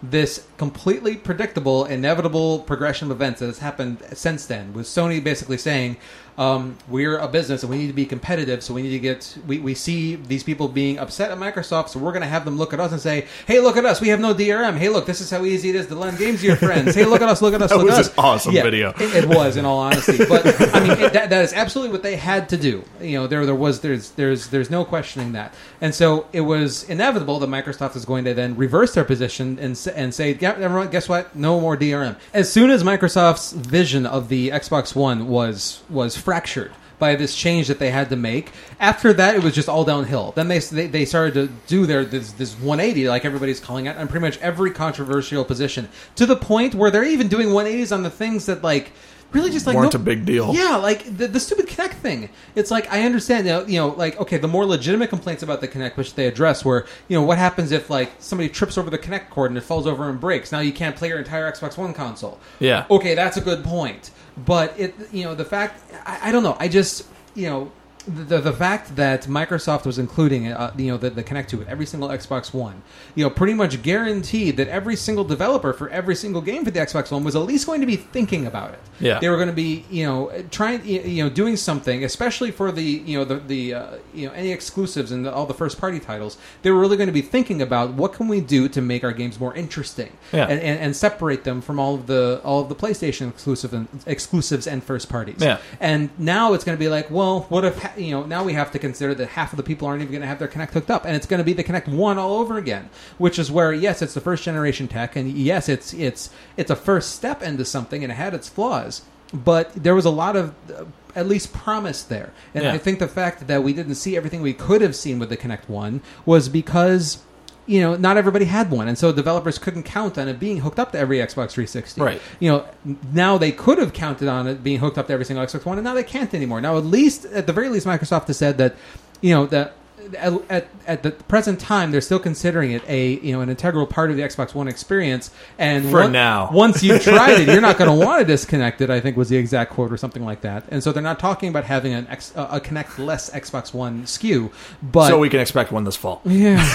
this 0.03 0.47
completely 0.57 1.17
predictable, 1.17 1.85
inevitable 1.85 2.61
progression 2.61 3.11
of 3.11 3.17
events 3.17 3.41
that 3.41 3.47
has 3.47 3.59
happened 3.59 3.99
since 4.13 4.47
then, 4.47 4.73
with 4.73 4.87
Sony 4.87 5.23
basically 5.23 5.59
saying, 5.59 5.97
um, 6.39 6.77
"We're 6.89 7.17
a 7.19 7.29
business 7.29 7.63
and 7.63 7.71
we 7.71 7.79
need 7.79 7.87
to 7.87 7.95
be 7.95 8.05
competitive, 8.05 8.63
so 8.63 8.75
we 8.75 8.83
need 8.83 8.91
to 8.91 8.99
get." 8.99 9.39
We, 9.47 9.59
we 9.59 9.75
see 9.75 10.17
these 10.17 10.43
people 10.43 10.69
being 10.69 10.99
upset 10.99 11.31
at 11.31 11.39
Microsoft, 11.39 11.89
so 11.91 11.99
we're 11.99 12.13
going 12.13 12.23
to 12.23 12.29
have 12.29 12.45
them 12.45 12.59
look 12.59 12.75
at 12.75 12.81
us 12.81 12.93
and 12.93 13.01
say, 13.01 13.27
"Hey, 13.47 13.61
look 13.61 13.77
at 13.79 13.85
us! 13.87 14.01
We 14.03 14.09
have 14.09 14.21
no 14.21 14.35
DRM. 14.35 14.77
Hey, 14.77 14.91
look, 14.91 15.07
this 15.07 15.21
is 15.23 15.31
how 15.31 15.45
easy 15.45 15.71
it 15.71 15.77
is 15.77 15.87
to 15.87 15.95
lend 15.95 16.19
games 16.19 16.41
to 16.41 16.47
your 16.47 16.57
friends. 16.57 16.95
Hey, 16.95 17.05
look 17.07 17.23
at 17.23 17.29
us! 17.29 17.41
Look 17.41 17.55
at 17.55 17.63
us! 17.63 17.71
That 17.77 17.79
look 17.79 17.87
was 17.87 17.95
at 17.95 18.01
us!" 18.01 18.09
an 18.09 18.15
awesome 18.19 18.53
Yeah, 18.53 18.63
video. 18.65 18.91
It, 18.99 19.25
it 19.25 19.29
was, 19.29 19.57
in 19.57 19.65
all 19.65 19.79
honesty, 19.79 20.19
but 20.19 20.47
I 20.75 20.81
mean, 20.81 20.91
it, 20.93 21.13
that, 21.15 21.31
that 21.31 21.43
is 21.43 21.53
absolutely 21.55 21.93
what 21.93 22.03
they 22.03 22.17
had 22.17 22.49
to 22.51 22.57
do. 22.59 22.85
You 23.01 23.19
know, 23.21 23.27
there 23.27 23.47
there 23.47 23.55
was 23.55 23.81
there's 23.81 24.11
there's 24.11 24.49
there's 24.49 24.71
no 24.71 24.85
questioning 24.85 25.33
that, 25.33 25.55
and 25.81 25.95
so 25.95 26.27
it 26.35 26.43
was 26.43 26.85
inevitable 26.85 27.39
that 27.39 27.49
Microsoft 27.49 27.97
is 27.97 28.05
going 28.05 28.25
to 28.27 28.35
then 28.35 28.57
reverse 28.57 28.93
their 28.93 29.05
position 29.05 29.59
and 29.59 29.77
and 29.97 30.15
say, 30.15 30.35
"Yeah, 30.47 30.65
everyone, 30.65 30.89
guess 30.91 31.09
what? 31.09 31.35
No 31.35 31.61
more 31.61 31.77
DRM." 31.77 32.17
As 32.33 32.53
soon 32.53 32.71
as 32.71 32.83
Microsoft's 32.83 33.53
vision 33.53 34.07
of 34.07 34.29
the 34.29 34.51
Xbox 34.51 34.95
One 34.95 35.29
was 35.29 35.83
was 35.89 36.17
fractured 36.17 36.73
by 36.99 37.15
this 37.15 37.35
change 37.35 37.69
that 37.69 37.79
they 37.79 37.91
had 37.91 38.09
to 38.11 38.17
make. 38.17 38.53
After 38.81 39.13
that, 39.13 39.35
it 39.35 39.43
was 39.43 39.55
just 39.55 39.69
all 39.69 39.85
downhill. 39.85 40.33
Then 40.35 40.49
they 40.49 40.59
they, 40.61 40.87
they 40.87 41.05
started 41.05 41.35
to 41.35 41.49
do 41.67 41.87
their 41.87 42.05
this, 42.05 42.33
this 42.33 42.55
180, 42.55 43.09
like 43.09 43.25
everybody's 43.25 43.61
calling 43.61 43.87
it, 43.87 43.97
on 43.97 44.09
pretty 44.09 44.25
much 44.25 44.39
every 44.39 44.71
controversial 44.71 45.45
position, 45.45 45.89
to 46.15 46.27
the 46.27 46.37
point 46.37 46.75
where 46.75 46.91
they're 46.91 47.05
even 47.05 47.29
doing 47.29 47.49
180s 47.49 47.93
on 47.93 48.03
the 48.03 48.11
things 48.11 48.47
that 48.47 48.63
like 48.63 48.93
really 49.33 49.51
just 49.51 49.67
like 49.67 49.77
Weren't 49.77 49.95
no- 49.95 50.01
a 50.01 50.03
big 50.03 50.25
deal. 50.25 50.55
Yeah, 50.55 50.77
like 50.77 51.05
the, 51.17 51.27
the 51.27 51.41
stupid 51.41 51.67
Kinect 51.67 51.95
thing. 51.95 52.31
It's 52.55 52.71
like 52.71 52.91
I 52.93 53.03
understand, 53.03 53.47
you 53.47 53.53
know, 53.53 53.67
you 53.67 53.79
know, 53.79 53.89
like 53.89 54.19
okay, 54.21 54.39
the 54.39 54.49
more 54.49 54.65
legitimate 54.65 55.09
complaints 55.11 55.43
about 55.43 55.61
the 55.61 55.69
Kinect, 55.69 55.97
which 55.97 56.15
they 56.15 56.27
address, 56.27 56.65
were 56.65 56.87
you 57.09 57.17
know 57.19 57.25
what 57.25 57.39
happens 57.39 57.73
if 57.73 57.91
like 57.91 58.13
somebody 58.19 58.49
trips 58.49 58.79
over 58.79 58.91
the 58.91 58.99
Kinect 58.99 59.31
cord 59.31 59.51
and 59.51 59.59
it 59.59 59.63
falls 59.63 59.87
over 59.87 60.09
and 60.09 60.21
breaks. 60.21 60.53
Now 60.53 60.61
you 60.61 60.73
can't 60.73 60.97
play 60.97 61.09
your 61.09 61.19
entire 61.19 61.51
Xbox 61.51 61.77
One 61.77 61.93
console. 61.95 62.39
Yeah. 62.61 62.87
Okay, 62.91 63.15
that's 63.15 63.37
a 63.37 63.41
good 63.41 63.65
point. 63.65 64.11
But 64.37 64.79
it, 64.79 64.95
you 65.13 65.25
know, 65.25 65.35
the 65.35 65.45
fact 65.45 65.83
I, 66.07 66.29
I 66.29 66.33
don't 66.33 66.43
know. 66.43 66.57
I 66.59 66.69
just 66.69 67.07
you 67.35 67.49
know. 67.49 67.73
The 68.07 68.41
the 68.41 68.53
fact 68.53 68.95
that 68.97 69.23
Microsoft 69.25 69.85
was 69.85 69.99
including 69.99 70.47
uh, 70.53 70.73
you 70.77 70.91
know 70.93 70.97
the, 70.97 71.11
the 71.11 71.25
Kinect 71.25 71.49
2 71.49 71.59
with 71.59 71.69
every 71.69 71.87
single 71.87 72.09
Xbox 72.09 72.55
One, 72.55 72.83
you 73.17 73.25
know, 73.25 73.31
pretty 73.31 73.53
much 73.55 73.83
guaranteed 73.83 74.57
that 74.59 74.69
every 74.69 74.95
single 74.97 75.25
developer 75.25 75.73
for 75.73 75.89
every 75.91 76.15
single 76.15 76.41
game 76.41 76.65
for 76.65 76.71
the 76.71 76.79
Xbox 76.79 77.11
One 77.11 77.25
was 77.25 77.35
at 77.35 77.43
least 77.43 77.67
going 77.67 77.81
to 77.81 77.87
be 77.87 77.97
thinking 77.97 78.47
about 78.47 78.73
it. 78.75 78.81
Yeah. 78.99 79.19
they 79.19 79.29
were 79.29 79.37
going 79.37 79.49
to 79.49 79.55
be 79.55 79.85
you 79.91 80.07
know 80.07 80.31
trying 80.51 80.85
you 80.87 81.25
know 81.25 81.29
doing 81.31 81.57
something, 81.57 82.05
especially 82.05 82.51
for 82.53 82.71
the 82.71 82.83
you 82.83 83.19
know 83.19 83.25
the 83.25 83.37
the 83.37 83.75
uh, 83.75 83.91
you 84.15 84.29
know 84.29 84.33
any 84.35 84.51
exclusives 84.53 85.11
and 85.11 85.27
the, 85.27 85.33
all 85.33 85.47
the 85.47 85.55
first 85.55 85.79
party 85.81 85.99
titles. 85.99 86.39
They 86.63 86.71
were 86.71 86.79
really 86.81 86.97
going 86.97 87.09
to 87.09 87.13
be 87.13 87.23
thinking 87.23 87.61
about 87.61 87.95
what 87.95 88.13
can 88.13 88.29
we 88.29 88.41
do 88.41 88.69
to 88.69 88.81
make 88.81 89.03
our 89.03 89.13
games 89.13 89.41
more 89.41 89.55
interesting 89.55 90.13
Yeah. 90.33 90.45
and, 90.45 90.61
and, 90.61 90.79
and 90.81 90.97
separate 90.97 91.43
them 91.45 91.61
from 91.61 91.81
all 91.81 91.95
of 91.97 92.07
the 92.07 92.41
all 92.45 92.61
of 92.63 92.69
the 92.69 92.75
PlayStation 92.77 93.29
exclusive 93.31 93.75
and, 93.75 93.89
exclusives 94.07 94.67
and 94.67 94.83
first 94.85 95.09
parties. 95.09 95.39
Yeah. 95.41 95.59
And 95.81 96.11
now 96.19 96.53
it's 96.55 96.63
going 96.65 96.77
to 96.77 96.81
be 96.81 96.89
like, 96.89 97.11
well, 97.11 97.41
what 97.49 97.65
if 97.65 97.96
you 97.99 98.11
know? 98.13 98.25
Now 98.25 98.45
we 98.45 98.53
have 98.55 98.71
to 98.73 98.79
consider 98.79 99.15
that 99.15 99.29
half 99.31 99.53
of 99.53 99.57
the 99.57 99.63
people 99.63 99.89
aren't 99.89 100.03
even 100.03 100.13
going 100.13 100.23
to 100.23 100.27
have 100.29 100.39
their 100.39 100.49
Kinect 100.49 100.71
hooked 100.71 100.91
up, 100.91 101.05
and 101.05 101.17
it's 101.17 101.27
going 101.27 101.39
to 101.39 101.45
be 101.45 101.53
the 101.53 101.65
Kinect 101.65 101.89
One 101.89 102.19
all 102.19 102.39
over 102.39 102.59
again. 102.59 102.91
Which 103.19 103.39
is 103.39 103.51
where, 103.51 103.73
yes, 103.73 104.03
it's 104.03 104.15
the 104.15 104.21
first 104.21 104.45
generation 104.45 104.89
tech, 104.89 105.17
and 105.17 105.31
yes, 105.31 105.69
it's 105.69 105.93
it's 105.95 106.31
it's 106.57 106.71
a 106.71 106.77
first 106.77 107.15
step 107.15 107.43
into 107.43 107.65
something, 107.65 108.03
and 108.03 108.13
it 108.13 108.17
had 108.17 108.35
its 108.35 108.49
flaws, 108.49 109.03
but 109.33 109.73
there 109.75 109.95
was 109.95 110.05
a 110.05 110.11
lot 110.11 110.37
of 110.37 110.55
uh, 110.71 110.85
at 111.15 111.27
least 111.27 111.53
promise 111.53 112.03
there. 112.03 112.33
And 112.55 112.65
Yeah. 112.65 112.73
I 112.73 112.79
think 112.79 112.99
the 112.99 113.09
fact 113.09 113.47
that 113.47 113.63
we 113.63 113.73
didn't 113.73 113.95
see 113.95 114.17
everything 114.17 114.43
we 114.43 114.53
could 114.53 114.83
have 114.83 114.95
seen 114.95 115.19
with 115.19 115.29
the 115.31 115.37
Kinect 115.37 115.69
One 115.69 116.01
was 116.25 116.49
because. 116.49 117.19
You 117.67 117.81
know, 117.81 117.97
not 117.97 118.17
everybody 118.17 118.45
had 118.45 118.71
one, 118.71 118.87
and 118.89 118.97
so 118.97 119.13
developers 119.13 119.59
couldn't 119.59 119.83
count 119.83 120.17
on 120.19 120.29
it 120.29 120.39
being 120.39 120.59
hooked 120.59 120.79
up 120.79 120.93
to 120.93 120.99
every 120.99 121.19
Xbox 121.19 121.51
360 121.51 122.01
Right. 122.01 122.23
you 122.39 122.49
know, 122.51 122.65
now 123.13 123.39
they 123.39 123.51
could 123.53 123.79
have 123.79 123.93
counted 123.93 124.29
on 124.29 124.47
it 124.47 124.63
being 124.63 124.79
hooked 124.79 124.99
up 124.99 125.09
to 125.09 125.13
every 125.13 125.25
single 125.25 125.45
Xbox 125.45 125.65
One, 125.65 125.77
and 125.79 125.85
now 125.85 125.95
they 125.95 126.05
can't 126.05 126.33
anymore. 126.33 126.61
Now, 126.61 126.79
at 126.79 126.85
least, 126.85 127.25
at 127.27 127.47
the 127.47 127.53
very 127.53 127.69
least, 127.69 127.87
Microsoft 127.87 128.29
has 128.29 128.37
said 128.39 128.57
that, 128.59 128.77
you 129.21 129.35
know, 129.35 129.47
that 129.47 129.75
at, 130.15 130.51
at, 130.51 130.69
at 130.87 131.03
the 131.03 131.11
present 131.11 131.59
time, 131.61 131.91
they're 131.91 132.01
still 132.01 132.19
considering 132.19 132.73
it 132.73 132.83
a 132.89 133.19
you 133.21 133.33
know 133.33 133.41
an 133.41 133.49
integral 133.49 133.87
part 133.87 134.11
of 134.11 134.17
the 134.17 134.23
Xbox 134.23 134.55
One 134.55 134.69
experience. 134.69 135.31
And 135.59 135.91
For 135.91 136.03
on- 136.05 136.13
now. 136.13 136.51
once 136.53 136.83
you've 136.83 137.03
tried 137.03 137.41
it, 137.41 137.49
you're 137.49 137.61
not 137.61 137.79
going 137.79 137.91
to 137.99 138.07
want 138.07 138.21
to 138.21 138.25
disconnect 138.27 138.81
it. 138.81 138.91
I 138.91 139.01
think 139.01 139.17
was 139.17 139.29
the 139.29 139.37
exact 139.37 139.73
quote 139.73 139.93
or 139.93 139.97
something 139.97 140.25
like 140.25 140.43
that. 140.43 140.65
And 140.71 140.83
so 140.83 140.93
they're 140.93 141.03
not 141.03 141.19
talking 141.19 141.49
about 141.49 141.65
having 141.65 141.93
an 141.95 142.07
X, 142.09 142.33
a 142.37 142.43
a 142.57 142.61
Kinect 142.61 142.99
less 143.05 143.31
Xbox 143.31 143.75
One 143.75 144.05
SKU, 144.05 144.53
but 144.83 145.09
so 145.09 145.19
we 145.19 145.29
can 145.29 145.41
expect 145.41 145.73
one 145.73 145.85
this 145.85 145.97
fall. 145.97 146.21
yeah. 146.25 146.59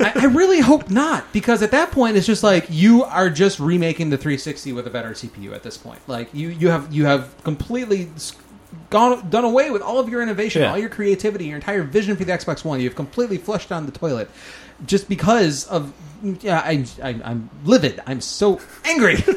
I, 0.00 0.12
I 0.16 0.24
really 0.26 0.60
hope 0.60 0.90
not, 0.90 1.32
because 1.32 1.62
at 1.62 1.70
that 1.72 1.90
point 1.90 2.16
it's 2.16 2.26
just 2.26 2.42
like 2.42 2.66
you 2.68 3.04
are 3.04 3.30
just 3.30 3.60
remaking 3.60 4.10
the 4.10 4.16
360 4.16 4.72
with 4.72 4.86
a 4.86 4.90
better 4.90 5.10
CPU 5.10 5.52
at 5.54 5.62
this 5.62 5.76
point. 5.76 6.00
Like 6.06 6.32
you, 6.34 6.48
you 6.48 6.68
have 6.68 6.92
you 6.92 7.04
have 7.06 7.34
completely 7.44 8.08
gone 8.90 9.28
done 9.30 9.44
away 9.44 9.70
with 9.70 9.82
all 9.82 9.98
of 9.98 10.08
your 10.08 10.20
innovation, 10.22 10.62
Yeah. 10.62 10.70
all 10.72 10.78
your 10.78 10.88
creativity, 10.90 11.46
your 11.46 11.56
entire 11.56 11.82
vision 11.82 12.16
for 12.16 12.24
the 12.24 12.32
Xbox 12.32 12.64
One. 12.64 12.80
You've 12.80 12.96
completely 12.96 13.38
flushed 13.38 13.68
down 13.68 13.86
the 13.86 13.92
toilet 13.92 14.28
just 14.86 15.08
because 15.08 15.66
of 15.66 15.92
yeah. 16.42 16.58
I, 16.64 16.84
I, 17.02 17.08
I'm 17.24 17.48
livid. 17.64 18.00
I'm 18.06 18.20
so 18.20 18.60
angry. 18.84 19.16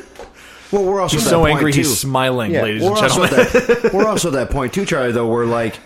Well, 0.72 0.86
we're 0.86 1.02
also 1.02 1.18
He's 1.18 1.28
at 1.28 1.30
so 1.30 1.38
that 1.38 1.44
point, 1.44 1.56
angry 1.58 1.72
too. 1.72 1.78
he's 1.82 2.00
smiling, 2.00 2.52
Yeah, 2.52 2.64
ladies 2.64 2.82
we're 2.82 2.98
and 2.98 2.98
gentlemen. 2.98 3.40
at 3.42 3.52
that, 3.52 3.94
we're 3.94 4.08
also 4.08 4.30
at 4.30 4.34
that 4.34 4.50
point 4.50 4.74
too, 4.74 4.86
Charlie. 4.86 5.12
Though 5.12 5.28
we're 5.28 5.46
like, 5.46 5.78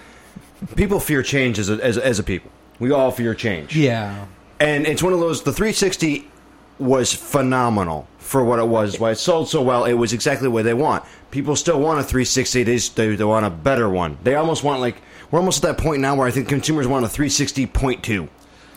people 0.78 1.02
fear 1.02 1.22
change 1.24 1.60
as 1.60 1.70
a, 1.70 1.74
as, 1.84 1.98
a- 1.98 2.06
as 2.06 2.20
a 2.20 2.24
people. 2.24 2.50
We 2.80 2.92
all 2.94 3.12
fear 3.12 3.34
change. 3.36 3.76
yeah. 3.76 4.28
and 4.62 4.88
it's 4.88 5.04
one 5.04 5.12
of 5.12 5.20
those. 5.20 5.44
The 5.44 5.52
360 5.52 6.26
was 6.80 7.12
phenomenal 7.14 8.08
for 8.28 8.44
what 8.44 8.60
it 8.60 8.68
was. 8.68 9.00
Why 9.00 9.12
it 9.12 9.16
sold 9.16 9.50
so 9.50 9.62
well. 9.62 9.86
It 9.86 9.94
was 9.94 10.14
exactly 10.14 10.48
what 10.48 10.64
they 10.66 10.74
want. 10.74 11.04
People 11.32 11.56
still 11.56 11.80
want 11.80 12.00
a 12.00 12.04
360. 12.04 12.64
They, 12.64 12.76
just- 12.76 12.96
they 12.96 13.16
they 13.16 13.24
want 13.24 13.46
a 13.46 13.50
better 13.50 13.90
one. 13.90 14.18
They 14.24 14.36
almost 14.36 14.64
want 14.64 14.82
like 14.82 14.98
we're 15.32 15.40
almost 15.40 15.64
at 15.64 15.76
that 15.78 15.84
point 15.84 16.02
now 16.02 16.16
where 16.16 16.28
I 16.28 16.32
think 16.32 16.48
consumers 16.48 16.88
want 16.88 17.06
a 17.06 17.10
360.2. 17.10 18.30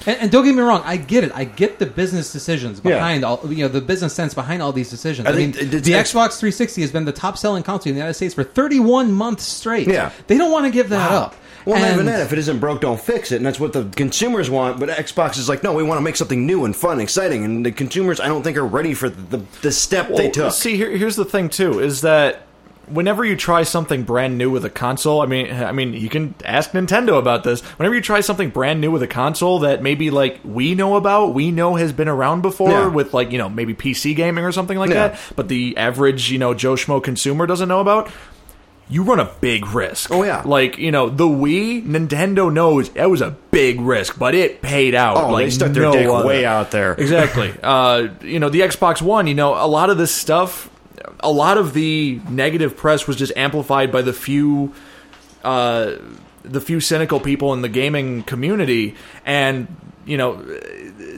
And, 0.06 0.16
and 0.18 0.30
don't 0.30 0.44
get 0.46 0.54
me 0.54 0.62
wrong, 0.62 0.82
I 0.84 0.96
get 0.96 1.24
it. 1.24 1.32
I 1.34 1.44
get 1.44 1.78
the 1.78 1.84
business 1.86 2.32
decisions 2.32 2.80
Yeah. 2.82 2.94
behind 2.96 3.22
all, 3.24 3.40
you 3.52 3.64
know, 3.64 3.68
the 3.68 3.82
business 3.82 4.14
sense 4.14 4.32
behind 4.32 4.62
all 4.62 4.72
these 4.72 4.88
decisions. 4.88 5.26
I 5.28 5.32
I, 5.32 5.34
mean, 5.34 5.52
the 5.52 5.60
Xbox 5.78 6.38
360 6.38 6.80
has 6.80 6.90
been 6.90 7.04
the 7.04 7.12
top 7.12 7.36
selling 7.36 7.62
console 7.62 7.90
in 7.90 7.94
the 7.96 7.98
United 7.98 8.14
States 8.14 8.32
for 8.34 8.42
31 8.42 9.12
months 9.12 9.44
straight. 9.44 9.88
Yeah. 9.88 10.10
they 10.26 10.38
don't 10.38 10.50
want 10.50 10.64
to 10.64 10.70
give 10.70 10.88
that 10.88 11.12
up. 11.12 11.34
Well, 11.64 11.78
not 11.78 11.84
And- 11.88 11.94
even 11.94 12.06
that. 12.06 12.20
If 12.20 12.32
it 12.32 12.38
isn't 12.38 12.58
broke, 12.58 12.80
don't 12.80 13.00
fix 13.00 13.32
it, 13.32 13.36
and 13.36 13.46
that's 13.46 13.60
what 13.60 13.72
the 13.72 13.84
consumers 13.96 14.48
want. 14.50 14.80
But 14.80 14.88
Xbox 14.90 15.38
is 15.38 15.48
like, 15.48 15.62
no, 15.62 15.72
we 15.72 15.82
want 15.82 15.98
to 15.98 16.02
make 16.02 16.16
something 16.16 16.46
new 16.46 16.64
and 16.64 16.74
fun, 16.74 16.92
and 16.92 17.00
exciting, 17.02 17.44
and 17.44 17.64
the 17.66 17.72
consumers, 17.72 18.20
I 18.20 18.28
don't 18.28 18.42
think, 18.42 18.56
are 18.56 18.66
ready 18.66 18.94
for 18.94 19.08
the 19.08 19.42
the 19.62 19.72
step 19.72 20.14
they 20.14 20.30
took. 20.30 20.52
See, 20.52 20.76
here, 20.76 20.90
here's 20.90 21.16
the 21.16 21.24
thing 21.24 21.48
too: 21.48 21.80
is 21.80 22.00
that 22.02 22.42
whenever 22.88 23.24
you 23.24 23.36
try 23.36 23.62
something 23.62 24.02
brand 24.02 24.36
new 24.36 24.50
with 24.50 24.64
a 24.64 24.70
console, 24.70 25.20
I 25.20 25.26
mean, 25.26 25.52
I 25.52 25.70
mean, 25.70 25.92
you 25.92 26.08
can 26.08 26.34
ask 26.44 26.72
Nintendo 26.72 27.18
about 27.18 27.44
this. 27.44 27.60
Whenever 27.78 27.94
you 27.94 28.00
try 28.00 28.20
something 28.20 28.48
brand 28.50 28.80
new 28.80 28.90
with 28.90 29.02
a 29.02 29.06
console 29.06 29.60
that 29.60 29.80
maybe 29.80 30.10
like 30.10 30.40
we 30.44 30.74
know 30.74 30.96
about, 30.96 31.32
we 31.32 31.52
know 31.52 31.76
has 31.76 31.92
been 31.92 32.08
around 32.08 32.42
before, 32.42 32.70
Yeah. 32.70 32.86
with 32.88 33.14
like 33.14 33.30
you 33.32 33.38
know 33.38 33.48
maybe 33.48 33.74
PC 33.74 34.14
gaming 34.16 34.44
or 34.44 34.50
something 34.50 34.76
like 34.78 34.90
Yeah. 34.90 35.08
that, 35.08 35.20
but 35.36 35.46
the 35.48 35.76
average 35.76 36.30
you 36.32 36.38
know 36.38 36.52
Joe 36.54 36.74
Schmo 36.74 37.00
consumer 37.02 37.46
doesn't 37.46 37.68
know 37.68 37.80
about. 37.80 38.10
You 38.90 39.04
run 39.04 39.20
a 39.20 39.30
big 39.40 39.68
risk. 39.68 40.10
Oh, 40.10 40.24
yeah. 40.24 40.42
like 40.44 40.76
you 40.78 40.90
know 40.90 41.08
the 41.08 41.24
Wii. 41.24 41.84
Nintendo 41.86 42.52
knows 42.52 42.90
that 42.90 43.08
was 43.08 43.20
a 43.20 43.30
big 43.52 43.80
risk, 43.80 44.18
but 44.18 44.34
it 44.34 44.60
paid 44.62 44.94
out. 44.94 45.16
Oh, 45.16 45.30
like 45.30 45.46
they 45.46 45.50
stuck 45.50 45.72
their 45.72 45.84
no 45.84 45.92
dick 45.92 46.08
other. 46.08 46.26
way 46.26 46.44
out 46.44 46.72
there. 46.72 46.94
Exactly. 46.94 47.54
uh, 47.62 48.08
you 48.20 48.40
know, 48.40 48.48
the 48.48 48.60
Xbox 48.60 49.00
One, 49.00 49.26
you 49.26 49.34
know, 49.34 49.54
a 49.54 49.66
lot 49.68 49.90
of 49.90 49.98
this 49.98 50.12
stuff, 50.12 50.68
a 51.20 51.30
lot 51.30 51.56
of 51.56 51.72
the 51.72 52.20
negative 52.28 52.76
press 52.76 53.06
was 53.06 53.16
just 53.16 53.32
amplified 53.36 53.92
by 53.92 54.02
the 54.02 54.12
few, 54.12 54.74
uh, 55.44 55.96
the 56.42 56.60
few 56.60 56.80
cynical 56.80 57.20
people 57.20 57.52
in 57.52 57.62
the 57.62 57.68
gaming 57.68 58.22
community, 58.22 58.94
and 59.24 59.68
you 60.06 60.16
know, 60.16 60.42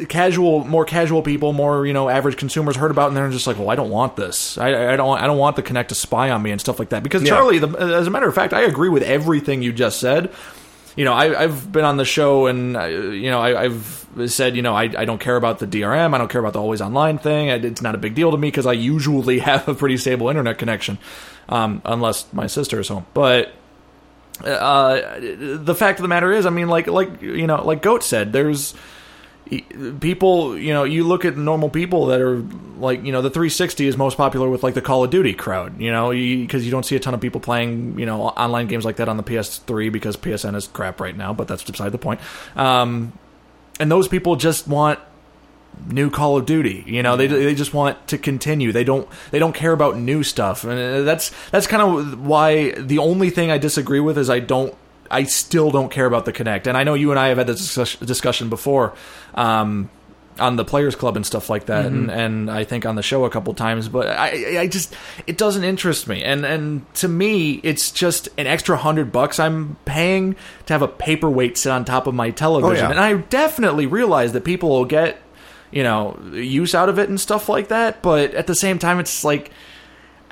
casual, 0.08 0.64
more 0.64 0.84
casual 0.84 1.22
people, 1.22 1.52
more 1.52 1.86
you 1.86 1.92
know, 1.92 2.08
average 2.08 2.36
consumers 2.36 2.76
heard 2.76 2.90
about, 2.90 3.04
it 3.04 3.08
and 3.08 3.16
they're 3.16 3.30
just 3.30 3.46
like, 3.46 3.58
well, 3.58 3.70
I 3.70 3.76
don't 3.76 3.90
want 3.90 4.16
this. 4.16 4.58
I, 4.58 4.92
I 4.92 4.96
don't. 4.96 5.18
I 5.18 5.26
don't 5.26 5.38
want 5.38 5.56
the 5.56 5.62
Kinect 5.62 5.88
to 5.88 5.94
spy 5.94 6.30
on 6.30 6.42
me 6.42 6.50
and 6.50 6.60
stuff 6.60 6.78
like 6.78 6.90
that. 6.90 7.02
Because 7.02 7.22
Yeah. 7.22 7.30
Charlie, 7.30 7.58
the, 7.58 7.68
as 7.68 8.06
a 8.06 8.10
matter 8.10 8.28
of 8.28 8.34
fact, 8.34 8.52
I 8.52 8.62
agree 8.62 8.88
with 8.88 9.02
everything 9.02 9.62
you 9.62 9.72
just 9.72 10.00
said 10.00 10.32
you 10.96 11.04
know, 11.04 11.12
I, 11.12 11.42
I've 11.44 11.70
been 11.72 11.84
on 11.84 11.96
the 11.96 12.04
show 12.04 12.46
and, 12.46 12.76
uh, 12.76 12.84
you 12.84 13.30
know, 13.30 13.40
I, 13.40 13.64
I've 13.64 14.06
said, 14.26 14.56
you 14.56 14.62
know, 14.62 14.74
I, 14.74 14.84
I 14.96 15.04
don't 15.04 15.20
care 15.20 15.36
about 15.36 15.58
the 15.58 15.66
DRM. 15.66 16.14
I 16.14 16.18
don't 16.18 16.30
care 16.30 16.40
about 16.40 16.52
the 16.52 16.60
always 16.60 16.80
online 16.80 17.18
thing. 17.18 17.48
It's 17.48 17.80
not 17.80 17.94
a 17.94 17.98
big 17.98 18.14
deal 18.14 18.30
to 18.30 18.36
me 18.36 18.48
because 18.48 18.66
I 18.66 18.72
usually 18.72 19.38
have 19.40 19.68
a 19.68 19.74
pretty 19.74 19.96
stable 19.96 20.28
internet 20.28 20.58
connection, 20.58 20.98
um, 21.48 21.80
unless 21.84 22.30
my 22.32 22.46
sister 22.46 22.80
is 22.80 22.88
home. 22.88 23.06
But 23.14 23.52
uh, 24.44 25.18
the 25.20 25.74
fact 25.74 25.98
of 25.98 26.02
the 26.02 26.08
matter 26.08 26.32
is, 26.32 26.46
I 26.46 26.50
mean, 26.50 26.68
like, 26.68 26.86
like 26.86 27.22
you 27.22 27.46
know, 27.46 27.64
like 27.64 27.82
Goat 27.82 28.02
said, 28.02 28.32
there's 28.32 28.74
people 30.00 30.56
you 30.56 30.72
know 30.72 30.84
you 30.84 31.04
look 31.04 31.26
at 31.26 31.36
normal 31.36 31.68
people 31.68 32.06
that 32.06 32.22
are 32.22 32.38
like 32.78 33.04
you 33.04 33.12
know 33.12 33.20
the 33.20 33.28
360 33.28 33.86
is 33.86 33.98
most 33.98 34.16
popular 34.16 34.48
with 34.48 34.62
like 34.62 34.72
the 34.72 34.80
call 34.80 35.04
of 35.04 35.10
duty 35.10 35.34
crowd 35.34 35.78
you 35.78 35.90
know 35.90 36.10
because 36.10 36.64
you, 36.64 36.70
don't 36.70 36.86
see 36.86 36.96
a 36.96 37.00
ton 37.00 37.12
of 37.12 37.20
people 37.20 37.40
playing 37.40 37.98
you 37.98 38.06
know 38.06 38.22
online 38.22 38.66
games 38.66 38.84
like 38.84 38.96
that 38.96 39.10
on 39.10 39.18
the 39.18 39.22
ps3 39.22 39.92
because 39.92 40.16
psn 40.16 40.56
is 40.56 40.68
crap 40.68 41.00
right 41.00 41.16
now 41.16 41.34
but 41.34 41.48
that's 41.48 41.64
beside 41.64 41.92
the 41.92 41.98
point. 41.98 42.20
Um, 42.56 43.12
and 43.80 43.90
those 43.90 44.08
people 44.08 44.36
just 44.36 44.68
want 44.68 45.00
new 45.88 46.10
Call 46.10 46.36
of 46.36 46.46
Duty. 46.46 46.84
You 46.86 47.02
know, 47.02 47.16
they 47.16 47.26
they 47.26 47.54
just 47.54 47.74
want 47.74 48.08
to 48.08 48.18
continue. 48.18 48.72
They 48.72 48.84
don't 48.84 49.08
they 49.30 49.38
don't 49.38 49.54
care 49.54 49.72
about 49.72 49.96
new 49.96 50.22
stuff, 50.22 50.64
and 50.64 50.72
uh, 50.72 51.02
that's 51.02 51.30
that's 51.50 51.66
kind 51.66 51.82
of 51.82 52.24
why 52.24 52.72
the 52.72 52.98
only 52.98 53.30
thing 53.30 53.50
I 53.50 53.58
disagree 53.58 54.00
with 54.00 54.18
is 54.18 54.30
I 54.30 54.40
don't. 54.40 54.74
I 55.10 55.24
still 55.24 55.70
don't 55.70 55.90
care 55.90 56.06
about 56.06 56.24
the 56.24 56.32
Kinect, 56.32 56.66
and 56.66 56.76
I 56.76 56.84
know 56.84 56.94
you 56.94 57.10
and 57.10 57.20
I 57.20 57.28
have 57.28 57.38
had 57.38 57.46
this 57.46 57.74
discussion 57.98 58.48
before 58.48 58.94
um, 59.34 59.90
on 60.38 60.56
the 60.56 60.64
Players 60.64 60.96
Club 60.96 61.16
and 61.16 61.26
stuff 61.26 61.50
like 61.50 61.66
that, 61.66 61.84
and, 61.84 62.10
and 62.10 62.50
I 62.50 62.64
think 62.64 62.86
on 62.86 62.94
the 62.94 63.02
show 63.02 63.26
a 63.26 63.30
couple 63.30 63.52
times. 63.52 63.88
But 63.88 64.08
I, 64.08 64.60
I 64.60 64.66
just 64.66 64.94
it 65.26 65.36
doesn't 65.36 65.64
interest 65.64 66.08
me, 66.08 66.24
and 66.24 66.46
and 66.46 66.94
to 66.94 67.08
me, 67.08 67.60
it's 67.62 67.90
just 67.90 68.30
an 68.38 68.46
extra 68.46 68.76
hundred 68.78 69.12
bucks 69.12 69.38
I'm 69.38 69.76
paying 69.84 70.34
to 70.66 70.72
have 70.72 70.80
a 70.80 70.88
paperweight 70.88 71.58
sit 71.58 71.70
on 71.70 71.84
top 71.84 72.06
of 72.06 72.14
my 72.14 72.30
television, 72.30 72.86
yeah. 72.86 72.90
and 72.90 73.00
I 73.00 73.14
definitely 73.14 73.84
realize 73.86 74.32
that 74.32 74.44
people 74.44 74.70
will 74.70 74.86
get 74.86 75.21
you 75.72 75.82
know 75.82 76.16
use 76.32 76.74
out 76.74 76.88
of 76.88 76.98
it 76.98 77.08
and 77.08 77.20
stuff 77.20 77.48
like 77.48 77.68
that 77.68 78.02
but 78.02 78.32
at 78.34 78.46
the 78.46 78.54
same 78.54 78.78
time 78.78 79.00
it's 79.00 79.24
like 79.24 79.50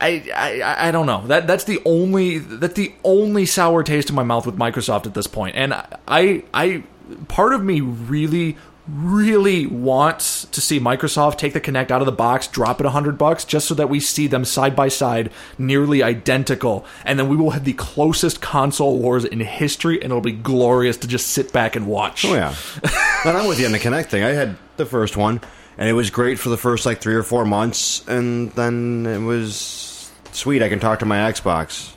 I, 0.01 0.25
I 0.35 0.89
I 0.89 0.91
don't 0.91 1.05
know. 1.05 1.27
That 1.27 1.47
that's 1.47 1.65
the 1.65 1.81
only 1.85 2.39
that's 2.39 2.75
the 2.75 2.95
only 3.05 3.45
sour 3.45 3.83
taste 3.83 4.09
in 4.09 4.17
my 4.17 4.23
mouth 4.23 4.47
with 4.47 4.57
Microsoft 4.57 5.07
at 5.07 5.13
this 5.15 5.27
point. 5.27 5.57
And 5.57 5.75
I 6.09 6.43
I 6.55 6.85
part 7.29 7.53
of 7.53 7.63
me 7.63 7.81
really 7.81 8.57
really 8.93 9.67
wants 9.67 10.47
to 10.47 10.61
see 10.61 10.81
Microsoft 10.81 11.39
take 11.39 11.53
the 11.53 11.61
Kinect 11.61 11.91
out 11.91 12.03
of 12.03 12.07
the 12.07 12.13
box, 12.13 12.47
drop 12.47 12.81
it 12.81 12.87
a 12.87 12.91
hundred 12.91 13.19
bucks, 13.19 13.45
just 13.45 13.69
so 13.69 13.75
that 13.75 13.89
we 13.89 14.01
see 14.01 14.27
them 14.27 14.45
side 14.45 14.75
by 14.75 14.89
side, 14.89 15.31
nearly 15.59 16.03
identical, 16.03 16.85
and 17.05 17.19
then 17.19 17.29
we 17.29 17.37
will 17.37 17.51
have 17.51 17.65
the 17.65 17.73
closest 17.75 18.41
console 18.41 18.99
wars 18.99 19.25
in 19.25 19.41
history, 19.41 19.97
and 19.97 20.07
it'll 20.07 20.21
be 20.21 20.33
glorious 20.33 20.97
to 20.99 21.07
just 21.07 21.29
sit 21.29 21.53
back 21.53 21.77
and 21.77 21.87
watch. 21.87 22.25
Oh 22.25 22.35
yeah, 22.35 22.55
and 23.25 23.37
I'm 23.37 23.47
with 23.47 23.61
you 23.61 23.67
on 23.67 23.73
the 23.73 23.79
Kinect 23.79 24.07
thing. 24.07 24.25
I 24.25 24.31
had 24.31 24.57
the 24.77 24.87
first 24.87 25.17
one, 25.17 25.41
and 25.79 25.89
it 25.89 25.93
was 25.95 26.11
great 26.11 26.39
for 26.39 26.49
the 26.49 26.57
first 26.59 26.87
like 26.87 27.01
three 27.01 27.15
or 27.15 27.23
four 27.23 27.45
months, 27.45 28.07
and 28.09 28.51
then 28.53 29.07
it 29.07 29.19
was 29.19 30.11
sweet. 30.33 30.63
I 30.63 30.69
can 30.69 30.81
talk 30.81 31.01
to 31.01 31.07
my 31.07 31.19
Xbox. 31.31 31.95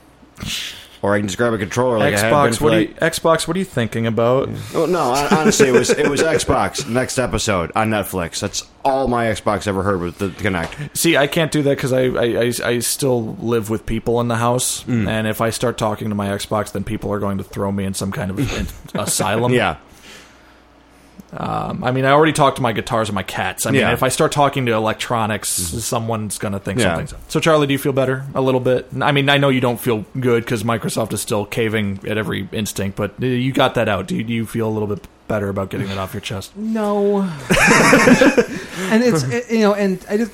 Or 1.03 1.13
I 1.13 1.19
can 1.19 1.27
just 1.27 1.37
grab 1.37 1.51
a 1.53 1.57
controller 1.57 1.99
like 1.99 2.13
I 2.13 2.17
have 2.17 2.31
been 2.31 2.53
Xbox, 2.53 2.61
what 2.61 2.73
are 2.73 2.79
you, 2.79 2.87
Xbox, 2.87 3.45
what 3.45 3.57
are 3.57 3.59
you 3.59 3.65
thinking 3.65 4.07
about? 4.07 4.47
Oh, 4.73 4.85
no, 4.85 5.13
hon- 5.13 5.37
honestly, 5.37 5.67
it 5.67 5.73
was 5.73 5.89
it 5.89 6.07
was 6.09 6.21
Xbox 6.21 6.87
next 6.89 7.19
episode 7.19 7.73
on 7.75 7.89
Netflix. 7.89 8.39
That's 8.39 8.65
all 8.85 9.09
my 9.09 9.25
Xbox 9.25 9.67
ever 9.67 9.83
heard 9.83 9.99
with 9.99 10.17
the 10.19 10.29
Kinect. 10.29 10.95
See, 10.95 11.17
I 11.17 11.27
can't 11.27 11.51
do 11.51 11.61
that 11.63 11.75
because 11.75 11.91
I, 11.91 12.03
I, 12.03 12.23
I, 12.45 12.53
I 12.75 12.79
still 12.79 13.35
live 13.35 13.69
with 13.69 13.85
people 13.85 14.21
in 14.21 14.29
the 14.29 14.37
house, 14.37 14.85
Mm. 14.85 15.05
and 15.09 15.27
if 15.27 15.41
I 15.41 15.49
start 15.49 15.77
talking 15.77 16.07
to 16.07 16.15
my 16.15 16.27
Xbox, 16.29 16.71
then 16.71 16.85
people 16.85 17.11
are 17.11 17.19
going 17.19 17.37
to 17.37 17.43
throw 17.43 17.69
me 17.73 17.83
in 17.83 17.93
some 17.93 18.13
kind 18.13 18.31
of 18.31 18.39
in- 18.39 18.67
asylum. 18.99 19.51
Yeah, 19.53 19.75
Um, 21.35 21.83
I 21.83 21.91
mean, 21.91 22.05
I 22.05 22.11
already 22.11 22.33
talked 22.33 22.57
to 22.57 22.61
my 22.61 22.73
guitars 22.73 23.09
and 23.09 23.15
my 23.15 23.23
cats. 23.23 23.65
I 23.65 23.71
mean, 23.71 23.81
Yeah. 23.81 23.87
Mm-hmm. 23.87 23.93
if 23.95 24.03
I 24.03 24.09
start 24.09 24.31
talking 24.31 24.65
to 24.67 24.73
electronics, 24.73 25.49
someone's 25.49 26.37
going 26.37 26.51
to 26.53 26.59
think 26.59 26.79
Yeah. 26.79 26.85
something's 26.91 27.13
up. 27.13 27.19
So, 27.27 27.39
Charlie, 27.39 27.65
do 27.67 27.73
you 27.73 27.79
feel 27.79 27.93
better 27.93 28.25
a 28.35 28.41
little 28.41 28.59
bit? 28.59 28.87
I 29.01 29.11
mean, 29.11 29.29
I 29.29 29.37
know 29.37 29.49
you 29.49 29.61
don't 29.61 29.79
feel 29.79 30.05
good 30.19 30.43
because 30.45 30.63
Microsoft 30.63 31.11
is 31.13 31.21
still 31.21 31.45
caving 31.45 31.99
at 32.07 32.17
every 32.17 32.47
instinct, 32.51 32.97
but 32.97 33.13
uh, 33.21 33.25
you 33.25 33.51
got 33.51 33.73
that 33.75 33.89
out. 33.89 34.07
Do 34.07 34.15
you, 34.15 34.23
do 34.23 34.33
you 34.33 34.45
feel 34.45 34.67
a 34.67 34.71
little 34.71 34.87
bit 34.87 35.07
better 35.27 35.49
about 35.49 35.69
getting 35.69 35.87
that 35.87 35.97
off 35.97 36.13
your 36.13 36.21
chest? 36.21 36.55
No. 36.55 37.21
and 38.91 39.03
it's 39.03 39.23
it, 39.23 39.45
you 39.51 39.59
know, 39.61 39.73
and 39.73 40.05
I 40.09 40.17
just 40.17 40.31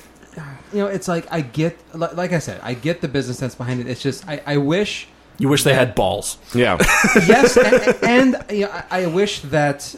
you 0.73 0.79
know, 0.79 0.87
it's 0.87 1.07
like 1.07 1.31
I 1.31 1.41
get 1.41 1.77
li- 1.93 2.07
like 2.13 2.33
I 2.33 2.39
said, 2.39 2.59
I 2.63 2.73
get 2.73 3.01
the 3.01 3.07
business 3.07 3.37
sense 3.37 3.55
behind 3.55 3.79
it. 3.79 3.87
It's 3.87 4.01
just 4.01 4.27
I, 4.27 4.41
I 4.45 4.57
wish 4.57 5.07
You 5.37 5.49
wish 5.49 5.63
they 5.63 5.73
had 5.73 5.95
balls. 5.95 6.37
yeah. 6.53 6.77
yes, 7.27 7.57
and, 7.57 8.03
and 8.03 8.45
you 8.51 8.65
know, 8.65 8.71
I, 8.91 9.03
I 9.03 9.05
wish 9.07 9.41
that. 9.41 9.95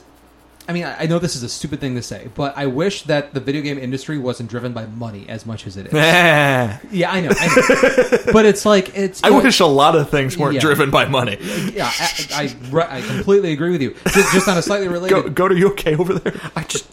I 0.68 0.74
mean, 0.74 0.84
I 0.86 1.04
I 1.04 1.06
know 1.08 1.20
this 1.20 1.36
is 1.36 1.44
a 1.44 1.50
stupid 1.50 1.80
thing 1.80 1.96
to 1.96 2.02
say, 2.02 2.30
but 2.36 2.58
I 2.58 2.66
wish 2.68 3.04
that 3.04 3.34
the 3.34 3.40
video 3.40 3.62
game 3.62 3.78
industry 3.78 4.18
wasn't 4.18 4.50
driven 4.50 4.74
by 4.74 4.86
money 4.86 5.26
as 5.28 5.46
much 5.46 5.66
as 5.68 5.78
it 5.78 5.88
is. 5.88 5.94
Yeah, 6.92 7.12
I 7.12 7.22
know, 7.22 7.30
I 7.32 7.48
know. 7.48 8.18
but 8.34 8.46
it's 8.46 8.66
like 8.66 8.96
it's. 8.98 9.22
know, 9.24 9.40
wish 9.42 9.60
a 9.60 9.66
lot 9.66 9.96
of 9.96 10.10
things 10.10 10.38
weren't 10.38 10.56
Yeah. 10.56 10.62
driven 10.62 10.92
by 10.92 11.06
money. 11.06 11.38
Yeah, 11.74 11.90
I, 12.34 12.56
I, 12.74 12.98
I 12.98 13.02
completely 13.02 13.54
agree 13.54 13.72
with 13.72 13.82
you. 13.82 13.96
Just, 14.14 14.34
just 14.34 14.48
on 14.48 14.58
a 14.58 14.62
slightly 14.62 14.88
related. 14.88 15.14
Go, 15.24 15.30
go 15.30 15.48
to 15.48 15.56
you 15.58 15.70
okay 15.72 15.96
over 15.96 16.14
there? 16.14 16.34
I 16.56 16.64
just. 16.64 16.86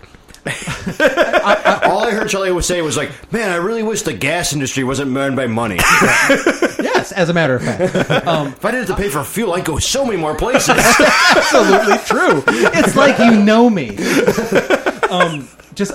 all 1.85 2.05
I 2.05 2.11
heard 2.11 2.29
Charlie 2.29 2.53
was 2.53 2.67
say 2.67 2.81
was 2.83 2.97
like, 2.97 3.11
"Man, 3.33 3.51
I 3.51 3.57
really 3.57 3.83
wish 3.83 4.03
the 4.03 4.13
gas 4.13 4.53
industry 4.53 4.85
wasn't 4.85 5.15
run 5.15 5.37
by 5.37 5.47
money. 5.47 5.77
yes, 6.81 7.13
as 7.13 7.29
a 7.29 7.35
matter 7.35 7.57
of 7.57 7.63
fact, 7.63 8.27
um, 8.27 8.55
I 8.63 8.71
didn't 8.71 8.89
have 8.89 8.97
to 8.97 9.03
pay 9.03 9.09
for 9.09 9.25
fuel, 9.25 9.53
I'd 9.55 9.65
go 9.65 9.79
so 9.79 10.05
many 10.05 10.17
more 10.17 10.35
places." 10.35 10.69
absolutely 11.01 11.99
true. 11.99 12.43
It's 12.47 12.97
like 12.97 13.19
you 13.19 13.43
know 13.43 13.71
me. 13.71 13.97
Um, 15.11 15.49
just 15.75 15.93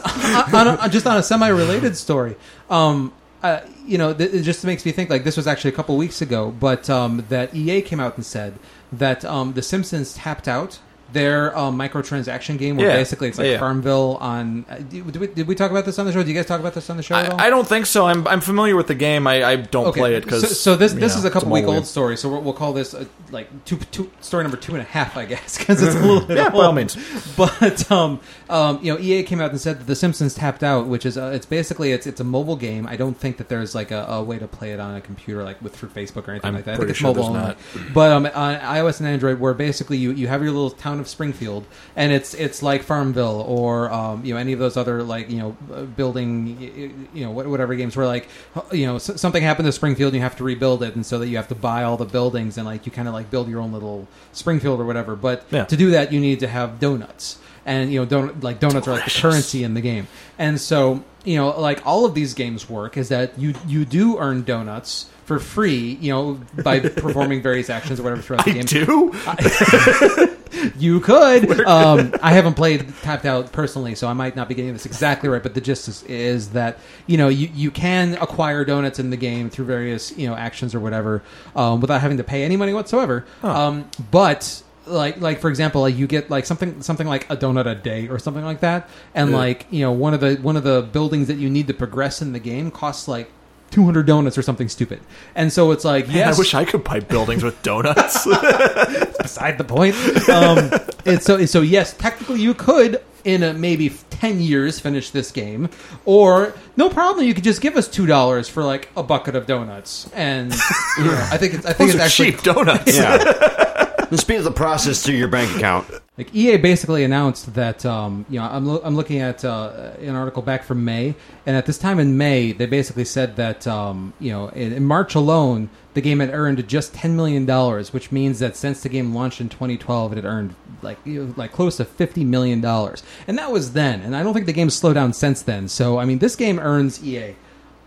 on 0.53 0.67
a, 0.67 0.89
just 0.89 1.05
on 1.05 1.17
a 1.17 1.23
semi-related 1.23 1.95
story. 1.95 2.35
Um, 2.69 3.13
uh, 3.43 3.59
you 3.85 3.97
know, 3.97 4.13
th- 4.13 4.33
it 4.33 4.43
just 4.43 4.63
makes 4.63 4.85
me 4.85 4.93
think 4.93 5.09
like 5.09 5.25
this 5.25 5.35
was 5.35 5.47
actually 5.47 5.71
a 5.71 5.75
couple 5.75 5.97
weeks 5.97 6.21
ago, 6.21 6.51
but 6.51 6.89
um, 6.89 7.25
that 7.29 7.53
EA 7.53 7.81
came 7.81 7.99
out 7.99 8.15
and 8.15 8.25
said 8.25 8.57
that 8.93 9.25
um, 9.25 9.53
The 9.53 9.61
Simpsons 9.61 10.13
tapped 10.13 10.47
out 10.47 10.79
their 11.13 11.57
um, 11.57 11.77
microtransaction 11.77 12.57
game, 12.57 12.75
where 12.77 12.87
Yeah. 12.89 12.95
basically 12.95 13.29
it's 13.29 13.37
like 13.37 13.47
Yeah. 13.47 13.59
Farmville 13.59 14.17
on. 14.19 14.65
Uh, 14.69 14.77
did, 14.77 15.15
we, 15.15 15.27
did 15.27 15.47
we 15.47 15.55
talk 15.55 15.71
about 15.71 15.85
this 15.85 15.97
on 15.99 16.05
the 16.05 16.11
show? 16.11 16.19
Did 16.19 16.27
you 16.29 16.33
guys 16.35 16.45
talk 16.45 16.59
about 16.59 16.73
this 16.73 16.89
on 16.89 16.97
the 16.97 17.03
show 17.03 17.15
at 17.15 17.31
all? 17.31 17.39
I, 17.39 17.45
I 17.45 17.49
don't 17.49 17.67
think 17.67 17.85
so. 17.85 18.05
I'm 18.07 18.27
I'm 18.27 18.41
familiar 18.41 18.75
with 18.75 18.87
the 18.87 18.95
game. 18.95 19.27
I, 19.27 19.43
I 19.43 19.55
don't 19.55 19.93
play 19.95 20.15
it 20.15 20.23
because 20.23 20.41
so, 20.41 20.47
so 20.47 20.75
this 20.75 20.93
this 20.93 21.15
is 21.15 21.23
a 21.25 21.29
couple 21.31 21.49
week 21.51 21.65
old. 21.65 21.85
story. 21.85 22.17
So 22.17 22.29
we'll, 22.29 22.41
we'll 22.41 22.53
call 22.53 22.73
this 22.73 22.93
uh 22.93 23.05
like 23.31 23.47
two, 23.65 23.77
two 23.77 24.11
story 24.21 24.43
number 24.43 24.57
two 24.57 24.73
and 24.73 24.81
a 24.81 24.85
half, 24.85 25.17
I 25.17 25.25
guess, 25.25 25.57
because 25.59 25.81
it's 25.81 25.95
a 25.95 25.99
little 25.99 26.21
bit 26.21 26.37
Yeah, 26.37 26.49
by 26.49 26.65
all 26.65 26.73
means. 26.73 26.95
But 27.37 27.91
um, 27.91 28.19
um, 28.49 28.79
you 28.83 28.93
know, 28.93 28.99
EA 28.99 29.23
came 29.23 29.41
out 29.41 29.49
and 29.51 29.59
said 29.59 29.79
that 29.79 29.87
The 29.87 29.95
Simpsons 29.95 30.35
tapped 30.35 30.63
out, 30.63 30.85
which 30.87 31.05
is 31.05 31.17
uh, 31.17 31.31
it's 31.33 31.45
basically 31.45 31.91
it's 31.91 32.05
it's 32.05 32.19
a 32.19 32.23
mobile 32.23 32.55
game. 32.55 32.85
I 32.87 32.95
don't 32.95 33.17
think 33.17 33.37
that 33.37 33.49
there's 33.49 33.73
like 33.73 33.89
a, 33.91 34.03
a 34.05 34.23
way 34.23 34.37
to 34.39 34.47
play 34.47 34.71
it 34.71 34.79
on 34.79 34.95
a 34.95 35.01
computer 35.01 35.43
like 35.43 35.59
with 35.61 35.75
through 35.75 35.89
Facebook 35.89 36.27
or 36.27 36.31
anything 36.31 36.49
I'm 36.49 36.53
like 36.55 36.65
that. 36.65 36.73
I 36.73 36.77
think 36.77 36.79
pretty 36.79 36.91
it's 36.91 36.99
sure 36.99 37.07
mobile 37.13 37.33
there's 37.33 37.55
only. 37.75 37.91
But 37.93 38.11
um, 38.11 38.25
on 38.27 38.55
iOS 38.59 38.99
and 38.99 39.09
Android, 39.09 39.39
where 39.39 39.53
basically 39.53 39.97
you, 39.97 40.11
you 40.11 40.27
have 40.27 40.41
your 40.43 40.51
little 40.51 40.69
town 40.69 40.99
of 40.99 41.02
Springfield, 41.05 41.65
and 41.95 42.11
it's 42.11 42.33
it's 42.33 42.61
like 42.63 42.83
Farmville 42.83 43.41
or 43.47 43.91
um, 43.91 44.23
you 44.25 44.33
know 44.33 44.39
any 44.39 44.53
of 44.53 44.59
those 44.59 44.77
other 44.77 45.03
like 45.03 45.29
you 45.29 45.37
know 45.39 45.57
uh, 45.73 45.83
building 45.83 47.07
you 47.13 47.23
know 47.25 47.31
whatever 47.31 47.75
games 47.75 47.95
where 47.95 48.05
like 48.05 48.27
you 48.71 48.85
know 48.85 48.97
something 48.97 49.43
happened 49.43 49.65
to 49.67 49.71
Springfield 49.71 50.13
and 50.13 50.15
you 50.17 50.21
have 50.21 50.35
to 50.37 50.43
rebuild 50.43 50.83
it, 50.83 50.95
and 50.95 51.05
so 51.05 51.19
that 51.19 51.27
you 51.27 51.37
have 51.37 51.47
to 51.49 51.55
buy 51.55 51.83
all 51.83 51.97
the 51.97 52.05
buildings 52.05 52.57
and 52.57 52.65
like 52.65 52.85
you 52.85 52.91
kind 52.91 53.07
of 53.07 53.13
like 53.13 53.29
build 53.31 53.47
your 53.49 53.59
own 53.61 53.71
little 53.73 54.07
Springfield 54.31 54.79
or 54.79 54.85
whatever. 54.85 55.15
But 55.15 55.45
Yeah. 55.51 55.65
to 55.65 55.77
do 55.77 55.91
that, 55.91 56.11
you 56.13 56.19
need 56.19 56.39
to 56.41 56.47
have 56.47 56.79
donuts, 56.79 57.37
and 57.65 57.91
you 57.91 57.99
know 57.99 58.05
donut 58.05 58.43
like 58.43 58.59
donuts 58.59 58.87
are 58.87 58.91
like 58.91 59.05
the 59.05 59.11
currency 59.11 59.63
in 59.63 59.73
the 59.73 59.81
game, 59.81 60.07
and 60.37 60.59
so 60.59 61.03
you 61.23 61.37
know 61.37 61.59
like 61.59 61.85
all 61.85 62.05
of 62.05 62.13
these 62.13 62.33
games 62.33 62.69
work 62.69 62.97
is 62.97 63.09
that 63.09 63.37
you 63.39 63.53
you 63.67 63.85
do 63.85 64.17
earn 64.17 64.43
donuts 64.43 65.09
for 65.25 65.39
free, 65.39 65.97
you 66.01 66.11
know, 66.11 66.39
by 66.63 66.79
performing 66.89 67.41
various 67.41 67.69
actions 67.69 67.99
or 67.99 68.03
whatever 68.03 68.21
throughout 68.21 68.45
the 68.45 68.51
I 68.51 68.61
game. 68.61 68.65
do. 68.65 70.29
You 70.77 70.99
could. 70.99 71.61
Um, 71.65 72.13
I 72.21 72.31
haven't 72.31 72.53
played 72.53 72.93
Tapped 73.01 73.25
Out 73.25 73.51
personally, 73.51 73.95
so 73.95 74.07
I 74.07 74.13
might 74.13 74.35
not 74.35 74.47
be 74.47 74.55
getting 74.55 74.71
this 74.73 74.85
exactly 74.85 75.27
right. 75.27 75.41
But 75.41 75.55
the 75.55 75.61
gist 75.61 75.87
is, 75.87 76.03
is 76.03 76.49
that 76.51 76.77
you 77.07 77.17
know 77.17 77.27
you, 77.27 77.49
you 77.53 77.71
can 77.71 78.13
acquire 78.15 78.63
donuts 78.63 78.99
in 78.99 79.09
the 79.09 79.17
game 79.17 79.49
through 79.49 79.65
various 79.65 80.15
you 80.15 80.27
know 80.27 80.35
actions 80.35 80.75
or 80.75 80.79
whatever 80.79 81.23
um, 81.55 81.81
without 81.81 82.01
having 82.01 82.17
to 82.17 82.23
pay 82.23 82.43
any 82.43 82.55
money 82.55 82.73
whatsoever. 82.73 83.25
Um, 83.41 83.89
but 84.11 84.61
like 84.85 85.19
like 85.19 85.39
for 85.39 85.49
example, 85.49 85.81
like 85.81 85.95
you 85.95 86.07
get 86.07 86.29
like 86.29 86.45
something 86.45 86.81
something 86.81 87.07
like 87.07 87.29
a 87.29 87.37
donut 87.37 87.65
a 87.65 87.75
day 87.75 88.07
or 88.07 88.19
something 88.19 88.43
like 88.43 88.59
that, 88.61 88.89
and 89.13 89.31
like 89.31 89.65
you 89.69 89.81
know 89.81 89.91
one 89.91 90.13
of 90.13 90.19
the 90.19 90.35
one 90.35 90.57
of 90.57 90.63
the 90.63 90.87
buildings 90.91 91.27
that 91.27 91.37
you 91.37 91.49
need 91.49 91.67
to 91.67 91.73
progress 91.73 92.21
in 92.21 92.33
the 92.33 92.39
game 92.39 92.71
costs 92.71 93.07
like. 93.07 93.29
200 93.71 94.05
donuts 94.05 94.37
or 94.37 94.43
something 94.43 94.69
stupid. 94.69 94.99
And 95.33 95.51
so 95.51 95.71
it's 95.71 95.83
like, 95.83 96.05
Man, 96.05 96.17
yes, 96.17 96.35
I 96.35 96.37
wish 96.37 96.53
I 96.53 96.63
could 96.63 96.83
buy 96.83 96.99
buildings 96.99 97.43
with 97.43 97.59
donuts. 97.63 98.23
beside 99.23 99.57
the 99.57 99.63
point. 99.63 99.95
Um, 100.29 100.69
and 101.07 101.19
so, 101.19 101.43
so 101.47 101.61
yes, 101.61 101.93
technically 101.97 102.39
you 102.39 102.53
could 102.53 103.01
in 103.23 103.43
a, 103.43 103.53
maybe 103.53 103.89
ten 104.09 104.41
years 104.41 104.79
finish 104.79 105.09
this 105.11 105.31
game, 105.31 105.69
or 106.05 106.53
no 106.77 106.89
problem, 106.89 107.25
you 107.25 107.33
could 107.33 107.43
just 107.43 107.61
give 107.61 107.75
us 107.75 107.87
two 107.87 108.05
dollars 108.05 108.49
for 108.49 108.63
like 108.63 108.89
a 108.97 109.03
bucket 109.03 109.35
of 109.35 109.45
donuts, 109.47 110.09
and 110.13 110.51
you 110.97 111.05
know, 111.05 111.27
I 111.31 111.37
think 111.37 111.53
it's 111.53 111.65
I 111.65 111.73
think 111.73 111.91
Those 111.91 111.95
it's 111.95 112.01
are 112.01 112.05
actually 112.05 112.31
cheap 112.33 112.41
donuts. 112.43 112.97
yeah. 112.97 113.89
The 114.09 114.17
speed 114.19 114.35
of 114.35 114.43
the 114.43 114.51
process 114.51 115.01
through 115.03 115.15
your 115.15 115.27
bank 115.29 115.55
account. 115.55 115.87
like 116.19 116.35
EA 116.35 116.57
basically 116.57 117.03
announced 117.03 117.55
that 117.55 117.83
um, 117.83 118.27
you 118.29 118.39
know 118.39 118.45
I'm, 118.45 118.63
lo- 118.63 118.81
I'm 118.83 118.95
looking 118.95 119.21
at 119.21 119.43
uh, 119.43 119.93
an 119.99 120.13
article 120.13 120.43
back 120.43 120.63
from 120.65 120.85
May, 120.85 121.15
and 121.47 121.55
at 121.57 121.65
this 121.65 121.79
time 121.79 121.97
in 121.97 122.15
May 122.15 122.51
they 122.51 122.67
basically 122.67 123.05
said 123.05 123.37
that 123.37 123.65
um, 123.65 124.13
you 124.19 124.31
know 124.31 124.49
in, 124.49 124.71
in 124.73 124.85
March 124.85 125.15
alone 125.15 125.71
the 125.95 126.01
game 126.01 126.19
had 126.19 126.29
earned 126.31 126.67
just 126.67 126.93
ten 126.93 127.15
million 127.15 127.47
dollars, 127.47 127.91
which 127.91 128.11
means 128.11 128.37
that 128.37 128.55
since 128.55 128.83
the 128.83 128.89
game 128.89 129.15
launched 129.15 129.41
in 129.41 129.49
2012 129.49 130.11
it 130.11 130.15
had 130.17 130.25
earned 130.25 130.53
like 130.83 130.99
you 131.05 131.23
know, 131.25 131.33
like 131.35 131.51
close 131.51 131.77
to 131.77 131.85
50 131.85 132.23
million 132.23 132.61
dollars, 132.61 133.01
and 133.27 133.37
that 133.37 133.51
was 133.51 133.73
then, 133.73 134.01
and 134.01 134.15
I 134.15 134.23
don't 134.23 134.33
think 134.33 134.45
the 134.45 134.53
game's 134.53 134.75
slowed 134.75 134.95
down 134.95 135.13
since 135.13 135.41
then. 135.41 135.67
So 135.67 135.97
I 135.99 136.05
mean 136.05 136.19
this 136.19 136.35
game 136.35 136.59
earns 136.59 137.03
EA 137.03 137.35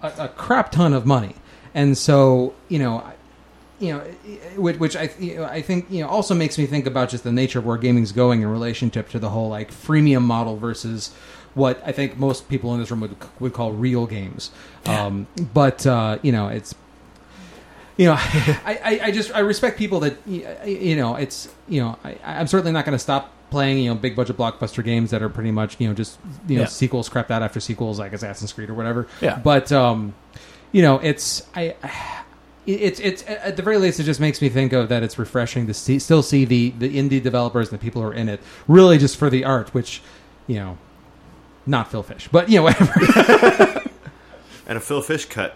a, 0.02 0.12
a 0.18 0.28
crap 0.28 0.72
ton 0.72 0.92
of 0.92 1.06
money, 1.06 1.34
and 1.74 1.96
so 1.96 2.54
you 2.68 2.78
know. 2.78 2.98
I- 2.98 3.12
you 3.78 3.92
know, 3.92 4.00
which, 4.56 4.78
which 4.78 4.96
I 4.96 5.10
you 5.18 5.36
know, 5.36 5.44
I 5.44 5.60
think 5.60 5.90
you 5.90 6.00
know 6.02 6.08
also 6.08 6.34
makes 6.34 6.56
me 6.56 6.64
think 6.64 6.86
about 6.86 7.10
just 7.10 7.24
the 7.24 7.30
nature 7.30 7.58
of 7.58 7.66
where 7.66 7.76
gaming's 7.76 8.10
going 8.10 8.40
in 8.40 8.48
relationship 8.48 9.10
to 9.10 9.18
the 9.18 9.28
whole 9.28 9.50
like 9.50 9.70
freemium 9.70 10.22
model 10.22 10.56
versus 10.56 11.12
what 11.52 11.82
I 11.84 11.92
think 11.92 12.16
most 12.16 12.48
people 12.48 12.72
in 12.72 12.80
this 12.80 12.90
room 12.90 13.00
would 13.00 13.14
would 13.38 13.52
call 13.52 13.72
real 13.72 14.06
games. 14.06 14.50
Um, 14.86 15.26
but 15.52 15.86
uh, 15.86 16.18
you 16.22 16.32
know, 16.32 16.48
it's 16.48 16.74
you 17.98 18.06
know, 18.06 18.14
I, 18.18 18.80
I, 18.82 19.00
I 19.04 19.10
just 19.10 19.30
I 19.34 19.40
respect 19.40 19.76
people 19.76 20.00
that 20.00 20.16
you 20.26 20.96
know 20.96 21.16
it's 21.16 21.46
you 21.68 21.82
know 21.82 21.98
I, 22.02 22.16
I'm 22.24 22.46
certainly 22.46 22.72
not 22.72 22.86
going 22.86 22.94
to 22.94 22.98
stop 22.98 23.30
playing 23.50 23.78
you 23.78 23.88
know 23.90 23.94
big 23.94 24.16
budget 24.16 24.36
blockbuster 24.36 24.82
games 24.84 25.10
that 25.12 25.22
are 25.22 25.28
pretty 25.28 25.50
much 25.52 25.76
you 25.78 25.86
know 25.88 25.94
just 25.94 26.18
you 26.48 26.56
know 26.56 26.62
Yeah. 26.62 26.68
sequels 26.68 27.08
crept 27.08 27.30
out 27.30 27.42
after 27.42 27.60
sequels 27.60 27.98
like 27.98 28.12
Assassin's 28.12 28.52
Creed 28.52 28.68
or 28.70 28.74
whatever. 28.74 29.06
Yeah. 29.20 29.38
But 29.38 29.70
um, 29.72 30.14
you 30.72 30.82
know, 30.82 30.98
it's 30.98 31.46
I. 31.54 31.74
It's 32.66 32.98
it's 32.98 33.22
at 33.28 33.54
the 33.56 33.62
very 33.62 33.78
least, 33.78 34.00
it 34.00 34.02
just 34.02 34.18
makes 34.18 34.42
me 34.42 34.48
think 34.48 34.72
of 34.72 34.88
that. 34.88 35.04
It's 35.04 35.20
refreshing 35.20 35.68
to 35.68 35.74
see, 35.74 36.00
still 36.00 36.20
see 36.24 36.44
the 36.44 36.70
the 36.70 36.96
indie 36.98 37.22
developers 37.22 37.70
and 37.70 37.78
the 37.78 37.82
people 37.82 38.02
who 38.02 38.08
are 38.08 38.12
in 38.12 38.28
it, 38.28 38.40
really 38.66 38.98
just 38.98 39.16
for 39.16 39.30
the 39.30 39.44
art, 39.44 39.72
which, 39.72 40.02
you 40.48 40.56
know, 40.56 40.76
not 41.64 41.92
Phil 41.92 42.02
Fish, 42.02 42.28
but 42.32 42.48
you 42.48 42.56
know 42.56 42.64
whatever. 42.64 43.82
And 44.68 44.76
a 44.76 44.80
Phil 44.80 45.00
Fish 45.00 45.26
cut. 45.26 45.54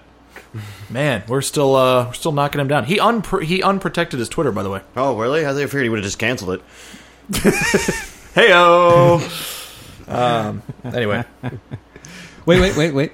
Man, 0.89 1.25
we're 1.27 1.43
still 1.43 1.75
uh, 1.75 2.07
we're 2.07 2.13
still 2.13 2.31
knocking 2.31 2.61
him 2.61 2.69
down. 2.69 2.85
He 2.85 2.99
unpr- 2.99 3.43
he 3.43 3.61
unprotected 3.61 4.21
his 4.21 4.29
Twitter, 4.29 4.53
by 4.53 4.63
the 4.63 4.71
way. 4.71 4.83
Oh, 4.97 5.17
really? 5.19 5.45
I 5.45 5.49
think 5.49 5.63
I 5.63 5.67
figured 5.67 5.83
he 5.83 5.89
would 5.89 5.99
have 5.99 6.05
just 6.05 6.21
canceled 6.21 6.51
it. 6.51 6.63
Heyo. 8.35 9.21
um. 10.09 10.63
Anyway, 10.85 11.25
wait, 12.47 12.61
wait, 12.61 12.77
wait, 12.77 12.95
wait. 12.95 13.13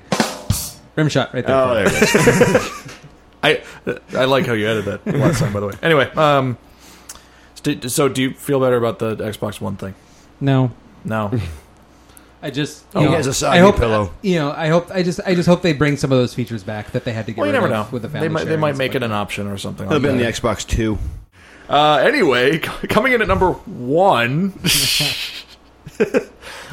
Rim 0.97 1.09
shot 1.09 1.35
right 1.35 1.47
there. 1.47 1.55
Oh, 1.57 1.75
there 1.75 1.87
it 1.87 1.93
is. 2.03 2.87
I 3.43 3.63
I 4.15 4.25
like 4.25 4.47
how 4.47 4.55
you 4.55 4.67
added 4.67 4.85
that 4.87 5.07
last 5.07 5.41
time. 5.41 5.53
By 5.53 5.61
the 5.61 5.67
way. 5.69 5.75
Anyway, 5.83 6.11
um. 6.15 6.57
st- 7.55 7.91
So, 7.91 8.09
do 8.09 8.23
you 8.23 8.33
feel 8.33 8.61
better 8.61 8.77
about 8.77 8.99
the 8.99 9.17
Xbox 9.17 9.61
One 9.61 9.77
thing? 9.77 9.95
No, 10.41 10.71
No. 11.05 11.33
I 12.43 12.51
just 12.51 12.85
Oh, 12.95 13.01
you 13.01 13.07
he 13.07 13.11
know, 13.13 13.17
has 13.17 13.27
a 13.27 13.35
soggy 13.35 13.59
I 13.59 13.61
hope 13.63 13.77
pillow. 13.79 14.13
You 14.23 14.37
know, 14.37 14.53
I 14.53 14.69
hope 14.69 14.91
I 14.93 15.03
just 15.03 15.21
I 15.27 15.35
just 15.35 15.49
hope 15.49 15.63
they 15.63 15.73
bring 15.73 15.97
some 15.97 16.13
of 16.13 16.19
those 16.19 16.35
features 16.35 16.63
back 16.63 16.93
that 16.93 17.05
they 17.05 17.13
had 17.13 17.27
to 17.27 17.33
get 17.33 17.39
Well, 17.41 17.47
you 17.49 17.53
rid 17.55 17.61
never 17.61 17.73
know. 17.73 17.81
of 17.81 17.93
with 17.93 18.03
the 18.03 18.09
They 18.09 18.29
might 18.29 18.45
they 18.45 18.57
might 18.57 18.77
make 18.77 18.93
stuff 18.93 19.03
it 19.03 19.05
an 19.07 19.13
option 19.13 19.47
or 19.47 19.57
something. 19.59 19.87
It'll 19.87 19.99
Like 19.99 20.03
be 20.03 20.09
in 20.11 20.19
the. 20.19 20.25
Xbox 20.25 20.67
Two. 20.67 20.99
Uh, 21.69 21.97
anyway, 21.97 22.59
coming 22.89 23.13
in 23.13 23.23
at 23.23 23.29
number 23.29 23.53
one, 23.53 24.53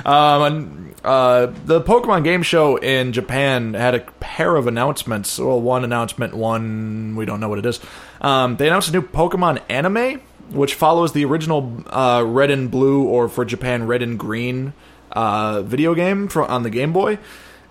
um, 0.05 0.93
uh, 1.03 1.47
the 1.65 1.81
Pokemon 1.81 2.23
Game 2.23 2.43
Show 2.43 2.77
in 2.77 3.11
Japan 3.11 3.73
had 3.73 3.95
a 3.95 3.99
pair 3.99 4.55
of 4.55 4.67
announcements. 4.67 5.39
Well, 5.39 5.59
one 5.59 5.83
announcement, 5.83 6.33
one 6.35 7.15
we 7.15 7.25
don't 7.25 7.39
know 7.39 7.49
what 7.49 7.59
it 7.59 7.65
is. 7.65 7.79
Um, 8.21 8.57
they 8.57 8.67
announced 8.67 8.89
a 8.89 8.91
new 8.91 9.01
Pokemon 9.01 9.61
anime, 9.67 10.21
which 10.51 10.75
follows 10.75 11.13
the 11.13 11.25
original 11.25 11.83
uh, 11.87 12.23
Red 12.25 12.51
and 12.51 12.69
Blue, 12.69 13.03
or 13.03 13.27
for 13.27 13.45
Japan, 13.45 13.87
Red 13.87 14.01
and 14.01 14.19
Green 14.19 14.73
uh, 15.11 15.61
video 15.63 15.95
game 15.95 16.27
for, 16.27 16.43
on 16.43 16.63
the 16.63 16.69
Game 16.69 16.93
Boy. 16.93 17.17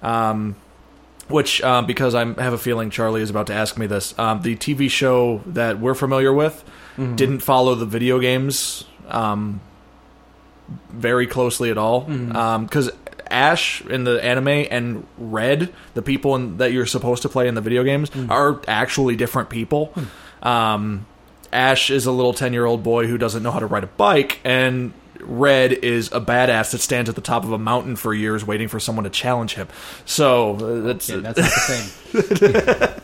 Um, 0.03 0.57
which, 1.29 1.63
uh, 1.63 1.81
because 1.83 2.15
I 2.15 2.25
have 2.25 2.53
a 2.53 2.59
feeling 2.59 2.91
Charlie 2.91 3.23
is 3.23 3.31
about 3.31 3.47
to 3.47 3.55
ask 3.55 3.79
me 3.79 3.87
this, 3.87 4.19
um, 4.19 4.43
the 4.43 4.57
TV 4.57 4.91
show 4.91 5.41
that 5.47 5.79
we're 5.79 5.95
familiar 5.95 6.33
with 6.33 6.63
Mm-hmm. 6.97 7.17
didn't 7.17 7.41
follow 7.41 7.75
the 7.75 7.87
video 7.87 8.19
games 8.19 8.85
um, 9.09 9.61
very 10.91 11.27
closely 11.27 11.71
at 11.71 11.79
all. 11.79 12.03
Mm-hmm. 12.03 12.37
Um, 12.37 12.65
because 12.65 12.91
Ash 13.33 13.81
in 13.87 14.05
the 14.05 14.23
anime 14.23 14.67
and 14.71 15.07
Red, 15.17 15.73
the 15.95 16.03
people 16.03 16.37
in, 16.37 16.59
that 16.59 16.73
you're 16.73 16.87
supposed 16.87 17.23
to 17.23 17.29
play 17.29 17.49
in 17.49 17.55
the 17.55 17.61
video 17.61 17.83
games, 17.83 18.11
mm. 18.11 18.31
are 18.31 18.61
actually 18.69 19.17
different 19.17 19.49
people. 19.49 19.87
Hmm. 19.87 20.49
Um, 20.49 21.07
Ash 21.53 21.91
is 21.91 22.07
a 22.07 22.13
little 22.13 22.35
10 22.35 22.53
year 22.53 22.65
old 22.65 22.83
boy 22.83 23.07
who 23.07 23.19
doesn't 23.19 23.43
know 23.43 23.51
how 23.51 23.59
to 23.59 23.67
ride 23.67 23.85
a 23.85 23.89
bike, 23.89 24.41
and 24.45 24.93
Red 25.25 25.73
is 25.73 26.09
a 26.13 26.21
badass 26.21 26.73
that 26.73 26.81
stands 26.81 27.09
at 27.09 27.15
the 27.15 27.21
top 27.21 27.45
of 27.45 27.53
a 27.53 27.59
mountain 27.59 27.97
for 27.97 28.13
years 28.13 28.45
waiting 28.47 28.69
for 28.69 28.81
someone 28.81 29.05
to 29.05 29.11
challenge 29.11 29.55
him. 29.55 29.69
So 30.05 30.57
uh, 30.57 30.81
that's, 30.83 31.09
Yeah, 31.09 31.17
that's 31.19 31.39
not 31.39 31.51
the 32.15 33.01
same. 33.01 33.03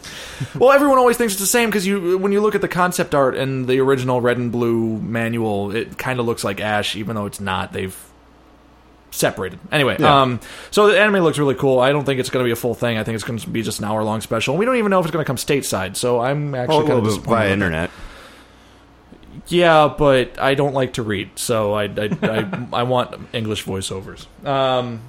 well, 0.60 0.72
everyone 0.72 0.98
always 0.98 1.16
thinks 1.16 1.34
it's 1.34 1.40
the 1.40 1.46
same 1.46 1.68
because 1.70 1.86
you, 1.86 2.18
when 2.18 2.32
you 2.32 2.40
look 2.40 2.54
at 2.54 2.60
the 2.60 2.68
concept 2.68 3.14
art 3.14 3.36
and 3.36 3.66
the 3.68 3.80
original 3.80 4.20
Red 4.20 4.36
and 4.38 4.50
Blue 4.52 4.98
manual, 4.98 5.74
it 5.74 5.96
kind 5.98 6.20
of 6.20 6.26
looks 6.26 6.44
like 6.44 6.60
Ash, 6.60 6.96
even 6.96 7.14
though 7.16 7.26
it's 7.26 7.40
not. 7.40 7.72
They've 7.72 7.96
separated. 9.10 9.58
Anyway, 9.72 9.96
um, 9.98 10.38
so 10.70 10.86
the 10.88 11.00
anime 11.00 11.22
looks 11.24 11.38
really 11.38 11.54
cool. 11.54 11.80
I 11.80 11.90
don't 11.92 12.04
think 12.04 12.20
it's 12.20 12.30
going 12.30 12.44
to 12.44 12.48
be 12.48 12.52
a 12.52 12.56
full 12.56 12.74
thing. 12.74 12.98
I 12.98 13.04
think 13.04 13.14
it's 13.14 13.24
going 13.24 13.38
to 13.38 13.48
be 13.48 13.62
just 13.62 13.78
an 13.78 13.86
hour 13.86 14.04
long 14.04 14.20
special. 14.20 14.56
We 14.56 14.64
don't 14.64 14.76
even 14.76 14.90
know 14.90 15.00
if 15.00 15.06
it's 15.06 15.12
going 15.12 15.24
to 15.24 15.26
come 15.26 15.36
stateside. 15.36 15.96
So 15.96 16.20
I'm 16.20 16.54
actually 16.54 16.76
Oh, 16.76 16.80
kind 16.86 16.98
of 16.98 17.04
disappointed. 17.04 17.58
via 17.58 17.70
with 17.70 17.72
it. 17.84 17.90
Yeah, 19.48 19.94
but 19.96 20.38
I 20.38 20.54
don't 20.54 20.74
like 20.74 20.94
to 20.94 21.02
read, 21.02 21.30
so 21.36 21.72
I 21.72 21.84
I, 21.84 22.10
I, 22.22 22.66
I 22.80 22.82
want 22.84 23.14
English 23.32 23.64
voiceovers. 23.64 24.26
Um, 24.46 25.00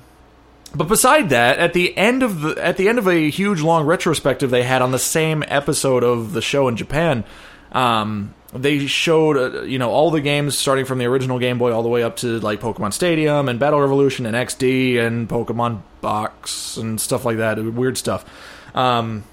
but 0.74 0.88
beside 0.88 1.30
that, 1.30 1.58
at 1.60 1.74
the 1.74 1.98
end 1.98 2.24
of 2.24 2.42
the 2.42 2.64
at 2.64 2.78
the 2.78 2.88
end 2.90 3.00
of 3.00 3.08
a 3.08 3.30
huge 3.30 3.62
long 3.62 3.86
retrospective 3.86 4.50
they 4.50 4.64
had 4.64 4.82
on 4.82 4.92
the 4.92 5.00
same 5.00 5.44
episode 5.48 6.04
of 6.04 6.34
the 6.34 6.42
show 6.42 6.68
in 6.68 6.78
Japan, 6.78 7.24
um, 7.72 8.34
they 8.54 8.86
showed 8.88 9.38
uh, 9.38 9.62
you 9.64 9.80
know 9.80 9.90
all 9.90 10.12
the 10.12 10.22
games 10.22 10.58
starting 10.58 10.86
from 10.86 11.00
the 11.00 11.06
original 11.06 11.40
Game 11.40 11.58
Boy 11.58 11.72
all 11.72 11.84
the 11.84 11.90
way 11.90 12.04
up 12.04 12.18
to 12.18 12.40
like 12.40 12.62
Pokemon 12.62 12.94
Stadium 12.94 13.50
and 13.50 13.60
Battle 13.60 13.82
Revolution 13.82 14.26
and 14.26 14.36
XD 14.36 15.00
and 15.00 15.28
Pokemon 15.28 15.82
Box 16.02 16.78
and 16.78 17.02
stuff 17.02 17.26
like 17.26 17.38
that, 17.38 17.62
weird 17.64 17.98
stuff. 17.98 18.24
Um, 18.76 19.24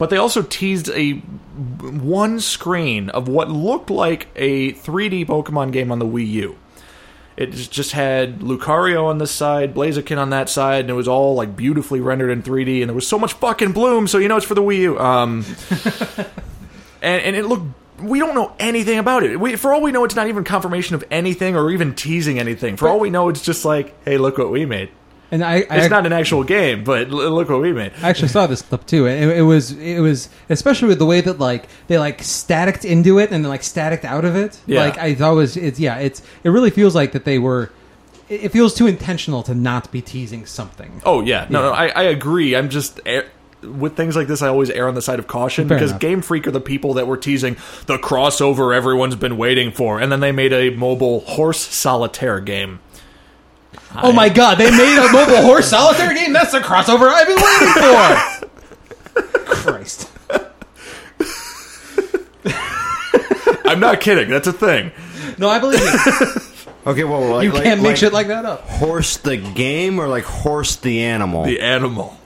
but 0.00 0.08
they 0.08 0.16
also 0.16 0.40
teased 0.40 0.88
a 0.94 1.12
one 1.12 2.40
screen 2.40 3.10
of 3.10 3.28
what 3.28 3.50
looked 3.50 3.90
like 3.90 4.28
a 4.34 4.72
3D 4.72 5.26
Pokemon 5.26 5.72
game 5.72 5.92
on 5.92 5.98
the 5.98 6.06
Wii 6.06 6.26
U. 6.26 6.58
It 7.36 7.48
just 7.48 7.92
had 7.92 8.38
Lucario 8.38 9.04
on 9.04 9.18
this 9.18 9.30
side, 9.30 9.74
Blaziken 9.74 10.16
on 10.16 10.30
that 10.30 10.48
side, 10.48 10.80
and 10.80 10.90
it 10.90 10.94
was 10.94 11.06
all 11.06 11.34
like 11.34 11.54
beautifully 11.54 12.00
rendered 12.00 12.30
in 12.30 12.42
3D. 12.42 12.80
And 12.80 12.88
there 12.88 12.94
was 12.94 13.06
so 13.06 13.18
much 13.18 13.34
fucking 13.34 13.72
bloom, 13.72 14.08
so 14.08 14.16
you 14.16 14.26
know 14.26 14.38
it's 14.38 14.46
for 14.46 14.54
the 14.54 14.62
Wii 14.62 14.78
U. 14.78 14.98
Um, 14.98 15.44
and 17.02 17.22
and 17.22 17.36
it 17.36 17.44
looked. 17.44 17.66
We 18.00 18.20
don't 18.20 18.34
know 18.34 18.54
anything 18.58 18.98
about 18.98 19.22
it. 19.22 19.38
We, 19.38 19.56
for 19.56 19.74
all 19.74 19.82
we 19.82 19.92
know, 19.92 20.04
it's 20.04 20.16
not 20.16 20.28
even 20.28 20.44
confirmation 20.44 20.94
of 20.94 21.04
anything 21.10 21.56
or 21.56 21.70
even 21.70 21.94
teasing 21.94 22.38
anything. 22.38 22.78
For 22.78 22.88
all 22.88 22.98
we 22.98 23.10
know, 23.10 23.28
it's 23.28 23.42
just 23.42 23.66
like, 23.66 23.94
hey, 24.06 24.16
look 24.16 24.38
what 24.38 24.50
we 24.50 24.64
made. 24.64 24.88
And 25.32 25.44
I, 25.44 25.64
I 25.70 25.76
It's 25.78 25.90
not 25.90 26.06
an 26.06 26.12
actual 26.12 26.42
game, 26.42 26.82
but 26.82 27.08
l- 27.08 27.30
look 27.30 27.48
what 27.48 27.60
we 27.60 27.72
made. 27.72 27.92
I 28.02 28.08
actually 28.10 28.28
saw 28.28 28.46
this 28.48 28.62
clip 28.62 28.84
too. 28.86 29.06
and 29.06 29.30
It, 29.30 29.36
it 29.38 29.42
was 29.42 29.72
it 29.72 30.00
was 30.00 30.28
especially 30.48 30.88
with 30.88 30.98
the 30.98 31.06
way 31.06 31.20
that 31.20 31.38
like 31.38 31.68
they 31.86 31.98
like 31.98 32.22
staticked 32.22 32.84
into 32.84 33.18
it 33.18 33.30
and 33.30 33.44
then 33.44 33.48
like 33.50 33.62
staticked 33.62 34.04
out 34.04 34.24
of 34.24 34.34
it. 34.34 34.58
Yeah. 34.66 34.80
Like 34.80 34.98
I 34.98 35.14
thought 35.14 35.34
was 35.34 35.56
it's 35.56 35.78
yeah 35.78 35.98
it's 35.98 36.20
it 36.42 36.48
really 36.48 36.70
feels 36.70 36.94
like 36.94 37.12
that 37.12 37.24
they 37.24 37.38
were. 37.38 37.70
It 38.28 38.50
feels 38.50 38.74
too 38.74 38.86
intentional 38.86 39.42
to 39.44 39.54
not 39.54 39.90
be 39.90 40.00
teasing 40.02 40.46
something. 40.46 41.02
Oh 41.04 41.20
yeah, 41.20 41.46
no, 41.50 41.60
Yeah. 41.62 41.68
no, 41.68 41.72
I, 41.74 41.86
I 41.88 42.02
agree. 42.04 42.54
I'm 42.54 42.68
just 42.68 43.00
er, 43.06 43.26
with 43.62 43.96
things 43.96 44.14
like 44.16 44.26
this. 44.28 44.40
I 44.40 44.48
always 44.48 44.70
err 44.70 44.86
on 44.88 44.94
the 44.94 45.02
side 45.02 45.18
of 45.18 45.26
caution 45.26 45.68
Fair 45.68 45.76
because 45.78 45.90
enough. 45.90 46.00
Game 46.00 46.22
Freak 46.22 46.46
are 46.46 46.52
the 46.52 46.60
people 46.60 46.94
that 46.94 47.06
were 47.08 47.16
teasing 47.16 47.56
the 47.86 47.98
crossover 47.98 48.74
everyone's 48.74 49.16
been 49.16 49.36
waiting 49.36 49.70
for, 49.72 50.00
and 50.00 50.10
then 50.12 50.20
they 50.20 50.30
made 50.32 50.52
a 50.52 50.70
mobile 50.70 51.20
horse 51.20 51.58
solitaire 51.60 52.38
game. 52.40 52.78
Oh 53.96 54.12
my 54.12 54.28
god, 54.28 54.56
they 54.58 54.70
made 54.70 54.98
a 54.98 55.12
mobile 55.12 55.42
horse 55.42 55.68
solitaire 55.68 56.14
game. 56.14 56.32
That's 56.32 56.52
the 56.52 56.60
crossover 56.60 57.08
I've 57.10 57.26
been 57.26 57.36
waiting 57.36 59.32
for. 59.32 59.44
Christ. 59.54 60.08
I'm 63.64 63.80
not 63.80 64.00
kidding. 64.00 64.28
That's 64.30 64.46
a 64.48 64.52
thing. 64.52 64.90
No, 65.38 65.48
I 65.48 65.58
believe 65.58 65.80
you. 65.80 65.88
Okay, 66.86 67.04
well, 67.04 67.20
like, 67.28 67.44
You 67.44 67.52
like- 67.52 67.62
can't 67.62 67.80
make 67.82 67.90
like 67.90 67.96
shit 67.98 68.12
like 68.12 68.28
that 68.28 68.44
up. 68.44 68.62
horse 68.62 69.18
the 69.18 69.36
game 69.36 69.98
or 70.00 70.08
like 70.08 70.24
horse 70.24 70.76
the 70.76 71.02
animal. 71.02 71.44
The 71.44 71.60
animal. 71.60 72.16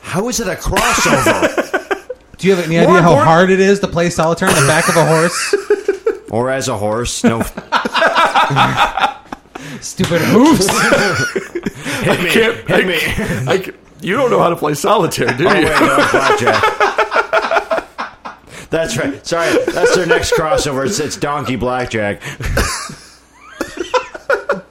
How 0.00 0.28
is 0.28 0.40
it 0.40 0.48
a 0.48 0.54
crossover? 0.56 2.08
Do 2.38 2.48
you 2.48 2.54
have 2.56 2.64
any 2.66 2.74
More 2.76 2.84
idea 2.88 3.02
how 3.02 3.10
important- 3.10 3.28
hard 3.28 3.50
it 3.50 3.60
is 3.60 3.80
to 3.80 3.88
play 3.88 4.10
solitaire 4.10 4.48
on 4.48 4.54
the 4.54 4.66
back 4.66 4.88
of 4.88 4.96
a 4.96 5.04
horse? 5.06 5.54
or 6.30 6.50
as 6.50 6.68
a 6.68 6.76
horse? 6.76 7.22
No, 7.22 7.38
Stupid 9.80 10.20
hooves. 10.22 10.68
hit 12.02 12.20
me, 12.22 12.30
Can't, 12.30 12.56
hit 12.68 12.70
I, 12.70 12.82
me. 12.84 12.98
I 13.52 13.58
ca- 13.64 13.72
you 14.02 14.16
don't 14.16 14.30
know 14.30 14.38
how 14.40 14.48
to 14.50 14.56
play 14.56 14.74
solitaire, 14.74 15.32
do 15.36 15.48
Oh, 15.48 15.52
you? 15.54 15.66
wait, 15.66 15.80
no, 15.80 16.08
blackjack. 16.10 16.62
That's 18.70 18.96
right. 18.96 19.26
Sorry, 19.26 19.50
that's 19.66 19.96
their 19.96 20.06
next 20.06 20.32
crossover. 20.32 20.86
It's, 20.86 21.00
it's 21.00 21.16
Donkey 21.16 21.56
Blackjack. 21.56 22.22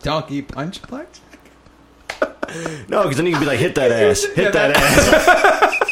Donkey 0.01 0.41
punch 0.41 0.81
black. 0.83 1.07
No, 2.87 3.03
because 3.03 3.17
then 3.17 3.25
you 3.25 3.33
can 3.33 3.41
be 3.41 3.45
like, 3.45 3.59
hit 3.59 3.75
that 3.75 3.91
ass, 3.91 4.23
hit 4.23 4.37
Yeah, 4.37 4.51
that 4.51 4.73
that- 4.75 5.73
ass. 5.81 5.88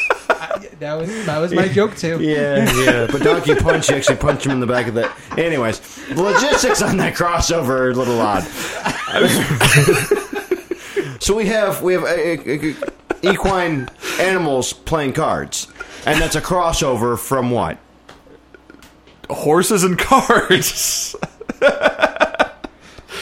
That 0.80 0.94
was 0.94 1.26
that 1.26 1.40
was 1.40 1.54
my 1.54 1.68
joke 1.68 1.96
too. 1.96 2.22
Yeah, 2.22 2.72
yeah. 2.82 3.08
But 3.12 3.24
Donkey 3.24 3.56
Punch, 3.56 3.90
you 3.90 3.96
actually 3.96 4.18
punch 4.18 4.46
him 4.46 4.52
in 4.52 4.60
the 4.60 4.68
back 4.68 4.88
of 4.88 4.94
the. 4.94 5.12
Anyways, 5.38 5.80
the 6.08 6.22
logistics 6.22 6.82
on 6.82 6.98
that 6.98 7.16
crossover 7.16 7.70
are 7.70 7.90
a 7.92 7.94
little 7.94 8.20
odd. 8.22 8.44
so 11.22 11.36
we 11.36 11.48
have 11.48 11.82
we 11.82 11.94
have 11.94 12.04
uh, 12.04 12.08
uh, 12.08 12.74
equine 13.24 13.90
animals 14.20 14.74
playing 14.74 15.14
cards, 15.14 15.68
and 16.06 16.22
that's 16.22 16.36
a 16.36 16.42
crossover 16.42 17.18
from 17.18 17.50
what? 17.50 17.80
Horses 19.30 19.84
and 19.84 19.98
cards. 19.98 21.16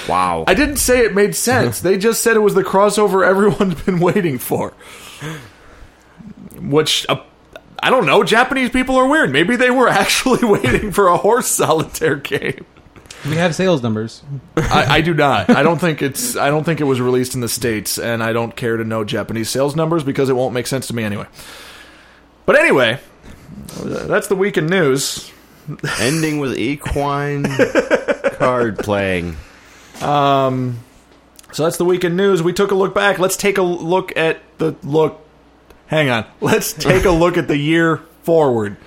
Wow. 0.07 0.43
I 0.47 0.53
didn't 0.53 0.77
say 0.77 0.99
it 0.99 1.15
made 1.15 1.35
sense. 1.35 1.81
they 1.81 1.97
just 1.97 2.21
said 2.21 2.35
it 2.35 2.39
was 2.39 2.53
the 2.53 2.63
crossover 2.63 3.25
everyone's 3.25 3.81
been 3.81 3.99
waiting 3.99 4.37
for. 4.37 4.73
Which, 6.59 7.05
uh, 7.09 7.21
I 7.81 7.89
don't 7.89 8.05
know. 8.05 8.23
Japanese 8.23 8.69
people 8.69 8.95
are 8.95 9.07
weird. 9.07 9.31
Maybe 9.31 9.55
they 9.55 9.69
were 9.69 9.87
actually 9.89 10.47
waiting 10.47 10.91
for 10.91 11.07
a 11.07 11.17
horse 11.17 11.47
solitaire 11.47 12.15
game. 12.15 12.65
We 13.25 13.37
have 13.37 13.55
sales 13.55 13.81
numbers. 13.81 14.21
I, 14.55 14.97
I 14.97 15.01
do 15.01 15.13
not. 15.13 15.49
I 15.49 15.63
don't 15.63 15.79
think 15.79 16.03
it's. 16.03 16.35
I 16.35 16.49
don't 16.49 16.63
think 16.63 16.79
it 16.79 16.83
was 16.83 17.01
released 17.01 17.33
in 17.33 17.41
the 17.41 17.49
states, 17.49 17.97
and 17.97 18.21
I 18.21 18.33
don't 18.33 18.55
care 18.55 18.77
to 18.77 18.83
know 18.83 19.03
Japanese 19.03 19.49
sales 19.49 19.75
numbers 19.75 20.03
because 20.03 20.29
it 20.29 20.33
won't 20.33 20.53
make 20.53 20.67
sense 20.67 20.87
to 20.87 20.95
me 20.95 21.03
anyway. 21.03 21.25
But 22.45 22.57
anyway, 22.57 22.99
that's 23.81 24.27
the 24.27 24.35
weekend 24.35 24.69
news. 24.69 25.31
Ending 25.99 26.37
with 26.37 26.55
equine 26.59 27.45
card 28.33 28.77
playing. 28.77 29.37
Um, 30.01 30.79
so 31.51 31.63
that's 31.63 31.77
the 31.77 31.85
weekend 31.85 32.15
news. 32.15 32.43
We 32.43 32.53
took 32.53 32.69
a 32.69 32.75
look 32.75 32.93
back. 32.93 33.17
Let's 33.17 33.37
take 33.37 33.57
a 33.57 33.63
look 33.63 34.15
at 34.15 34.39
the 34.59 34.75
look. 34.83 35.24
Hang 35.87 36.09
on. 36.09 36.25
Let's 36.41 36.73
take 36.73 37.05
a 37.05 37.11
look 37.11 37.37
at 37.37 37.47
the 37.47 37.57
year 37.57 37.97
forward. 38.23 38.77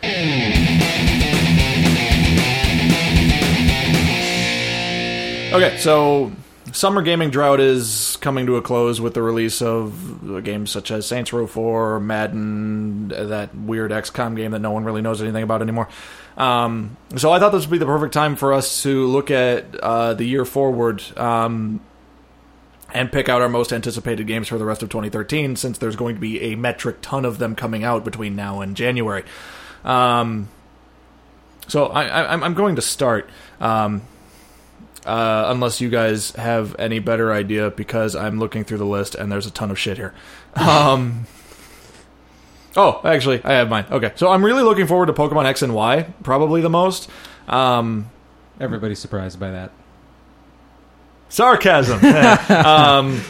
Okay, 5.51 5.79
so 5.79 6.31
summer 6.73 7.01
gaming 7.03 7.31
drought 7.31 7.61
is 7.61 8.19
coming 8.21 8.47
to 8.47 8.57
a 8.57 8.63
close 8.63 9.01
with 9.01 9.15
the 9.15 9.23
release 9.23 9.63
of 9.63 10.45
games 10.45 10.71
such 10.71 10.91
as 10.91 11.07
Saints 11.07 11.33
Row 11.33 11.47
4, 11.47 12.01
Madden, 12.01 13.09
that 13.09 13.55
weird 13.55 13.91
XCOM 13.91 14.37
game 14.37 14.51
that 14.51 14.59
no 14.59 14.73
one 14.73 14.85
really 14.85 15.01
knows 15.01 15.23
anything 15.23 15.43
about 15.43 15.63
anymore. 15.63 15.89
Um, 16.37 16.97
so 17.17 17.33
I 17.33 17.39
thought 17.39 17.51
this 17.51 17.65
would 17.65 17.73
be 17.73 17.79
the 17.79 17.87
perfect 17.87 18.13
time 18.13 18.37
for 18.37 18.53
us 18.53 18.83
to 18.83 19.07
look 19.07 19.31
at 19.31 19.75
uh, 19.77 20.15
the 20.15 20.25
year 20.25 20.45
forward. 20.45 21.03
Um, 21.17 21.81
and 22.93 23.13
pick 23.13 23.29
out 23.29 23.43
our 23.43 23.49
most 23.49 23.73
anticipated 23.73 24.27
games 24.27 24.49
for 24.49 24.59
the 24.59 24.65
rest 24.65 24.83
of 24.83 24.89
2013, 24.89 25.57
since 25.57 25.79
there's 25.79 25.97
going 25.97 26.15
to 26.15 26.21
be 26.21 26.41
a 26.41 26.55
metric 26.57 26.99
ton 27.03 27.25
of 27.25 27.39
them 27.39 27.55
coming 27.55 27.85
out 27.85 28.05
between 28.05 28.35
now 28.35 28.61
and 28.61 28.77
January. 28.77 29.25
Um, 29.85 30.49
so 31.67 31.87
I, 31.87 32.33
I'm 32.33 32.55
going 32.55 32.77
to 32.77 32.83
start. 32.83 33.29
Um, 33.61 34.03
uh, 35.07 35.47
unless 35.49 35.81
you 35.81 35.89
guys 35.89 36.33
have 36.33 36.77
any 36.79 36.99
better 36.99 37.33
idea, 37.33 37.71
because 37.71 38.15
I'm 38.15 38.39
looking 38.39 38.65
through 38.65 38.79
the 38.79 38.87
list 38.87 39.15
and 39.15 39.33
there's 39.33 39.47
a 39.47 39.51
ton 39.51 39.71
of 39.71 39.79
shit 39.79 39.97
here. 39.97 40.13
Um, 40.55 41.27
oh, 42.77 43.01
actually, 43.05 43.43
I 43.43 43.55
have 43.55 43.71
mine. 43.71 43.87
Okay, 43.91 44.13
so 44.17 44.31
I'm 44.31 44.45
really 44.45 44.63
looking 44.63 44.87
forward 44.87 45.07
to 45.07 45.15
Pokemon 45.15 45.47
X 45.47 45.63
and 45.63 45.75
Y, 45.75 46.13
probably 46.23 46.61
the 46.61 46.69
most. 46.69 47.09
Um, 47.47 48.11
Everybody's 48.61 48.99
surprised 48.99 49.41
by 49.41 49.51
that. 49.53 49.71
Sarcasm. 51.29 52.05
um, 52.05 53.21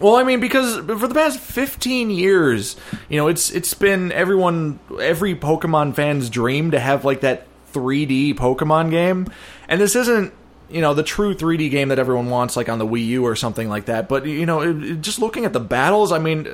well, 0.00 0.16
I 0.16 0.24
mean, 0.24 0.40
because 0.40 0.76
for 0.76 1.06
the 1.08 1.14
past 1.14 1.38
15 1.40 2.10
years, 2.10 2.76
you 3.08 3.16
know, 3.16 3.28
it's 3.28 3.50
it's 3.50 3.74
been 3.74 4.12
everyone, 4.12 4.78
every 5.00 5.34
Pokemon 5.34 5.94
fan's 5.94 6.28
dream 6.30 6.72
to 6.72 6.80
have 6.80 7.04
like 7.04 7.20
that 7.20 7.46
3D 7.72 8.34
Pokemon 8.34 8.90
game, 8.90 9.28
and 9.68 9.80
this 9.80 9.96
isn't. 9.96 10.32
You 10.70 10.80
know 10.80 10.94
the 10.94 11.02
true 11.02 11.34
3D 11.34 11.70
game 11.70 11.90
that 11.90 11.98
everyone 11.98 12.30
wants, 12.30 12.56
like 12.56 12.70
on 12.70 12.78
the 12.78 12.86
Wii 12.86 13.06
U 13.08 13.24
or 13.26 13.36
something 13.36 13.68
like 13.68 13.84
that. 13.84 14.08
But 14.08 14.24
you 14.24 14.46
know, 14.46 14.62
it, 14.62 14.82
it- 14.82 15.00
just 15.02 15.20
looking 15.20 15.44
at 15.44 15.52
the 15.52 15.60
battles, 15.60 16.10
I 16.10 16.18
mean, 16.18 16.46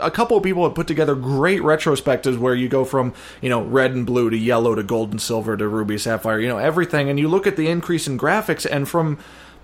a 0.00 0.10
couple 0.10 0.36
of 0.36 0.42
people 0.44 0.62
have 0.64 0.74
put 0.74 0.86
together 0.86 1.14
great 1.16 1.62
retrospectives 1.62 2.36
where 2.38 2.54
you 2.54 2.68
go 2.68 2.84
from 2.84 3.14
you 3.40 3.48
know 3.48 3.62
red 3.64 3.92
and 3.92 4.04
blue 4.04 4.28
to 4.28 4.36
yellow 4.36 4.74
to 4.74 4.82
gold 4.82 5.10
and 5.10 5.20
silver 5.20 5.56
to 5.56 5.66
ruby 5.66 5.96
sapphire, 5.96 6.38
you 6.38 6.48
know 6.48 6.58
everything, 6.58 7.08
and 7.08 7.18
you 7.18 7.28
look 7.28 7.46
at 7.46 7.56
the 7.56 7.66
increase 7.68 8.06
in 8.06 8.18
graphics, 8.18 8.66
and 8.70 8.88
from 8.88 9.18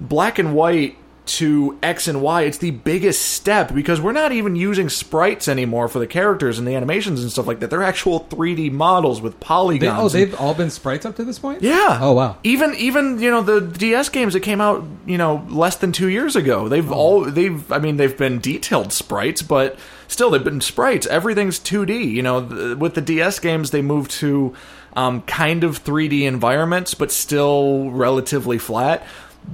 black 0.08 0.38
and 0.38 0.54
white 0.54 0.96
to 1.24 1.78
X 1.84 2.08
and 2.08 2.20
Y, 2.20 2.42
it's 2.42 2.58
the 2.58 2.72
biggest 2.72 3.22
step 3.22 3.72
because 3.72 4.00
we're 4.00 4.10
not 4.10 4.32
even 4.32 4.56
using 4.56 4.88
sprites 4.88 5.46
anymore 5.46 5.86
for 5.86 6.00
the 6.00 6.06
characters 6.06 6.58
and 6.58 6.66
the 6.66 6.74
animations 6.74 7.22
and 7.22 7.30
stuff 7.30 7.46
like 7.46 7.60
that. 7.60 7.70
They're 7.70 7.84
actual 7.84 8.26
3D 8.28 8.72
models 8.72 9.20
with 9.22 9.34
They, 9.38 9.46
polygons. 9.46 9.92
oh, 9.96 10.02
and- 10.02 10.10
they've 10.10 10.40
all 10.40 10.52
been 10.52 10.68
sprites 10.70 11.06
up 11.06 11.14
to 11.16 11.24
this 11.24 11.38
point. 11.38 11.62
yeah. 11.62 12.00
Oh, 12.02 12.10
wow. 12.12 12.38
Even 12.42 12.74
even 12.74 13.20
you 13.20 13.30
know 13.30 13.40
the 13.40 13.60
DS 13.60 14.08
games 14.08 14.32
that 14.32 14.40
came 14.40 14.60
out 14.60 14.84
you 15.06 15.16
know 15.16 15.46
less 15.48 15.76
than 15.76 15.92
two 15.92 16.08
years 16.08 16.34
ago. 16.34 16.68
They've 16.68 16.90
Oh. 16.90 16.94
all 16.94 17.20
they've 17.24 17.70
I 17.70 17.78
mean 17.78 17.98
they've 17.98 18.18
been 18.18 18.40
detailed 18.40 18.92
sprites, 18.92 19.42
but 19.42 19.78
still 20.08 20.30
they've 20.30 20.42
been 20.42 20.60
sprites. 20.60 21.06
Everything's 21.06 21.60
2D. 21.60 22.02
You 22.04 22.22
know 22.22 22.44
th- 22.44 22.78
with 22.78 22.94
the 22.94 23.00
DS 23.00 23.38
games 23.38 23.70
they 23.70 23.80
moved 23.80 24.10
to 24.22 24.54
um, 24.96 25.22
kind 25.22 25.62
of 25.62 25.82
3D 25.84 26.22
environments, 26.24 26.94
but 26.94 27.12
still 27.12 27.90
relatively 27.92 28.58
flat. 28.58 29.06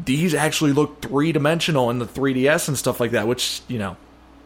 These 0.04 0.34
actually 0.34 0.72
look 0.72 1.02
three 1.02 1.32
dimensional 1.32 1.90
in 1.90 1.98
the 1.98 2.06
3DS 2.06 2.68
and 2.68 2.76
stuff 2.78 3.00
like 3.00 3.12
that, 3.12 3.26
which 3.26 3.62
you 3.68 3.78
know 3.78 3.96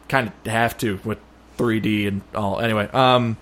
kind 0.09 0.29
of 0.29 0.51
have 0.51 0.77
to 0.79 1.01
with 1.05 1.19
3D 1.59 2.09
and 2.09 2.23
all. 2.35 2.61
Anyway, 2.61 2.89
um, 2.93 3.37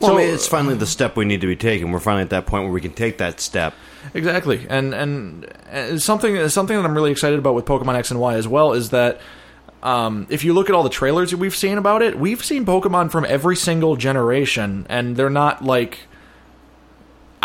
Well, 0.00 0.10
so 0.10 0.16
I 0.16 0.20
mean, 0.24 0.34
it's 0.34 0.46
finally 0.46 0.74
the 0.74 0.86
step 0.86 1.16
we 1.16 1.24
need 1.24 1.40
to 1.40 1.46
be 1.46 1.56
taking. 1.56 1.92
We're 1.92 2.00
finally 2.00 2.22
at 2.22 2.30
that 2.30 2.46
point 2.46 2.64
where 2.64 2.72
we 2.72 2.80
can 2.80 2.92
take 2.92 3.18
that 3.18 3.40
step. 3.40 3.74
Exactly, 4.14 4.66
and 4.68 4.94
and 4.94 6.02
something 6.02 6.48
something 6.48 6.76
that 6.76 6.84
I'm 6.84 6.94
really 6.94 7.10
excited 7.10 7.38
about 7.38 7.54
with 7.54 7.64
Pokemon 7.64 7.94
X 7.96 8.10
and 8.10 8.20
Y 8.20 8.34
as 8.34 8.46
well 8.46 8.72
is 8.72 8.90
that 8.90 9.20
um, 9.82 10.26
if 10.30 10.44
you 10.44 10.52
look 10.52 10.68
at 10.68 10.74
all 10.74 10.82
the 10.82 10.90
trailers 10.90 11.30
that 11.30 11.38
we've 11.38 11.54
seen 11.54 11.78
about 11.78 12.02
it, 12.02 12.18
we've 12.18 12.44
seen 12.44 12.64
Pokemon 12.64 13.10
from 13.10 13.24
every 13.24 13.56
single 13.56 13.96
generation, 13.96 14.86
and 14.88 15.16
they're 15.16 15.30
not 15.30 15.64
like 15.64 16.00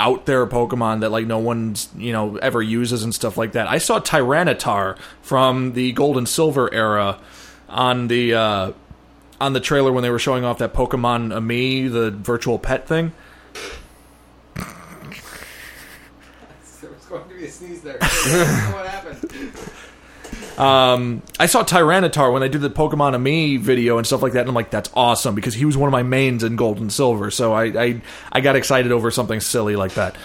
out 0.01 0.25
there 0.25 0.47
Pokemon 0.47 1.01
that 1.01 1.11
like 1.11 1.27
no 1.27 1.37
one's 1.37 1.87
you 1.95 2.11
know 2.11 2.37
ever 2.37 2.61
uses 2.61 3.03
and 3.03 3.13
stuff 3.13 3.37
like 3.37 3.51
that. 3.51 3.67
I 3.67 3.77
saw 3.77 3.99
Tyranitar 3.99 4.97
from 5.21 5.73
the 5.73 5.91
Gold 5.91 6.17
and 6.17 6.27
Silver 6.27 6.73
era 6.73 7.19
on 7.69 8.07
the 8.07 8.33
uh, 8.33 8.71
on 9.39 9.53
the 9.53 9.59
trailer 9.59 9.91
when 9.91 10.01
they 10.01 10.09
were 10.09 10.19
showing 10.19 10.43
off 10.43 10.57
that 10.57 10.73
Pokemon 10.73 11.35
Amie, 11.35 11.87
the 11.87 12.09
virtual 12.09 12.57
pet 12.57 12.87
thing. 12.87 13.13
There 16.81 16.89
was 16.89 17.05
going 17.05 17.29
to 17.29 17.35
be 17.35 17.45
a 17.45 17.51
sneeze 17.51 17.81
there. 17.81 17.99
Um, 20.61 21.23
I 21.39 21.47
saw 21.47 21.63
Tyranitar 21.63 22.31
when 22.31 22.41
they 22.41 22.49
did 22.49 22.61
the 22.61 22.69
Pokemon 22.69 23.15
Amie 23.15 23.57
video 23.57 23.97
and 23.97 24.05
stuff 24.05 24.21
like 24.21 24.33
that, 24.33 24.41
and 24.41 24.49
I'm 24.49 24.55
like, 24.55 24.69
that's 24.69 24.91
awesome 24.93 25.33
because 25.33 25.55
he 25.55 25.65
was 25.65 25.75
one 25.75 25.87
of 25.87 25.91
my 25.91 26.03
mains 26.03 26.43
in 26.43 26.55
Gold 26.55 26.79
and 26.79 26.93
Silver. 26.93 27.31
So 27.31 27.53
I, 27.53 27.63
I, 27.65 28.01
I 28.31 28.41
got 28.41 28.55
excited 28.55 28.91
over 28.91 29.09
something 29.09 29.39
silly 29.39 29.75
like 29.75 29.93
that. 29.95 30.15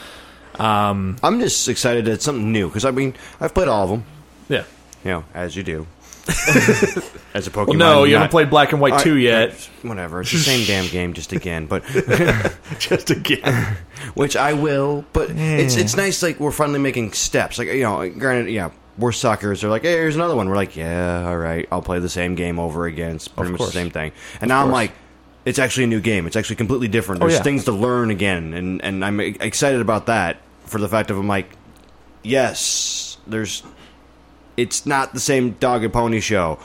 Um, 0.59 1.17
I'm 1.23 1.41
just 1.41 1.69
excited 1.69 2.05
that 2.07 2.13
it's 2.13 2.25
something 2.25 2.51
new 2.53 2.67
because 2.69 2.85
I 2.85 2.91
mean 2.91 3.15
I've 3.41 3.53
played 3.55 3.69
all 3.69 3.85
of 3.85 3.91
them, 3.91 4.05
yeah. 4.49 4.65
you 5.05 5.11
know, 5.11 5.25
as 5.35 5.55
you 5.57 5.63
do. 5.63 5.87
as 7.35 7.47
a 7.47 7.51
Pokemon, 7.51 7.67
Well, 7.69 7.79
no, 7.79 8.05
you 8.05 8.13
not- 8.15 8.19
haven't 8.23 8.31
played 8.33 8.51
Black 8.51 8.73
and 8.73 8.81
White 8.81 8.95
I- 8.95 9.03
2 9.03 9.17
yet. 9.17 9.53
Whatever, 9.83 10.23
it's 10.23 10.33
the 10.33 10.39
same 10.39 10.67
damn 10.67 10.87
game, 10.91 11.13
just 11.13 11.33
again. 11.33 11.67
But 11.67 11.85
Just 12.79 13.11
again. 13.11 13.77
which 14.15 14.35
I 14.37 14.53
will. 14.55 15.05
But 15.13 15.31
it's 15.31 15.77
it's 15.77 15.97
nice. 15.97 16.23
Like 16.23 16.41
we're 16.41 16.51
finally 16.53 16.81
making 16.81 17.13
steps. 17.13 17.59
Like 17.59 17.69
you 17.69 17.83
know, 17.85 18.09
granted, 18.11 18.51
yeah, 18.53 18.71
we're 18.99 19.13
suckers. 19.13 19.61
They're 19.61 19.71
like, 19.71 19.83
hey, 19.83 19.93
here's 19.93 20.15
another 20.17 20.35
one. 20.37 20.49
We're 20.49 20.57
like, 20.57 20.77
yeah, 20.77 21.27
all 21.29 21.37
right, 21.37 21.67
I'll 21.71 21.83
play 21.83 21.99
the 21.99 22.09
same 22.09 22.35
game 22.35 22.59
over 22.59 22.87
again. 22.87 23.17
It's 23.17 23.29
pretty 23.29 23.49
Of 23.49 23.53
much 23.53 23.59
course. 23.59 23.71
the 23.73 23.79
same 23.81 23.91
thing. 23.91 24.13
And 24.41 24.49
now 24.49 24.63
I'm 24.63 24.71
like, 24.71 24.93
it's 25.45 25.59
actually 25.59 25.85
a 25.85 25.89
new 25.89 26.01
game. 26.01 26.27
It's 26.27 26.37
actually 26.37 26.57
completely 26.57 26.89
different. 26.89 27.23
Oh, 27.23 27.27
There's 27.27 27.39
yeah. 27.39 27.45
things 27.45 27.65
to 27.67 27.73
learn 27.73 28.11
again, 28.11 28.53
and 28.55 28.83
and 28.83 29.05
I'm 29.05 29.21
excited 29.21 29.81
about 29.81 30.07
that 30.07 30.39
for 30.65 30.79
the 30.81 30.89
fact 30.89 31.11
of 31.11 31.19
I'm 31.19 31.29
like, 31.29 31.49
yes, 32.23 33.17
there's. 33.27 33.63
It's 34.57 34.87
not 34.87 35.13
the 35.13 35.21
same 35.21 35.51
dog 35.53 35.85
and 35.85 35.93
pony 35.93 36.21
show, 36.21 36.59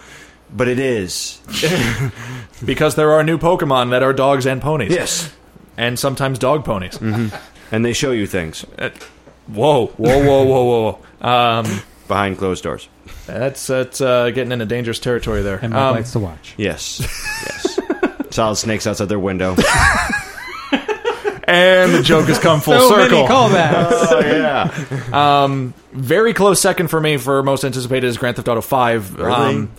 but 0.55 0.67
it 0.69 0.79
is. 0.79 1.41
because 2.65 2.95
there 2.95 3.11
are 3.11 3.23
new 3.23 3.37
Pokemon 3.37 3.89
that 3.91 4.01
are 4.03 4.13
dogs 4.13 4.45
and 4.45 4.61
ponies. 4.61 4.91
yes, 4.91 5.31
And 5.77 5.99
sometimes 5.99 6.39
dog 6.39 6.63
ponies. 6.65 6.97
and 7.71 7.85
they 7.85 7.93
show 7.93 8.11
you 8.11 8.27
things 8.27 8.65
Uh, 8.79 8.89
whoa, 9.47 9.87
whoa, 9.87 10.23
whoa, 10.23 10.43
whoa, 10.45 10.63
whoa. 10.63 10.99
whoa. 11.21 11.27
Um, 11.29 11.81
behind 12.11 12.37
closed 12.37 12.63
doors. 12.63 12.87
that's 13.25 13.65
that's 13.67 14.01
uh, 14.01 14.29
getting 14.31 14.51
into 14.51 14.65
dangerous 14.65 14.99
territory 14.99 15.41
there. 15.41 15.57
And 15.61 15.71
Mike 15.73 15.81
Um, 15.81 15.95
likes 15.95 16.11
to 16.11 16.19
watch. 16.19 16.53
Yes, 16.57 16.99
yes. 16.99 17.79
Solid 18.31 18.55
snakes 18.57 18.85
outside 18.85 19.07
their 19.09 19.19
window. 19.19 19.55
and 21.45 21.93
the 21.93 22.01
joke 22.03 22.27
has 22.27 22.39
come 22.39 22.61
full 22.61 22.79
so 22.79 22.89
circle. 22.89 23.17
many 23.17 23.27
callbacks. 23.27 24.07
oh 24.11 24.19
yeah. 25.11 25.43
Um, 25.43 25.73
very 25.91 26.33
close 26.33 26.61
second 26.61 26.87
for 26.89 26.99
me 27.01 27.17
for 27.17 27.43
most 27.43 27.63
anticipated 27.63 28.07
is 28.07 28.17
Grand 28.17 28.35
Theft 28.35 28.47
Auto 28.47 28.61
Five. 28.61 29.15
Really? 29.17 29.31
Um, 29.33 29.71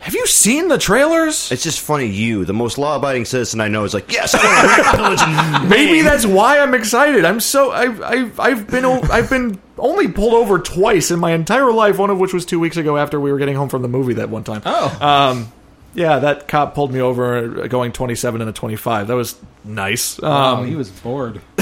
have 0.00 0.14
you 0.14 0.26
seen 0.26 0.68
the 0.68 0.78
trailers? 0.78 1.52
It's 1.52 1.62
just 1.62 1.78
funny. 1.80 2.06
You, 2.06 2.46
the 2.46 2.54
most 2.54 2.78
law-abiding 2.78 3.26
citizen 3.26 3.60
I 3.60 3.68
know, 3.68 3.84
is 3.84 3.92
like, 3.92 4.10
yes, 4.10 4.34
I 4.34 4.96
want 4.98 5.18
to 5.62 5.68
Maybe 5.68 6.00
that's 6.00 6.24
why 6.24 6.58
I'm 6.58 6.72
excited. 6.74 7.24
I'm 7.26 7.38
so 7.38 7.70
I've 7.70 8.00
I've, 8.02 8.40
I've 8.40 8.66
been 8.70 8.84
o- 8.86 9.02
I've 9.10 9.28
been 9.28 9.60
only 9.80 10.08
pulled 10.08 10.34
over 10.34 10.58
twice 10.58 11.10
in 11.10 11.18
my 11.18 11.32
entire 11.32 11.72
life. 11.72 11.98
One 11.98 12.10
of 12.10 12.18
which 12.18 12.32
was 12.32 12.44
two 12.46 12.60
weeks 12.60 12.76
ago 12.76 12.96
after 12.96 13.18
we 13.20 13.32
were 13.32 13.38
getting 13.38 13.56
home 13.56 13.68
from 13.68 13.82
the 13.82 13.88
movie 13.88 14.14
that 14.14 14.30
one 14.30 14.44
time. 14.44 14.62
Oh. 14.64 14.98
Um, 15.00 15.52
yeah, 15.94 16.20
that 16.20 16.46
cop 16.46 16.74
pulled 16.74 16.92
me 16.92 17.00
over 17.00 17.62
uh, 17.62 17.66
going 17.66 17.92
27 17.92 18.40
and 18.40 18.48
a 18.48 18.52
25. 18.52 19.08
That 19.08 19.14
was 19.14 19.36
nice. 19.64 20.22
Um, 20.22 20.60
oh, 20.60 20.62
he 20.62 20.76
was 20.76 20.90
bored. 20.90 21.40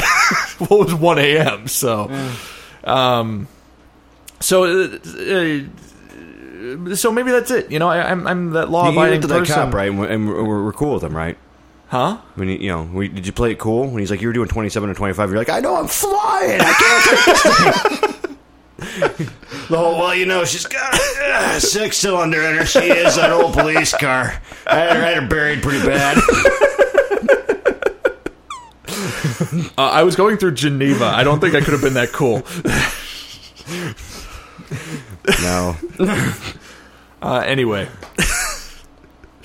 well, 0.60 0.82
it 0.82 0.84
was 0.84 0.94
1 0.94 1.18
a.m. 1.18 1.68
So, 1.68 2.10
um, 2.84 3.48
so, 4.40 4.64
uh, 4.64 4.98
uh, 4.98 5.60
so 6.94 7.10
maybe 7.10 7.30
that's 7.30 7.50
it. 7.50 7.70
You 7.70 7.78
know, 7.78 7.88
I, 7.88 8.10
I'm 8.10 8.26
I'm 8.26 8.50
that 8.50 8.70
law-abiding 8.70 9.10
went 9.10 9.22
to 9.22 9.28
that 9.28 9.38
person, 9.38 9.54
cop, 9.54 9.72
right? 9.74 9.88
And 9.88 9.98
we're, 9.98 10.08
and 10.08 10.28
we're, 10.28 10.64
we're 10.64 10.72
cool 10.72 10.94
with 10.94 11.04
him, 11.04 11.16
right? 11.16 11.38
Huh? 11.88 12.18
When 12.34 12.48
you, 12.48 12.56
you 12.56 12.68
know, 12.68 12.82
we, 12.82 13.08
did 13.08 13.26
you 13.26 13.32
play 13.32 13.52
it 13.52 13.58
cool? 13.58 13.88
When 13.88 13.98
he's 13.98 14.10
like, 14.10 14.20
you 14.20 14.28
were 14.28 14.34
doing 14.34 14.48
twenty-seven 14.48 14.90
or 14.90 14.94
twenty-five, 14.94 15.30
you're 15.30 15.38
like, 15.38 15.48
I 15.48 15.60
know, 15.60 15.76
I'm 15.76 15.88
flying. 15.88 16.60
I 16.60 16.72
can't 16.72 17.04
take 17.04 17.24
this 17.24 17.42
thing. 17.42 18.14
The 19.68 19.76
whole, 19.76 19.98
well, 19.98 20.14
you 20.14 20.24
know, 20.24 20.44
she's 20.46 20.64
got 20.64 20.94
a 20.94 21.60
six 21.60 21.98
cylinder 21.98 22.40
in 22.40 22.56
her. 22.56 22.64
She 22.64 22.78
is 22.78 23.18
an 23.18 23.32
old 23.32 23.52
police 23.52 23.92
car. 23.94 24.40
I 24.66 24.76
had 24.76 24.96
her, 24.96 25.02
I 25.02 25.08
had 25.10 25.22
her 25.24 25.28
buried 25.28 25.62
pretty 25.62 25.84
bad. 25.86 26.16
Uh, 29.76 29.82
I 29.82 30.02
was 30.02 30.16
going 30.16 30.36
through 30.38 30.52
Geneva. 30.52 31.04
I 31.04 31.22
don't 31.22 31.40
think 31.40 31.54
I 31.54 31.60
could 31.60 31.72
have 31.72 31.80
been 31.82 31.94
that 31.94 32.12
cool. 32.12 32.42
No. 35.42 35.76
Uh, 37.20 37.42
anyway, 37.44 37.88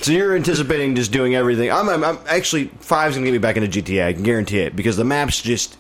So 0.04 0.12
you're 0.12 0.36
anticipating 0.36 0.96
just 0.96 1.12
doing 1.12 1.34
everything. 1.34 1.72
I'm, 1.72 1.88
I'm, 1.88 2.04
I'm 2.04 2.20
actually 2.28 2.66
five's 2.82 3.16
gonna 3.16 3.26
get 3.26 3.32
me 3.32 3.38
back 3.38 3.56
into 3.56 3.82
GTA. 3.82 4.08
I 4.08 4.14
can 4.14 4.24
guarantee 4.24 4.60
it 4.60 4.76
because 4.76 4.98
the 4.98 5.06
map's 5.06 5.42
just 5.42 5.78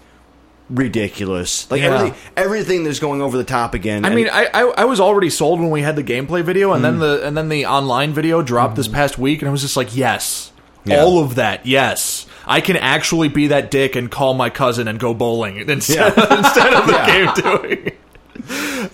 ridiculous. 0.69 1.69
Like 1.69 1.81
Yeah. 1.81 1.93
everything, 1.93 2.19
everything 2.37 2.83
that's 2.85 2.99
going 2.99 3.21
over 3.21 3.37
the 3.37 3.43
top 3.43 3.73
again. 3.73 4.05
I 4.05 4.07
and- 4.07 4.15
mean, 4.15 4.29
I, 4.31 4.45
I 4.53 4.61
I 4.77 4.85
was 4.85 4.99
already 4.99 5.29
sold 5.29 5.59
when 5.59 5.69
we 5.69 5.81
had 5.81 5.95
the 5.95 6.03
gameplay 6.03 6.41
video, 6.41 6.71
and 6.73 6.83
then 6.83 6.95
hmm. 6.95 6.99
the 7.01 7.27
and 7.27 7.35
then 7.35 7.49
the 7.49 7.65
online 7.65 8.13
video 8.13 8.41
dropped 8.41 8.75
this 8.75 8.87
hmm. 8.87 8.93
past 8.93 9.17
week, 9.17 9.41
and 9.41 9.49
I 9.49 9.51
was 9.51 9.61
just 9.61 9.75
like, 9.75 9.95
yes, 9.95 10.51
Yeah. 10.85 11.01
all 11.01 11.19
of 11.19 11.35
that, 11.35 11.65
yes. 11.65 12.25
I 12.45 12.61
can 12.61 12.75
actually 12.77 13.29
be 13.29 13.47
that 13.47 13.71
dick 13.71 13.95
and 13.95 14.11
call 14.11 14.33
my 14.33 14.49
cousin 14.49 14.87
and 14.87 14.99
go 14.99 15.13
bowling 15.13 15.57
instead, 15.57 16.07
instead 16.31 16.73
of 16.73 16.87
the 16.87 17.03
game 17.05 17.33
doing. 17.35 17.91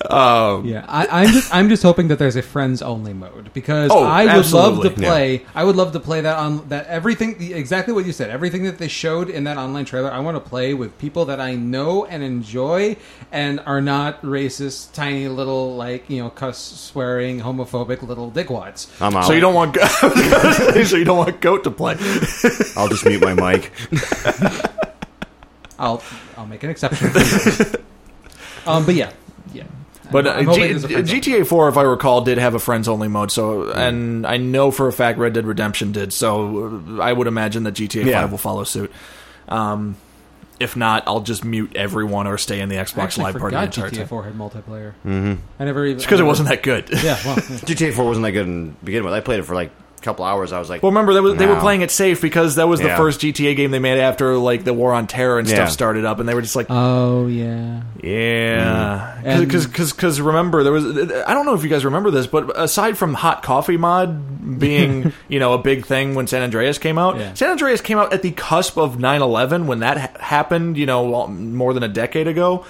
Um, 0.09 0.65
Yeah, 0.65 0.85
I, 0.87 1.07
I'm 1.23 1.27
just 1.31 1.53
I'm 1.55 1.69
just 1.69 1.83
hoping 1.83 2.07
that 2.09 2.19
there's 2.19 2.35
a 2.35 2.41
friends 2.41 2.81
only 2.81 3.13
mode 3.13 3.51
because 3.53 3.91
Oh, 3.91 4.03
I 4.03 4.25
would 4.25 4.51
love 4.51 4.81
to 4.81 4.87
absolutely. 4.87 5.05
play. 5.05 5.45
I 5.55 5.63
would 5.63 5.75
love 5.75 5.91
to 5.93 5.99
play 5.99 6.21
that 6.21 6.37
on 6.37 6.67
that 6.69 6.87
everything 6.87 7.35
exactly 7.53 7.93
what 7.93 8.05
you 8.05 8.11
said. 8.11 8.29
Everything 8.29 8.63
that 8.63 8.77
they 8.77 8.87
showed 8.87 9.29
in 9.29 9.43
that 9.45 9.57
online 9.57 9.85
trailer, 9.85 10.11
I 10.11 10.19
want 10.19 10.35
to 10.35 10.49
play 10.49 10.73
with 10.73 10.97
people 10.97 11.25
that 11.25 11.39
I 11.39 11.55
know 11.55 12.05
and 12.05 12.23
enjoy 12.23 12.97
and 13.31 13.59
are 13.61 13.81
not 13.81 14.21
racist, 14.21 14.93
tiny 14.93 15.27
little 15.27 15.75
like 15.75 16.09
you 16.09 16.21
know 16.21 16.29
cuss 16.29 16.57
swearing, 16.57 17.39
homophobic 17.41 18.01
little 18.01 18.31
dickwads. 18.31 18.87
I'm 19.01 19.15
out. 19.15 19.25
so 19.25 19.33
you 19.33 19.39
don't 19.41 19.53
want 19.55 19.75
so 19.99 20.95
you 20.97 21.05
don't 21.05 21.17
want 21.17 21.41
goat 21.41 21.63
to 21.65 21.71
play. 21.71 21.95
I'll 22.75 22.87
just 22.87 23.05
mute 23.05 23.21
my 23.21 23.33
mic. 23.33 23.71
I'll 25.79 26.03
I'll 26.37 26.45
make 26.45 26.63
an 26.63 26.69
exception. 26.69 27.07
um, 28.67 28.85
but 28.85 28.95
yeah, 28.95 29.11
yeah. 29.53 29.63
But 30.11 30.25
uh, 30.25 30.39
G- 30.53 30.61
there's 30.67 30.83
a 30.85 30.89
friends 30.89 31.09
only. 31.11 31.21
GTA 31.21 31.47
4, 31.47 31.69
if 31.69 31.77
I 31.77 31.81
recall, 31.83 32.21
did 32.21 32.39
have 32.39 32.55
a 32.55 32.59
friends 32.59 32.87
only 32.87 33.07
mode. 33.07 33.31
So, 33.31 33.69
and 33.71 34.25
I 34.25 34.37
know 34.37 34.71
for 34.71 34.87
a 34.87 34.91
fact 34.93 35.19
Red 35.19 35.33
Dead 35.33 35.45
Redemption 35.45 35.91
did. 35.91 36.13
So, 36.13 36.81
uh, 36.97 37.01
I 37.01 37.13
would 37.13 37.27
imagine 37.27 37.63
that 37.63 37.75
GTA 37.75 38.05
Yeah. 38.05 38.21
5 38.21 38.31
will 38.31 38.37
follow 38.39 38.63
suit. 38.63 38.91
Um, 39.47 39.97
if 40.59 40.75
not, 40.75 41.03
I'll 41.07 41.21
just 41.21 41.45
mute 41.45 41.73
everyone 41.75 42.25
or 42.27 42.37
stay 42.37 42.59
in 42.59 42.69
the 42.69 42.75
Xbox 42.77 43.17
Live 43.17 43.35
party 43.37 43.55
the 43.55 43.61
forgot 43.71 43.91
GTA 43.91 43.97
time. 43.99 44.07
4 44.07 44.23
had 44.23 44.33
multiplayer. 44.33 44.93
Mm-hmm. 45.05 45.33
I 45.59 45.65
never 45.65 45.85
even 45.85 45.97
It's 45.97 46.05
because 46.05 46.19
it 46.19 46.23
wasn't 46.23 46.49
that 46.49 46.63
good. 46.63 46.89
Yeah, 46.89 47.17
well, 47.23 47.35
yeah. 47.35 47.41
GTA 47.41 47.93
4 47.93 48.05
wasn't 48.05 48.25
that 48.25 48.31
good 48.31 48.47
in 48.47 48.75
begin 48.83 49.03
with. 49.05 49.13
I 49.13 49.19
played 49.21 49.39
it 49.39 49.43
for 49.43 49.53
like 49.55 49.69
a 49.69 49.88
couple 50.01 50.25
hours. 50.25 50.51
I 50.51 50.59
was 50.59 50.69
like, 50.69 50.81
Well, 50.83 50.91
remember 50.91 51.13
they, 51.13 51.19
was, 51.19 51.35
they 51.35 51.45
were 51.47 51.59
playing 51.59 51.81
it 51.81 51.91
safe 51.91 52.21
because 52.21 52.55
that 52.55 52.67
was 52.67 52.79
the 52.79 52.87
Yeah. 52.87 52.97
first 52.97 53.21
GTA 53.21 53.55
game 53.55 53.71
they 53.71 53.79
made 53.79 53.99
after 53.99 54.35
like 54.37 54.63
the 54.63 54.73
war 54.73 54.93
on 54.93 55.07
terror 55.07 55.39
and 55.39 55.47
Yeah. 55.47 55.55
stuff 55.55 55.69
started 55.71 56.05
up, 56.05 56.19
and 56.19 56.27
they 56.27 56.33
were 56.35 56.41
just 56.41 56.55
like, 56.55 56.67
Oh 56.69 57.27
yeah. 57.27 57.81
Yeah, 58.01 59.19
And- 59.23 59.45
because 59.45 59.67
because 59.67 60.21
remember 60.21 60.63
there 60.63 60.73
was 60.73 60.85
I 61.27 61.33
don't 61.33 61.45
know 61.45 61.53
if 61.53 61.63
you 61.63 61.69
guys 61.69 61.85
remember 61.85 62.11
this, 62.11 62.27
but 62.27 62.51
aside 62.59 62.97
from 62.97 63.13
hot 63.13 63.43
coffee 63.43 63.77
mod 63.77 64.59
being 64.59 65.11
you 65.27 65.39
know 65.39 65.53
a 65.53 65.57
big 65.57 65.85
thing 65.85 66.15
when 66.15 66.27
San 66.27 66.41
Andreas 66.41 66.77
came 66.77 66.97
out, 66.97 67.17
Yeah. 67.17 67.33
San 67.33 67.51
Andreas 67.51 67.81
came 67.81 67.97
out 67.97 68.13
at 68.13 68.21
the 68.21 68.31
cusp 68.31 68.77
of 68.77 68.97
9/11 68.97 69.65
when 69.65 69.79
that 69.79 69.97
ha- 69.97 70.09
happened, 70.19 70.77
you 70.77 70.85
know, 70.85 71.27
more 71.27 71.73
than 71.73 71.83
a 71.83 71.87
decade 71.87 72.27
ago, 72.27 72.65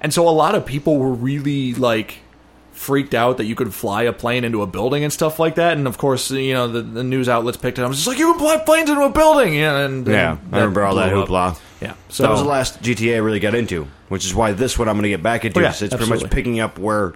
and 0.00 0.12
so 0.12 0.28
a 0.28 0.30
lot 0.30 0.54
of 0.54 0.64
people 0.66 0.98
were 0.98 1.12
really 1.12 1.74
like 1.74 2.18
freaked 2.78 3.12
out 3.14 3.36
that 3.38 3.44
you 3.46 3.54
could 3.54 3.74
fly 3.74 4.04
a 4.04 4.12
plane 4.12 4.44
into 4.44 4.62
a 4.62 4.66
building 4.66 5.02
and 5.04 5.12
stuff 5.12 5.38
like 5.38 5.56
that, 5.56 5.76
and 5.76 5.86
of 5.86 5.98
course 5.98 6.30
you 6.30 6.54
know 6.54 6.68
the, 6.68 6.80
the 6.80 7.02
news 7.04 7.28
outlets 7.28 7.56
picked 7.58 7.78
it. 7.78 7.82
up. 7.82 7.86
I 7.86 7.88
was 7.88 7.98
just 7.98 8.08
like, 8.08 8.18
you 8.18 8.30
can 8.32 8.38
fly 8.38 8.56
planes 8.58 8.88
into 8.88 9.02
a 9.02 9.10
building, 9.10 9.54
yeah, 9.54 9.78
and, 9.78 10.06
yeah, 10.06 10.38
and 10.38 10.54
I 10.54 10.58
remember 10.58 10.84
all 10.84 10.94
that 10.96 11.10
blew 11.12 11.22
up. 11.22 11.28
hoopla. 11.56 11.60
Yeah, 11.80 11.94
So 12.08 12.22
that 12.24 12.30
was 12.30 12.40
the 12.42 12.48
last 12.48 12.80
GTA 12.82 13.14
I 13.14 13.18
really 13.18 13.38
got 13.40 13.54
into, 13.54 13.86
which 14.08 14.24
is 14.24 14.34
why 14.34 14.52
this 14.52 14.78
one 14.78 14.88
I'm 14.88 14.94
going 14.96 15.04
to 15.04 15.08
get 15.10 15.22
back 15.22 15.44
into. 15.44 15.60
Oh, 15.60 15.62
yeah, 15.62 15.68
it's 15.70 15.94
pretty 15.94 16.08
much 16.08 16.28
picking 16.30 16.58
up 16.60 16.76
where 16.78 17.14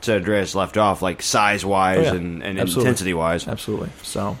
San 0.00 0.16
Andreas 0.16 0.54
left 0.54 0.76
off, 0.78 1.02
like 1.02 1.20
size 1.20 1.64
wise 1.66 1.98
Oh, 1.98 2.02
yeah. 2.02 2.14
and, 2.14 2.42
and 2.42 2.58
intensity 2.58 3.12
wise. 3.12 3.46
Absolutely. 3.46 3.90
So, 4.02 4.38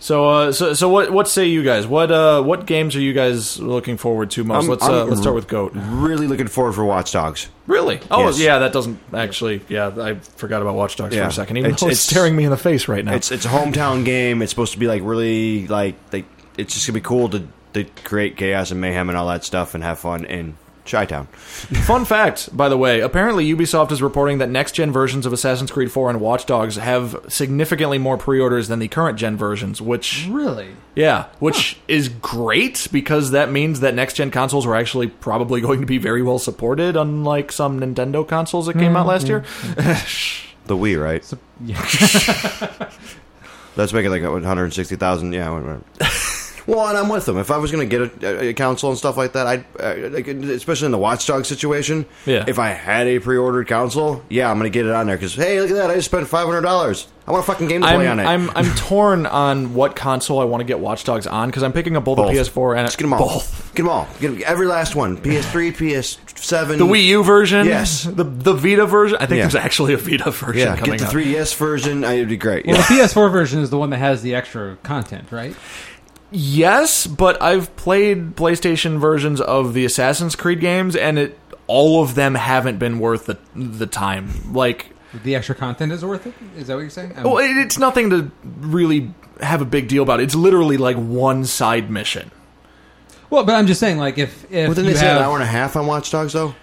so, 0.00 0.28
uh, 0.28 0.52
so, 0.52 0.72
so, 0.74 0.88
what, 0.88 1.10
what 1.10 1.28
say 1.28 1.46
you 1.46 1.62
guys? 1.62 1.86
What, 1.86 2.10
uh, 2.10 2.42
what 2.42 2.66
games 2.66 2.94
are 2.96 3.00
you 3.00 3.12
guys 3.12 3.58
looking 3.58 3.96
forward 3.96 4.30
to 4.32 4.44
most? 4.44 4.62
I'm- 4.62 4.68
let's, 4.70 4.84
uh, 4.84 5.02
I'm 5.02 5.08
let's 5.08 5.20
start 5.20 5.34
with 5.34 5.48
Goat. 5.48 5.72
Really 5.74 6.26
looking 6.26 6.46
forward 6.48 6.72
for 6.74 6.84
Watch 6.84 7.12
Dogs. 7.12 7.48
Really? 7.66 8.00
Oh, 8.10 8.26
Yes. 8.26 8.38
yeah. 8.38 8.58
That 8.60 8.72
doesn't 8.72 8.98
actually. 9.12 9.62
Yeah, 9.68 9.90
I 10.00 10.14
forgot 10.14 10.62
about 10.62 10.74
Watch 10.74 10.96
Dogs 10.96 11.14
for 11.14 11.22
a 11.22 11.32
second. 11.32 11.56
Even 11.56 11.70
It's- 11.72 11.80
though 11.80 11.88
it's, 11.88 12.04
it's- 12.04 12.10
staring 12.10 12.36
me 12.36 12.44
in 12.44 12.50
the 12.50 12.56
face 12.56 12.86
right 12.88 13.04
now. 13.04 13.14
It's 13.14 13.32
it's 13.32 13.44
a 13.44 13.48
hometown 13.48 14.04
game. 14.04 14.42
It's 14.42 14.50
supposed 14.50 14.72
to 14.74 14.78
be 14.78 14.86
like 14.86 15.02
really 15.04 15.66
like 15.66 16.10
they. 16.10 16.24
It's 16.56 16.74
just 16.74 16.86
gonna 16.86 16.94
be 16.94 17.00
cool 17.00 17.28
to 17.30 17.46
to 17.74 17.84
create 18.04 18.36
chaos 18.36 18.70
and 18.70 18.80
mayhem 18.80 19.08
and 19.08 19.18
all 19.18 19.26
that 19.28 19.44
stuff 19.44 19.74
and 19.74 19.82
have 19.84 19.98
fun 19.98 20.24
in 20.24 20.56
Chi 20.86 21.04
Town. 21.06 21.26
Fun 21.26 22.04
fact, 22.04 22.56
by 22.56 22.68
the 22.68 22.76
way. 22.78 23.00
Apparently, 23.00 23.46
Ubisoft 23.54 23.92
is 23.92 24.00
reporting 24.02 24.38
that 24.38 24.48
next 24.48 24.72
gen 24.72 24.92
versions 24.92 25.26
of 25.26 25.32
Assassin's 25.32 25.70
Creed 25.70 25.90
4 25.92 26.10
and 26.10 26.20
Watch 26.20 26.46
Dogs 26.46 26.76
have 26.76 27.16
significantly 27.28 27.98
more 27.98 28.16
pre-orders 28.16 28.68
than 28.68 28.78
the 28.78 28.88
current 28.88 29.18
gen 29.18 29.36
versions. 29.36 29.80
Which, 29.82 30.26
Really? 30.30 30.68
yeah, 30.94 31.26
which 31.38 31.78
is 31.88 32.08
great 32.08 32.88
because 32.92 33.32
that 33.32 33.50
means 33.50 33.80
that 33.80 33.94
next 33.94 34.14
gen 34.14 34.30
consoles 34.30 34.66
are 34.66 34.74
actually 34.74 35.08
probably 35.08 35.60
going 35.60 35.80
to 35.80 35.86
be 35.86 35.98
very 35.98 36.22
well 36.22 36.38
supported, 36.38 36.96
unlike 36.96 37.52
some 37.52 37.80
Nintendo 37.80 38.26
consoles 38.26 38.66
that 38.66 38.74
came 38.74 38.96
out 38.96 39.06
last 39.06 39.28
year. 39.28 39.44
The 40.66 40.76
Wii, 40.76 41.00
right? 41.00 41.24
So, 41.24 41.38
yeah. 41.64 41.80
That's 43.76 43.92
making 43.92 44.10
like 44.10 44.22
160,000. 44.24 45.32
Yeah. 45.32 45.78
Whatever. 46.66 46.78
well, 46.80 46.88
and 46.88 46.98
I'm 46.98 47.08
with 47.08 47.24
them. 47.26 47.38
If 47.38 47.50
I 47.50 47.56
was 47.58 47.70
going 47.72 47.88
to 47.88 47.98
get 47.98 48.22
a, 48.22 48.48
a 48.48 48.54
console 48.54 48.90
and 48.90 48.98
stuff 48.98 49.16
like 49.16 49.32
that, 49.32 49.46
I'd 49.46 49.64
uh, 49.80 50.10
like, 50.10 50.26
especially 50.28 50.86
in 50.86 50.92
the 50.92 50.98
Watchdog 50.98 51.44
situation. 51.46 52.06
Yeah. 52.26 52.44
If 52.46 52.58
I 52.58 52.68
had 52.70 53.06
a 53.06 53.18
pre-ordered 53.18 53.68
console, 53.68 54.22
yeah, 54.28 54.50
I'm 54.50 54.58
going 54.58 54.70
to 54.70 54.76
get 54.76 54.86
it 54.86 54.92
on 54.92 55.06
there 55.06 55.16
because 55.16 55.34
hey, 55.34 55.60
look 55.60 55.70
at 55.70 55.76
that! 55.76 55.90
I 55.90 55.94
just 55.94 56.06
spent 56.08 56.26
five 56.28 56.46
hundred 56.46 56.62
dollars. 56.62 57.08
I 57.28 57.32
want 57.32 57.42
a 57.42 57.46
fucking 57.46 57.66
game 57.66 57.80
to 57.80 57.88
play 57.88 58.06
I'm, 58.06 58.20
on 58.20 58.20
it. 58.20 58.24
I'm 58.24 58.50
I'm 58.50 58.74
torn 58.76 59.26
on 59.26 59.74
what 59.74 59.96
console 59.96 60.38
I 60.38 60.44
want 60.44 60.60
to 60.60 60.64
get 60.64 60.78
Watch 60.78 61.02
Dogs 61.02 61.26
on 61.26 61.48
because 61.48 61.64
I'm 61.64 61.72
picking 61.72 61.96
up 61.96 62.04
both, 62.04 62.18
Both. 62.18 62.32
the 62.32 62.38
PS4 62.40 62.78
and 62.78 62.86
Just 62.86 62.98
get 62.98 63.02
them 63.04 63.14
all. 63.14 63.18
both. 63.18 63.72
Get 63.74 63.82
them 63.82 63.88
all. 63.90 64.06
Get 64.20 64.30
'em- 64.30 64.42
every 64.46 64.66
last 64.68 64.94
one. 64.94 65.16
PS3, 65.16 65.72
PS7. 65.76 66.78
The 66.78 66.84
Wii 66.86 67.04
U 67.06 67.24
version, 67.24 67.66
Yes. 67.66 68.04
The 68.16 68.22
the 68.22 68.52
Vita 68.54 68.86
version. 68.86 69.16
I 69.20 69.26
think 69.26 69.38
Yeah. 69.38 69.44
there's 69.44 69.56
actually 69.56 69.94
a 69.94 69.96
Vita 69.96 70.30
version 70.30 70.68
Yeah. 70.68 70.76
coming 70.76 70.98
Get 70.98 71.00
the 71.00 71.06
out. 71.06 71.12
3DS 71.12 71.54
version. 71.56 72.04
It'd 72.04 72.28
be 72.28 72.36
great. 72.36 72.64
Well, 72.64 72.76
Yeah. 72.76 72.82
the 72.86 72.94
PS4 72.94 73.30
version 73.32 73.60
is 73.60 73.70
the 73.70 73.78
one 73.78 73.90
that 73.90 73.98
has 73.98 74.22
the 74.22 74.36
extra 74.36 74.76
content, 74.84 75.26
right? 75.32 75.56
Yes, 76.30 77.06
but 77.06 77.40
I've 77.40 77.74
played 77.76 78.34
PlayStation 78.36 78.98
versions 78.98 79.40
of 79.40 79.74
the 79.74 79.84
Assassin's 79.84 80.34
Creed 80.36 80.60
games, 80.60 80.96
and 80.96 81.18
it 81.18 81.38
all 81.68 82.02
of 82.02 82.14
them 82.14 82.34
haven't 82.34 82.78
been 82.78 82.98
worth 82.98 83.26
the 83.26 83.38
the 83.54 83.86
time. 83.86 84.52
Like, 84.52 84.86
The 85.24 85.34
extra 85.36 85.54
content 85.54 85.92
is 85.92 86.04
worth 86.04 86.26
it. 86.26 86.34
Is 86.56 86.66
that 86.66 86.74
what 86.74 86.80
you're 86.80 86.90
saying? 86.90 87.14
Um, 87.16 87.24
well, 87.24 87.38
it's 87.38 87.78
nothing 87.78 88.10
to 88.10 88.30
really 88.58 89.12
have 89.40 89.60
a 89.60 89.64
big 89.64 89.88
deal 89.88 90.02
about. 90.02 90.20
It's 90.20 90.34
literally 90.34 90.76
like 90.76 90.96
one 90.96 91.44
side 91.44 91.90
mission. 91.90 92.30
well, 93.30 93.44
but 93.44 93.54
I'm 93.54 93.66
just 93.66 93.80
saying, 93.80 93.98
like, 93.98 94.18
if 94.18 94.44
if 94.50 94.66
Well, 94.68 94.74
didn't 94.74 94.90
you 94.90 94.96
have, 94.96 95.18
an 95.18 95.22
hour 95.22 95.34
and 95.34 95.42
a 95.42 95.46
half 95.46 95.76
on 95.76 95.86
Watch 95.86 96.10
Dogs 96.10 96.32
though? 96.32 96.54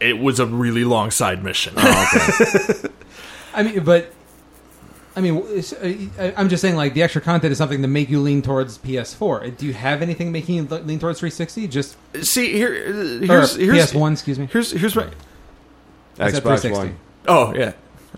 It 0.00 0.18
was 0.18 0.40
a 0.40 0.46
really 0.46 0.84
long 0.84 1.10
side 1.10 1.44
mission. 1.44 1.74
I 3.54 3.62
mean, 3.62 3.84
but 3.84 4.12
I 5.14 5.20
mean, 5.20 5.42
I- 6.18 6.32
I'm 6.36 6.48
just 6.48 6.60
saying, 6.62 6.76
like, 6.76 6.94
the 6.94 7.02
extra 7.02 7.20
content 7.20 7.52
is 7.52 7.58
something 7.58 7.82
to 7.82 7.88
make 7.88 8.08
you 8.08 8.20
lean 8.20 8.40
towards 8.42 8.78
PS4. 8.78 9.56
Do 9.58 9.66
you 9.66 9.74
have 9.74 10.00
anything 10.02 10.32
making 10.32 10.54
you 10.56 10.62
lean 10.62 10.98
towards 10.98 11.18
360? 11.20 11.68
Just 11.68 11.96
See 12.22 12.52
here, 12.52 12.68
uh, 12.70 13.24
or 13.24 13.26
here's 13.26 13.56
here's 13.56 13.92
PS1, 13.92 14.12
excuse 14.12 14.38
me. 14.38 14.48
here's 14.50 14.70
here's 14.72 14.96
my. 14.96 15.06
Xbox 16.18 16.70
One. 16.70 16.96
Oh 17.26 17.54
yeah, 17.54 17.72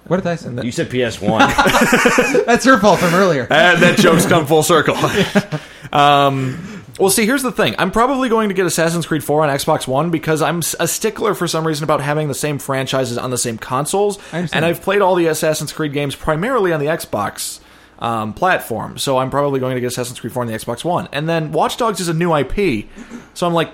What 0.09 0.16
did 0.19 0.27
I 0.27 0.35
say? 0.37 0.51
You 0.65 0.73
said 0.73 0.91
PS1. 0.91 2.45
That's 2.47 2.66
your 2.66 2.79
fault 2.79 2.99
from 3.01 3.15
earlier. 3.15 3.43
and 3.51 3.83
that 3.83 3.99
joke's 3.99 4.27
come 4.27 4.47
full 4.47 4.62
circle. 4.62 4.97
um, 5.93 6.73
well, 6.99 7.11
see, 7.11 7.27
here's 7.27 7.43
the 7.43 7.53
thing. 7.53 7.75
I'm 7.79 7.91
probably 7.91 8.29
going 8.29 8.49
to 8.49 8.55
get 8.55 8.66
Assassin's 8.66 9.07
Creed 9.07 9.25
4 9.25 9.43
on 9.43 9.49
Xbox 9.49 9.87
One 9.89 10.11
because 10.11 10.41
I'm 10.43 10.61
a 10.79 10.87
stickler 10.87 11.35
for 11.35 11.49
some 11.49 11.66
reason 11.66 11.85
about 11.85 12.01
having 12.01 12.29
the 12.29 12.35
same 12.35 12.59
franchises 12.59 13.19
on 13.19 13.31
the 13.31 13.39
same 13.39 13.59
consoles. 13.59 14.19
And 14.53 14.65
I've 14.65 14.81
played 14.81 15.03
all 15.03 15.15
the 15.16 15.27
Assassin's 15.27 15.73
Creed 15.73 15.93
games 15.93 16.15
primarily 16.15 16.73
on 16.73 16.79
the 16.79 16.87
Xbox 16.87 17.61
um, 17.99 18.33
platform. 18.33 18.99
So 18.99 19.19
I'm 19.19 19.31
probably 19.31 19.59
going 19.59 19.75
to 19.75 19.81
get 19.81 19.89
Assassin's 19.89 20.21
Creed 20.21 20.33
4 20.33 20.43
on 20.43 20.47
the 20.47 20.55
Xbox 20.55 20.85
One. 20.85 21.09
And 21.12 21.29
then 21.29 21.51
Watch 21.51 21.77
Dogs 21.77 22.01
is 22.01 22.09
a 22.09 22.15
new 22.15 22.35
IP. 22.35 22.87
So 23.35 23.47
I'm 23.47 23.55
like, 23.55 23.71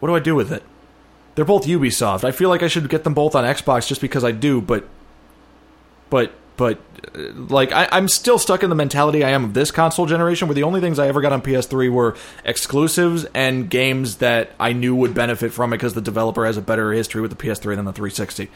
what 0.00 0.08
do 0.08 0.14
I 0.14 0.20
do 0.20 0.34
with 0.34 0.52
it? 0.52 0.62
They're 1.34 1.44
both 1.44 1.66
Ubisoft. 1.66 2.24
I 2.24 2.32
feel 2.32 2.48
like 2.48 2.62
I 2.62 2.68
should 2.68 2.88
get 2.88 3.04
them 3.04 3.14
both 3.14 3.34
on 3.34 3.44
Xbox 3.44 3.86
just 3.86 4.00
because 4.00 4.24
I 4.24 4.32
do, 4.32 4.60
but 4.60 4.88
but 6.10 6.32
but 6.58 6.78
uh, 7.14 7.32
like 7.32 7.72
I, 7.72 7.88
I'm 7.90 8.08
still 8.08 8.38
stuck 8.38 8.62
in 8.62 8.68
the 8.68 8.76
mentality 8.76 9.24
I 9.24 9.30
am 9.30 9.44
of 9.44 9.54
this 9.54 9.70
console 9.70 10.04
generation, 10.04 10.48
where 10.48 10.54
the 10.54 10.64
only 10.64 10.82
things 10.82 10.98
I 10.98 11.06
ever 11.06 11.22
got 11.22 11.32
on 11.32 11.40
PS3 11.40 11.90
were 11.90 12.16
exclusives 12.44 13.24
and 13.32 13.70
games 13.70 14.16
that 14.16 14.50
I 14.60 14.74
knew 14.74 14.94
would 14.94 15.14
benefit 15.14 15.54
from 15.54 15.72
it 15.72 15.78
because 15.78 15.94
the 15.94 16.02
developer 16.02 16.44
has 16.44 16.58
a 16.58 16.60
better 16.60 16.92
history 16.92 17.22
with 17.22 17.30
the 17.30 17.36
PS3 17.36 17.76
than 17.76 17.86
the 17.86 17.92
360, 17.92 18.50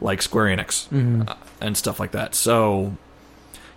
like 0.00 0.22
Square 0.22 0.56
Enix 0.56 1.28
uh, 1.28 1.36
and 1.60 1.76
stuff 1.76 2.00
like 2.00 2.10
that. 2.10 2.34
So. 2.34 2.96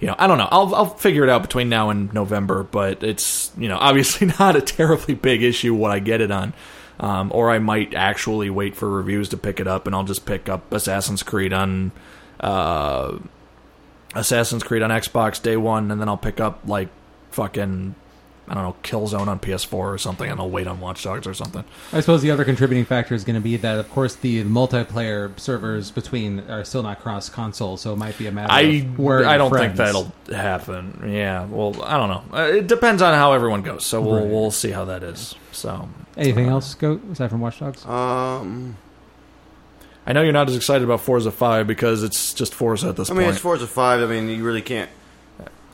You 0.02 0.07
know, 0.07 0.15
I 0.18 0.27
don't 0.27 0.38
know. 0.38 0.48
I'll 0.49 0.73
I'll 0.73 0.86
figure 0.86 1.26
it 1.26 1.30
out 1.30 1.41
between 1.41 1.68
now 1.68 1.90
and 1.90 2.14
November, 2.14 2.64
but 2.64 3.03
it's 3.03 3.52
you 3.57 3.68
know 3.68 3.77
obviously 3.81 4.27
not 4.40 4.56
a 4.56 4.61
terribly 4.61 5.14
big 5.14 5.44
issue 5.44 5.76
what 5.76 5.91
I 5.91 5.99
get 5.99 6.22
it 6.22 6.31
on. 6.31 6.53
Um, 7.02 7.34
or 7.34 7.52
I 7.52 7.60
might 7.60 7.94
actually 7.94 8.49
wait 8.49 8.77
for 8.77 8.90
reviews 8.90 9.27
to 9.30 9.38
pick 9.38 9.60
it 9.60 9.68
up, 9.68 9.88
and 9.88 9.94
I'll 9.94 10.06
just 10.06 10.26
pick 10.26 10.48
up 10.48 10.72
Assassin's 10.72 11.22
Creed 11.22 11.52
on 11.52 11.91
uh, 12.40 13.18
Assassin's 14.15 14.64
Creed 14.64 14.81
on 14.81 14.90
Xbox 14.90 15.41
day 15.41 15.57
one, 15.57 15.91
and 15.91 15.99
then 16.02 16.10
I'll 16.10 16.18
pick 16.18 16.40
up 16.40 16.61
like 16.65 16.90
fucking 17.31 17.95
I 18.48 18.56
don't 18.56 18.64
know 18.64 18.76
Killzone 18.81 19.27
on 19.27 19.40
PS4 19.40 19.73
or 19.73 19.98
something, 19.99 20.27
and 20.27 20.40
I'll 20.40 20.49
wait 20.49 20.65
on 20.65 20.80
Watch 20.80 21.03
Dogs 21.03 21.27
or 21.27 21.36
something. 21.36 21.64
I 21.94 21.99
suppose 21.99 22.23
the 22.23 22.31
other 22.31 22.44
contributing 22.44 22.84
factor 22.84 23.14
is 23.14 23.23
going 23.23 23.36
to 23.36 23.41
be 23.41 23.57
that, 23.57 23.77
of 23.77 23.88
course, 23.91 24.15
the 24.15 24.44
multiplayer 24.44 25.40
servers 25.40 25.91
between 25.91 26.40
are 26.49 26.64
still 26.64 26.81
not 26.81 26.99
cross 26.99 27.30
console, 27.30 27.77
so 27.77 27.94
it 27.94 27.98
might 27.98 28.18
be 28.18 28.26
a 28.26 28.31
matter 28.31 28.52
I 28.52 28.61
of 28.61 28.98
where 28.98 29.23
I 29.27 29.38
don't 29.38 29.52
think 29.53 29.76
that'll 29.76 30.11
happen. 30.34 31.11
Yeah, 31.14 31.45
well, 31.45 31.80
I 31.84 31.98
don't 31.98 32.10
know. 32.10 32.23
Uh, 32.36 32.44
it 32.48 32.65
depends 32.65 33.03
on 33.03 33.14
how 33.14 33.34
everyone 33.34 33.61
goes, 33.61 33.86
so 33.86 34.02
we'll 34.02 34.15
Right. 34.22 34.27
we'll 34.27 34.49
see 34.52 34.72
how 34.72 34.86
that 34.86 35.03
is. 35.03 35.36
So 35.52 35.88
Anything 36.18 36.49
uh, 36.49 36.53
else 36.53 36.73
go 36.73 36.99
aside 37.11 37.30
from 37.30 37.41
Watch 37.41 37.60
Dogs? 37.60 37.86
um, 37.86 38.77
I 40.10 40.14
know 40.14 40.23
you're 40.23 40.34
not 40.34 40.49
as 40.49 40.56
excited 40.56 40.84
about 40.84 41.02
Forza 41.02 41.31
Five 41.31 41.68
because 41.68 42.02
it's 42.02 42.34
just 42.34 42.56
Forza 42.56 42.90
at 42.90 42.95
this 42.95 43.11
I 43.11 43.14
mean, 43.14 43.26
point. 43.26 43.34
it's 43.36 43.41
Forza 43.41 43.68
Five. 43.68 44.02
I 44.02 44.07
mean, 44.07 44.27
you 44.27 44.44
really 44.44 44.64
can't 44.64 44.90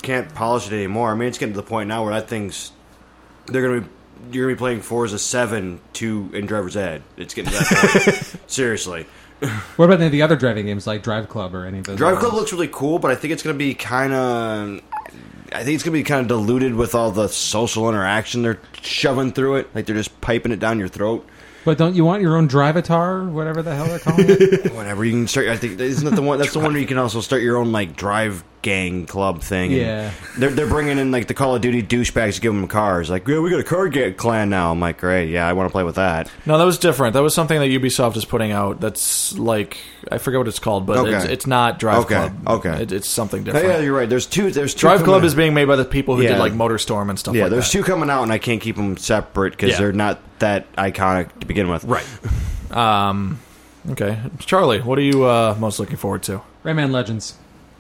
can't 0.02 0.32
polish 0.36 0.68
it 0.68 0.74
anymore. 0.74 1.10
I 1.12 1.16
mean, 1.16 1.30
it's 1.30 1.38
getting 1.38 1.53
to 1.53 1.62
the 1.62 1.66
point 1.66 1.88
now 1.88 2.03
where 2.03 2.14
that 2.14 2.28
thing's 2.28 2.74
they're 3.48 3.66
gonna 3.66 3.82
be 3.82 3.88
you're 4.32 4.45
gonna 4.45 4.56
be 4.56 4.60
playing 4.60 4.82
Forza 4.82 5.18
Seven 5.18 5.80
two 5.94 6.30
in 6.34 6.48
Driver's 6.48 6.76
Ed. 6.76 7.02
It's 7.16 7.34
getting 7.34 7.53
to 7.53 7.57
that 7.60 8.03
point. 8.06 8.41
Seriously, 8.52 9.06
What 9.78 9.86
about 9.86 9.99
any 9.99 10.07
of 10.07 10.12
the 10.12 10.22
other 10.22 10.36
driving 10.36 10.66
games 10.66 10.86
like 10.86 11.02
Drive 11.02 11.30
Club 11.30 11.56
or 11.56 11.66
any 11.66 11.80
of 11.80 11.86
those? 11.86 11.98
Drive 11.98 12.18
Club 12.20 12.34
ones? 12.34 12.41
looks 12.41 12.52
really 12.53 12.68
cool, 12.68 12.99
but 12.99 13.12
I 13.12 13.16
think 13.16 13.32
it's 13.32 13.41
gonna 13.41 13.57
be 13.57 13.74
kind 13.74 14.12
of. 14.14 14.82
I 15.53 15.64
think 15.64 15.76
it's 15.76 15.84
gonna 15.84 15.94
be 15.94 16.03
kind 16.03 16.20
of 16.20 16.28
diluted 16.28 16.76
with 16.76 16.94
all 16.94 17.12
the 17.12 17.30
social 17.30 17.88
interaction 17.88 18.41
they're 18.41 18.60
shoving 18.82 19.32
through 19.32 19.56
it. 19.57 19.70
Like 19.74 19.86
they're 19.86 19.95
just 19.95 20.20
piping 20.20 20.52
it 20.52 20.60
down 20.60 20.78
your 20.78 20.90
throat. 20.90 21.26
But 21.66 21.80
don't 21.80 21.96
you 21.96 22.06
want 22.06 22.22
your 22.22 22.38
own 22.38 22.48
Drivatar, 22.48 23.28
whatever 23.28 23.64
the 23.64 23.76
hell 23.76 23.88
they're 23.88 24.00
calling 24.00 24.26
it? 24.30 24.72
Whatever 24.74 25.04
you 25.04 25.14
can 25.14 25.28
start. 25.28 25.48
I 25.48 25.58
think 25.58 25.80
isn't 25.80 26.06
that 26.06 26.16
the 26.16 26.22
one? 26.22 26.38
That's 26.38 26.54
the 26.54 26.60
one 26.60 26.74
where 26.74 26.82
you 26.82 26.88
can 26.88 27.00
also 27.00 27.22
start 27.22 27.42
your 27.42 27.58
own 27.58 27.72
like 27.72 27.96
drive 27.96 28.44
gang 28.66 29.06
club 29.06 29.42
thing. 29.44 29.72
and 29.72 29.80
Yeah. 29.82 30.12
they're 30.40 30.50
they're 30.50 30.66
bringing 30.68 30.98
in 30.98 31.12
like 31.12 31.28
the 31.28 31.36
Call 31.36 31.56
of 31.56 31.62
Duty 31.62 31.84
douchebags 31.84 32.36
to 32.36 32.42
give 32.42 32.52
them 32.54 32.68
cars. 32.68 33.10
Like, 33.12 33.28
yeah, 33.28 33.40
we 33.40 33.52
got 33.52 33.60
a 33.60 33.64
car 33.64 33.88
gang 33.90 34.16
clan 34.16 34.50
now. 34.50 34.72
I'm 34.72 34.80
like, 34.80 34.98
great, 35.00 35.30
yeah, 35.30 35.48
I 35.48 35.54
want 35.54 35.70
to 35.70 35.72
play 35.72 35.84
with 35.84 35.96
that. 35.96 36.30
no, 36.48 36.58
that 36.58 36.64
was 36.64 36.80
different. 36.80 37.14
That 37.14 37.22
was 37.22 37.36
something 37.36 37.60
that 37.60 37.68
Ubisoft 37.68 38.18
is 38.18 38.26
putting 38.26 38.52
out. 38.52 38.82
That's 38.82 39.38
like 39.38 39.78
I 40.12 40.18
forget 40.18 40.40
what 40.40 40.48
it's 40.48 40.60
called, 40.60 40.86
but 40.88 40.98
Okay. 40.98 41.14
it's, 41.16 41.26
it's 41.26 41.48
not 41.48 41.78
Drive 41.80 42.06
Okay, 42.06 42.16
Club. 42.16 42.48
okay. 42.66 42.82
It, 42.84 42.92
it's 42.92 43.08
something 43.08 43.44
different. 43.44 43.68
yeah, 43.68 43.80
you're 43.80 43.96
right. 43.96 44.10
There's 44.10 44.26
two. 44.26 44.50
There's 44.52 44.74
two. 44.74 44.80
Drive 44.82 44.98
coming 45.00 45.06
Club 45.12 45.22
out. 45.22 45.26
is 45.28 45.36
being 45.36 45.54
made 45.54 45.66
by 45.66 45.76
the 45.76 45.86
people 45.86 46.16
who 46.16 46.24
Yeah. 46.24 46.30
did 46.34 46.40
like 46.40 46.54
MotorStorm 46.54 47.10
and 47.10 47.20
stuff. 47.20 47.36
Yeah, 47.36 47.44
like 47.44 47.52
there's 47.52 47.72
that. 47.72 47.78
two 47.78 47.84
coming 47.84 48.10
out, 48.10 48.24
and 48.24 48.32
I 48.32 48.40
can't 48.40 48.60
keep 48.62 48.76
them 48.78 48.98
separate 48.98 49.52
because 49.52 49.72
Yeah. 49.72 49.78
they're 49.78 49.94
not 49.94 50.20
that 50.40 50.74
iconic 50.76 51.30
to 51.40 51.46
begin 51.46 51.70
with. 51.70 51.84
Right. 51.86 52.06
Um, 52.72 53.40
okay, 53.92 54.18
Charlie, 54.40 54.80
what 54.82 54.98
are 54.98 55.04
you 55.04 55.24
uh, 55.26 55.56
most 55.60 55.80
looking 55.80 55.98
forward 55.98 56.24
to? 56.24 56.42
Rayman 56.64 56.92
Legends. 56.92 57.36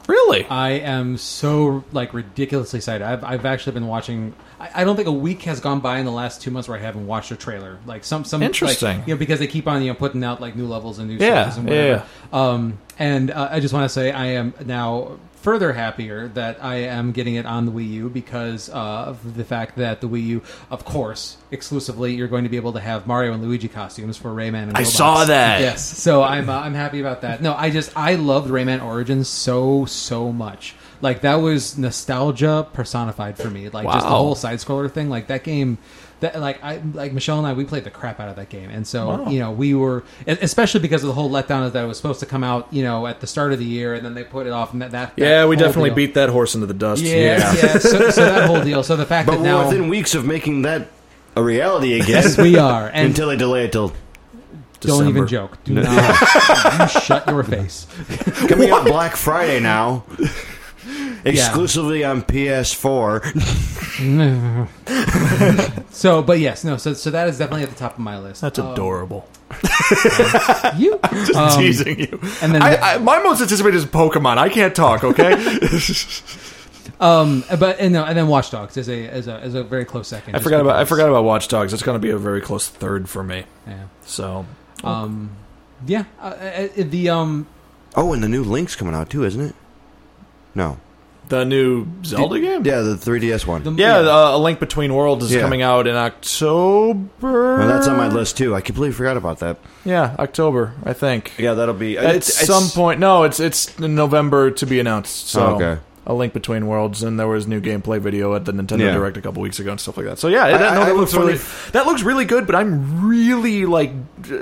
Really? 0.07 0.45
I 0.45 0.71
am 0.71 1.17
so 1.17 1.83
like 1.91 2.13
ridiculously 2.13 2.77
excited. 2.77 3.03
I've, 3.03 3.23
I've 3.23 3.45
actually 3.45 3.73
been 3.73 3.87
watching. 3.87 4.33
I, 4.59 4.81
I 4.81 4.83
don't 4.83 4.95
think 4.95 5.07
a 5.07 5.11
week 5.11 5.43
has 5.43 5.59
gone 5.59 5.79
by 5.79 5.99
in 5.99 6.05
the 6.05 6.11
last 6.11 6.41
two 6.41 6.51
months 6.51 6.67
where 6.69 6.77
I 6.77 6.81
haven't 6.81 7.07
watched 7.07 7.31
a 7.31 7.35
trailer. 7.35 7.79
Like 7.85 8.03
some 8.03 8.23
some 8.23 8.41
like, 8.41 8.47
Interesting. 8.49 9.03
you 9.07 9.13
know, 9.15 9.17
because 9.17 9.39
they 9.39 9.47
keep 9.47 9.67
on 9.67 9.81
you 9.81 9.89
know 9.89 9.95
putting 9.95 10.23
out 10.23 10.41
like 10.41 10.55
new 10.55 10.67
levels 10.67 10.99
and 10.99 11.09
new 11.09 11.17
Yeah, 11.17 11.49
stages 11.49 11.57
and 11.57 11.69
yeah. 11.69 12.05
Um, 12.31 12.77
and 12.99 13.31
uh, 13.31 13.49
I 13.51 13.59
just 13.59 13.73
want 13.73 13.85
to 13.85 13.89
say 13.89 14.11
I 14.11 14.25
am 14.27 14.53
now 14.65 15.17
further 15.45 15.73
happier 15.73 16.27
that 16.29 16.57
I 16.63 16.77
am 16.77 17.11
getting 17.11 17.35
it 17.35 17.45
on 17.45 17.67
the 17.67 17.71
Wii 17.71 17.87
U 17.91 18.09
because 18.09 18.67
of 18.69 19.35
the 19.37 19.43
fact 19.43 19.75
that 19.77 20.01
the 20.01 20.09
Wii 20.09 20.23
U, 20.25 20.41
of 20.71 20.83
course, 20.85 21.37
exclusively 21.51 22.15
you're 22.15 22.27
going 22.27 22.45
to 22.45 22.49
be 22.49 22.57
able 22.57 22.73
to 22.73 22.79
have 22.79 23.05
Mario 23.05 23.31
and 23.31 23.43
Luigi 23.43 23.67
costumes 23.67 24.17
for 24.17 24.29
Rayman. 24.31 24.63
And 24.69 24.75
I 24.77 24.81
Roblox. 24.81 24.85
saw 24.87 25.25
that. 25.25 25.61
Yes, 25.65 25.85
so 25.85 26.23
I'm 26.23 26.49
uh, 26.49 26.59
I'm 26.59 26.73
happy 26.73 26.99
about 26.99 27.21
that. 27.21 27.43
No, 27.43 27.53
I 27.53 27.69
just 27.69 27.95
I 27.95 28.15
loved 28.15 28.49
Rayman 28.49 28.83
Origins 28.83 29.29
so 29.29 29.85
so 29.85 30.31
much. 30.31 30.75
Like 31.01 31.21
that 31.21 31.35
was 31.35 31.77
nostalgia 31.77 32.67
personified 32.73 33.37
for 33.37 33.49
me. 33.51 33.69
Like 33.69 33.85
just 33.85 33.99
the 34.05 34.11
Wow. 34.11 34.17
whole 34.17 34.35
side 34.35 34.57
scroller 34.57 34.89
thing. 34.91 35.09
Like 35.09 35.27
that 35.27 35.43
game. 35.43 35.77
That 36.21 36.39
like 36.39 36.63
I 36.63 36.81
like 36.93 37.11
Michelle 37.11 37.37
and 37.39 37.45
I 37.45 37.51
we 37.53 37.65
played 37.65 37.83
the 37.83 37.89
crap 37.91 38.19
out 38.21 38.29
of 38.29 38.37
that 38.37 38.47
game, 38.49 38.69
and 38.69 38.87
so 38.87 39.07
Wow. 39.09 39.29
you 39.29 39.39
know 39.39 39.51
we 39.51 39.73
were 39.73 40.03
especially 40.25 40.79
because 40.79 41.03
of 41.03 41.07
the 41.07 41.13
whole 41.13 41.29
letdown 41.29 41.65
is 41.67 41.73
that 41.73 41.83
it 41.83 41.87
was 41.87 41.97
supposed 41.97 42.21
to 42.21 42.25
come 42.25 42.41
out 42.43 42.67
you 42.71 42.83
know 42.83 43.05
at 43.05 43.19
the 43.19 43.27
start 43.27 43.51
of 43.51 43.59
the 43.59 43.65
year, 43.65 43.93
and 43.93 44.05
then 44.05 44.13
they 44.13 44.23
put 44.23 44.47
it 44.47 44.51
off. 44.51 44.71
And 44.71 44.81
that, 44.81 44.91
that 44.91 45.13
yeah, 45.17 45.41
that 45.41 45.47
we 45.49 45.57
definitely 45.57 45.89
deal. 45.89 45.95
beat 45.97 46.13
that 46.13 46.29
horse 46.29 46.55
into 46.55 46.67
the 46.67 46.73
dust. 46.73 47.03
Yeah, 47.03 47.53
yeah. 47.53 47.77
So, 47.79 48.09
so 48.11 48.25
that 48.25 48.47
whole 48.47 48.63
deal. 48.63 48.81
So 48.81 48.95
the 48.95 49.05
fact 49.05 49.27
But 49.27 49.37
that 49.37 49.41
now 49.43 49.65
within 49.67 49.89
weeks 49.89 50.15
of 50.15 50.25
making 50.25 50.61
that 50.61 50.87
a 51.35 51.43
reality 51.43 51.95
again. 51.95 52.07
yes 52.23 52.37
we 52.37 52.57
are, 52.57 52.87
and 52.87 53.07
until 53.07 53.27
they 53.27 53.35
delay 53.35 53.65
it 53.65 53.73
till 53.73 53.91
don't 54.79 55.07
even 55.09 55.27
joke. 55.27 55.57
Do 55.63 55.73
not 55.73 55.89
you 56.95 57.01
shut 57.01 57.27
your 57.27 57.43
face. 57.55 57.87
coming 58.47 58.69
out 58.69 58.85
Black 58.85 59.15
Friday 59.17 59.59
now. 59.59 60.03
Exclusively 61.25 62.03
on 62.03 62.21
PS4. 62.21 63.21
So, 65.91 66.21
but 66.21 66.39
yes, 66.39 66.63
no. 66.65 66.75
So, 66.77 66.93
so 66.93 67.09
that 67.11 67.27
is 67.29 67.37
definitely 67.37 67.63
at 67.63 67.69
the 67.69 67.75
top 67.75 67.93
of 67.93 67.99
my 67.99 68.19
list. 68.19 68.41
That's 68.41 68.59
Um, 68.59 68.73
adorable. 68.73 69.27
You 70.77 70.99
Just 71.11 71.35
um, 71.35 71.57
teasing 71.59 71.99
you. 71.99 72.19
and 72.41 72.53
then- 72.53 72.61
I, 72.61 72.75
I, 72.75 72.97
my 72.97 73.19
most 73.23 73.41
anticipated 73.41 73.77
is 73.77 73.85
Pokemon. 73.85 74.37
I 74.37 74.49
can't 74.49 74.75
talk. 74.75 75.03
Okay. 75.03 75.35
Um, 76.99 77.43
but 77.59 77.79
and, 77.79 77.91
no, 77.93 78.05
and 78.05 78.15
then 78.17 78.27
Watch 78.27 78.51
Dogs 78.51 78.77
is 78.77 78.87
a 78.87 78.93
is 79.17 79.27
a 79.27 79.43
is 79.43 79.53
a 79.55 79.63
very 79.63 79.83
close 79.85 80.07
second. 80.07 80.33
I 80.33 80.37
just 80.37 80.43
forgot 80.43 80.61
about 80.61 80.75
I 80.75 80.79
because- 80.83 80.89
forgot 80.89 81.09
about 81.09 81.23
Watch 81.25 81.47
Dogs. 81.49 81.73
It's 81.73 81.81
going 81.83 81.95
to 81.95 81.99
be 81.99 82.11
a 82.11 82.17
very 82.17 82.39
close 82.41 82.69
third 82.69 83.09
for 83.09 83.21
me. 83.23 83.43
Yeah. 83.67 83.85
So 84.05 84.45
Um, 84.83 85.31
yeah. 85.87 86.05
Uh, 86.21 86.25
uh, 86.27 86.67
the 86.77 87.09
um, 87.09 87.47
Oh, 87.95 88.13
and 88.13 88.23
the 88.23 88.29
new 88.29 88.43
Link's 88.43 88.75
coming 88.77 88.93
out 88.93 89.09
too, 89.09 89.25
isn't 89.25 89.41
it? 89.41 89.55
No. 90.53 90.77
The 91.29 91.43
new 91.45 91.87
Zelda 92.03 92.39
game. 92.39 92.65
Yeah, 92.65 92.81
the 92.81 92.95
3DS 92.95 93.45
one. 93.47 93.63
the, 93.63 93.71
Yeah, 93.73 93.97
uh, 93.97 94.35
A 94.35 94.37
Link 94.37 94.59
Between 94.59 94.93
Worlds 94.93 95.25
is 95.25 95.33
Yeah. 95.33 95.41
coming 95.41 95.61
out 95.61 95.87
in 95.87 95.95
October. 95.95 97.57
Well, 97.57 97.67
that's 97.67 97.87
on 97.87 97.97
my 97.97 98.07
list 98.07 98.37
too. 98.37 98.55
I 98.55 98.61
completely 98.61 98.93
forgot 98.93 99.17
about 99.17 99.39
that. 99.39 99.57
Yeah, 99.83 100.15
October, 100.19 100.73
I 100.83 100.93
think. 100.93 101.33
Yeah, 101.37 101.53
that'll 101.53 101.73
be 101.75 101.97
At 101.97 102.15
it's, 102.15 102.29
it's- 102.29 102.47
some 102.47 102.69
point, 102.69 102.99
no, 102.99 103.23
it's 103.23 103.39
it's 103.39 103.77
in 103.79 103.95
November 103.95 104.51
to 104.51 104.65
be 104.65 104.79
announced. 104.79 105.29
So, 105.29 105.41
Oh, 105.45 105.55
okay. 105.55 105.81
A 106.07 106.13
Link 106.13 106.33
Between 106.33 106.67
Worlds, 106.67 107.01
and 107.01 107.19
there 107.19 107.27
was 107.27 107.47
new 107.47 107.59
gameplay 107.59 107.99
video 107.99 108.35
at 108.35 108.45
the 108.45 108.51
Nintendo 108.51 108.79
Yeah. 108.81 108.93
Direct 108.93 109.17
a 109.17 109.21
couple 109.21 109.41
weeks 109.41 109.59
ago 109.59 109.71
and 109.71 109.79
stuff 109.79 109.97
like 109.97 110.05
that. 110.05 110.19
So 110.19 110.27
yeah, 110.27 110.49
that, 110.49 110.55
I- 110.55 110.59
no, 110.59 110.67
I 110.67 110.73
that 110.75 110.87
have 110.87 110.95
a 110.95 110.99
looks 110.99 111.13
funny 111.13 111.25
really 111.25 111.37
f- 111.39 111.71
that 111.73 111.85
looks 111.87 112.03
really 112.03 112.25
good. 112.25 112.45
But 112.45 112.55
I'm 112.55 113.07
really 113.09 113.65
like 113.65 113.91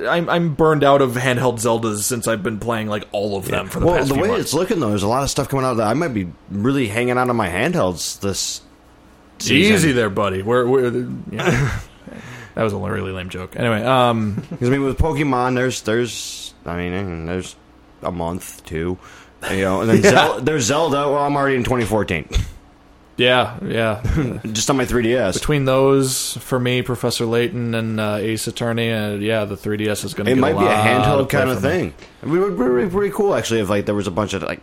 I'm 0.08 0.30
I'm 0.30 0.56
burned 0.56 0.84
out 0.84 1.02
of 1.02 1.12
handheld 1.14 1.56
Zeldas 1.62 2.00
since 2.04 2.28
I've 2.28 2.44
been 2.44 2.60
playing 2.60 2.88
like 2.88 3.08
all 3.14 3.38
of 3.38 3.46
them 3.46 3.68
for 3.70 3.80
the 3.80 3.86
well, 3.86 3.96
past 3.96 4.10
the 4.10 4.16
few 4.16 4.24
way 4.24 4.30
months. 4.30 4.44
it's 4.46 4.54
looking 4.54 4.80
though, 4.82 4.90
there's 4.90 5.04
a 5.04 5.08
lot 5.08 5.24
of 5.24 5.30
stuff 5.30 5.48
coming 5.48 5.66
out 5.66 5.76
that 5.76 5.88
I 5.88 5.94
might 5.94 6.14
be 6.14 6.28
really 6.52 6.88
hanging 6.88 7.18
out 7.18 7.30
on 7.30 7.36
my 7.38 7.48
handhelds 7.50 8.20
this 8.20 8.62
season. 9.40 9.74
Easy 9.76 9.92
there, 9.94 10.10
buddy. 10.10 10.42
We're, 10.42 10.68
we're 10.68 11.10
yeah. 11.32 11.80
that 12.56 12.64
was 12.64 12.74
a 12.74 12.78
really 12.78 13.12
lame 13.14 13.30
joke. 13.30 13.56
Anyway, 13.56 13.82
um, 13.84 14.36
Because 14.50 14.68
I 14.68 14.72
mean, 14.72 14.84
with 14.84 14.98
Pokemon, 14.98 15.56
there's 15.56 15.82
there's 15.84 16.54
I 16.66 16.78
mean, 16.78 17.26
there's 17.26 17.56
a 18.02 18.12
month 18.12 18.66
two, 18.66 18.98
you 19.52 19.62
know, 19.62 19.82
and 19.82 19.90
then 19.90 19.98
Yeah. 20.04 20.10
Zel- 20.10 20.42
there's 20.42 20.66
Zelda. 20.66 21.10
Well, 21.10 21.24
I'm 21.24 21.36
already 21.36 21.56
in 21.56 21.64
2014, 21.64 22.28
yeah, 23.16 23.60
yeah. 23.64 24.40
just 24.52 24.70
on 24.70 24.78
my 24.78 24.86
3DS. 24.86 25.34
Between 25.34 25.66
those, 25.66 26.38
for 26.38 26.60
me, 26.60 26.82
Professor 26.82 27.26
Layton 27.26 27.76
and 27.76 28.00
uh, 28.00 28.16
Ace 28.20 28.48
Attorney, 28.48 28.92
uh, 28.92 29.12
yeah, 29.14 29.46
the 29.46 29.56
3DS 29.56 30.04
is 30.04 30.14
going 30.14 30.26
to. 30.26 30.32
It 30.32 30.36
might 30.36 30.56
a 30.56 30.60
be 30.60 30.66
a 30.66 30.70
handheld 30.70 31.30
kind 31.30 31.50
of 31.50 31.62
thing. 31.62 31.94
I 32.22 32.26
mean, 32.26 32.38
it 32.38 32.40
would 32.40 32.52
be 32.52 32.58
pretty, 32.58 32.90
pretty 32.90 33.14
cool 33.14 33.36
actually 33.36 33.60
if 33.60 33.70
like 33.70 33.86
there 33.86 33.96
was 33.96 34.08
a 34.08 34.12
bunch 34.12 34.34
of 34.34 34.42
like, 34.42 34.62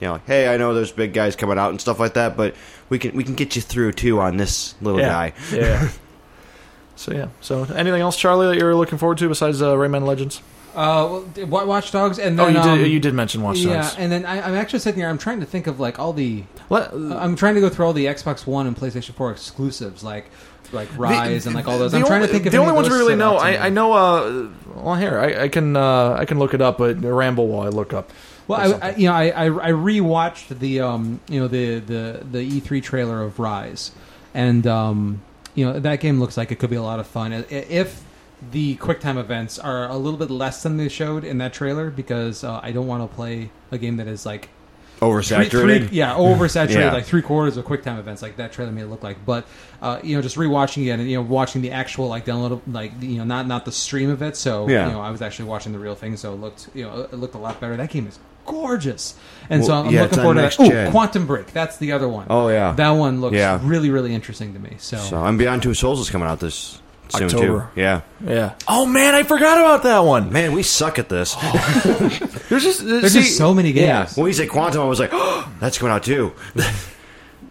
you 0.00 0.08
know, 0.08 0.14
like, 0.14 0.26
hey, 0.26 0.52
I 0.52 0.56
know 0.56 0.74
there's 0.74 0.90
big 0.90 1.12
guys 1.12 1.36
coming 1.36 1.58
out 1.58 1.70
and 1.70 1.80
stuff 1.80 2.00
like 2.00 2.14
that, 2.14 2.36
but 2.36 2.54
we 2.88 2.98
can 2.98 3.16
we 3.16 3.22
can 3.22 3.34
get 3.34 3.54
you 3.54 3.62
through 3.62 3.92
too 3.92 4.20
on 4.20 4.38
this 4.38 4.74
little 4.80 5.00
yeah. 5.00 5.08
guy. 5.08 5.32
Yeah. 5.52 5.90
so 6.96 7.12
yeah. 7.12 7.28
So 7.40 7.62
anything 7.64 8.00
else, 8.00 8.16
Charlie, 8.16 8.48
that 8.48 8.58
you're 8.58 8.74
looking 8.74 8.98
forward 8.98 9.18
to 9.18 9.28
besides 9.28 9.62
uh, 9.62 9.72
Rayman 9.74 10.04
Legends? 10.04 10.42
Uh, 10.74 11.20
well, 11.46 11.66
Watch 11.66 11.92
Dogs, 11.92 12.18
and 12.18 12.38
Oh, 12.40 12.48
you 12.48 12.58
um, 12.58 12.78
did. 12.78 12.90
You 12.90 13.00
did 13.00 13.14
mention 13.14 13.42
Watch 13.42 13.62
Dogs. 13.62 13.66
yeah, 13.66 13.94
and 13.98 14.10
then 14.10 14.26
I, 14.26 14.40
I'm 14.46 14.54
actually 14.54 14.80
sitting 14.80 15.00
here. 15.00 15.08
I'm 15.08 15.18
trying 15.18 15.40
to 15.40 15.46
think 15.46 15.66
of 15.66 15.80
like 15.80 15.98
all 15.98 16.12
the. 16.12 16.44
Let- 16.70 16.92
I'm 16.92 17.36
trying 17.36 17.54
to 17.54 17.60
go 17.60 17.68
through 17.68 17.86
all 17.86 17.92
the 17.92 18.06
Xbox 18.06 18.46
One 18.46 18.66
and 18.66 18.76
PlayStation 18.76 19.14
4 19.14 19.30
exclusives, 19.30 20.02
like 20.02 20.26
like 20.72 20.88
Rise 20.98 21.46
and 21.46 21.54
like 21.54 21.68
all 21.68 21.78
those. 21.78 21.94
I'm 21.94 22.04
trying 22.04 22.22
to 22.22 22.28
think 22.28 22.46
of 22.46 22.52
the 22.52 22.58
only 22.58 22.72
ones 22.72 22.88
we 22.88 22.96
really 22.96 23.16
know. 23.16 23.36
out 23.38 23.44
to 23.44 23.50
me. 23.52 23.56
I, 23.56 23.66
I 23.66 23.68
know. 23.70 23.92
Uh, 23.92 24.48
well, 24.74 24.94
here 24.96 25.18
I, 25.18 25.44
I 25.44 25.48
can 25.48 25.76
uh, 25.76 26.14
I 26.18 26.24
can 26.24 26.38
look 26.38 26.54
it 26.54 26.60
up, 26.60 26.78
but 26.78 27.00
ramble 27.02 27.46
while 27.48 27.66
I 27.66 27.70
look 27.70 27.92
up. 27.92 28.10
Well, 28.46 28.60
I, 28.82 28.88
I, 28.88 28.94
you 28.96 29.06
know, 29.08 29.14
I, 29.14 29.28
I 29.28 29.46
I 29.46 29.70
rewatched 29.70 30.58
the 30.58 30.80
um 30.80 31.20
you 31.28 31.40
know 31.40 31.48
the 31.48 31.78
the 31.78 32.24
the 32.30 32.60
E3 32.60 32.82
trailer 32.82 33.22
of 33.22 33.38
Rise, 33.38 33.90
and 34.34 34.66
um 34.66 35.22
you 35.54 35.64
know 35.64 35.78
that 35.80 36.00
game 36.00 36.20
looks 36.20 36.36
like 36.36 36.52
it 36.52 36.56
could 36.56 36.70
be 36.70 36.76
a 36.76 36.82
lot 36.82 37.00
of 37.00 37.06
fun 37.06 37.32
if 37.32 38.03
the 38.52 38.76
QuickTime 38.76 39.16
events 39.18 39.58
are 39.58 39.88
a 39.88 39.96
little 39.96 40.18
bit 40.18 40.30
less 40.30 40.62
than 40.62 40.76
they 40.76 40.88
showed 40.88 41.24
in 41.24 41.38
that 41.38 41.52
trailer 41.52 41.90
because 41.90 42.44
uh, 42.44 42.60
I 42.62 42.72
don't 42.72 42.86
want 42.86 43.08
to 43.08 43.14
play 43.14 43.50
a 43.70 43.78
game 43.78 43.96
that 43.98 44.06
is 44.06 44.24
like 44.26 44.48
three- 44.98 45.08
Oversaturated. 45.08 45.88
three- 45.88 45.96
yeah, 45.98 46.14
oversaturated, 46.18 46.74
Yeah. 46.74 46.92
like 46.92 47.04
three 47.04 47.22
quarters 47.22 47.56
of 47.56 47.64
QuickTime 47.64 47.98
events, 47.98 48.22
like 48.22 48.36
that 48.36 48.52
trailer 48.52 48.72
made 48.72 48.82
it 48.82 48.86
look 48.88 49.02
like. 49.02 49.24
But 49.26 49.46
uh, 49.82 50.00
you 50.02 50.16
know, 50.16 50.22
just 50.22 50.36
rewatching 50.36 50.86
it 50.86 50.90
and 50.90 51.08
you 51.10 51.16
know, 51.16 51.22
watching 51.22 51.62
the 51.62 51.72
actual 51.72 52.08
like 52.08 52.24
download, 52.24 52.60
like 52.70 52.92
you 53.00 53.18
know, 53.18 53.24
not 53.24 53.46
not 53.46 53.64
the 53.64 53.72
stream 53.72 54.10
of 54.10 54.22
it. 54.22 54.36
So 54.36 54.68
Yeah. 54.68 54.86
you 54.86 54.92
know, 54.92 55.00
I 55.00 55.10
was 55.10 55.20
actually 55.22 55.46
watching 55.48 55.72
the 55.72 55.78
real 55.78 55.94
thing, 55.94 56.16
so 56.16 56.32
it 56.32 56.36
looked 56.40 56.68
you 56.74 56.84
know, 56.84 57.02
it 57.02 57.14
looked 57.14 57.34
a 57.34 57.38
lot 57.38 57.60
better. 57.60 57.76
That 57.76 57.90
game 57.90 58.06
is 58.06 58.18
gorgeous, 58.46 59.14
and 59.48 59.64
so 59.64 59.72
I'm 59.74 59.90
yeah, 59.90 60.02
looking 60.02 60.18
forward 60.18 60.34
to 60.34 60.42
that. 60.42 60.86
Oh, 60.88 60.90
Quantum 60.90 61.26
Break, 61.26 61.46
that's 61.52 61.78
the 61.78 61.92
other 61.92 62.08
one. 62.08 62.26
Oh 62.30 62.48
yeah. 62.48 62.72
That 62.72 62.90
one 62.90 63.20
looks 63.20 63.34
Yeah. 63.36 63.58
really, 63.62 63.90
really 63.90 64.14
interesting 64.14 64.52
to 64.52 64.58
me. 64.60 64.74
So, 64.78 64.98
so 64.98 65.16
I'm 65.18 65.38
Beyond 65.38 65.62
Two 65.62 65.72
Souls 65.74 65.98
is 66.00 66.10
coming 66.10 66.28
out 66.28 66.40
this 66.40 66.80
soon 67.10 67.24
October. 67.24 67.70
too. 67.74 67.80
Yeah. 67.80 68.00
Yeah. 68.24 68.54
Oh 68.68 68.86
man, 68.86 69.14
I 69.14 69.22
forgot 69.22 69.58
about 69.58 69.82
that 69.84 70.00
one. 70.00 70.32
Man, 70.32 70.52
we 70.52 70.62
suck 70.62 70.98
at 70.98 71.08
this. 71.08 71.34
There's 72.48 72.62
just 72.62 72.80
uh, 72.82 72.84
there's 72.84 73.12
see, 73.12 73.20
just 73.22 73.36
so 73.38 73.52
many 73.54 73.72
games. 73.72 73.86
yeah. 73.86 74.08
When 74.14 74.24
we 74.24 74.32
say 74.32 74.46
Quantum, 74.46 74.80
I 74.82 74.84
was 74.84 75.00
like, 75.00 75.10
oh, 75.12 75.50
that's 75.60 75.78
coming 75.78 75.92
out 75.92 76.02
too. 76.02 76.32
I'm 76.56 76.62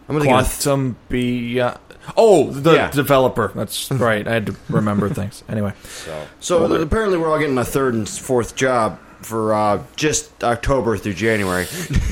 gonna 0.08 0.20
think 0.22 0.34
of 0.34 0.46
Quantum 0.46 0.98
Beyond. 1.10 1.80
Oh, 2.18 2.52
the 2.52 2.74
Yeah. 2.74 2.92
developer. 2.92 3.52
That's 3.56 3.90
right. 3.92 4.28
I 4.28 4.34
had 4.34 4.46
to 4.48 4.56
remember 4.70 5.08
things. 5.10 5.44
Anyway, 5.48 5.74
So 6.42 6.66
apparently, 6.82 7.18
we're 7.18 7.32
all 7.32 7.40
getting 7.40 7.58
a 7.58 7.64
third 7.66 7.94
and 7.94 8.08
fourth 8.10 8.56
job 8.56 9.00
for 9.22 9.54
uh, 9.54 9.82
just 9.96 10.44
October 10.44 10.98
through 10.98 11.14
January. 11.14 11.66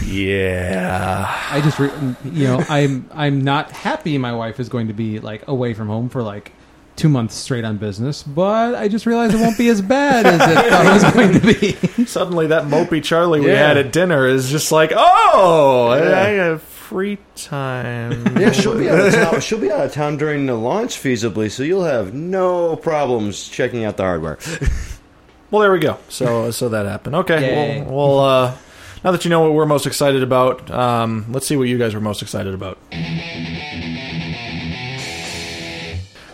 Yeah. 0.06 1.28
I 1.50 1.60
just, 1.62 1.78
re- 1.80 1.92
you 2.24 2.46
know, 2.48 2.64
I'm 2.70 3.10
I'm 3.14 3.42
not 3.42 3.72
happy. 3.72 4.18
My 4.18 4.34
wife 4.34 4.60
is 4.60 4.70
going 4.70 4.88
to 4.88 4.94
be 4.94 5.20
like 5.20 5.48
away 5.48 5.74
from 5.74 5.88
home 5.88 6.08
for 6.10 6.24
like 6.24 6.54
two 6.96 7.10
months 7.10 7.36
straight 7.36 7.64
on 7.66 7.78
business, 7.78 8.22
but 8.24 8.76
I 8.76 8.88
just 8.88 9.06
realized 9.06 9.34
it 9.34 9.40
won't 9.42 9.58
be 9.58 9.70
as 9.70 9.82
bad 9.82 10.26
as 10.26 10.36
it 10.42 10.70
thought 10.70 10.86
it 10.86 11.04
was 11.04 11.14
going 11.14 11.34
to 11.34 11.96
be. 11.98 12.06
Suddenly, 12.06 12.48
that 12.48 12.64
mopey 12.66 13.04
Charlie 13.04 13.40
we 13.40 13.48
Yeah. 13.48 13.68
had 13.68 13.78
at 13.78 13.92
dinner 13.92 14.28
is 14.28 14.50
just 14.50 14.72
like, 14.72 14.92
oh, 14.96 15.88
I- 15.88 15.98
Yeah. 16.00 16.20
I 16.22 16.28
have 16.46 16.62
free 16.62 17.18
time. 17.36 18.38
Yeah, 18.38 18.52
she'll 18.52 18.78
be 18.78 18.90
out 18.90 19.00
of 19.00 19.14
town. 19.14 19.40
She'll 19.42 19.60
be 19.60 19.72
out 19.72 19.86
of 19.86 19.94
town 19.94 20.18
during 20.18 20.46
the 20.46 20.56
launch 20.56 20.98
feasibly, 21.02 21.50
so 21.50 21.64
you'll 21.64 21.86
have 21.86 22.14
no 22.14 22.76
problems 22.76 23.48
checking 23.48 23.86
out 23.86 23.98
the 23.98 24.04
hardware. 24.04 24.38
Well, 25.50 25.60
there 25.64 25.72
we 25.74 25.80
go. 25.80 25.98
So, 26.08 26.50
so 26.52 26.70
that 26.70 26.86
happened. 26.86 27.14
Okay. 27.18 27.42
Yay. 27.42 27.82
Well, 27.82 27.92
well 28.16 28.20
uh, 28.22 28.58
now 29.04 29.12
that 29.12 29.26
you 29.26 29.30
know 29.30 29.42
what 29.42 29.52
we're 29.52 29.66
most 29.66 29.86
excited 29.86 30.24
about, 30.24 30.72
um, 30.72 31.26
let's 31.30 31.46
see 31.46 31.58
what 31.58 31.68
you 31.68 31.78
guys 31.78 31.94
were 31.94 32.00
most 32.00 32.22
excited 32.22 32.54
about. 32.54 32.78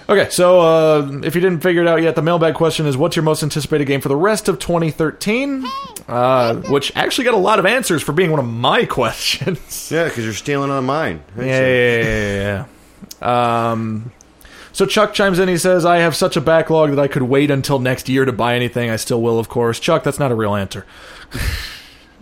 Okay, 0.09 0.29
so 0.29 0.61
uh, 0.61 1.19
if 1.23 1.35
you 1.35 1.41
didn't 1.41 1.59
figure 1.59 1.81
it 1.81 1.87
out 1.87 2.01
yet, 2.01 2.15
the 2.15 2.21
mailbag 2.21 2.55
question 2.55 2.85
is 2.85 2.95
what's 2.95 3.17
your 3.17 3.23
most 3.23 3.43
anticipated 3.43 3.85
game 3.85 3.99
for 3.99 4.07
the 4.07 4.15
rest 4.15 4.47
of 4.47 4.57
2013? 4.57 5.65
Uh, 6.07 6.55
which 6.69 6.93
actually 6.95 7.25
got 7.25 7.33
a 7.33 7.37
lot 7.37 7.59
of 7.59 7.65
answers 7.65 8.01
for 8.01 8.13
being 8.13 8.31
one 8.31 8.39
of 8.39 8.45
my 8.45 8.85
questions. 8.89 9.91
Yeah, 9.91 10.05
because 10.05 10.23
you're 10.23 10.33
stealing 10.33 10.71
on 10.71 10.85
mine. 10.85 11.21
Yeah, 11.37 11.43
yeah, 11.43 12.01
yeah, 12.01 12.03
yeah, 12.03 12.65
yeah. 13.21 13.71
Um, 13.71 14.11
so 14.71 14.85
Chuck 14.85 15.13
chimes 15.13 15.39
in. 15.39 15.49
He 15.49 15.57
says, 15.57 15.85
"I 15.85 15.97
have 15.97 16.15
such 16.15 16.37
a 16.37 16.41
backlog 16.41 16.91
that 16.91 16.99
I 16.99 17.09
could 17.09 17.23
wait 17.23 17.51
until 17.51 17.79
next 17.79 18.07
year 18.07 18.23
to 18.23 18.31
buy 18.31 18.55
anything. 18.55 18.89
I 18.89 18.95
still 18.95 19.21
will, 19.21 19.39
of 19.39 19.49
course." 19.49 19.77
Chuck, 19.79 20.03
that's 20.03 20.19
not 20.19 20.31
a 20.31 20.35
real 20.35 20.55
answer. 20.55 20.85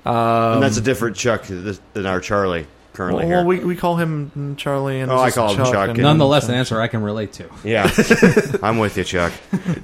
and 0.05 0.63
that's 0.63 0.77
a 0.77 0.81
different 0.81 1.17
Chuck 1.17 1.43
than 1.43 2.05
our 2.07 2.19
Charlie 2.19 2.65
currently 2.95 3.25
Well, 3.25 3.39
here. 3.39 3.45
we, 3.45 3.59
we 3.59 3.75
call 3.75 3.97
him 3.97 4.55
Charlie, 4.57 4.99
and 5.01 5.11
Oh, 5.11 5.17
I 5.17 5.25
this 5.25 5.33
is 5.33 5.35
call 5.37 5.49
him 5.53 5.57
Chuck, 5.57 5.75
and- 5.89 5.89
and- 5.91 6.01
Nonetheless, 6.01 6.47
an 6.49 6.55
answer 6.55 6.81
I 6.81 6.87
can 6.87 7.03
relate 7.03 7.33
to. 7.33 7.49
yeah, 7.63 7.91
I'm 8.63 8.77
with 8.79 8.97
you, 8.97 9.03
Chuck. 9.03 9.33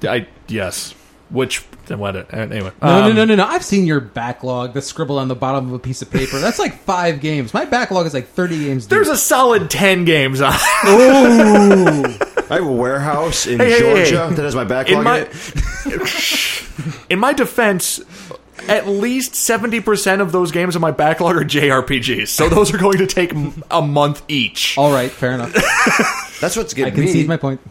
I 0.04 0.28
yes. 0.48 0.96
Which 1.30 1.60
what? 1.88 2.16
uh, 2.18 2.24
Anyway, 2.32 2.72
No, 2.82 2.88
Um, 2.90 3.04
no, 3.10 3.12
no, 3.14 3.26
no, 3.26 3.36
no. 3.36 3.46
I've 3.46 3.64
seen 3.64 3.86
your 3.86 4.02
backlog 4.02 4.74
that's 4.74 4.86
scribbled 4.88 5.18
on 5.20 5.30
the 5.30 5.36
bottom 5.36 5.68
of 5.68 5.74
a 5.74 5.80
piece 5.80 6.02
of 6.02 6.12
paper. 6.12 6.40
That's 6.40 6.60
like 6.60 6.80
five 6.84 7.22
games. 7.22 7.54
My 7.54 7.64
backlog 7.64 8.06
is 8.06 8.14
like 8.14 8.28
30 8.28 8.66
games. 8.66 8.88
There's 8.88 9.08
deep. 9.08 9.14
a 9.16 9.18
solid 9.18 9.70
ten 9.70 10.04
games 10.04 10.42
on. 10.42 10.52
I 11.32 12.56
have 12.56 12.66
a 12.66 12.72
warehouse 12.72 13.48
in 13.48 13.60
Hey, 13.60 13.72
hey, 13.72 13.80
Georgia 13.80 14.28
hey. 14.30 14.36
that 14.36 14.44
has 14.44 14.56
my 14.56 14.66
backlog 14.66 14.98
in 14.98 15.04
my 15.06 15.20
in 15.20 15.28
it. 16.02 17.06
in 17.10 17.20
my 17.20 17.32
defense, 17.34 18.02
at 18.70 18.88
least 18.88 19.36
seventy 19.36 19.80
percent 19.82 20.22
of 20.22 20.32
those 20.32 20.52
games 20.52 20.76
in 20.76 20.82
my 20.82 20.92
backlog 20.92 21.36
are 21.36 21.44
JRPGs. 21.46 22.28
So 22.30 22.50
those 22.50 22.74
are 22.74 22.78
going 22.78 22.98
to 23.00 23.08
take 23.08 23.34
a 23.70 23.82
month 23.82 24.24
each. 24.28 24.78
All 24.78 24.92
right, 24.92 25.12
fair 25.12 25.32
enough. 25.34 25.54
That's 26.42 26.56
what's 26.56 26.74
I 26.74 26.78
getting 26.78 26.96
me. 27.00 27.06
concede 27.06 27.28
my 27.28 27.38
point. 27.38 27.62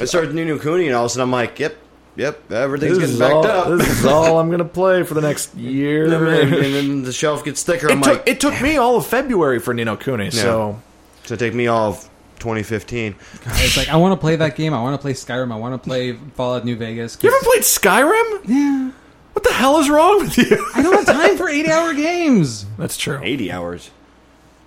I 0.00 0.04
started 0.06 0.34
Ni 0.34 0.44
no 0.44 0.58
Kuni, 0.58 0.86
and 0.86 0.96
all 0.96 1.04
of 1.04 1.06
a 1.06 1.10
sudden 1.10 1.22
I'm 1.24 1.30
like, 1.32 1.58
yep, 1.58 1.76
yep, 2.16 2.50
everything's 2.50 2.98
This 2.98 3.10
getting 3.10 3.14
is, 3.14 3.18
backed 3.20 3.32
all, 3.34 3.46
up. 3.46 3.78
this 3.78 3.88
is 4.00 4.06
all 4.06 4.38
I'm 4.40 4.48
going 4.48 4.58
to 4.60 4.64
play 4.64 5.02
for 5.02 5.14
the 5.14 5.20
next 5.20 5.54
year. 5.56 6.04
and 6.04 6.62
then 6.74 7.02
the 7.02 7.12
shelf 7.12 7.44
gets 7.44 7.62
thicker. 7.62 7.90
I'm 7.90 7.98
It 7.98 8.02
took 8.04 8.12
like, 8.18 8.28
it 8.28 8.40
took 8.40 8.60
me 8.62 8.76
all 8.78 8.96
of 8.96 9.06
February 9.06 9.58
for 9.58 9.74
Ni 9.74 9.84
no 9.84 9.96
Kuni. 9.96 10.30
So 10.30 10.80
so 11.24 11.36
take 11.36 11.52
me 11.54 11.66
all 11.66 11.90
of 11.90 12.00
2015. 12.38 13.14
It's 13.44 13.76
like 13.76 13.88
I 13.88 13.96
want 13.96 14.12
to 14.12 14.20
play 14.20 14.36
that 14.36 14.56
game. 14.56 14.72
I 14.72 14.80
want 14.80 14.94
to 14.98 15.02
play 15.02 15.12
Skyrim. 15.12 15.52
I 15.52 15.56
want 15.56 15.74
to 15.80 15.86
play 15.86 16.12
Fallout 16.34 16.64
New 16.64 16.76
Vegas. 16.76 17.18
you 17.22 17.28
ever 17.28 17.44
played 17.44 17.62
Skyrim? 17.62 18.40
Yeah, 18.46 18.90
What 19.38 19.44
the 19.46 19.52
hell 19.52 19.78
is 19.78 19.88
wrong 19.88 20.18
with 20.18 20.36
you? 20.36 20.66
I 20.74 20.82
don't 20.82 20.94
have 20.94 21.06
time 21.16 21.36
for 21.36 21.48
eighty-hour 21.48 21.94
games. 21.94 22.66
That's 22.76 22.96
true. 22.96 23.20
80 23.22 23.52
hours 23.52 23.90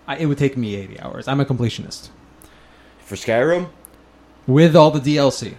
I, 0.08 0.16
it 0.16 0.28
would 0.28 0.38
take 0.38 0.56
me 0.56 0.76
eighty 0.78 0.98
hours. 0.98 1.28
I'm 1.28 1.42
a 1.42 1.46
completionist 1.46 2.08
for 3.06 3.16
Skyrim. 3.18 3.68
with 4.48 4.74
all 4.78 4.90
the 4.92 5.02
DLC. 5.02 5.56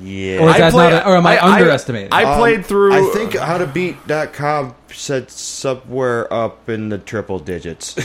Yeah, 0.00 0.40
Or 0.40 0.48
is 0.48 0.56
I 0.56 0.58
that 0.58 0.72
play- 0.72 0.90
not? 0.90 1.06
Or 1.06 1.14
am 1.16 1.26
I, 1.28 1.36
I- 1.36 1.46
I- 1.46 1.60
underestimating? 1.60 2.08
I 2.12 2.24
Um, 2.24 2.38
played 2.40 2.66
through. 2.66 2.92
I 2.92 3.08
think 3.14 3.34
howtobeat.com 3.34 4.74
said 4.92 5.30
somewhere 5.30 6.32
up 6.32 6.68
in 6.68 6.88
the 6.88 6.98
triple 6.98 7.38
digits. 7.38 7.96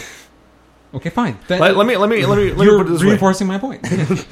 okay, 0.94 1.10
fine. 1.10 1.40
Then 1.48 1.60
Let, 1.60 1.76
let 1.76 1.88
me 1.88 1.98
let 1.98 2.08
me 2.08 2.24
let 2.24 2.38
me 2.38 2.50
let 2.52 2.58
me 2.60 2.66
you're 2.66 2.78
put 2.78 2.86
it 2.88 2.92
this 2.92 3.02
way. 3.02 3.08
reinforcing 3.08 3.48
my 3.48 3.58
point. 3.58 3.84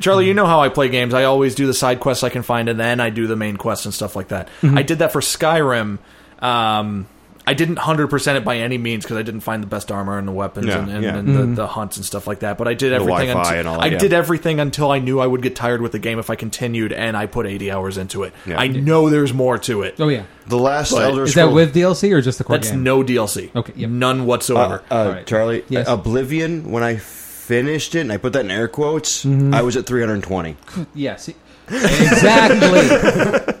Charlie, 0.00 0.26
you 0.26 0.34
know 0.34 0.46
how 0.46 0.60
I 0.60 0.68
play 0.68 0.88
games. 0.88 1.14
I 1.14 1.24
always 1.24 1.54
do 1.54 1.66
the 1.66 1.74
side 1.74 2.00
quests 2.00 2.22
I 2.24 2.28
can 2.28 2.42
find, 2.42 2.68
and 2.68 2.78
then 2.78 3.00
I 3.00 3.10
do 3.10 3.26
the 3.26 3.36
main 3.36 3.56
quests 3.56 3.84
and 3.86 3.94
stuff 3.94 4.14
like 4.16 4.28
that. 4.28 4.48
Mm-hmm. 4.62 4.78
I 4.78 4.82
did 4.82 4.98
that 5.00 5.12
for 5.12 5.20
Skyrim. 5.20 5.98
Um, 6.40 7.06
I 7.46 7.52
didn't 7.52 7.76
hundred 7.78 8.08
percent 8.08 8.38
it 8.38 8.44
by 8.44 8.56
any 8.56 8.78
means 8.78 9.04
because 9.04 9.18
I 9.18 9.22
didn't 9.22 9.40
find 9.40 9.62
the 9.62 9.66
best 9.66 9.92
armor 9.92 10.16
and 10.16 10.26
the 10.26 10.32
weapons 10.32 10.66
Yeah, 10.66 10.78
and, 10.78 10.90
and, 10.90 11.04
yeah. 11.04 11.16
and 11.18 11.36
the, 11.36 11.62
the 11.62 11.66
hunts 11.66 11.98
and 11.98 12.06
stuff 12.06 12.26
like 12.26 12.38
that. 12.38 12.56
But 12.56 12.68
I 12.68 12.72
did 12.74 12.94
everything. 12.94 13.28
Wi-Fi 13.28 13.40
until, 13.40 13.58
and 13.58 13.68
all 13.68 13.74
that, 13.74 13.82
I 13.82 13.86
yeah. 13.88 13.98
did 13.98 14.12
everything 14.14 14.60
until 14.60 14.90
I 14.90 14.98
knew 14.98 15.20
I 15.20 15.26
would 15.26 15.42
get 15.42 15.54
tired 15.54 15.82
with 15.82 15.92
the 15.92 15.98
game 15.98 16.18
if 16.18 16.30
I 16.30 16.36
continued, 16.36 16.94
and 16.94 17.18
I 17.18 17.26
put 17.26 17.46
eighty 17.46 17.70
hours 17.70 17.98
into 17.98 18.22
it. 18.22 18.32
Yeah. 18.46 18.58
I 18.58 18.68
know 18.68 19.10
there's 19.10 19.34
more 19.34 19.58
to 19.58 19.82
it. 19.82 19.96
oh 20.00 20.08
yeah, 20.08 20.24
the 20.46 20.56
last 20.56 20.92
But 20.92 21.02
Elder 21.04 21.24
is 21.24 21.32
Scrolls. 21.32 21.50
that 21.50 21.54
with 21.54 21.74
DLC 21.74 22.12
or 22.14 22.22
just 22.22 22.38
the 22.38 22.44
core 22.44 22.56
That's 22.56 22.70
game? 22.70 22.82
no 22.82 23.02
DLC. 23.02 23.54
Okay, 23.54 23.74
yep. 23.76 23.90
none 23.90 24.24
whatsoever. 24.24 24.82
uh, 24.90 24.94
uh, 24.94 25.04
Alright. 25.04 25.26
Charlie? 25.26 25.64
Yes. 25.68 25.86
Oblivion. 25.86 26.70
When 26.70 26.82
I 26.82 26.96
finished 27.44 27.94
it, 27.94 28.00
and 28.00 28.12
I 28.12 28.16
put 28.16 28.32
that 28.32 28.44
in 28.44 28.50
air 28.50 28.68
quotes, 28.68 29.24
Mm-hmm. 29.24 29.54
I 29.54 29.62
was 29.62 29.76
at 29.76 29.86
320. 29.86 30.56
Yeah, 30.94 31.16
see, 31.16 31.34
exactly. 31.68 32.80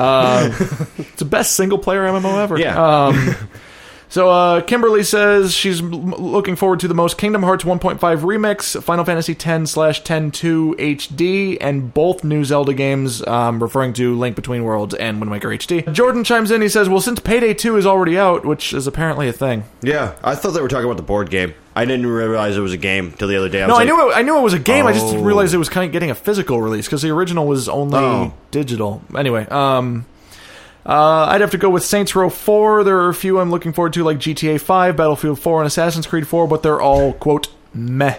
It's 0.00 1.18
the 1.18 1.24
best 1.24 1.54
single 1.56 1.78
player 1.78 2.02
MMO 2.06 2.40
ever. 2.42 2.56
Yeah. 2.58 2.76
Um, 3.06 3.34
so 4.08 4.30
uh, 4.30 4.60
Kimberly 4.62 5.02
says 5.02 5.52
she's 5.54 5.80
m- 5.80 6.12
looking 6.14 6.56
forward 6.56 6.80
to 6.80 6.88
the 6.88 6.94
most 6.94 7.18
Kingdom 7.18 7.42
Hearts 7.42 7.64
1.5 7.64 7.98
remix, 7.98 8.82
Final 8.82 9.04
Fantasy 9.04 9.34
10 9.34 9.66
slash 9.66 10.02
10.2 10.02 10.74
HD, 10.76 11.56
and 11.60 11.92
both 11.92 12.24
new 12.24 12.44
Zelda 12.44 12.72
games, 12.74 13.26
um, 13.26 13.62
referring 13.62 13.92
to 13.94 14.16
Link 14.16 14.36
Between 14.36 14.64
Worlds 14.64 14.94
and 14.94 15.20
Wind 15.20 15.30
Waker 15.30 15.48
HD. 15.48 15.92
Jordan 15.92 16.24
chimes 16.24 16.50
in. 16.50 16.62
He 16.62 16.68
says, 16.68 16.88
"Well, 16.88 17.00
since 17.00 17.20
Payday 17.20 17.54
2 17.54 17.76
is 17.76 17.86
already 17.86 18.18
out, 18.18 18.44
which 18.44 18.72
is 18.72 18.86
apparently 18.86 19.28
a 19.28 19.32
thing." 19.32 19.64
Yeah, 19.82 20.12
I 20.24 20.34
thought 20.34 20.50
they 20.52 20.60
were 20.62 20.68
talking 20.68 20.86
about 20.86 20.96
the 20.96 21.02
board 21.02 21.30
game. 21.30 21.54
I 21.76 21.84
didn't 21.84 22.06
realize 22.06 22.56
it 22.56 22.60
was 22.60 22.72
a 22.72 22.76
game 22.76 23.12
till 23.12 23.28
the 23.28 23.36
other 23.36 23.48
day. 23.48 23.62
I 23.62 23.66
No, 23.68 23.74
I 23.74 23.76
like, 23.78 23.86
knew 23.86 24.10
it, 24.10 24.16
I 24.16 24.22
knew 24.22 24.36
it 24.36 24.42
was 24.42 24.52
a 24.54 24.58
game. 24.58 24.86
I 24.86 24.92
just 24.92 25.06
didn't 25.06 25.20
Oh. 25.22 25.24
realize 25.26 25.54
it 25.54 25.58
was 25.58 25.68
kind 25.68 25.86
of 25.86 25.92
getting 25.92 26.10
a 26.10 26.14
physical 26.14 26.60
release 26.60 26.86
because 26.86 27.02
the 27.02 27.10
original 27.10 27.46
was 27.46 27.68
only 27.68 27.98
Oh. 27.98 28.32
digital. 28.50 29.00
Anyway, 29.16 29.46
um, 29.48 30.04
uh, 30.86 31.26
I'd 31.28 31.40
have 31.40 31.50
to 31.52 31.58
go 31.58 31.70
with 31.70 31.84
Saints 31.84 32.14
Row 32.14 32.30
4. 32.30 32.84
There 32.84 32.98
are 32.98 33.08
a 33.08 33.14
few 33.14 33.38
I'm 33.38 33.50
looking 33.50 33.72
forward 33.72 33.92
to, 33.94 34.04
like 34.04 34.18
GTA 34.18 34.60
5, 34.60 34.96
Battlefield 34.96 35.38
4, 35.38 35.60
and 35.60 35.66
Assassin's 35.66 36.06
Creed 36.06 36.26
4, 36.26 36.46
but 36.46 36.62
they're 36.62 36.80
all 36.80 37.12
quote 37.12 37.48
meh. 37.74 38.18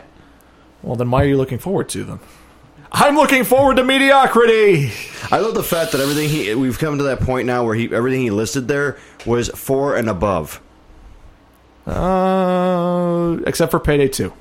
Well, 0.81 0.95
then 0.95 1.11
why 1.11 1.23
are 1.23 1.27
you 1.27 1.37
looking 1.37 1.57
forward 1.57 1.89
to 1.89 2.03
them? 2.03 2.19
I'm 2.91 3.15
looking 3.15 3.43
forward 3.43 3.77
to 3.77 3.83
mediocrity. 3.83 4.91
I 5.31 5.39
love 5.39 5.53
the 5.53 5.63
fact 5.63 5.91
that 5.91 6.01
everything 6.01 6.27
he 6.27 6.55
we've 6.55 6.79
come 6.79 6.97
to 6.97 7.03
that 7.05 7.19
point 7.19 7.45
now 7.45 7.63
where 7.63 7.75
he 7.75 7.93
everything 7.93 8.21
he 8.21 8.31
listed 8.31 8.67
there 8.67 8.97
was 9.27 9.49
four 9.49 9.95
and 9.95 10.09
above. 10.09 10.59
Uh, 11.85 13.37
except 13.45 13.69
for 13.71 13.79
Payday 13.79 14.07
2. 14.07 14.33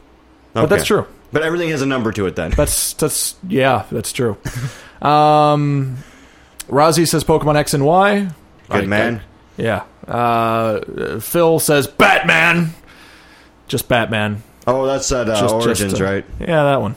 But 0.54 0.66
that's 0.66 0.84
true. 0.84 1.06
But 1.30 1.42
everything 1.42 1.68
has 1.70 1.82
a 1.82 1.86
number 1.86 2.10
to 2.12 2.26
it 2.26 2.36
then. 2.36 2.50
That's 2.52 2.94
that's 2.94 3.36
yeah, 3.46 3.84
that's 3.90 4.12
true. 4.12 4.38
um, 5.02 5.98
Rozzy 6.68 7.06
says 7.08 7.24
Pokemon 7.24 7.56
X 7.56 7.74
and 7.74 7.84
Y. 7.84 8.28
Good 8.70 8.84
I- 8.84 8.86
man. 8.86 9.22
Yeah. 9.56 9.84
Uh, 10.06 11.18
Phil 11.20 11.58
says 11.58 11.86
Batman. 11.86 12.74
Just 13.66 13.88
Batman. 13.88 14.42
Oh, 14.66 14.86
that's 14.86 15.08
that 15.08 15.28
uh, 15.28 15.40
Just- 15.40 15.54
Origins, 15.54 15.92
just, 15.92 16.00
uh, 16.00 16.04
right? 16.04 16.24
Yeah, 16.40 16.64
that 16.64 16.80
one. 16.80 16.96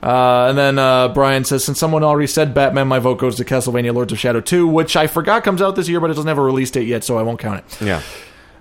Uh, 0.00 0.46
and 0.50 0.56
then 0.58 0.78
uh, 0.78 1.08
Brian 1.08 1.44
says, 1.44 1.64
since 1.64 1.78
someone 1.78 2.04
already 2.04 2.28
said 2.28 2.54
Batman, 2.54 2.86
my 2.86 3.00
vote 3.00 3.18
goes 3.18 3.36
to 3.36 3.44
Castlevania 3.44 3.92
Lords 3.92 4.12
of 4.12 4.18
Shadow 4.18 4.40
2, 4.40 4.66
which 4.68 4.94
I 4.94 5.08
forgot 5.08 5.42
comes 5.42 5.60
out 5.60 5.74
this 5.74 5.88
year, 5.88 5.98
but 5.98 6.08
it 6.10 6.14
doesn't 6.14 6.28
have 6.28 6.38
a 6.38 6.42
release 6.42 6.70
date 6.70 6.86
yet, 6.86 7.02
so 7.02 7.18
I 7.18 7.22
won't 7.22 7.40
count 7.40 7.64
it. 7.66 7.80
Yeah. 7.84 8.02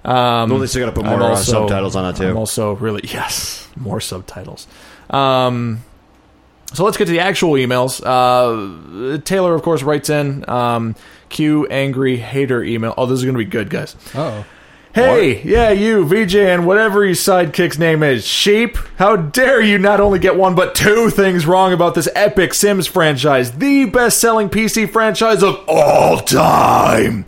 Um, 0.03 0.49
Well, 0.49 0.53
at 0.57 0.61
least 0.61 0.73
they 0.73 0.79
got 0.79 0.87
to 0.87 0.91
put 0.93 1.05
more 1.05 1.13
I'm 1.15 1.21
uh, 1.21 1.27
also- 1.29 1.51
subtitles 1.67 1.95
on 1.95 2.05
it 2.11 2.15
too. 2.17 2.29
I'm 2.29 2.37
also 2.37 2.73
really 2.77 3.01
yes, 3.13 3.67
more 3.75 3.99
subtitles. 4.01 4.65
Um, 5.11 5.83
so 6.73 6.83
let's 6.83 6.97
get 6.97 7.05
to 7.05 7.11
the 7.11 7.19
actual 7.19 7.53
emails. 7.53 8.01
Uh, 8.05 9.17
Taylor, 9.19 9.55
of 9.55 9.61
course, 9.61 9.83
writes 9.83 10.09
in 10.09 10.47
um, 10.49 10.95
Q 11.29 11.65
angry 11.67 12.17
hater 12.17 12.63
email. 12.63 12.93
Oh, 12.97 13.05
this 13.05 13.19
is 13.19 13.25
going 13.25 13.35
to 13.35 13.39
be 13.39 13.45
good, 13.45 13.69
guys. 13.69 13.95
Oh, 14.15 14.45
Hey, 14.97 15.43
yeah, 15.43 15.69
you, 15.69 16.05
VJ, 16.05 16.37
and 16.37 16.65
whatever 16.65 17.05
your 17.05 17.13
sidekick's 17.13 17.77
name 17.77 18.01
is, 18.01 18.25
Sheep. 18.25 18.77
How 18.97 19.15
dare 19.15 19.61
you 19.61 19.77
not 19.77 19.99
only 19.99 20.17
get 20.17 20.35
one 20.35 20.55
but 20.55 20.73
two 20.73 21.11
things 21.11 21.45
wrong 21.45 21.71
about 21.71 21.93
this 21.93 22.09
epic 22.15 22.55
Sims 22.55 22.87
franchise, 22.87 23.51
the 23.51 23.85
best-selling 23.85 24.49
PC 24.49 24.89
franchise 24.89 25.43
of 25.43 25.63
all 25.67 26.17
time. 26.17 27.25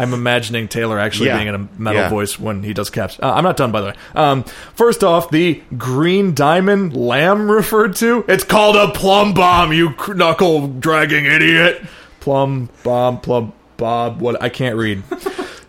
I'm 0.00 0.14
imagining 0.14 0.66
Taylor 0.68 0.98
actually 0.98 1.26
Yeah. 1.28 1.36
being 1.36 1.48
in 1.48 1.54
a 1.54 1.68
metal 1.78 2.00
Yeah. 2.02 2.08
voice 2.08 2.38
when 2.38 2.62
he 2.62 2.72
does 2.72 2.90
caps. 2.90 3.18
Uh, 3.22 3.32
I'm 3.34 3.44
not 3.44 3.56
done, 3.56 3.70
by 3.70 3.80
the 3.80 3.86
way. 3.88 3.94
Um, 4.14 4.44
first 4.74 5.04
off, 5.04 5.30
the 5.30 5.62
green 5.76 6.34
diamond 6.34 6.96
lamb 6.96 7.50
referred 7.60 7.96
to. 7.96 8.24
It's 8.28 8.44
called 8.44 8.76
a 8.76 8.88
plum 8.92 9.34
bomb. 9.34 9.72
You 9.72 9.94
knuckle 10.14 10.68
dragging 10.68 11.26
idiot. 11.26 11.82
Plum 12.20 12.68
bomb, 12.82 13.20
plum 13.20 13.52
Bob. 13.76 14.20
What 14.20 14.42
I 14.42 14.48
can't 14.50 14.76
read. 14.76 15.02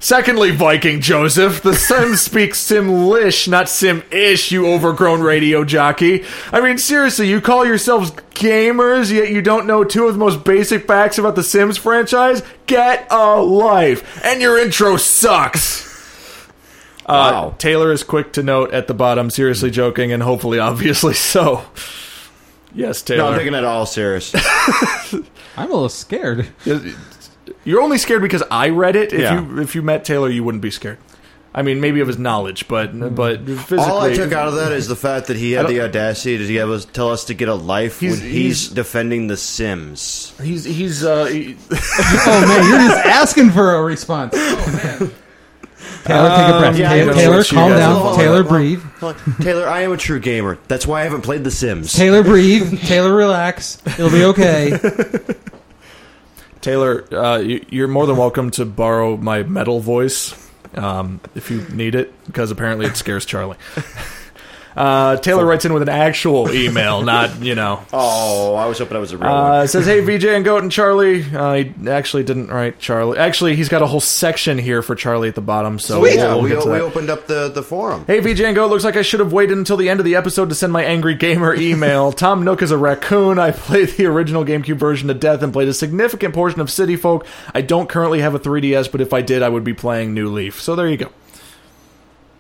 Secondly, 0.04 0.50
Viking 0.50 1.00
Joseph, 1.00 1.62
the 1.62 1.76
Sims 1.76 2.22
speaks 2.24 2.60
Simlish, 2.60 3.48
not 3.48 3.70
Sim-ish, 3.70 4.52
you 4.52 4.68
overgrown 4.68 5.22
radio 5.22 5.64
jockey. 5.64 6.26
I 6.52 6.60
mean, 6.60 6.80
seriously, 6.80 7.30
you 7.30 7.40
call 7.40 7.66
yourselves 7.68 8.10
gamers, 8.34 9.12
yet 9.14 9.30
you 9.30 9.44
don't 9.44 9.68
know 9.68 9.84
two 9.84 10.08
of 10.08 10.14
the 10.14 10.20
most 10.20 10.44
basic 10.44 10.88
facts 10.88 11.20
about 11.20 11.36
the 11.36 11.44
Sims 11.44 11.78
franchise? 11.78 12.42
Get 12.66 13.06
a 13.12 13.40
life. 13.42 14.26
And 14.26 14.42
your 14.42 14.58
intro 14.58 14.98
sucks. 14.98 15.88
Uh, 17.06 17.30
Wow. 17.32 17.56
Taylor 17.60 17.92
is 17.92 18.04
quick 18.04 18.34
to 18.34 18.42
note 18.44 18.74
at 18.74 18.88
the 18.88 18.94
bottom, 18.96 19.30
seriously 19.30 19.70
joking, 19.70 20.12
and 20.12 20.24
hopefully 20.24 20.58
obviously 20.60 21.14
so. 21.14 21.64
Yes, 22.74 23.02
Taylor. 23.04 23.20
No, 23.20 23.26
I'm 23.28 23.32
Taylor. 23.34 23.40
taking 23.44 23.54
it 23.56 23.64
all 23.66 23.86
serious. 23.86 24.34
I'm 25.58 25.70
a 25.70 25.74
little 25.74 25.90
scared. 25.90 26.48
You're 27.64 27.82
only 27.82 27.98
scared 27.98 28.22
because 28.22 28.44
I 28.50 28.70
read 28.70 28.96
it. 28.96 29.14
If 29.14 29.20
Yeah. 29.22 29.42
you 29.42 29.60
if 29.62 29.76
you 29.76 29.82
met 29.82 30.04
Taylor, 30.06 30.30
you 30.30 30.44
wouldn't 30.44 30.62
be 30.64 30.72
scared. 30.72 30.98
I 31.54 31.64
mean, 31.64 31.82
maybe 31.82 32.00
of 32.00 32.08
his 32.08 32.18
knowledge, 32.18 32.68
but 32.70 32.98
but 33.14 33.46
physically, 33.46 33.78
All 33.80 34.00
I 34.02 34.14
took 34.14 34.32
out 34.32 34.48
of 34.48 34.56
that 34.56 34.72
is 34.72 34.88
the 34.88 34.96
fact 34.96 35.28
that 35.28 35.36
he 35.36 35.52
had 35.52 35.68
the 35.68 35.82
audacity 35.82 36.38
to 36.38 36.48
give 36.48 36.70
us, 36.70 36.86
tell 36.86 37.10
us 37.12 37.26
to 37.26 37.34
get 37.34 37.50
a 37.50 37.54
life 37.56 38.00
He's- 38.00 38.14
when 38.22 38.22
he's, 38.30 38.34
he's- 38.62 38.68
defending 38.70 39.28
the 39.28 39.36
Sims. 39.36 40.34
he's 40.42 40.64
he's 40.64 41.04
uh, 41.04 41.26
he- 41.26 41.58
Oh 41.72 42.46
man, 42.48 42.70
you're 42.70 42.90
just 42.90 43.06
asking 43.06 43.50
for 43.52 43.76
a 43.76 43.84
response. 43.84 44.34
Oh 44.38 44.72
man. 45.00 45.12
Taylor, 46.06 46.30
take 46.30 46.48
a 46.56 46.60
breath. 46.60 46.74
Um, 46.74 46.80
yeah, 46.80 46.90
Taylor, 46.90 47.14
Taylor 47.14 47.38
what 47.38 47.52
you 47.52 47.58
calm 47.58 47.70
guys 47.72 47.80
down. 47.80 47.96
are- 48.02 48.16
Taylor, 48.16 48.44
breathe. 48.44 48.82
Taylor, 49.42 49.68
I 49.68 49.82
am 49.82 49.92
a 49.92 49.98
true 49.98 50.20
gamer. 50.20 50.58
That's 50.68 50.88
why 50.88 51.02
I 51.02 51.04
haven't 51.04 51.22
played 51.22 51.44
The 51.44 51.52
Sims. 51.52 51.94
Taylor, 51.94 52.24
breathe. 52.24 52.80
Taylor, 52.82 53.14
relax. 53.14 53.78
It'll 53.86 54.10
be 54.10 54.24
okay. 54.26 54.80
Taylor, 56.62 57.06
uh, 57.14 57.38
you, 57.38 57.66
you're 57.70 57.88
more 57.88 58.06
than 58.06 58.18
welcome 58.18 58.52
to 58.52 58.66
borrow 58.66 59.18
my 59.18 59.44
metal 59.44 59.80
voice 59.80 60.50
um, 60.76 61.20
if 61.36 61.52
you 61.52 61.62
need 61.70 61.96
it, 61.96 62.14
because 62.26 62.52
apparently 62.52 62.86
it 62.86 62.96
scares 62.96 63.26
Charlie. 63.26 63.58
Uh, 64.76 65.18
Taylor 65.18 65.46
writes 65.46 65.66
in 65.66 65.74
with 65.74 65.82
an 65.84 65.90
actual 65.90 66.52
email, 66.52 67.02
not 67.04 67.42
you 67.42 67.56
know. 67.56 67.84
Oh, 67.92 68.56
I 68.56 68.66
was 68.68 68.78
hoping 68.80 68.98
I 68.98 69.00
was 69.00 69.12
a 69.12 69.18
real 69.18 69.30
Uh, 69.30 69.58
one. 69.60 69.68
says, 69.68 69.86
"Hey 69.86 70.00
VJ 70.00 70.26
and 70.26 70.46
Goat 70.46 70.64
and 70.64 70.72
Charlie." 70.72 71.24
Uh, 71.34 71.54
he 71.56 71.74
actually 71.90 72.24
didn't 72.24 72.48
write 72.48 72.80
Charlie. 72.80 73.18
Actually, 73.18 73.56
he's 73.56 73.70
got 73.70 73.82
a 73.82 73.88
whole 73.88 74.00
section 74.00 74.58
here 74.58 74.82
for 74.82 74.96
Charlie 74.96 75.28
at 75.28 75.36
the 75.36 75.42
bottom. 75.42 75.78
So 75.80 76.00
Sweet. 76.00 76.16
we'll, 76.16 76.26
Yeah, 76.26 76.34
we'll 76.36 76.44
we, 76.44 76.50
get 76.50 76.62
to 76.64 76.70
we 76.70 76.74
that. 76.78 76.82
opened 76.84 77.10
up 77.10 77.28
the, 77.28 77.50
the 77.50 77.64
forum. 77.64 78.06
Hey 78.08 78.20
VJ 78.20 78.42
and 78.42 78.56
Goat, 78.56 78.70
looks 78.70 78.84
like 78.84 78.96
I 78.98 79.02
should 79.02 79.20
have 79.20 79.34
waited 79.34 79.58
until 79.58 79.78
the 79.78 79.90
end 79.90 80.00
of 80.00 80.06
the 80.06 80.16
episode 80.16 80.50
to 80.50 80.56
send 80.56 80.72
my 80.72 80.84
angry 80.84 81.16
gamer 81.16 81.54
email. 81.54 82.12
Tom 82.22 82.44
Nook 82.44 82.62
is 82.62 82.72
a 82.72 82.78
raccoon. 82.78 83.40
I 83.40 83.52
played 83.52 83.90
the 83.90 84.06
original 84.06 84.46
GameCube 84.46 84.78
version 84.78 85.08
to 85.10 85.14
death 85.14 85.42
and 85.44 85.52
played 85.52 85.68
a 85.68 85.74
significant 85.74 86.34
portion 86.34 86.62
of 86.62 86.72
City 86.72 86.96
Folk. 86.96 87.26
I 87.54 87.62
don't 87.62 87.90
currently 87.90 88.22
have 88.22 88.36
a 88.36 88.40
3DS, 88.40 88.92
but 88.92 89.02
if 89.02 89.12
I 89.14 89.22
did, 89.22 89.44
I 89.44 89.50
would 89.50 89.64
be 89.64 89.74
playing 89.74 90.14
New 90.14 90.30
Leaf. 90.30 90.62
So 90.62 90.76
there 90.76 90.88
you 90.90 90.98
go. 90.98 91.10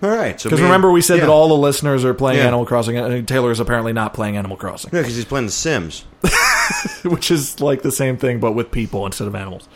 All 0.01 0.09
right. 0.09 0.41
Because 0.41 0.59
me- 0.59 0.65
remember, 0.65 0.91
we 0.91 1.01
said 1.01 1.15
yeah. 1.19 1.25
that 1.25 1.31
all 1.31 1.47
the 1.47 1.57
listeners 1.57 2.03
are 2.05 2.13
playing 2.13 2.39
Yeah. 2.39 2.47
Animal 2.47 2.65
Crossing, 2.65 2.97
and 2.97 3.27
Taylor 3.27 3.51
is 3.51 3.59
apparently 3.59 3.93
not 3.93 4.13
playing 4.13 4.37
Animal 4.37 4.57
Crossing, 4.57 4.89
Yeah, 4.93 5.01
because 5.01 5.15
he's 5.15 5.25
playing 5.25 5.45
The 5.45 5.51
Sims. 5.51 6.05
which 7.03 7.31
is 7.31 7.59
like 7.59 7.81
the 7.81 7.91
same 7.91 8.15
thing 8.17 8.39
but 8.39 8.51
with 8.53 8.71
people 8.71 9.05
instead 9.05 9.27
of 9.27 9.35
animals. 9.35 9.67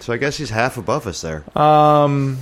So 0.00 0.12
I 0.12 0.16
guess 0.16 0.36
he's 0.38 0.50
half 0.50 0.78
above 0.78 1.06
us 1.06 1.20
there. 1.20 1.44
Um, 1.58 2.38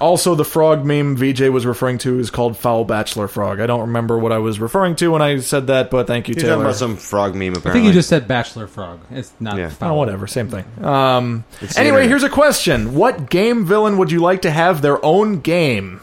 also, 0.00 0.34
the 0.34 0.44
frog 0.44 0.84
meme 0.84 1.16
VJ 1.16 1.42
was 1.50 1.66
referring 1.66 1.98
to 1.98 2.18
is 2.18 2.30
called 2.30 2.56
Foul 2.56 2.84
Bachelor 2.84 3.28
Frog. 3.28 3.60
I 3.60 3.66
don't 3.66 3.80
remember 3.82 4.18
what 4.18 4.32
I 4.32 4.38
was 4.38 4.58
referring 4.58 4.96
to 4.96 5.08
when 5.08 5.20
I 5.22 5.38
said 5.40 5.66
that, 5.68 5.90
but 5.90 6.06
thank 6.06 6.26
you, 6.26 6.34
He's 6.34 6.42
talking 6.42 6.54
Taylor. 6.54 6.64
about 6.64 6.76
some 6.76 6.96
frog 6.96 7.34
meme, 7.34 7.48
apparently. 7.54 7.70
I 7.70 7.74
think 7.74 7.86
you 7.86 7.92
just 7.92 8.08
said 8.08 8.26
bachelor 8.26 8.66
frog. 8.66 9.00
It's 9.10 9.32
not. 9.38 9.58
Yeah. 9.58 9.68
foul. 9.68 9.92
Oh, 9.92 9.98
whatever, 9.98 10.26
same 10.26 10.48
thing. 10.48 10.64
Um, 10.82 11.44
anyway, 11.76 12.02
internet. 12.04 12.08
here's 12.08 12.22
a 12.22 12.30
question: 12.30 12.94
What 12.94 13.28
game 13.30 13.66
villain 13.66 13.98
would 13.98 14.10
you 14.10 14.20
like 14.20 14.42
to 14.42 14.50
have 14.50 14.80
their 14.82 15.04
own 15.04 15.40
game? 15.40 16.00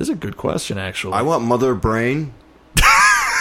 This 0.00 0.08
is 0.08 0.14
a 0.14 0.18
good 0.18 0.38
question, 0.38 0.78
actually. 0.78 1.12
I 1.12 1.20
want 1.20 1.44
Mother 1.44 1.74
Brain. 1.74 2.32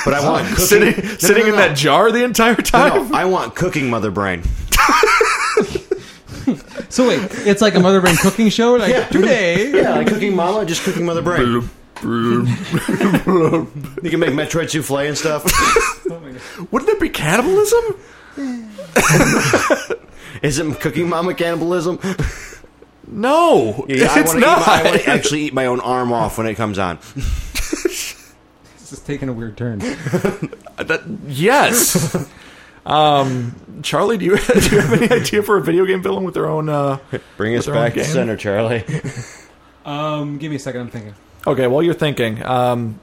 But 0.05 0.13
I 0.13 0.25
want 0.29 0.47
cooking. 0.49 0.65
sitting 0.65 0.91
No, 1.05 1.09
no, 1.09 1.17
sitting 1.17 1.43
no, 1.43 1.49
in 1.51 1.55
that 1.57 1.77
jar 1.77 2.11
the 2.11 2.23
entire 2.23 2.55
time. 2.55 3.09
no, 3.11 3.17
I 3.17 3.23
want 3.25 3.55
cooking 3.55 3.89
Mother 3.89 4.11
Brain. 4.11 4.43
So 6.89 7.07
wait, 7.07 7.19
it's 7.45 7.61
like 7.61 7.75
a 7.75 7.79
mother 7.79 8.01
brain 8.01 8.15
cooking 8.15 8.49
show. 8.49 8.73
Like 8.73 9.09
today, 9.09 9.71
Yeah, 9.81 9.91
like 9.97 10.07
cooking 10.07 10.35
Mama, 10.35 10.65
just 10.65 10.81
cooking 10.83 11.05
Mother 11.05 11.21
Brain. 11.21 11.69
you 12.01 12.47
can 14.09 14.19
make 14.19 14.31
Metroid 14.31 14.71
souffle 14.71 14.97
and 15.07 15.15
stuff. 15.15 15.43
Wouldn't 16.71 16.89
it 16.89 16.99
be 16.99 17.09
cannibalism? 17.09 17.95
Isn't 20.41 20.79
cooking 20.79 21.07
Mama 21.07 21.35
cannibalism? 21.35 21.99
No, 23.11 23.85
Yeah, 23.87 24.07
I 24.11 24.19
it's 24.19 24.29
want 24.33 24.39
to 24.39 24.45
not. 24.45 24.67
I 24.67 24.83
want 24.83 25.01
to 25.01 25.09
actually 25.09 25.41
eat 25.41 25.53
my 25.53 25.65
own 25.65 25.79
arm 25.79 26.13
off 26.13 26.37
when 26.37 26.45
it 26.47 26.55
comes 26.55 26.77
on. 26.77 26.97
this 27.15 28.15
is 28.91 28.99
taking 28.99 29.29
a 29.29 29.33
weird 29.33 29.57
turn. 29.57 29.79
That- 30.79 31.01
yes. 31.27 32.15
um, 32.85 33.53
Charlie, 33.83 34.17
do 34.17 34.23
you 34.25 34.37
do 34.37 34.75
you 34.75 34.79
have 34.81 34.93
any 34.93 35.09
idea 35.11 35.43
for 35.43 35.57
a 35.57 35.61
video 35.61 35.85
game 35.85 36.01
villain 36.01 36.23
with 36.23 36.33
their 36.35 36.45
own? 36.47 36.69
Uh... 36.69 36.99
Bring 37.35 37.53
us 37.55 37.65
With 37.67 37.73
their 37.73 37.75
own 37.75 37.87
back 37.87 37.93
to 37.95 37.99
game? 38.01 38.09
center, 38.09 38.37
Charlie. 38.37 38.85
Um, 39.85 40.37
give 40.37 40.49
me 40.51 40.55
a 40.55 40.59
second. 40.59 40.81
I'm 40.81 40.89
thinking. 40.89 41.15
Okay, 41.45 41.67
while 41.67 41.83
you're 41.83 41.93
thinking, 41.93 42.41
um, 42.45 42.99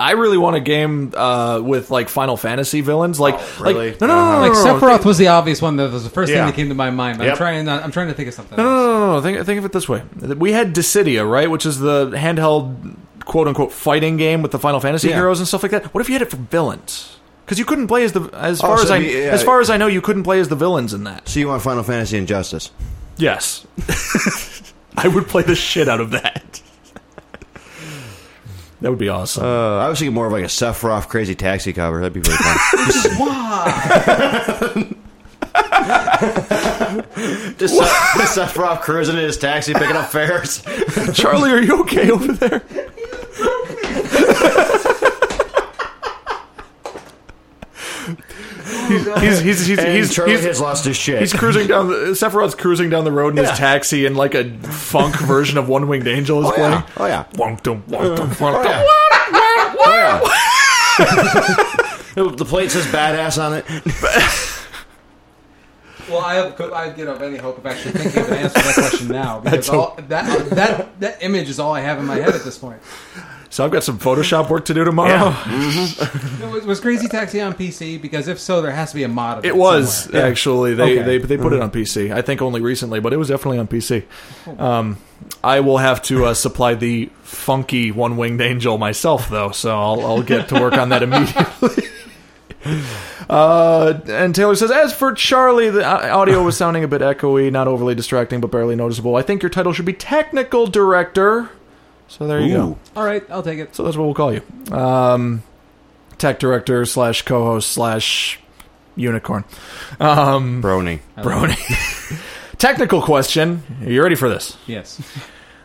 I 0.00 0.12
really 0.12 0.38
want 0.38 0.54
a 0.54 0.60
game 0.60 1.12
uh, 1.16 1.60
with 1.62 1.90
like 1.90 2.08
Final 2.08 2.36
Fantasy 2.36 2.80
villains. 2.82 3.18
Like, 3.18 3.34
really? 3.60 3.90
like 3.90 4.00
no, 4.00 4.06
no, 4.06 4.14
no, 4.14 4.32
no, 4.32 4.40
Like 4.40 4.52
no, 4.52 4.64
no, 4.64 4.78
Sephiroth 4.80 5.04
was 5.04 5.18
the 5.18 5.26
obvious 5.28 5.60
one. 5.60 5.76
That 5.76 5.90
was 5.90 6.04
the 6.04 6.10
first 6.10 6.30
Yeah. 6.30 6.38
thing 6.38 6.46
that 6.46 6.54
came 6.54 6.68
to 6.68 6.74
my 6.76 6.90
mind. 6.90 7.20
I'm 7.20 7.26
Yep. 7.28 7.36
trying. 7.36 7.68
I'm 7.68 7.90
trying 7.90 8.06
to 8.08 8.14
think 8.14 8.28
of 8.28 8.34
something. 8.34 8.56
No, 8.56 8.62
no, 8.64 8.70
else. 8.70 8.78
no, 8.86 8.98
no, 9.06 9.14
no. 9.16 9.20
Think, 9.22 9.44
think 9.46 9.58
of 9.58 9.64
it 9.64 9.72
this 9.72 9.88
way: 9.88 10.02
we 10.36 10.52
had 10.52 10.72
Dissidia, 10.74 11.28
right, 11.28 11.50
which 11.50 11.66
is 11.66 11.80
the 11.80 12.10
handheld 12.10 12.94
"quote 13.24 13.48
unquote" 13.48 13.72
fighting 13.72 14.16
game 14.16 14.40
with 14.40 14.52
the 14.52 14.58
Final 14.60 14.78
Fantasy 14.78 15.08
Yeah. 15.08 15.16
heroes 15.16 15.40
and 15.40 15.48
stuff 15.48 15.62
like 15.64 15.72
that. 15.72 15.92
What 15.92 16.00
if 16.00 16.08
you 16.08 16.14
had 16.14 16.22
it 16.22 16.30
for 16.30 16.36
villains? 16.36 17.16
Because 17.44 17.58
you 17.58 17.64
couldn't 17.64 17.88
play 17.88 18.04
as 18.04 18.12
the 18.12 18.30
as 18.34 18.60
Oh, 18.62 18.68
far 18.68 18.76
so 18.78 18.84
as 18.84 18.90
I 18.92 18.96
you- 18.98 19.10
yeah. 19.18 19.30
as 19.30 19.42
far 19.42 19.60
as 19.60 19.68
I 19.68 19.78
know, 19.78 19.88
you 19.88 20.00
couldn't 20.00 20.22
play 20.22 20.38
as 20.38 20.48
the 20.48 20.54
villains 20.54 20.94
in 20.94 21.02
that. 21.04 21.28
So 21.28 21.40
you 21.40 21.48
want 21.48 21.62
Final 21.62 21.82
Fantasy 21.82 22.16
Injustice? 22.18 22.70
Yes, 23.16 23.66
I 24.96 25.08
would 25.08 25.26
play 25.26 25.42
the 25.42 25.56
shit 25.56 25.88
out 25.88 26.00
of 26.00 26.10
that. 26.12 26.62
That 28.80 28.90
would 28.90 28.98
be 28.98 29.08
awesome. 29.08 29.44
Uh, 29.44 29.78
I 29.78 29.88
was 29.88 29.98
thinking 29.98 30.14
more 30.14 30.26
of 30.26 30.32
like 30.32 30.44
a 30.44 30.48
Sephiroth 30.48 31.08
Crazy 31.08 31.34
Taxi 31.34 31.72
cover. 31.72 32.00
That'd 32.00 32.12
be 32.12 32.20
very 32.20 32.36
fun. 32.36 32.56
just, 37.58 37.74
Se- 37.74 38.18
just 38.18 38.38
Sephiroth 38.38 38.82
cruising 38.82 39.16
in 39.16 39.22
his 39.22 39.36
taxi, 39.36 39.72
picking 39.72 39.96
up 39.96 40.10
fares. 40.10 40.62
Charlie, 41.14 41.50
are 41.50 41.60
you 41.60 41.80
okay 41.80 42.10
over 42.10 42.32
there? 42.32 42.62
he's 49.20 49.40
he's 49.40 49.66
he's 49.66 49.78
And 49.78 49.88
he's, 49.96 50.14
Charlie 50.14 50.32
he's, 50.32 50.44
has 50.44 50.60
lost 50.60 50.84
his 50.84 50.96
shit. 50.96 51.20
he's 51.20 51.32
cruising 51.32 51.66
down. 51.66 51.88
The, 51.88 51.94
Sephiroth's 52.12 52.54
cruising 52.54 52.90
down 52.90 53.04
the 53.04 53.12
road 53.12 53.30
in 53.30 53.42
Yeah. 53.42 53.50
his 53.50 53.58
taxi, 53.58 54.06
and 54.06 54.16
like 54.16 54.34
a 54.34 54.50
funk 54.68 55.16
version 55.20 55.58
of 55.58 55.68
One 55.68 55.88
Winged 55.88 56.06
Angel 56.08 56.40
is 56.40 56.46
oh, 56.46 56.52
playing. 56.52 56.72
yeah. 56.72 56.86
oh 56.96 57.06
yeah. 57.06 57.24
Wonk 57.34 57.62
dum, 57.62 57.82
wonk 57.88 58.16
dum, 58.16 58.30
wonk 58.30 58.54
oh, 58.54 58.62
dum. 58.62 58.84
yeah. 59.86 60.20
Oh, 62.16 62.30
the 62.36 62.44
plate 62.44 62.70
says 62.70 62.86
badass 62.86 63.42
on 63.42 63.54
it. 63.54 63.64
Well, 66.08 66.20
I 66.24 66.34
have, 66.34 66.60
I 66.72 66.88
get 66.90 67.06
up 67.06 67.20
any 67.20 67.36
hope 67.36 67.58
of 67.58 67.66
actually 67.66 67.92
thinking 67.92 68.22
of 68.22 68.28
an 68.30 68.38
answer 68.38 68.58
to 68.58 68.64
that 68.66 68.74
question 68.74 69.08
now 69.08 69.40
because 69.40 69.68
all, 69.68 69.94
that 70.08 70.50
that 70.50 71.00
that 71.00 71.22
image 71.22 71.50
is 71.50 71.60
all 71.60 71.74
I 71.74 71.80
have 71.80 71.98
in 71.98 72.06
my 72.06 72.16
head 72.16 72.34
at 72.34 72.44
this 72.44 72.56
point. 72.56 72.80
So 73.50 73.64
I've 73.64 73.70
got 73.70 73.82
some 73.82 73.98
Photoshop 73.98 74.50
work 74.50 74.66
to 74.66 74.74
do 74.74 74.84
tomorrow. 74.84 75.34
Was, 76.52 76.64
was 76.66 76.80
Crazy 76.80 77.08
Taxi 77.08 77.40
on 77.40 77.54
PC? 77.54 78.00
Because 78.00 78.28
if 78.28 78.38
so, 78.38 78.60
there 78.62 78.70
has 78.72 78.90
to 78.90 78.96
be 78.96 79.02
a 79.04 79.08
mod 79.08 79.38
of 79.38 79.44
it. 79.44 79.48
It 79.48 79.56
was 79.56 80.04
somewhere. 80.04 80.26
actually 80.26 80.74
they, 80.74 80.98
Okay. 80.98 81.02
they 81.02 81.18
they 81.18 81.36
put 81.36 81.52
it 81.52 81.60
on 81.60 81.70
PC. 81.70 82.12
I 82.12 82.22
think 82.22 82.40
only 82.42 82.60
recently, 82.60 83.00
but 83.00 83.12
it 83.12 83.16
was 83.16 83.28
definitely 83.28 83.58
on 83.58 83.66
PC. 83.68 84.04
Um, 84.58 84.98
I 85.42 85.60
will 85.60 85.78
have 85.78 86.02
to 86.02 86.26
uh, 86.26 86.34
supply 86.34 86.74
the 86.74 87.10
funky 87.22 87.90
one 87.90 88.16
winged 88.16 88.40
angel 88.40 88.76
myself, 88.78 89.28
though, 89.28 89.50
so 89.50 89.70
I'll, 89.78 90.00
I'll 90.06 90.22
get 90.22 90.48
to 90.50 90.54
work 90.60 90.74
on 90.74 90.88
that 90.90 91.02
immediately. 91.02 91.84
Uh, 93.30 94.00
and 94.08 94.34
Taylor 94.34 94.54
says, 94.56 94.70
as 94.70 94.92
for 94.92 95.12
Charlie, 95.12 95.70
the 95.70 95.86
uh, 95.86 96.16
audio 96.16 96.42
was 96.42 96.56
sounding 96.56 96.82
a 96.82 96.88
bit 96.88 97.02
echoey, 97.02 97.52
not 97.52 97.68
overly 97.68 97.94
distracting, 97.94 98.40
but 98.40 98.50
barely 98.50 98.74
noticeable. 98.74 99.16
I 99.16 99.22
think 99.22 99.42
your 99.42 99.50
title 99.50 99.72
should 99.72 99.84
be 99.84 99.92
technical 99.92 100.66
director. 100.66 101.50
So 102.08 102.26
there 102.26 102.40
you 102.40 102.54
go. 102.54 102.78
All 102.96 103.04
right, 103.04 103.22
I'll 103.30 103.42
take 103.42 103.58
it. 103.58 103.74
So 103.76 103.84
that's 103.84 103.96
what 103.96 104.04
we'll 104.04 104.14
call 104.14 104.32
you. 104.32 104.42
Um, 104.74 105.42
tech 106.16 106.38
director 106.38 106.84
slash 106.84 107.22
co-host 107.22 107.70
slash 107.70 108.40
unicorn. 108.96 109.44
Um, 110.00 110.62
Brony. 110.62 111.00
Brony. 111.16 112.18
Technical 112.58 113.00
question. 113.02 113.62
Are 113.82 113.90
you 113.90 114.02
ready 114.02 114.16
for 114.16 114.28
this? 114.28 114.56
Yes. 114.66 115.00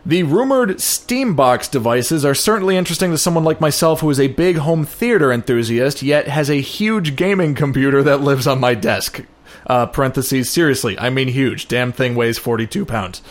The 0.06 0.22
rumored 0.22 0.76
Steambox 0.76 1.70
devices 1.70 2.24
are 2.26 2.34
certainly 2.34 2.76
interesting 2.76 3.10
to 3.10 3.18
someone 3.18 3.42
like 3.44 3.60
myself 3.60 4.00
who 4.00 4.10
is 4.10 4.20
a 4.20 4.28
big 4.28 4.58
home 4.58 4.84
theater 4.84 5.32
enthusiast, 5.32 6.02
yet 6.02 6.28
has 6.28 6.50
a 6.50 6.60
huge 6.60 7.16
gaming 7.16 7.54
computer 7.54 8.02
that 8.02 8.20
lives 8.20 8.46
on 8.46 8.60
my 8.60 8.74
desk. 8.74 9.24
Uh, 9.66 9.86
parentheses. 9.86 10.50
Seriously, 10.50 10.98
I 10.98 11.08
mean 11.08 11.28
huge. 11.28 11.68
Damn 11.68 11.90
thing 11.90 12.14
weighs 12.14 12.36
42 12.38 12.84
pounds. 12.84 13.22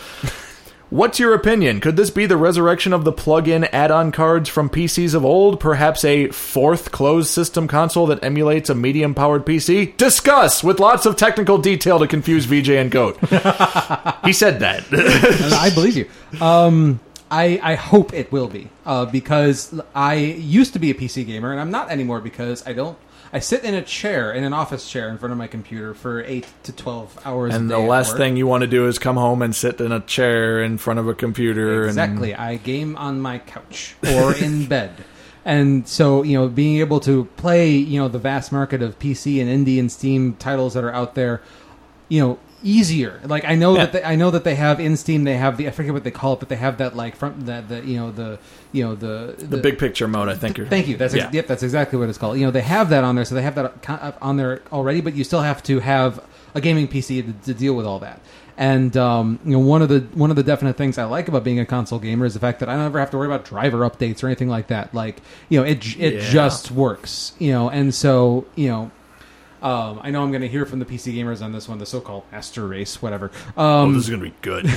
What's 0.90 1.18
your 1.18 1.34
opinion? 1.34 1.80
Could 1.80 1.96
this 1.96 2.10
be 2.10 2.26
the 2.26 2.36
resurrection 2.36 2.92
of 2.92 3.04
the 3.04 3.12
plug-in 3.12 3.64
add-on 3.64 4.12
cards 4.12 4.48
from 4.48 4.68
PCs 4.68 5.14
of 5.14 5.24
old? 5.24 5.58
Perhaps 5.58 6.04
a 6.04 6.28
fourth 6.28 6.92
closed 6.92 7.30
system 7.30 7.66
console 7.66 8.06
that 8.08 8.22
emulates 8.22 8.68
a 8.68 8.74
medium-powered 8.74 9.46
PC? 9.46 9.96
Discuss 9.96 10.62
with 10.62 10.78
lots 10.78 11.06
of 11.06 11.16
technical 11.16 11.58
detail 11.58 11.98
to 11.98 12.06
confuse 12.06 12.44
VJ 12.44 12.70
and 12.70 12.90
Goat. 12.90 13.18
he 14.24 14.32
said 14.32 14.60
that. 14.60 14.84
I 14.92 15.70
believe 15.74 15.96
you. 15.96 16.08
Um, 16.40 17.00
I, 17.30 17.58
I 17.62 17.74
hope 17.74 18.12
it 18.12 18.30
will 18.30 18.48
be 18.48 18.68
uh, 18.84 19.06
because 19.06 19.80
I 19.94 20.14
used 20.14 20.74
to 20.74 20.78
be 20.78 20.90
a 20.90 20.94
PC 20.94 21.26
gamer 21.26 21.50
and 21.50 21.60
I'm 21.60 21.70
not 21.70 21.90
anymore 21.90 22.20
because 22.20 22.64
I 22.66 22.74
don't. 22.74 22.98
I 23.34 23.40
sit 23.40 23.64
in 23.64 23.74
a 23.74 23.82
chair 23.82 24.32
in 24.32 24.44
an 24.44 24.52
office 24.52 24.88
chair 24.88 25.08
in 25.08 25.18
front 25.18 25.32
of 25.32 25.38
my 25.38 25.48
computer 25.48 25.92
for 25.92 26.22
eight 26.22 26.46
to 26.62 26.72
twelve 26.72 27.18
hours. 27.24 27.52
and 27.52 27.68
a 27.68 27.74
the 27.74 27.80
last 27.80 28.16
thing 28.16 28.36
you 28.36 28.46
want 28.46 28.60
to 28.60 28.68
do 28.68 28.86
is 28.86 29.00
come 29.00 29.16
home 29.16 29.42
and 29.42 29.52
sit 29.52 29.80
in 29.80 29.90
a 29.90 29.98
chair 29.98 30.62
in 30.62 30.78
front 30.78 31.00
of 31.00 31.08
a 31.08 31.14
computer. 31.14 31.84
Exactly. 31.86 32.32
I 32.32 32.54
game 32.58 32.96
on 32.96 33.20
my 33.20 33.40
couch 33.40 33.96
or 34.06 34.32
in 34.36 34.66
bed. 34.68 34.92
And 35.44 35.86
so, 35.88 36.22
you 36.22 36.38
know, 36.38 36.46
being 36.46 36.78
able 36.78 37.00
to 37.00 37.24
play, 37.36 37.70
you 37.70 37.98
know, 37.98 38.06
the 38.06 38.20
vast 38.20 38.52
market 38.52 38.82
of 38.82 39.00
PC 39.00 39.42
and 39.42 39.66
indie 39.66 39.80
and 39.80 39.90
Steam 39.90 40.34
titles 40.36 40.74
that 40.74 40.84
are 40.84 40.92
out 40.92 41.16
there, 41.16 41.42
you 42.08 42.20
know, 42.20 42.38
easier. 42.64 43.20
Like 43.24 43.44
I 43.44 43.54
know 43.54 43.74
Yeah. 43.76 43.84
that 43.86 43.92
they, 43.92 44.02
I 44.02 44.16
know 44.16 44.30
that 44.32 44.42
they 44.42 44.56
have 44.56 44.80
in 44.80 44.96
Steam 44.96 45.22
they 45.24 45.36
have 45.36 45.56
the 45.58 45.68
I 45.68 45.70
forget 45.70 45.92
what 45.92 46.02
they 46.02 46.10
call 46.10 46.32
it, 46.32 46.40
but 46.40 46.48
they 46.48 46.56
have 46.56 46.78
that 46.78 46.96
like 46.96 47.14
from 47.14 47.42
that 47.42 47.68
the 47.68 47.84
you 47.84 47.96
know 47.98 48.10
the 48.10 48.38
you 48.72 48.82
know 48.84 48.94
the 48.96 49.36
And 49.38 49.50
the 49.50 49.58
big 49.58 49.78
picture 49.78 50.08
mode, 50.08 50.28
I 50.28 50.34
think. 50.34 50.56
You're, 50.58 50.66
Thank 50.66 50.88
you. 50.88 50.96
That's 50.96 51.14
ex- 51.14 51.24
Yeah. 51.24 51.30
yep. 51.32 51.46
That's 51.46 51.62
exactly 51.62 51.98
what 51.98 52.08
it's 52.08 52.18
called. 52.18 52.38
You 52.38 52.46
know, 52.46 52.50
they 52.50 52.62
have 52.62 52.88
that 52.88 53.04
on 53.04 53.14
there, 53.14 53.24
so 53.24 53.34
they 53.36 53.42
have 53.42 53.54
that 53.54 54.16
on 54.20 54.36
there 54.38 54.62
already. 54.72 55.00
But 55.00 55.14
you 55.14 55.22
still 55.22 55.42
have 55.42 55.62
to 55.64 55.78
have 55.80 56.24
a 56.54 56.60
gaming 56.60 56.88
PC 56.88 57.24
to, 57.26 57.46
to 57.46 57.54
deal 57.58 57.74
with 57.74 57.86
all 57.86 57.98
that. 58.00 58.20
And 58.56 58.96
um, 58.96 59.40
you 59.44 59.50
know, 59.52 59.58
one 59.58 59.82
of 59.82 59.88
the 59.88 60.00
one 60.14 60.30
of 60.30 60.36
the 60.36 60.42
definite 60.44 60.76
things 60.76 60.96
I 60.96 61.04
like 61.04 61.26
about 61.28 61.42
being 61.44 61.58
a 61.58 61.66
console 61.66 61.98
gamer 61.98 62.24
is 62.24 62.34
the 62.34 62.40
fact 62.40 62.60
that 62.60 62.68
I 62.68 62.76
don't 62.76 62.84
ever 62.86 63.00
have 63.00 63.10
to 63.10 63.18
worry 63.18 63.26
about 63.26 63.44
driver 63.44 63.78
updates 63.78 64.22
or 64.22 64.28
anything 64.28 64.48
like 64.48 64.68
that. 64.68 64.94
Like, 64.94 65.16
you 65.48 65.58
know, 65.60 65.66
it 65.66 65.84
it 65.98 66.14
Yeah. 66.14 66.20
just 66.30 66.70
works. 66.70 67.32
You 67.38 67.52
know, 67.52 67.68
and 67.68 67.94
so 67.94 68.46
you 68.54 68.68
know. 68.68 68.90
Um, 69.64 69.98
I 70.02 70.10
know 70.10 70.22
I'm 70.22 70.30
going 70.30 70.42
to 70.42 70.48
hear 70.48 70.66
from 70.66 70.78
the 70.78 70.84
PC 70.84 71.14
gamers 71.14 71.42
on 71.42 71.52
this 71.52 71.68
one, 71.68 71.78
the 71.78 71.86
so-called 71.86 72.24
master 72.30 72.68
race, 72.68 73.00
whatever. 73.02 73.30
Oh, 73.56 73.84
Um, 73.84 73.94
this 73.94 74.04
is 74.04 74.10
going 74.10 74.20
to 74.22 74.26
be 74.28 74.34
good. 74.42 74.66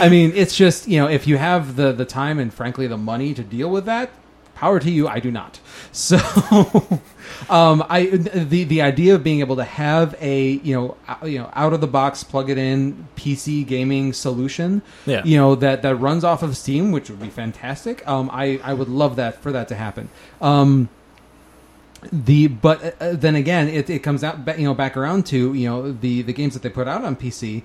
I 0.00 0.08
mean, 0.10 0.32
it's 0.34 0.54
just 0.56 0.88
you 0.88 0.98
know, 1.00 1.06
if 1.08 1.26
you 1.26 1.36
have 1.38 1.76
the 1.76 1.92
the 1.92 2.04
time 2.04 2.38
and 2.38 2.52
frankly 2.52 2.86
the 2.88 2.98
money 2.98 3.32
to 3.34 3.42
deal 3.42 3.70
with 3.70 3.84
that, 3.86 4.10
power 4.54 4.78
to 4.80 4.90
you. 4.90 5.08
I 5.08 5.20
do 5.20 5.30
not. 5.30 5.60
So, 5.94 6.16
um, 7.50 7.84
I 7.88 8.06
the 8.06 8.64
the 8.64 8.82
idea 8.82 9.14
of 9.14 9.22
being 9.22 9.40
able 9.40 9.56
to 9.56 9.64
have 9.64 10.14
a 10.20 10.52
you 10.62 10.74
know 10.74 10.96
ou- 11.22 11.28
you 11.28 11.38
know 11.38 11.50
out 11.54 11.72
of 11.74 11.80
the 11.80 11.86
box 11.86 12.24
plug 12.24 12.48
it 12.50 12.56
in 12.58 13.06
PC 13.16 13.66
gaming 13.66 14.12
solution, 14.14 14.80
Yeah. 15.06 15.22
you 15.24 15.36
know 15.36 15.54
that 15.56 15.82
that 15.82 15.96
runs 15.96 16.24
off 16.24 16.42
of 16.42 16.56
Steam, 16.56 16.92
which 16.92 17.10
would 17.10 17.20
be 17.20 17.28
fantastic. 17.30 18.06
Um, 18.08 18.30
I 18.32 18.58
I 18.64 18.72
would 18.74 18.88
love 18.88 19.16
that 19.16 19.42
for 19.42 19.52
that 19.52 19.68
to 19.68 19.74
happen. 19.74 20.08
Um, 20.40 20.88
the 22.10 22.48
but 22.48 22.96
uh, 23.00 23.12
then 23.12 23.34
again 23.36 23.68
it, 23.68 23.88
it 23.88 24.00
comes 24.00 24.24
out 24.24 24.58
you 24.58 24.64
know 24.64 24.74
back 24.74 24.96
around 24.96 25.24
to 25.26 25.54
you 25.54 25.68
know 25.68 25.92
the 25.92 26.22
the 26.22 26.32
games 26.32 26.54
that 26.54 26.62
they 26.62 26.68
put 26.68 26.88
out 26.88 27.04
on 27.04 27.14
PC 27.16 27.62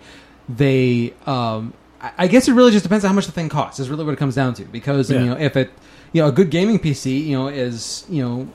they 0.49 1.14
um 1.26 1.73
I- 2.01 2.11
I 2.19 2.27
guess 2.27 2.47
it 2.47 2.53
really 2.53 2.72
just 2.72 2.84
depends 2.84 3.03
on 3.03 3.09
how 3.09 3.15
much 3.15 3.26
the 3.26 3.31
thing 3.31 3.49
costs 3.49 3.80
is 3.80 3.89
really 3.89 4.05
what 4.05 4.14
it 4.14 4.18
comes 4.19 4.35
down 4.35 4.53
to 4.55 4.64
because 4.65 5.09
Yeah. 5.09 5.19
you 5.22 5.26
know 5.27 5.38
if 5.38 5.57
it 5.57 5.72
you 6.14 6.22
know 6.22 6.27
a 6.27 6.31
good 6.31 6.49
gaming 6.51 6.77
PC 6.80 7.26
you 7.26 7.35
know 7.38 7.47
is 7.47 8.05
you 8.09 8.22
know 8.23 8.47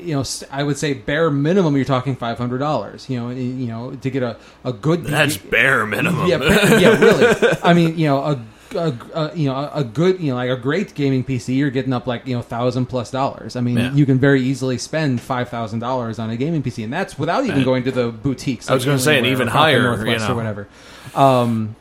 you 0.00 0.14
know 0.14 0.24
I 0.50 0.62
would 0.62 0.76
say 0.78 0.92
bare 0.94 1.30
minimum 1.30 1.74
you're 1.76 1.84
talking 1.84 2.16
five 2.16 2.36
hundred 2.38 2.58
dollars 2.58 3.08
you 3.08 3.18
know 3.18 3.30
you 3.30 3.66
know 3.66 3.92
to 3.96 4.10
get 4.10 4.22
a 4.22 4.36
a 4.64 4.72
good 4.72 5.04
That's 5.04 5.36
bare 5.38 5.86
minimum. 5.86 6.26
yeah, 6.26 6.78
yeah, 6.78 6.98
really. 6.98 7.56
I 7.62 7.72
mean, 7.74 7.98
you 7.98 8.06
know, 8.06 8.18
a, 8.22 8.44
a, 8.74 8.96
a 9.14 9.36
you 9.36 9.48
know 9.48 9.70
a, 9.72 9.82
good 9.84 10.20
you 10.20 10.30
know 10.30 10.36
like 10.36 10.50
a 10.50 10.56
great 10.56 10.94
gaming 10.94 11.24
PC, 11.24 11.56
you're 11.56 11.70
getting 11.70 11.92
up 11.92 12.06
like 12.06 12.26
you 12.26 12.34
know 12.36 12.42
thousand 12.42 12.86
plus 12.86 13.10
dollars. 13.10 13.56
I 13.56 13.60
mean, 13.60 13.76
Yeah. 13.78 13.92
you 13.92 14.06
can 14.06 14.18
very 14.18 14.42
easily 14.42 14.78
spend 14.78 15.20
five 15.20 15.48
thousand 15.48 15.78
dollars 15.80 16.18
on 16.18 16.30
a 16.30 16.36
gaming 16.36 16.62
PC, 16.62 16.84
and 16.84 16.92
that's 16.92 17.18
without 17.18 17.44
even 17.44 17.56
Right. 17.58 17.64
going 17.64 17.84
to 17.84 17.90
the 17.90 18.08
boutiques. 18.10 18.70
I 18.70 18.74
was 18.74 18.84
gonna 18.84 18.98
say, 18.98 19.18
an 19.18 19.26
even 19.26 19.48
higher, 19.48 19.82
Northwest 19.82 20.22
you 20.22 20.28
know. 20.28 20.32
or 20.34 20.36
whatever. 20.36 20.68
Um, 21.14 21.76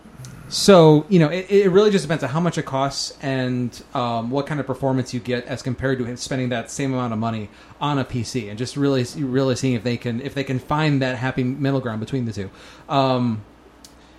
so 0.51 1.05
you 1.09 1.19
know, 1.19 1.27
it, 1.29 1.45
it 1.49 1.69
really 1.69 1.91
just 1.91 2.03
depends 2.05 2.23
on 2.23 2.31
how 2.31 2.39
much 2.39 2.57
it 2.57 2.63
costs 2.65 3.15
and 3.21 3.79
um, 3.93 4.31
what 4.31 4.47
kind 4.47 4.59
of 4.59 4.65
performance 4.65 5.13
you 5.13 5.19
get 5.19 5.45
as 5.45 5.61
compared 5.61 5.99
to 5.99 6.17
spending 6.17 6.49
that 6.49 6.71
same 6.71 6.91
amount 6.93 7.13
of 7.13 7.19
money 7.19 7.49
on 7.79 7.99
a 7.99 8.03
PC, 8.05 8.49
and 8.49 8.57
just 8.57 8.75
really, 8.75 9.05
really 9.23 9.55
seeing 9.55 9.75
if 9.75 9.83
they 9.83 9.95
can 9.97 10.19
if 10.21 10.33
they 10.33 10.43
can 10.43 10.57
find 10.57 11.01
that 11.03 11.17
happy 11.17 11.43
middle 11.43 11.79
ground 11.79 11.99
between 11.99 12.25
the 12.25 12.33
two. 12.33 12.49
Um, 12.89 13.43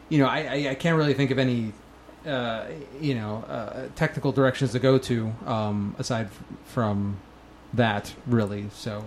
you 0.09 0.19
know, 0.19 0.27
I, 0.27 0.39
I, 0.39 0.71
I 0.71 0.75
can't 0.75 0.97
really 0.97 1.15
think 1.15 1.31
of 1.31 1.39
any, 1.39 1.73
uh, 2.27 2.65
you 3.01 3.15
know, 3.15 3.45
uh, 3.49 3.89
technical 3.97 4.33
directions 4.33 4.73
to 4.73 4.79
go 4.79 4.99
to 4.99 5.33
um, 5.47 5.95
aside 5.99 6.27
f- 6.27 6.43
from 6.67 7.17
that, 7.75 8.13
really. 8.27 8.67
So. 8.75 9.05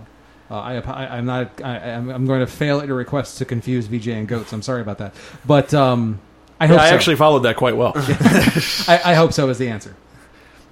Uh, 0.50 0.56
I, 0.60 0.74
I, 0.76 1.16
I'm 1.16 1.24
not. 1.24 1.62
I, 1.64 1.78
I'm, 1.92 2.10
I'm 2.10 2.26
going 2.26 2.40
to 2.40 2.46
fail 2.46 2.78
at 2.80 2.86
your 2.86 2.96
request 2.98 3.38
to 3.38 3.46
confuse 3.46 3.86
VJ 3.86 4.08
and 4.08 4.28
goats. 4.28 4.52
I'm 4.52 4.60
sorry 4.60 4.82
about 4.82 4.98
that, 4.98 5.14
but 5.46 5.72
um, 5.72 6.20
I 6.60 6.66
hope 6.66 6.76
Yeah, 6.76 6.82
I 6.84 6.88
so. 6.90 6.94
actually 6.96 7.16
followed 7.16 7.40
that 7.40 7.56
quite 7.56 7.78
well. 7.78 7.92
I, 7.96 9.00
I 9.06 9.14
hope 9.14 9.32
so 9.32 9.48
is 9.48 9.56
the 9.56 9.68
answer. 9.70 9.96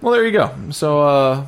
Well, 0.03 0.13
there 0.13 0.27
you 0.27 0.31
go. 0.33 0.55
So, 0.73 1.01
uh, 1.03 1.47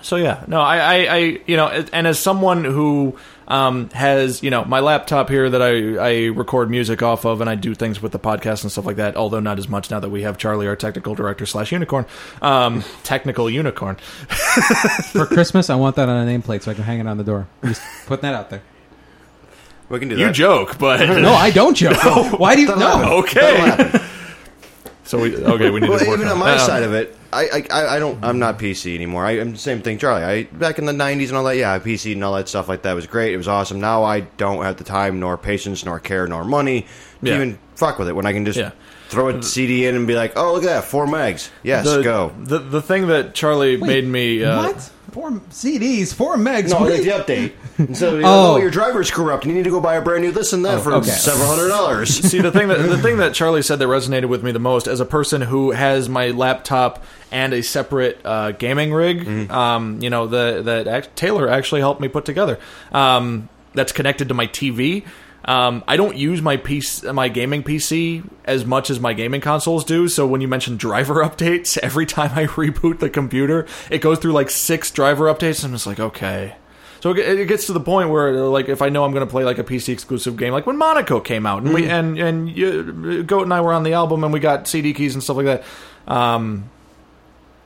so 0.00 0.16
yeah, 0.16 0.44
no, 0.48 0.60
I, 0.62 0.78
I, 0.78 0.94
I, 1.14 1.16
you 1.46 1.58
know, 1.58 1.68
and 1.92 2.06
as 2.06 2.18
someone 2.18 2.64
who 2.64 3.18
um, 3.48 3.90
has, 3.90 4.42
you 4.42 4.50
know, 4.50 4.64
my 4.64 4.80
laptop 4.80 5.28
here 5.28 5.48
that 5.50 5.60
I, 5.62 5.96
I 5.96 6.26
record 6.28 6.70
music 6.70 7.02
off 7.02 7.24
of, 7.24 7.40
and 7.40 7.50
I 7.50 7.54
do 7.54 7.74
things 7.74 8.00
with 8.00 8.12
the 8.12 8.18
podcast 8.18 8.62
and 8.62 8.72
stuff 8.72 8.86
like 8.86 8.96
that. 8.96 9.16
Although 9.16 9.40
not 9.40 9.58
as 9.58 9.68
much 9.68 9.90
now 9.90 10.00
that 10.00 10.10
we 10.10 10.22
have 10.22 10.38
Charlie, 10.38 10.66
our 10.66 10.76
technical 10.76 11.14
director 11.14 11.46
slash 11.46 11.72
unicorn, 11.72 12.06
um, 12.42 12.82
technical 13.02 13.50
unicorn. 13.50 13.96
For 15.12 15.26
Christmas, 15.26 15.70
I 15.70 15.74
want 15.74 15.96
that 15.96 16.08
on 16.08 16.26
a 16.26 16.30
nameplate 16.30 16.62
so 16.62 16.70
I 16.70 16.74
can 16.74 16.84
hang 16.84 17.00
it 17.00 17.06
on 17.06 17.18
the 17.18 17.24
door. 17.24 17.46
I'm 17.62 17.68
just 17.70 17.82
putting 18.06 18.22
that 18.22 18.34
out 18.34 18.50
there. 18.50 18.62
We 19.88 19.98
can 19.98 20.08
do 20.08 20.16
that. 20.16 20.20
You 20.22 20.32
joke, 20.32 20.78
but 20.78 21.00
No, 21.06 21.34
I 21.34 21.50
don't 21.50 21.74
joke. 21.74 21.96
Why 22.38 22.54
do 22.54 22.62
you? 22.62 22.68
That'll 22.68 22.98
No. 23.00 23.18
okay. 23.18 24.00
So 25.04 25.18
we 25.20 25.36
okay. 25.36 25.70
We 25.70 25.80
need 25.80 25.90
Well, 25.90 25.98
to 25.98 26.06
work 26.08 26.16
even 26.18 26.28
on 26.28 26.34
on 26.34 26.38
my 26.38 26.52
that. 26.52 26.66
side 26.66 26.82
of 26.82 26.94
it, 26.94 27.14
I, 27.32 27.62
I, 27.70 27.96
I 27.96 27.98
don't. 27.98 28.24
I'm 28.24 28.38
not 28.38 28.58
PC 28.58 28.94
anymore. 28.94 29.26
I, 29.26 29.32
I'm 29.32 29.52
the 29.52 29.58
same 29.58 29.82
thing, 29.82 29.98
Charlie. 29.98 30.24
I 30.24 30.42
back 30.44 30.78
in 30.78 30.86
the 30.86 30.92
'90s 30.92 31.28
and 31.28 31.36
all 31.36 31.44
that. 31.44 31.56
Yeah, 31.56 31.78
PC 31.78 32.12
and 32.14 32.24
all 32.24 32.34
that 32.34 32.48
stuff 32.48 32.68
like 32.68 32.82
that 32.82 32.94
was 32.94 33.06
great. 33.06 33.34
It 33.34 33.36
was 33.36 33.46
awesome. 33.48 33.80
Now 33.80 34.02
I 34.04 34.20
don't 34.20 34.62
have 34.64 34.76
the 34.78 34.84
time, 34.84 35.20
nor 35.20 35.36
patience, 35.36 35.84
nor 35.84 36.00
care, 36.00 36.26
nor 36.26 36.42
money 36.44 36.82
to 36.82 36.86
Yeah. 37.28 37.34
even 37.36 37.58
fuck 37.76 37.98
with 37.98 38.08
it. 38.08 38.16
When 38.16 38.24
I 38.24 38.32
can 38.32 38.44
just 38.46 38.58
Yeah. 38.58 38.70
Throw 39.14 39.28
a 39.30 39.42
CD 39.42 39.86
in 39.86 39.94
and 39.96 40.06
be 40.06 40.14
like, 40.14 40.32
"Oh, 40.36 40.52
look 40.52 40.64
at 40.64 40.66
that, 40.66 40.84
four 40.84 41.06
megs. 41.06 41.48
Yes, 41.62 41.84
the, 41.86 42.02
go." 42.02 42.32
The 42.38 42.58
the 42.58 42.82
thing 42.82 43.06
that 43.08 43.34
Charlie 43.34 43.76
made 43.76 44.06
me 44.06 44.44
uh, 44.44 44.62
what? 44.72 44.90
Four 45.12 45.30
CDs, 45.30 46.12
four 46.12 46.36
megs. 46.36 46.70
No, 46.70 46.80
What 46.80 46.90
like 46.90 47.02
the 47.02 47.10
update. 47.10 47.52
And 47.78 47.96
so, 47.96 48.14
you 48.16 48.22
know, 48.22 48.28
Oh. 48.28 48.54
oh, 48.54 48.56
your 48.56 48.70
driver's 48.70 49.12
corrupt. 49.12 49.44
and 49.44 49.52
You 49.52 49.56
need 49.56 49.62
to 49.62 49.70
go 49.70 49.80
buy 49.80 49.94
a 49.94 50.02
brand 50.02 50.24
new 50.24 50.32
this 50.32 50.52
and 50.52 50.64
that 50.64 50.82
for 50.82 50.92
okay. 50.94 51.08
several 51.08 51.46
hundred 51.46 51.68
dollars. 51.68 52.08
See 52.30 52.40
the 52.40 52.50
thing 52.50 52.66
that 52.66 52.78
the 52.78 52.98
thing 52.98 53.18
that 53.18 53.32
Charlie 53.40 53.62
said 53.62 53.78
that 53.78 53.86
resonated 53.86 54.28
with 54.28 54.42
me 54.42 54.50
the 54.50 54.58
most 54.58 54.88
as 54.88 54.98
a 54.98 55.04
person 55.04 55.40
who 55.40 55.70
has 55.70 56.08
my 56.08 56.30
laptop 56.30 57.04
and 57.30 57.52
a 57.52 57.62
separate 57.62 58.20
uh, 58.24 58.50
gaming 58.52 58.92
rig, 58.92 59.50
um, 59.52 60.02
you 60.02 60.10
know, 60.10 60.26
the 60.26 60.62
that 60.64 61.14
Taylor 61.14 61.48
actually 61.48 61.80
helped 61.80 62.00
me 62.00 62.08
put 62.08 62.24
together. 62.24 62.58
Um, 62.90 63.48
that's 63.72 63.92
connected 63.92 64.28
to 64.28 64.34
my 64.34 64.46
TV. 64.48 65.04
Um, 65.44 65.84
I 65.86 65.96
don't 65.96 66.16
use 66.16 66.40
my 66.40 66.56
PC, 66.56 67.12
my 67.14 67.28
gaming 67.28 67.62
PC 67.62 68.28
as 68.44 68.64
much 68.64 68.88
as 68.88 68.98
my 68.98 69.12
gaming 69.12 69.40
consoles 69.40 69.84
do. 69.84 70.08
So 70.08 70.26
when 70.26 70.40
you 70.40 70.48
mention 70.48 70.76
driver 70.76 71.14
updates, 71.24 71.76
every 71.78 72.06
time 72.06 72.32
I 72.34 72.46
reboot 72.46 72.98
the 73.00 73.10
computer, 73.10 73.66
it 73.90 73.98
goes 73.98 74.18
through 74.18 74.32
like 74.32 74.50
six 74.50 74.90
driver 74.90 75.26
updates. 75.26 75.62
And 75.62 75.72
I'm 75.72 75.74
just 75.74 75.86
like, 75.86 76.00
okay. 76.00 76.56
So 77.00 77.10
it 77.10 77.46
gets 77.48 77.66
to 77.66 77.74
the 77.74 77.80
point 77.80 78.08
where, 78.08 78.32
like, 78.32 78.70
if 78.70 78.80
I 78.80 78.88
know 78.88 79.04
I'm 79.04 79.12
going 79.12 79.26
to 79.26 79.30
play 79.30 79.44
like 79.44 79.58
a 79.58 79.64
PC 79.64 79.90
exclusive 79.90 80.38
game, 80.38 80.54
like 80.54 80.66
when 80.66 80.78
Monaco 80.78 81.20
came 81.20 81.44
out, 81.44 81.62
and 81.62 81.74
we 81.74 81.86
and 81.86 82.18
and 82.18 82.48
you, 82.48 83.22
Goat 83.24 83.42
and 83.42 83.52
I 83.52 83.60
were 83.60 83.74
on 83.74 83.82
the 83.82 83.92
album, 83.92 84.24
and 84.24 84.32
we 84.32 84.40
got 84.40 84.66
CD 84.66 84.94
keys 84.94 85.12
and 85.12 85.22
stuff 85.22 85.36
like 85.36 85.44
that. 85.44 85.64
Um, 86.06 86.70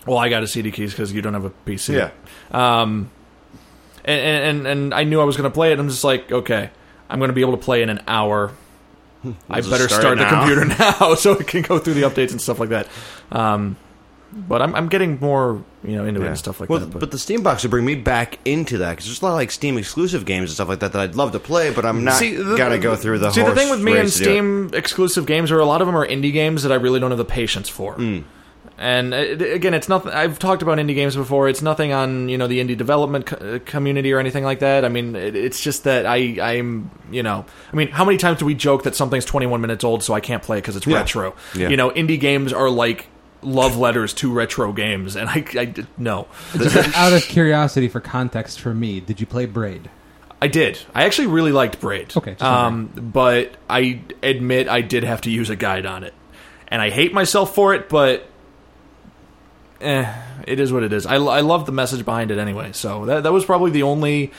well, 0.06 0.18
I 0.18 0.28
got 0.28 0.42
a 0.42 0.48
CD 0.48 0.72
keys 0.72 0.90
because 0.90 1.12
you 1.12 1.22
don't 1.22 1.34
have 1.34 1.44
a 1.44 1.50
PC. 1.50 1.94
Yeah. 1.94 2.10
Um, 2.50 3.12
and 4.04 4.58
and 4.58 4.66
and 4.66 4.94
I 4.94 5.04
knew 5.04 5.20
I 5.20 5.24
was 5.24 5.36
going 5.36 5.48
to 5.48 5.54
play 5.54 5.70
it. 5.70 5.78
I'm 5.78 5.88
just 5.88 6.02
like, 6.02 6.32
okay, 6.32 6.70
I'm 7.08 7.18
going 7.18 7.28
to 7.28 7.34
be 7.34 7.40
able 7.40 7.56
to 7.56 7.62
play 7.62 7.82
in 7.82 7.88
an 7.88 8.02
hour. 8.06 8.52
I 9.50 9.60
better 9.60 9.88
start 9.88 10.02
start, 10.02 10.18
the 10.18 10.26
computer 10.26 10.64
now 11.00 11.14
so 11.14 11.32
it 11.32 11.46
can 11.46 11.62
go 11.62 11.78
through 11.78 11.94
the 11.94 12.02
updates 12.02 12.30
and 12.30 12.40
stuff 12.40 12.60
like 12.60 12.68
that. 12.68 12.86
Um, 13.32 13.76
but 14.32 14.60
I'm 14.60 14.74
I'm 14.74 14.88
getting 14.88 15.18
more 15.18 15.64
you 15.82 15.96
know 15.96 16.04
into 16.04 16.22
it 16.22 16.28
and 16.28 16.38
stuff 16.38 16.60
like 16.60 16.68
well, 16.68 16.80
that. 16.80 16.98
But. 16.98 17.10
the 17.10 17.18
Steam 17.18 17.42
box 17.42 17.62
would 17.64 17.70
bring 17.70 17.84
me 17.84 17.94
back 17.94 18.38
into 18.44 18.78
that 18.78 18.90
because 18.90 19.06
there's 19.06 19.22
a 19.22 19.24
lot 19.24 19.30
of 19.30 19.36
like 19.36 19.50
Steam 19.50 19.78
exclusive 19.78 20.24
games 20.24 20.50
and 20.50 20.54
stuff 20.54 20.68
like 20.68 20.80
that 20.80 20.92
that 20.92 21.00
I'd 21.00 21.14
love 21.14 21.32
to 21.32 21.40
play, 21.40 21.72
but 21.72 21.84
I'm 21.84 22.04
not 22.04 22.20
the- 22.20 22.56
gonna 22.56 22.78
go 22.78 22.94
through 22.94 23.18
the. 23.20 23.30
See, 23.30 23.42
the 23.42 23.54
thing 23.54 23.70
with 23.70 23.80
me 23.80 23.92
and 23.92 24.00
race 24.02 24.18
to 24.18 24.24
do 24.24 24.30
it. 24.30 24.32
Steam 24.34 24.70
exclusive 24.74 25.26
games 25.26 25.50
are 25.50 25.58
a 25.58 25.64
lot 25.64 25.80
of 25.80 25.86
them 25.86 25.96
are 25.96 26.06
indie 26.06 26.32
games 26.32 26.62
that 26.62 26.72
I 26.72 26.76
really 26.76 27.00
don't 27.00 27.10
have 27.10 27.18
the 27.18 27.24
patience 27.24 27.68
for. 27.68 27.94
Hmm. 27.94 28.20
And 28.80 29.12
uh, 29.12 29.16
it, 29.16 29.42
again, 29.42 29.74
it's 29.74 29.88
nothing. 29.88 30.12
I've 30.12 30.38
talked 30.38 30.62
about 30.62 30.78
indie 30.78 30.94
games 30.94 31.16
before. 31.16 31.48
It's 31.48 31.62
nothing 31.62 31.92
on 31.92 32.28
you 32.28 32.38
know 32.38 32.46
the 32.46 32.60
indie 32.60 32.76
development 32.76 33.26
co- 33.26 33.36
uh, 33.36 33.58
community 33.64 34.12
or 34.12 34.20
anything 34.20 34.44
like 34.44 34.60
that. 34.60 34.84
I 34.84 34.88
mean, 34.88 35.16
it, 35.16 35.34
it's 35.34 35.60
just 35.60 35.82
that 35.84 36.06
I 36.06 36.16
I'm 36.40 36.90
you 37.10 37.24
know 37.24 37.44
I 37.72 37.76
mean, 37.76 37.88
how 37.88 38.04
many 38.04 38.18
times 38.18 38.38
do 38.38 38.44
we 38.44 38.54
joke 38.54 38.84
that 38.84 38.94
something's 38.94 39.24
21 39.24 39.60
minutes 39.60 39.82
old, 39.82 40.04
so 40.04 40.14
I 40.14 40.20
can't 40.20 40.42
play 40.44 40.58
it 40.58 40.60
because 40.60 40.76
it's 40.76 40.86
Yeah. 40.86 40.98
retro? 40.98 41.34
Yeah. 41.56 41.70
You 41.70 41.76
know, 41.76 41.90
indie 41.90 42.20
games 42.20 42.52
are 42.52 42.70
like 42.70 43.08
love 43.42 43.76
letters 43.76 44.14
to 44.14 44.32
retro 44.32 44.72
games, 44.72 45.16
and 45.16 45.28
I, 45.28 45.44
I 45.58 45.64
did- 45.64 45.86
no, 45.96 46.28
Just 46.56 46.96
out 46.96 47.12
of 47.12 47.22
curiosity, 47.22 47.88
for 47.88 48.00
context, 48.00 48.60
for 48.60 48.72
me, 48.74 49.00
did 49.00 49.20
you 49.20 49.26
play 49.26 49.46
Braid? 49.46 49.90
I 50.40 50.46
did. 50.46 50.78
I 50.94 51.04
actually 51.04 51.26
really 51.28 51.50
liked 51.52 51.80
Braid. 51.80 52.16
Okay, 52.16 52.32
just 52.32 52.42
um, 52.44 52.86
but 52.96 53.56
I 53.68 54.00
admit 54.22 54.68
I 54.68 54.82
did 54.82 55.02
have 55.02 55.20
to 55.22 55.30
use 55.30 55.50
a 55.50 55.56
guide 55.56 55.84
on 55.84 56.04
it, 56.04 56.14
and 56.68 56.80
I 56.80 56.90
hate 56.90 57.12
myself 57.12 57.56
for 57.56 57.74
it, 57.74 57.88
but. 57.88 58.24
Eh, 59.80 60.12
it 60.46 60.58
is 60.60 60.72
what 60.72 60.82
it 60.82 60.92
is. 60.92 61.06
I, 61.06 61.16
I 61.16 61.40
love 61.40 61.66
the 61.66 61.72
message 61.72 62.04
behind 62.04 62.30
it 62.30 62.38
anyway. 62.38 62.72
So 62.72 63.04
that 63.06 63.22
that 63.22 63.32
was 63.32 63.44
probably 63.44 63.70
the 63.70 63.84
only 63.84 64.32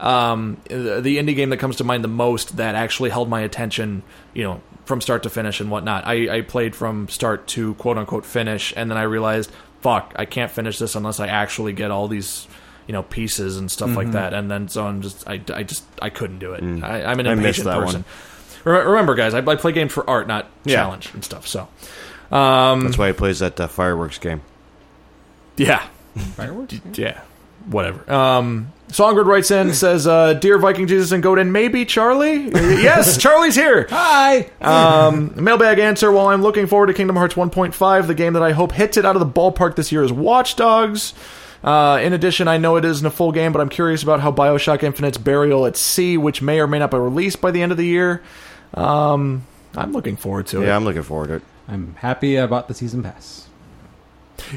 um, 0.00 0.56
the, 0.68 1.00
the 1.00 1.18
indie 1.18 1.36
game 1.36 1.50
that 1.50 1.58
comes 1.58 1.76
to 1.76 1.84
mind 1.84 2.02
the 2.02 2.08
most 2.08 2.56
that 2.56 2.74
actually 2.74 3.10
held 3.10 3.28
my 3.28 3.40
attention. 3.42 4.02
You 4.34 4.44
know, 4.44 4.60
from 4.86 5.00
start 5.00 5.22
to 5.24 5.30
finish 5.30 5.60
and 5.60 5.70
whatnot. 5.70 6.06
I, 6.06 6.38
I 6.38 6.40
played 6.40 6.74
from 6.74 7.08
start 7.08 7.46
to 7.48 7.74
quote 7.74 7.98
unquote 7.98 8.26
finish, 8.26 8.72
and 8.76 8.90
then 8.90 8.98
I 8.98 9.02
realized, 9.02 9.52
fuck, 9.80 10.12
I 10.16 10.24
can't 10.24 10.50
finish 10.50 10.78
this 10.78 10.94
unless 10.96 11.20
I 11.20 11.28
actually 11.28 11.72
get 11.72 11.90
all 11.90 12.08
these. 12.08 12.46
You 12.86 12.92
know 12.94 13.02
pieces 13.04 13.56
and 13.56 13.70
stuff 13.70 13.90
Mm-hmm. 13.90 13.96
like 13.98 14.12
that, 14.12 14.34
and 14.34 14.50
then 14.50 14.66
so 14.66 14.84
I'm 14.84 15.00
just 15.00 15.28
I, 15.28 15.40
I 15.54 15.62
just 15.62 15.84
I 16.02 16.10
couldn't 16.10 16.40
do 16.40 16.54
it. 16.54 16.62
I, 16.82 17.04
I'm 17.04 17.20
an 17.20 17.26
Mm. 17.26 17.32
Impatient 17.36 17.68
person. 17.68 18.04
Rem- 18.64 18.88
Remember, 18.88 19.14
guys, 19.14 19.32
I, 19.32 19.38
I 19.46 19.54
play 19.54 19.70
games 19.70 19.92
for 19.92 20.08
art, 20.10 20.26
not 20.26 20.46
Yeah. 20.64 20.76
challenge 20.76 21.10
and 21.14 21.24
stuff. 21.24 21.46
So, 21.46 21.68
um, 22.32 22.80
That's 22.82 22.98
why 22.98 23.06
he 23.08 23.12
plays 23.12 23.38
that 23.38 23.60
uh, 23.60 23.68
fireworks 23.68 24.18
game. 24.18 24.40
Yeah, 25.60 25.86
Fireworks? 26.36 26.80
yeah, 26.94 27.20
whatever. 27.66 28.10
Um, 28.12 28.72
Songbird 28.88 29.26
writes 29.28 29.50
in 29.52 29.72
says, 29.72 30.06
uh, 30.06 30.34
"Dear 30.34 30.58
Viking 30.58 30.86
Jesus 30.88 31.12
and 31.12 31.22
Godin, 31.22 31.52
maybe 31.52 31.84
Charlie? 31.84 32.50
yes, 32.50 33.16
Charlie's 33.22 33.54
here. 33.54 33.86
Hi! 33.90 34.48
Um, 34.60 35.32
mailbag 35.36 35.78
answer: 35.78 36.10
While 36.10 36.26
I'm 36.28 36.42
looking 36.42 36.66
forward 36.66 36.86
to 36.88 36.94
Kingdom 36.94 37.16
Hearts 37.16 37.34
1.5, 37.34 38.06
the 38.08 38.14
game 38.14 38.32
that 38.32 38.42
I 38.42 38.52
hope 38.52 38.72
hits 38.72 38.96
it 38.96 39.04
out 39.04 39.14
of 39.16 39.20
the 39.20 39.26
ballpark 39.40 39.76
this 39.76 39.92
year 39.92 40.02
is 40.02 40.12
Watch 40.12 40.56
Dogs. 40.56 41.14
Uh, 41.62 42.00
in 42.02 42.14
addition, 42.14 42.48
I 42.48 42.56
know 42.56 42.76
it 42.76 42.86
isn't 42.86 43.06
a 43.06 43.10
full 43.10 43.32
game, 43.32 43.52
but 43.52 43.60
I'm 43.60 43.68
curious 43.68 44.02
about 44.02 44.20
how 44.20 44.32
Bioshock 44.32 44.82
Infinite's 44.82 45.18
Burial 45.18 45.66
at 45.66 45.76
Sea, 45.76 46.16
which 46.16 46.40
may 46.40 46.58
or 46.58 46.66
may 46.66 46.78
not 46.78 46.90
be 46.90 46.96
released 46.96 47.40
by 47.42 47.50
the 47.50 47.60
end 47.60 47.70
of 47.70 47.76
the 47.76 47.84
year. 47.84 48.22
Um, 48.72 49.46
I'm 49.76 49.92
looking 49.92 50.16
forward 50.16 50.46
to 50.48 50.62
it. 50.62 50.66
Yeah, 50.66 50.74
I'm 50.76 50.84
looking 50.84 51.02
forward 51.02 51.26
to 51.28 51.34
it. 51.34 51.42
I'm 51.68 51.94
happy 51.96 52.36
about 52.36 52.66
the 52.68 52.72
season 52.74 53.02
pass. 53.02 53.46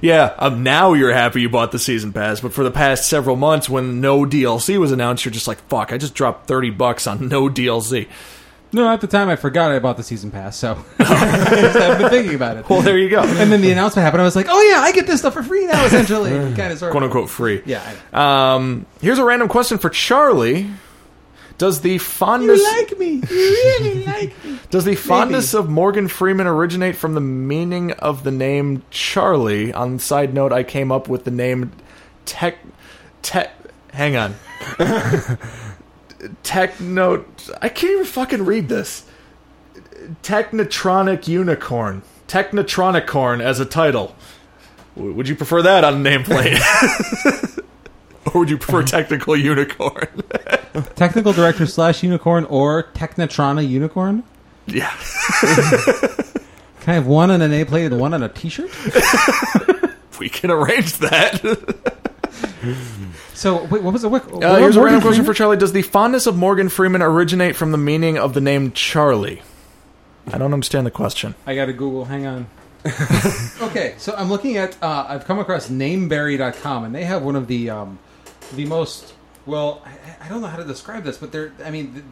Yeah, 0.01 0.33
um, 0.37 0.63
now 0.63 0.93
you're 0.93 1.13
happy 1.13 1.41
you 1.41 1.49
bought 1.49 1.71
the 1.71 1.79
season 1.79 2.13
pass, 2.13 2.39
but 2.41 2.53
for 2.53 2.63
the 2.63 2.71
past 2.71 3.07
several 3.07 3.35
months, 3.35 3.69
when 3.69 4.01
no 4.01 4.25
DLC 4.25 4.77
was 4.79 4.91
announced, 4.91 5.25
you're 5.25 5.31
just 5.31 5.47
like, 5.47 5.59
"Fuck! 5.69 5.91
I 5.93 5.97
just 5.97 6.13
dropped 6.13 6.47
thirty 6.47 6.69
bucks 6.69 7.07
on 7.07 7.27
no 7.27 7.49
DLC." 7.49 8.07
No, 8.75 8.91
at 8.91 9.01
the 9.01 9.07
time 9.07 9.29
I 9.29 9.35
forgot 9.35 9.71
I 9.71 9.77
bought 9.77 9.97
the 9.97 10.03
season 10.03 10.31
pass, 10.31 10.57
so 10.57 10.83
I've 10.99 11.99
been 11.99 12.09
thinking 12.09 12.33
about 12.33 12.57
it. 12.57 12.67
Well, 12.67 12.81
there 12.81 12.97
you 12.97 13.07
go, 13.07 13.21
And 13.21 13.51
then 13.51 13.61
the 13.61 13.71
announcement 13.71 14.03
happened. 14.03 14.21
I 14.21 14.25
was 14.25 14.35
like, 14.35 14.47
"Oh 14.49 14.61
yeah, 14.61 14.79
I 14.79 14.91
get 14.91 15.05
this 15.05 15.19
stuff 15.19 15.33
for 15.33 15.43
free 15.43 15.67
now." 15.67 15.85
Essentially, 15.85 16.31
kind 16.55 16.73
of 16.73 16.79
sort 16.79 16.91
quote 16.91 17.03
unquote 17.03 17.29
free. 17.29 17.61
Yeah. 17.65 17.83
Um, 18.11 18.85
here's 19.01 19.19
a 19.19 19.23
random 19.23 19.47
question 19.47 19.77
for 19.77 19.89
Charlie: 19.89 20.69
Does 21.63 21.79
the 21.79 21.97
fondness 21.97 22.59
You 22.59 22.71
like 22.81 22.99
me? 22.99 23.11
You 23.13 23.21
really 23.29 24.03
like 24.05 24.43
me? 24.43 24.59
does 24.69 24.83
the 24.83 24.95
fondness 24.97 25.53
of 25.53 25.69
Morgan 25.69 26.09
Freeman 26.09 26.45
originate 26.45 26.97
from 26.97 27.13
the 27.13 27.21
meaning 27.21 27.93
of 27.93 28.25
the 28.25 28.31
name 28.31 28.83
Charlie? 28.89 29.71
On 29.71 29.97
side 29.97 30.33
note, 30.33 30.51
I 30.51 30.63
came 30.63 30.91
up 30.91 31.07
with 31.07 31.23
the 31.23 31.31
name 31.31 31.71
Tech 32.25 32.57
Tech. 33.21 33.51
Hang 33.93 34.17
on. 34.17 34.35
Techno. 36.43 37.23
I 37.61 37.69
can't 37.69 37.93
even 37.93 38.05
fucking 38.05 38.43
read 38.43 38.67
this. 38.67 39.05
Technotronic 40.21 41.29
Unicorn. 41.29 42.01
Technotronicorn 42.27 43.41
as 43.41 43.61
a 43.61 43.65
title. 43.65 44.15
W- 44.97 45.13
Would 45.15 45.29
you 45.29 45.35
prefer 45.37 45.61
that 45.61 45.85
on 45.85 46.05
a 46.05 46.09
nameplate? 46.09 46.59
or 48.33 48.39
would 48.39 48.49
you 48.49 48.57
prefer 48.57 48.83
Technical 48.83 49.35
Unicorn? 49.35 50.07
Technical 50.95 51.33
director 51.33 51.65
slash 51.65 52.01
unicorn 52.03 52.45
or 52.45 52.83
Technotrona 52.93 53.67
unicorn. 53.67 54.23
yeah. 54.67 54.91
Can 56.81 56.91
I 56.91 56.93
have 56.95 57.07
one 57.07 57.31
on 57.31 57.41
an 57.41 57.53
A 57.53 57.63
plate 57.63 57.85
and 57.91 57.99
one 57.99 58.13
on 58.13 58.23
a 58.23 58.29
T-shirt? 58.29 58.69
We 60.19 60.29
can 60.29 60.51
arrange 60.51 60.97
that. 60.97 61.41
So 63.33 63.63
wait, 63.65 63.83
what 63.83 63.93
was 63.93 64.01
the 64.03 64.09
what, 64.09 64.23
Uh, 64.43 64.55
here's 64.57 64.75
a 64.75 64.81
random 64.81 65.01
question 65.01 65.25
for 65.25 65.33
Charlie. 65.33 65.57
Does 65.57 65.71
the 65.73 65.81
fondness 65.81 66.27
of 66.27 66.37
Morgan 66.37 66.69
Freeman 66.69 67.01
originate 67.01 67.55
from 67.55 67.71
the 67.71 67.77
meaning 67.77 68.17
of 68.17 68.33
the 68.33 68.41
name 68.41 68.71
Charlie? 68.71 69.41
I 70.31 70.37
don't 70.37 70.53
understand 70.53 70.85
the 70.85 70.91
question. 70.91 71.35
I 71.45 71.55
got 71.55 71.65
to 71.65 71.73
Google. 71.73 72.05
Hang 72.05 72.25
on. 72.25 72.47
okay, 73.61 73.95
so 73.97 74.13
I'm 74.17 74.29
looking 74.29 74.57
at. 74.57 74.81
Uh, 74.81 75.05
I've 75.07 75.25
come 75.25 75.39
across 75.39 75.69
Nameberry.com, 75.69 76.83
and 76.85 76.93
they 76.95 77.03
have 77.05 77.23
one 77.23 77.35
of 77.35 77.47
the 77.47 77.69
um, 77.69 77.99
the 78.55 78.65
most. 78.65 79.13
Well, 79.45 79.81
I, 79.85 80.25
I 80.25 80.29
don't 80.29 80.41
know 80.41 80.47
how 80.47 80.57
to 80.57 80.63
describe 80.63 81.03
this, 81.03 81.17
but 81.17 81.31
they're. 81.31 81.51
I 81.63 81.71
mean 81.71 82.03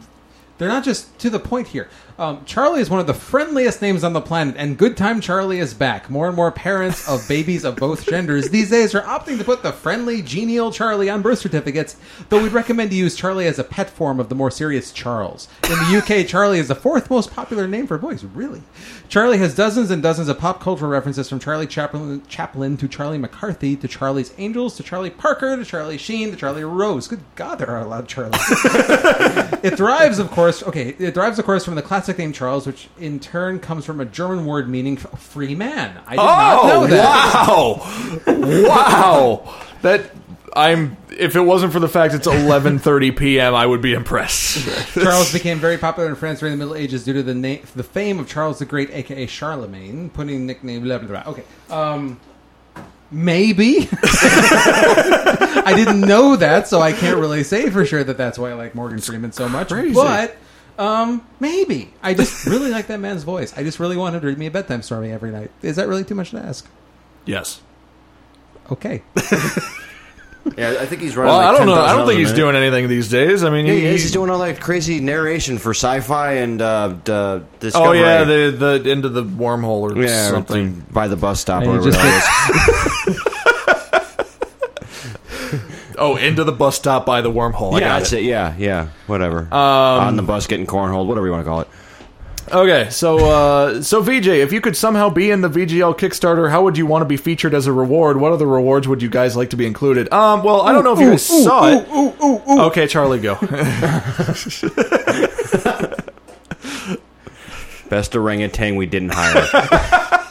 they're 0.58 0.68
not 0.68 0.84
just 0.84 1.18
to 1.18 1.30
the 1.30 1.40
point 1.40 1.68
here. 1.68 1.88
Um, 2.18 2.44
Charlie 2.44 2.80
is 2.80 2.90
one 2.90 3.00
of 3.00 3.06
the 3.06 3.14
friendliest 3.14 3.80
names 3.80 4.04
on 4.04 4.12
the 4.12 4.20
planet, 4.20 4.54
and 4.58 4.76
Good 4.76 4.96
Time 4.98 5.20
Charlie 5.20 5.60
is 5.60 5.72
back. 5.72 6.10
More 6.10 6.26
and 6.26 6.36
more 6.36 6.52
parents 6.52 7.08
of 7.08 7.26
babies 7.28 7.64
of 7.64 7.76
both 7.76 8.06
genders 8.06 8.50
these 8.50 8.68
days 8.68 8.94
are 8.94 9.02
opting 9.02 9.38
to 9.38 9.44
put 9.44 9.62
the 9.62 9.72
friendly, 9.72 10.20
genial 10.20 10.70
Charlie 10.70 11.08
on 11.08 11.22
birth 11.22 11.38
certificates, 11.38 11.96
though 12.28 12.42
we'd 12.42 12.52
recommend 12.52 12.90
to 12.90 12.96
use 12.96 13.16
Charlie 13.16 13.46
as 13.46 13.58
a 13.58 13.64
pet 13.64 13.88
form 13.88 14.20
of 14.20 14.28
the 14.28 14.34
more 14.34 14.50
serious 14.50 14.92
Charles. 14.92 15.48
In 15.64 15.70
the 15.70 15.98
UK, 15.98 16.26
Charlie 16.26 16.58
is 16.58 16.68
the 16.68 16.74
fourth 16.74 17.08
most 17.08 17.32
popular 17.32 17.66
name 17.66 17.86
for 17.86 17.96
boys. 17.96 18.24
Really? 18.24 18.62
Charlie 19.08 19.38
has 19.38 19.54
dozens 19.54 19.90
and 19.90 20.02
dozens 20.02 20.28
of 20.28 20.38
pop 20.38 20.60
cultural 20.60 20.90
references 20.90 21.28
from 21.30 21.38
Charlie 21.38 21.66
Chaplin, 21.66 22.22
Chaplin 22.28 22.76
to 22.76 22.88
Charlie 22.88 23.18
McCarthy 23.18 23.74
to 23.76 23.88
Charlie's 23.88 24.34
Angels 24.36 24.76
to 24.76 24.82
Charlie 24.82 25.10
Parker 25.10 25.56
to 25.56 25.64
Charlie 25.64 25.98
Sheen 25.98 26.30
to 26.30 26.36
Charlie 26.36 26.64
Rose. 26.64 27.08
Good 27.08 27.22
God, 27.36 27.58
there 27.58 27.70
are 27.70 27.80
a 27.80 27.88
lot 27.88 28.00
of 28.00 28.06
Charlies. 28.06 29.64
it 29.64 29.76
derives, 29.76 30.18
of 30.18 30.30
course, 30.30 30.62
okay, 30.62 30.90
it 30.98 31.14
derives, 31.14 31.38
of 31.38 31.44
course, 31.46 31.64
from 31.64 31.74
the 31.74 31.82
classic 31.82 32.01
name 32.08 32.32
Charles, 32.32 32.66
which 32.66 32.88
in 32.98 33.20
turn 33.20 33.58
comes 33.60 33.84
from 33.84 34.00
a 34.00 34.04
German 34.04 34.46
word 34.46 34.68
meaning 34.68 34.96
free 34.96 35.54
man. 35.54 36.00
I 36.06 36.10
did 36.10 36.16
not 36.16 36.66
know 36.66 36.86
that. 36.86 37.46
Oh, 37.48 38.22
wow! 38.26 38.68
wow! 38.68 39.54
That 39.82 40.10
I'm. 40.54 40.96
If 41.10 41.36
it 41.36 41.40
wasn't 41.40 41.72
for 41.72 41.80
the 41.80 41.88
fact 41.88 42.14
it's 42.14 42.26
11:30 42.26 43.16
p.m., 43.16 43.54
I 43.54 43.66
would 43.66 43.82
be 43.82 43.94
impressed. 43.94 44.66
Charles 44.94 45.32
became 45.32 45.58
very 45.58 45.78
popular 45.78 46.08
in 46.08 46.14
France 46.14 46.40
during 46.40 46.52
the 46.52 46.58
Middle 46.58 46.74
Ages 46.74 47.04
due 47.04 47.12
to 47.14 47.22
the 47.22 47.34
name, 47.34 47.62
the 47.74 47.82
fame 47.82 48.18
of 48.18 48.28
Charles 48.28 48.58
the 48.58 48.64
Great, 48.64 48.90
aka 48.90 49.26
Charlemagne, 49.26 50.10
putting 50.10 50.46
nickname 50.46 50.82
blah 50.82 50.98
blah 50.98 51.08
blah. 51.08 51.32
Okay, 51.32 51.44
um, 51.70 52.18
maybe 53.10 53.88
I 53.92 55.72
didn't 55.76 56.00
know 56.00 56.36
that, 56.36 56.68
so 56.68 56.80
I 56.80 56.92
can't 56.92 57.18
really 57.18 57.44
say 57.44 57.70
for 57.70 57.84
sure 57.84 58.02
that 58.04 58.16
that's 58.16 58.38
why 58.38 58.50
I 58.50 58.54
like 58.54 58.74
Morgan 58.74 59.00
Freeman 59.00 59.32
so 59.32 59.48
much. 59.48 59.68
crazy. 59.68 59.94
But 59.94 60.36
um, 60.78 61.26
maybe 61.40 61.92
I 62.02 62.14
just 62.14 62.46
really 62.52 62.70
like 62.70 62.86
that 62.88 63.00
man's 63.00 63.22
voice. 63.24 63.52
I 63.56 63.62
just 63.62 63.78
really 63.80 63.96
want 63.96 64.14
him 64.14 64.20
to 64.22 64.26
read 64.26 64.38
me 64.38 64.46
a 64.46 64.50
bedtime 64.50 64.82
story 64.82 65.12
every 65.12 65.30
night. 65.30 65.50
Is 65.62 65.76
that 65.76 65.88
really 65.88 66.04
too 66.04 66.14
much 66.14 66.30
to 66.30 66.38
ask? 66.38 66.68
yes. 67.26 67.60
Okay, 68.70 69.02
Yeah, 70.56 70.76
I 70.80 70.86
think 70.86 71.02
he's 71.02 71.14
running. 71.16 71.32
Well, 71.32 71.36
like 71.38 71.54
I 71.54 71.56
don't 71.58 71.66
know. 71.66 71.74
I 71.80 71.94
don't 71.96 72.06
think 72.06 72.18
he's 72.18 72.28
minute. 72.32 72.36
doing 72.42 72.56
anything 72.56 72.88
these 72.88 73.08
days. 73.08 73.44
I 73.44 73.50
mean, 73.50 73.64
Yeah, 73.66 73.72
he, 73.74 73.80
he 73.80 73.86
is. 73.86 74.02
He's 74.02 74.10
doing 74.12 74.28
all 74.30 74.38
that 74.40 74.60
crazy 74.60 74.98
narration 75.00 75.58
for 75.58 75.70
sci-fi 75.72 76.32
and 76.34 76.60
uh, 76.60 76.88
d- 77.04 77.12
Oh 77.74 77.92
yeah, 77.92 78.24
the 78.24 78.80
the 78.82 78.90
into 78.90 79.08
the 79.08 79.22
wormhole 79.24 79.82
or 79.96 79.96
yeah, 80.02 80.30
something. 80.30 80.74
something 80.74 80.86
by 80.92 81.06
the 81.08 81.16
bus 81.16 81.40
stop. 81.40 81.62
And 81.62 81.70
Or 81.72 81.78
whatever 81.80 81.90
just 81.90 82.02
that 83.86 84.16
is. 85.52 85.91
Oh, 86.02 86.16
into 86.16 86.42
the 86.42 86.50
bus 86.50 86.74
stop 86.74 87.06
by 87.06 87.20
the 87.20 87.30
wormhole. 87.30 87.74
I 87.74 87.78
yeah, 87.78 87.88
got 87.88 87.98
that's 88.00 88.12
it. 88.12 88.24
it. 88.24 88.26
Yeah, 88.26 88.56
yeah, 88.58 88.88
whatever. 89.06 89.42
Um, 89.52 89.54
On 89.54 90.16
the 90.16 90.22
bus, 90.22 90.48
getting 90.48 90.66
cornholed, 90.66 91.06
whatever 91.06 91.26
you 91.26 91.32
want 91.32 91.44
to 91.44 91.48
call 91.48 91.60
it. 91.60 91.68
Okay, 92.50 92.90
so 92.90 93.18
uh, 93.18 93.82
so 93.82 94.02
VJ, 94.02 94.26
if 94.26 94.52
you 94.52 94.60
could 94.60 94.76
somehow 94.76 95.10
be 95.10 95.30
in 95.30 95.42
the 95.42 95.48
VGL 95.48 95.96
Kickstarter, 95.96 96.50
how 96.50 96.64
would 96.64 96.76
you 96.76 96.86
want 96.86 97.02
to 97.02 97.06
be 97.06 97.16
featured 97.16 97.54
as 97.54 97.68
a 97.68 97.72
reward? 97.72 98.16
What 98.16 98.32
other 98.32 98.48
rewards 98.48 98.88
would 98.88 99.00
you 99.00 99.08
guys 99.08 99.36
like 99.36 99.50
to 99.50 99.56
be 99.56 99.64
included? 99.64 100.12
Um, 100.12 100.42
well, 100.42 100.62
I 100.62 100.72
don't 100.72 100.82
know 100.82 100.92
if 100.92 100.98
you 100.98 101.10
guys 101.10 101.24
saw 101.24 101.68
it. 101.68 101.86
Okay, 102.66 102.88
Charlie, 102.88 103.20
go. 103.20 103.36
Best 107.88 108.16
orangutan 108.16 108.74
we 108.74 108.86
didn't 108.86 109.12
hire. 109.14 110.18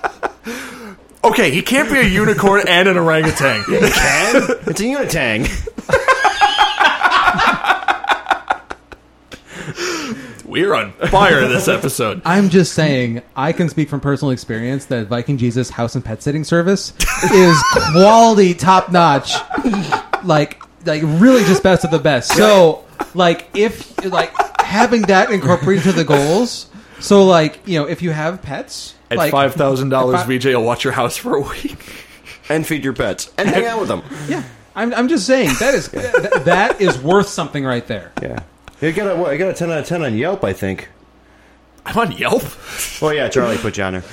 okay, 1.24 1.52
he 1.52 1.62
can't 1.62 1.90
be 1.90 2.00
a 2.00 2.04
unicorn 2.04 2.64
and 2.68 2.88
an 2.88 2.98
orangutan. 2.98 3.64
Yeah, 3.70 3.80
he 3.80 3.92
can. 3.92 4.36
It's 4.68 4.80
a 4.80 4.84
unitang. 4.84 5.68
We're 10.46 10.74
on 10.74 10.92
fire 10.92 11.48
this 11.48 11.70
episode. 11.70 12.22
I'm 12.26 12.50
just 12.50 12.74
saying, 12.74 13.22
I 13.38 13.54
can 13.54 13.70
speak 13.70 13.88
from 13.88 14.02
personal 14.02 14.32
experience 14.32 14.84
that 14.88 15.08
Viking 15.08 15.38
Jesus 15.38 15.70
House 15.70 15.96
and 15.96 16.04
Pet 16.04 16.22
Sitting 16.22 16.44
Service 16.44 16.94
is 17.32 17.58
quality, 17.94 18.54
top 18.54 18.92
notch, 18.92 19.34
like 20.26 20.62
like 20.86 21.04
really 21.04 21.46
just 21.46 21.64
best 21.64 21.86
of 21.86 21.92
the 21.92 22.00
best. 22.00 22.36
So 22.36 22.84
like 23.14 23.48
if 23.54 24.04
like 24.06 24.34
having 24.60 25.04
that 25.04 25.32
incorporated 25.32 25.84
to 25.86 25.92
the 25.94 26.04
goals. 26.04 26.70
So 27.00 27.24
like 27.24 27.60
you 27.66 27.80
know 27.80 27.88
if 27.88 28.02
you 28.02 28.12
have 28.12 28.42
pets 28.42 28.96
At 29.12 29.18
like, 29.18 29.32
five 29.32 29.54
thousand 29.54 29.90
dollars, 29.90 30.22
if 30.22 30.28
I- 30.28 30.38
VJ 30.38 30.46
will 30.56 30.64
watch 30.64 30.84
your 30.84 30.94
house 30.94 31.18
for 31.18 31.36
a 31.36 31.42
week. 31.42 31.78
and 32.50 32.66
feed 32.66 32.84
your 32.84 32.94
pets 32.94 33.32
and 33.38 33.48
hang 33.50 33.66
out 33.66 33.80
with 33.80 33.88
them. 33.90 34.02
Yeah, 34.28 34.44
I'm, 34.76 34.94
I'm 34.94 35.08
just 35.08 35.26
saying 35.28 35.52
that 35.60 35.74
is 35.76 35.90
that, 35.90 36.44
that 36.46 36.82
is 36.82 36.98
worth 36.98 37.28
something 37.28 37.64
right 37.64 37.86
there. 37.88 38.12
Yeah. 38.22 38.40
You 38.82 38.92
got 38.94 39.12
a 39.12 39.16
what, 39.16 39.30
I 39.32 39.38
got 39.38 39.50
a 39.50 39.54
ten 39.54 39.70
out 39.72 39.80
of 39.80 39.86
ten 39.86 40.02
on 40.04 40.18
Yelp, 40.18 40.44
I 40.44 40.54
think. 40.54 40.90
I'm 41.86 41.98
on 41.98 42.12
Yelp. 42.14 42.44
Well, 43.02 43.14
yeah, 43.14 43.30
Charlie 43.30 43.58
put 43.58 43.78
you 43.78 43.84
on 43.84 43.94
there. 43.94 44.04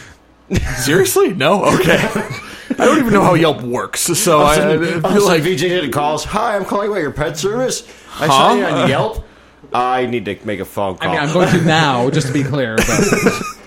Seriously? 0.76 1.32
No. 1.34 1.64
Okay. 1.64 1.96
I 2.00 2.84
don't 2.84 2.98
even 2.98 3.12
know 3.12 3.22
how 3.22 3.34
Yelp 3.34 3.62
works, 3.62 4.00
so 4.02 4.40
I, 4.40 4.54
I 4.74 4.76
feel 4.78 5.00
like 5.02 5.42
like 5.42 5.42
VJ 5.42 5.60
did 5.60 5.92
calls. 5.92 6.24
Hi, 6.24 6.54
I'm 6.56 6.64
calling 6.64 6.88
about 6.90 7.00
your 7.00 7.10
pet 7.12 7.36
service. 7.36 7.82
I 8.20 8.26
Huh? 8.26 8.28
saw 8.28 8.54
you 8.54 8.64
on 8.64 8.88
Yelp. 8.88 9.24
I 9.72 10.06
need 10.06 10.24
to 10.26 10.38
make 10.44 10.60
a 10.60 10.64
phone 10.64 10.96
call. 10.96 11.08
I 11.08 11.12
mean, 11.12 11.20
I'm 11.20 11.32
going 11.32 11.48
to 11.50 11.60
now 11.64 12.08
just 12.10 12.28
to 12.28 12.32
be 12.32 12.42
clear. 12.44 12.76
But 12.76 12.86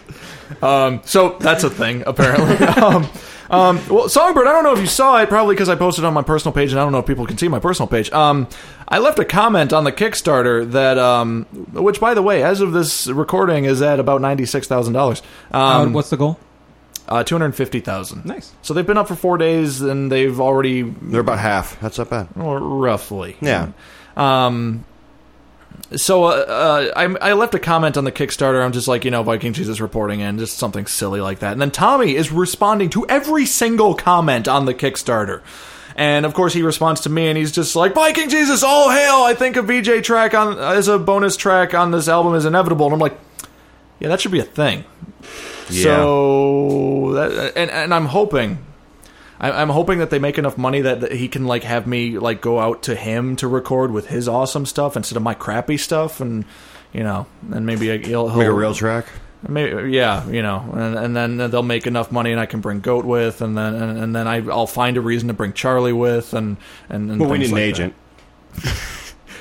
So 0.62 1.38
that's 1.40 1.64
a 1.64 1.70
thing, 1.70 2.04
apparently. 2.06 2.66
um, 2.84 3.08
um, 3.50 3.82
well, 3.90 4.08
Songbird, 4.08 4.48
I 4.48 4.54
don't 4.54 4.64
know 4.64 4.74
if 4.74 4.80
you 4.80 4.88
saw 4.88 5.18
it, 5.22 5.28
probably 5.28 5.56
because 5.56 5.68
I 5.68 5.76
posted 5.76 6.06
on 6.06 6.14
my 6.14 6.22
personal 6.22 6.54
page, 6.54 6.72
and 6.72 6.80
I 6.80 6.84
don't 6.84 6.94
know 6.94 7.00
if 7.00 7.06
people 7.06 7.26
can 7.26 7.38
see 7.38 7.50
my 7.50 7.60
personal 7.60 7.88
page. 7.88 8.10
Um, 8.12 8.48
I 8.88 9.00
left 9.00 9.20
a 9.20 9.26
comment 9.26 9.74
on 9.74 9.84
the 9.84 9.92
Kickstarter 9.92 10.72
that, 10.72 10.98
um, 10.98 11.44
which, 11.74 12.00
by 12.00 12.14
the 12.14 12.22
way, 12.22 12.44
as 12.44 12.62
of 12.62 12.72
this 12.72 13.08
recording, 13.08 13.66
is 13.66 13.82
at 13.82 14.00
about 14.00 14.22
ninety 14.22 14.46
six 14.46 14.68
thousand 14.68 14.94
dollars. 14.94 15.22
Um, 15.52 15.92
what's 15.94 16.10
the 16.10 16.18
goal? 16.18 16.40
uh, 17.10 17.24
two 17.26 17.36
hundred 17.36 17.54
fifty 17.56 17.82
thousand. 17.82 18.26
Nice. 18.26 18.54
So 18.62 18.74
they've 18.74 18.88
been 18.88 18.98
up 18.98 19.10
for 19.10 19.16
four 19.16 19.38
days, 19.38 19.82
and 19.82 20.10
they've 20.10 20.40
already, 20.40 20.84
They're 20.84 21.20
about 21.20 21.40
half. 21.40 21.78
That's 21.82 21.98
not 21.98 22.10
bad. 22.10 22.30
or 22.40 22.60
roughly, 22.60 23.36
Yeah. 23.42 23.72
Um, 24.16 24.86
so 25.96 26.26
uh, 26.26 26.30
uh, 26.30 26.92
I, 26.96 27.30
I 27.30 27.34
left 27.34 27.54
a 27.54 27.60
comment 27.60 27.98
on 27.98 28.04
the 28.04 28.12
Kickstarter. 28.12 28.64
I'm 28.64 28.72
just 28.72 28.88
like, 28.88 29.04
you 29.04 29.12
know, 29.12 29.24
Viking 29.24 29.54
Jesus 29.54 29.82
reporting 29.82 30.22
in, 30.22 30.38
just 30.38 30.58
something 30.58 30.88
silly 30.88 31.20
like 31.20 31.40
that. 31.40 31.52
And 31.52 31.62
then 31.62 31.72
Tommy 31.72 32.16
is 32.16 32.32
responding 32.32 32.90
to 32.92 33.06
every 33.08 33.46
single 33.46 33.94
comment 33.94 34.48
on 34.48 34.66
the 34.66 34.74
Kickstarter. 34.74 35.42
And 35.96 36.26
of 36.26 36.34
course, 36.34 36.54
he 36.54 36.64
responds 36.64 37.02
to 37.02 37.10
me, 37.10 37.28
and 37.28 37.38
he's 37.38 37.52
just 37.52 37.76
like, 37.76 37.94
"Viking 37.94 38.30
Jesus, 38.30 38.64
all 38.64 38.90
hail! 38.90 39.24
I 39.24 39.34
think 39.34 39.58
a 39.58 39.62
VJ 39.62 40.04
track 40.04 40.34
on 40.34 40.58
as 40.58 40.88
a 40.88 40.98
bonus 40.98 41.36
track 41.36 41.74
on 41.74 41.92
this 41.92 42.08
album 42.08 42.34
is 42.34 42.46
inevitable." 42.46 42.86
And 42.86 42.94
I'm 42.94 43.00
like, 43.00 43.18
"Yeah, 44.00 44.08
that 44.08 44.22
should 44.22 44.32
be 44.32 44.40
a 44.40 44.46
thing." 44.46 44.86
Yeah. 45.70 45.84
So, 45.84 47.12
that, 47.14 47.54
and 47.58 47.70
and 47.70 47.94
I'm 47.94 48.06
hoping, 48.06 48.60
I, 49.42 49.52
I'm 49.52 49.70
hoping 49.70 50.00
that 50.00 50.10
they 50.12 50.20
make 50.20 50.38
enough 50.38 50.58
money 50.58 50.82
that, 50.82 51.02
that 51.02 51.12
he 51.12 51.28
can 51.28 51.46
like 51.46 51.64
have 51.64 51.86
me 51.88 52.18
like 52.20 52.40
go 52.40 52.60
out 52.60 52.84
to 52.84 52.96
him 52.96 53.36
to 53.38 53.48
record 53.48 53.92
with 53.92 54.08
his 54.08 54.28
awesome 54.30 54.66
stuff 54.66 54.96
instead 54.96 55.18
of 55.18 55.24
my 55.24 55.34
crappy 55.34 55.78
stuff, 55.78 56.22
and 56.22 56.46
you 56.94 57.04
know, 57.04 57.26
and 57.52 57.66
maybe 57.66 57.88
he'll, 57.88 58.30
he'll 58.30 58.38
Make 58.38 58.48
a 58.48 58.54
real 58.54 58.74
track. 58.74 59.08
Maybe, 59.48 59.92
yeah, 59.92 60.28
you 60.30 60.44
know, 60.44 60.60
and, 60.74 60.96
and 60.96 61.16
then 61.18 61.38
they'll 61.38 61.64
make 61.64 61.88
enough 61.88 62.12
money, 62.12 62.32
and 62.32 62.40
I 62.40 62.46
can 62.46 62.62
bring 62.62 62.80
Goat 62.80 63.06
with, 63.06 63.42
and 63.42 63.58
then 63.58 63.74
and, 63.74 63.98
and 63.98 64.16
then 64.16 64.28
I, 64.28 64.46
I'll 64.48 64.68
find 64.68 64.98
a 64.98 65.02
reason 65.02 65.30
to 65.30 65.34
bring 65.34 65.54
Charlie 65.54 65.94
with, 65.94 66.36
and 66.36 66.58
and, 66.90 67.10
and 67.10 67.20
Well, 67.20 67.32
we 67.32 67.40
need 67.40 67.46
an 67.48 67.52
like 67.54 67.76
that. 67.76 67.84
agent. 67.84 67.94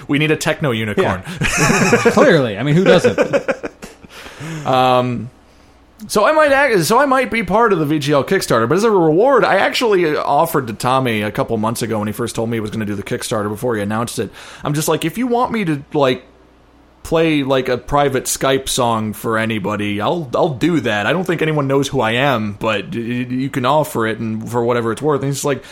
We 0.09 0.19
need 0.19 0.33
a 0.33 0.37
techno 0.37 0.73
unicorn. 0.73 1.23
Clearly, 1.27 2.59
I 2.59 2.65
mean, 2.65 2.75
who 2.75 2.83
doesn't? 2.83 3.17
Um, 4.67 5.31
So 6.09 6.25
I 6.25 6.33
might 6.33 6.51
act, 6.51 6.81
so 6.85 6.99
I 6.99 7.05
might 7.05 7.31
be 7.31 7.43
part 7.43 7.73
of 7.73 7.79
the 7.79 7.85
VGL 7.85 8.27
Kickstarter, 8.27 8.69
but 8.69 8.77
as 8.77 8.85
a 8.85 8.91
reward, 8.91 9.45
I 9.45 9.57
actually 9.57 10.17
offered 10.17 10.67
to 10.69 10.73
Tommy 10.73 11.21
a 11.21 11.31
couple 11.31 11.57
months 11.59 11.83
ago 11.83 11.99
when 11.99 12.09
he 12.09 12.13
first 12.13 12.35
told 12.35 12.49
me 12.49 12.57
he 12.57 12.61
was 12.61 12.71
going 12.71 12.81
to 12.81 12.87
do 12.87 12.95
the 12.95 13.03
Kickstarter 13.03 13.51
before 13.51 13.77
he 13.77 13.83
announced 13.83 14.19
it. 14.19 14.31
I'm 14.65 14.73
just 14.73 14.89
like, 14.89 15.05
if 15.05 15.19
you 15.19 15.27
want 15.27 15.53
me 15.53 15.65
to 15.67 15.85
like 15.93 16.25
play 17.03 17.43
like 17.43 17.69
a 17.69 17.77
private 17.77 18.25
Skype 18.25 18.69
song 18.69 19.13
for 19.13 19.37
anybody, 19.37 20.01
I'll 20.01 20.31
I'll 20.35 20.55
do 20.55 20.81
that. 20.81 21.07
I 21.07 21.13
don't 21.13 21.25
think 21.25 21.43
anyone 21.43 21.69
knows 21.69 21.89
who 21.89 22.01
I 22.01 22.13
am, 22.13 22.55
but 22.55 22.95
you 22.95 23.51
can 23.51 23.67
offer 23.67 24.07
it 24.07 24.19
and 24.19 24.51
for 24.51 24.65
whatever 24.65 24.93
it's 24.93 25.03
worth. 25.03 25.21
And 25.23 25.29
he's 25.31 25.45
like. 25.45 25.65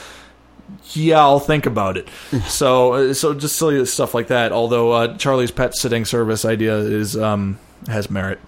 Yeah, 0.93 1.21
I'll 1.21 1.41
think 1.41 1.65
about 1.65 1.97
it. 1.97 2.09
so, 2.47 2.93
uh, 2.93 3.15
so 3.15 3.33
just 3.33 3.57
silly 3.57 3.83
stuff 3.87 4.13
like 4.13 4.27
that. 4.27 4.53
Although 4.53 4.93
uh, 4.93 5.17
Charlie's 5.17 5.51
pet 5.51 5.75
sitting 5.75 6.05
service 6.05 6.45
idea 6.45 6.77
is 6.77 7.17
um, 7.17 7.59
has 7.87 8.11
merit. 8.11 8.39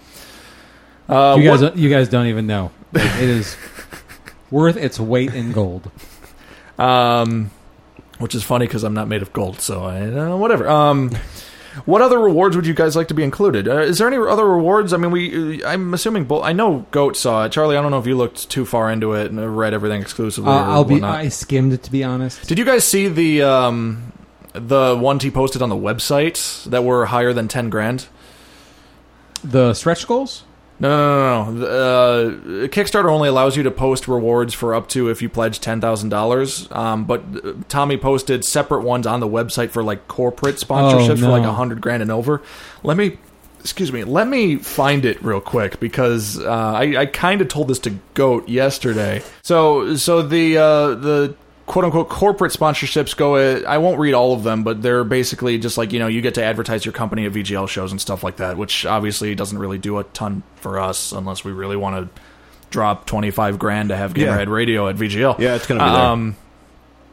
Uh, 1.10 1.36
you 1.36 1.44
guys, 1.44 1.62
what- 1.62 1.76
you 1.76 1.90
guys 1.90 2.08
don't 2.08 2.26
even 2.26 2.46
know. 2.46 2.70
It 2.94 3.28
is 3.28 3.56
worth 4.50 4.76
its 4.76 4.98
weight 5.00 5.34
in 5.34 5.52
gold. 5.52 5.90
um, 6.78 7.50
which 8.18 8.34
is 8.34 8.42
funny 8.42 8.66
because 8.66 8.84
I'm 8.84 8.94
not 8.94 9.08
made 9.08 9.22
of 9.22 9.32
gold, 9.32 9.60
so 9.60 9.82
I 9.84 10.02
uh, 10.02 10.36
whatever. 10.36 10.68
Um, 10.68 11.10
what 11.84 12.02
other 12.02 12.18
rewards 12.18 12.56
would 12.56 12.66
you 12.66 12.74
guys 12.74 12.96
like 12.96 13.08
to 13.08 13.14
be 13.14 13.22
included? 13.22 13.68
Uh, 13.68 13.78
is 13.78 13.98
there 13.98 14.08
any 14.08 14.16
other 14.16 14.44
rewards? 14.44 14.92
I 14.92 14.96
mean, 14.96 15.10
we. 15.10 15.62
Uh, 15.62 15.68
I'm 15.68 15.94
assuming. 15.94 16.24
Bo- 16.24 16.42
I 16.42 16.52
know 16.52 16.84
Goat 16.90 17.16
saw 17.16 17.44
it. 17.46 17.52
Charlie, 17.52 17.76
I 17.76 17.82
don't 17.82 17.90
know 17.92 17.98
if 18.00 18.06
you 18.06 18.16
looked 18.16 18.50
too 18.50 18.66
far 18.66 18.90
into 18.90 19.12
it 19.14 19.30
and 19.30 19.56
read 19.56 19.72
everything 19.72 20.02
exclusively. 20.02 20.50
Uh, 20.50 20.54
or 20.56 20.58
I'll 20.64 20.84
be. 20.84 20.94
whatnot. 20.94 21.14
I 21.16 21.28
skimmed 21.28 21.72
it 21.72 21.82
to 21.84 21.90
be 21.92 22.02
honest. 22.04 22.46
Did 22.48 22.58
you 22.58 22.64
guys 22.64 22.84
see 22.84 23.08
the 23.08 23.42
um, 23.42 24.12
the 24.52 24.98
ones 25.00 25.22
he 25.22 25.30
posted 25.30 25.62
on 25.62 25.68
the 25.68 25.76
website 25.76 26.64
that 26.64 26.82
were 26.84 27.06
higher 27.06 27.32
than 27.32 27.46
ten 27.48 27.70
grand? 27.70 28.06
The 29.44 29.72
stretch 29.74 30.06
goals. 30.06 30.42
No, 30.80 31.44
no, 31.44 31.50
no, 31.50 31.60
no. 31.60 31.66
Uh, 31.66 32.30
Kickstarter 32.68 33.10
only 33.10 33.28
allows 33.28 33.56
you 33.56 33.62
to 33.64 33.70
post 33.70 34.08
rewards 34.08 34.54
for 34.54 34.74
up 34.74 34.88
to 34.90 35.08
if 35.10 35.20
you 35.20 35.28
pledge 35.28 35.60
ten 35.60 35.80
thousand 35.80 36.08
dollars. 36.08 36.66
Um, 36.72 37.04
but 37.04 37.22
uh, 37.44 37.52
Tommy 37.68 37.98
posted 37.98 38.44
separate 38.44 38.80
ones 38.82 39.06
on 39.06 39.20
the 39.20 39.28
website 39.28 39.70
for 39.70 39.82
like 39.82 40.08
corporate 40.08 40.56
sponsorships 40.56 41.10
Oh, 41.10 41.16
for 41.16 41.28
like 41.28 41.44
a 41.44 41.52
hundred 41.52 41.80
grand 41.82 42.02
and 42.02 42.10
over. 42.10 42.40
Let 42.82 42.96
me, 42.96 43.18
excuse 43.60 43.92
me, 43.92 44.04
let 44.04 44.26
me 44.26 44.56
find 44.56 45.04
it 45.04 45.22
real 45.22 45.42
quick 45.42 45.78
because 45.80 46.38
uh, 46.38 46.50
I, 46.50 46.96
I 46.96 47.06
kind 47.06 47.42
of 47.42 47.48
told 47.48 47.68
this 47.68 47.78
to 47.80 47.98
Goat 48.14 48.48
yesterday. 48.48 49.22
So, 49.42 49.96
so 49.96 50.22
the 50.22 50.56
uh, 50.56 50.94
the 50.94 51.34
quote 51.70 51.84
unquote 51.84 52.08
corporate 52.08 52.50
sponsorships 52.52 53.16
go. 53.16 53.36
uh, 53.36 53.62
I 53.64 53.78
won't 53.78 54.00
read 54.00 54.12
all 54.12 54.32
of 54.32 54.42
them, 54.42 54.64
but 54.64 54.82
they're 54.82 55.04
basically 55.04 55.56
just 55.56 55.78
like 55.78 55.92
you 55.92 56.00
know 56.00 56.08
you 56.08 56.20
get 56.20 56.34
to 56.34 56.42
advertise 56.42 56.84
your 56.84 56.92
company 56.92 57.26
at 57.26 57.32
VGL 57.32 57.68
shows 57.68 57.92
and 57.92 58.00
stuff 58.00 58.24
like 58.24 58.38
that, 58.38 58.56
which 58.56 58.84
obviously 58.84 59.36
doesn't 59.36 59.56
really 59.56 59.78
do 59.78 59.98
a 59.98 60.04
ton 60.04 60.42
for 60.56 60.80
us 60.80 61.12
unless 61.12 61.44
we 61.44 61.52
really 61.52 61.76
want 61.76 62.12
to 62.12 62.20
drop 62.70 63.06
twenty 63.06 63.30
five 63.30 63.56
grand 63.60 63.90
to 63.90 63.96
have 63.96 64.18
Yeah. 64.18 64.36
Gamerhead 64.36 64.48
Radio 64.48 64.88
at 64.88 64.96
VGL. 64.96 65.38
Yeah, 65.38 65.54
it's 65.54 65.68
gonna 65.68 65.84
be 65.84 65.90
there. 65.90 66.00
Um, 66.06 66.36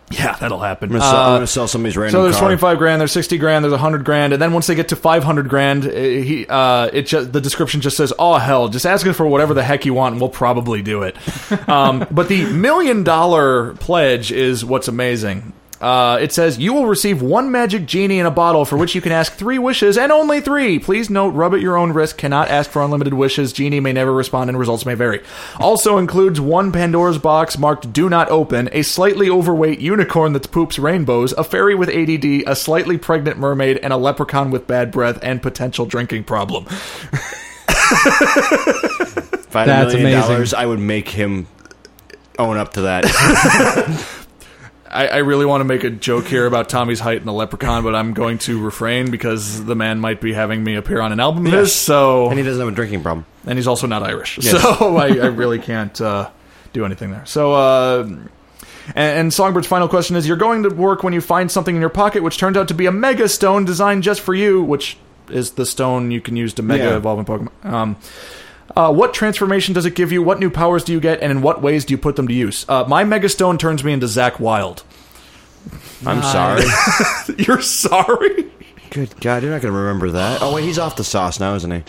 yeah, 0.10 0.36
that'll 0.38 0.60
happen. 0.60 0.90
I'm 0.90 1.00
gonna, 1.00 1.04
sell, 1.04 1.22
I'm 1.22 1.36
gonna 1.36 1.48
sell 1.48 1.68
somebody's 1.68 1.98
random 1.98 2.12
so 2.12 2.24
there's 2.24 2.36
car. 2.36 2.48
25 2.48 2.78
grand, 2.78 3.02
there's 3.02 3.12
60 3.12 3.38
grand, 3.38 3.66
there's 3.66 3.74
100 3.74 4.06
grand, 4.06 4.32
and 4.34 4.42
then 4.42 4.54
once 4.54 4.68
they 4.68 4.76
get 4.76 4.90
to 4.90 4.96
500 4.96 5.50
grand, 5.50 5.86
uh, 5.86 5.92
he 5.92 6.46
uh, 6.48 6.90
it 6.94 7.08
just 7.08 7.34
the 7.34 7.42
description 7.42 7.82
just 7.82 7.98
says, 7.98 8.14
"Oh 8.18 8.36
hell, 8.36 8.70
just 8.70 8.86
ask 8.86 9.06
us 9.06 9.18
for 9.18 9.28
whatever 9.28 9.54
the 9.54 9.64
heck 9.64 9.86
you 9.86 9.94
want, 9.94 10.14
and 10.14 10.22
we'll 10.22 10.30
probably 10.30 10.82
do 10.82 11.04
it." 11.04 11.18
um, 11.70 12.08
but 12.10 12.30
the 12.30 12.46
million 12.46 13.04
dollar 13.04 13.74
pledge 13.76 14.32
is 14.32 14.64
what's 14.64 14.88
amazing. 14.88 15.52
Uh, 15.80 16.18
it 16.20 16.34
says 16.34 16.58
you 16.58 16.74
will 16.74 16.88
receive 16.88 17.22
one 17.22 17.52
magic 17.52 17.86
genie 17.86 18.18
in 18.18 18.26
a 18.26 18.32
bottle 18.32 18.66
for 18.66 18.78
which 18.78 18.96
you 18.96 19.02
can 19.02 19.12
ask 19.12 19.34
three 19.34 19.60
wishes 19.60 19.96
and 19.98 20.12
only 20.12 20.42
three. 20.42 20.80
Please 20.80 21.08
note, 21.10 21.30
rub 21.30 21.54
at 21.54 21.62
your 21.62 21.78
own 21.78 21.94
risk. 21.94 22.18
Cannot 22.18 22.50
ask 22.50 22.72
for 22.72 22.82
unlimited 22.82 23.14
wishes. 23.14 23.54
Genie 23.54 23.80
may 23.80 23.94
never 23.94 24.12
respond, 24.12 24.50
and 24.50 24.58
results 24.58 24.88
may 24.88 24.96
vary. 24.96 25.22
Also 25.60 26.00
includes 26.00 26.42
one 26.42 26.72
Pandora's 26.72 27.20
box 27.20 27.60
marked 27.60 27.94
"Do 27.94 28.10
not 28.10 28.28
open," 28.30 28.70
a 28.72 28.82
slightly 28.82 29.30
overweight 29.30 29.80
unicorn 29.80 30.34
that 30.34 30.50
poops 30.52 30.80
rainbows, 30.80 31.32
a 31.34 31.44
fairy 31.44 31.76
with 31.76 31.90
ADD, 31.90 32.26
a 32.48 32.56
slightly 32.56 32.98
pregnant 32.98 33.38
mermaid, 33.38 33.78
and 33.78 33.94
a 33.94 33.98
leprechaun 33.98 34.50
with 34.50 34.66
bad 34.66 34.92
breath 34.92 35.20
and 35.22 35.44
potential 35.44 35.86
drinking 35.86 36.24
problem. 36.24 36.66
If 36.70 37.56
I 39.56 39.60
had 39.62 39.70
That's 39.70 39.94
a 39.94 39.98
million 39.98 40.14
amazing. 40.18 40.32
dollars, 40.34 40.54
I 40.54 40.66
would 40.66 40.80
make 40.80 41.10
him 41.10 41.48
own 42.40 42.58
up 42.58 42.74
to 42.74 42.82
that. 42.82 43.06
I, 44.90 45.08
I 45.08 45.18
really 45.18 45.46
want 45.46 45.62
to 45.62 45.66
make 45.66 45.84
a 45.84 45.90
joke 45.90 46.26
here 46.26 46.46
about 46.46 46.70
Tommy's 46.70 47.00
height 47.00 47.18
and 47.18 47.28
the 47.28 47.34
leprechaun, 47.34 47.84
but 47.84 47.94
I'm 47.96 48.14
going 48.14 48.38
to 48.40 48.62
refrain 48.64 49.12
because 49.12 49.64
the 49.66 49.76
man 49.76 50.00
might 50.00 50.22
be 50.22 50.34
having 50.34 50.64
me 50.64 50.76
appear 50.76 51.02
on 51.02 51.12
an 51.12 51.20
album 51.20 51.46
of 51.46 51.52
his. 51.54 51.74
So 51.74 52.30
and 52.30 52.38
he 52.40 52.44
doesn't 52.46 52.60
have 52.60 52.72
a 52.72 52.76
drinking 52.76 53.04
problem. 53.04 53.26
and 53.46 53.58
he's 53.58 53.68
also 53.68 53.88
not 53.88 54.04
Irish, 54.04 54.40
Yes. 54.42 54.62
so 54.62 54.98
I, 54.98 55.08
I 55.08 55.28
really 55.28 55.60
can't 55.60 56.00
uh, 56.00 56.30
do 56.74 56.86
anything 56.86 57.12
there. 57.12 57.26
So, 57.26 57.54
uh, 57.54 58.04
and, 58.08 58.30
and 58.96 59.32
Songbird's 59.32 59.68
final 59.68 59.88
question 59.90 60.16
is: 60.16 60.28
You're 60.28 60.38
going 60.38 60.64
to 60.64 60.70
work 60.70 61.04
when 61.04 61.12
you 61.14 61.20
find 61.22 61.52
something 61.52 61.76
in 61.76 61.82
your 61.82 61.90
pocket, 61.90 62.24
which 62.24 62.38
turns 62.38 62.56
out 62.56 62.70
to 62.70 62.74
be 62.74 62.86
a 62.86 62.92
Mega 62.92 63.28
Stone 63.28 63.66
designed 63.66 64.04
just 64.04 64.22
for 64.22 64.34
you, 64.34 64.64
which 64.64 64.98
is 65.30 65.52
the 65.52 65.66
stone 65.66 66.10
you 66.12 66.22
can 66.22 66.38
use 66.38 66.54
to 66.54 66.64
Mega 66.64 66.84
Yeah. 66.86 66.96
evolve 66.98 67.20
in 67.20 67.26
Pokemon. 67.26 67.66
Um, 67.66 67.98
uh, 68.76 68.94
what 68.94 69.14
transformation 69.14 69.74
does 69.74 69.86
it 69.86 69.96
give 69.96 70.12
you? 70.12 70.22
What 70.22 70.40
new 70.40 70.50
powers 70.50 70.84
do 70.84 70.94
you 70.94 71.00
get? 71.00 71.22
And 71.22 71.32
in 71.32 71.42
what 71.42 71.62
ways 71.62 71.86
do 71.86 71.94
you 71.94 71.98
put 71.98 72.16
them 72.16 72.28
to 72.28 72.34
use? 72.34 72.66
Uh, 72.68 72.86
my 72.88 73.04
Mega 73.04 73.30
Stone 73.30 73.58
turns 73.58 73.84
me 73.84 73.94
into 73.94 74.06
Zakk 74.06 74.40
Wylde. 74.40 74.84
I'm 76.06 76.22
sorry. 76.22 76.64
You're 77.38 77.62
sorry? 77.62 78.52
Good 78.90 79.20
God, 79.20 79.44
you're 79.44 79.52
not 79.52 79.62
going 79.62 79.74
to 79.74 79.80
remember 79.80 80.12
that. 80.12 80.42
Oh 80.42 80.56
wait, 80.56 80.64
he's 80.64 80.80
off 80.80 80.96
the 80.96 81.04
sauce 81.04 81.40
now, 81.42 81.56
isn't 81.56 81.70
he? 81.70 81.84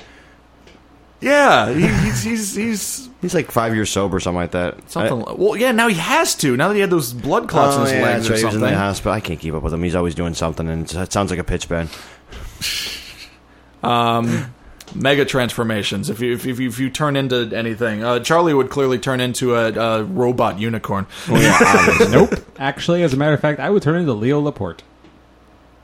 Yeah, 1.21 1.73
he, 1.73 1.87
he's 2.05 2.23
he's 2.25 2.55
he's 2.57 3.09
He's 3.21 3.35
like 3.35 3.51
five 3.51 3.75
years 3.75 3.91
sober, 3.91 4.17
or 4.17 4.21
something 4.21 4.41
like 4.41 4.53
that. 4.53 4.89
something. 4.91 5.25
I, 5.27 5.33
well, 5.33 5.57
yeah. 5.57 5.73
Now 5.73 5.89
he 5.89 5.97
has 5.97 6.37
to. 6.37 6.57
Now 6.57 6.69
that 6.69 6.75
he 6.75 6.81
had 6.81 6.91
those 6.91 7.13
blood 7.13 7.49
clots 7.49 7.75
in 7.75 7.83
oh, 7.83 7.85
his 7.85 7.93
yeah, 7.95 8.03
legs 8.03 8.29
that's 8.29 8.31
right. 8.31 8.37
or 8.37 8.39
He 8.39 8.45
was 8.45 8.55
in 8.55 8.61
something. 8.61 8.75
the 8.75 8.79
hospital. 8.79 9.13
I 9.13 9.21
can't 9.21 9.41
keep 9.41 9.55
up 9.55 9.63
with 9.63 9.75
him. 9.75 9.83
He's 9.83 9.97
always 9.97 10.15
doing 10.15 10.35
something, 10.35 10.69
and 10.69 10.89
it 10.93 11.13
sounds 11.13 11.31
like 11.31 11.41
a 11.41 11.45
pitch 11.45 11.69
bend. 11.69 11.91
Um, 13.83 14.55
mega 14.95 15.25
transformations. 15.25 16.11
If 16.11 16.21
you 16.21 16.33
if 16.35 16.45
you, 16.45 16.69
if 16.69 16.79
you 16.79 16.91
turn 16.91 17.17
into 17.17 17.51
anything, 17.55 18.03
uh, 18.05 18.21
Charlie 18.21 18.55
would 18.55 18.71
clearly 18.71 18.99
turn 18.99 19.21
into 19.21 19.55
a, 19.55 19.73
a 19.73 20.05
robot 20.05 20.59
unicorn. 20.59 21.07
Oh 21.29 21.41
yeah. 21.41 22.09
Nope. 22.11 22.35
Actually, 22.59 23.03
as 23.03 23.13
a 23.13 23.17
matter 23.17 23.35
of 23.35 23.41
fact, 23.41 23.61
I 23.61 23.71
would 23.71 23.83
turn 23.83 23.97
into 24.01 24.13
Leo 24.13 24.41
Laporte. 24.41 24.83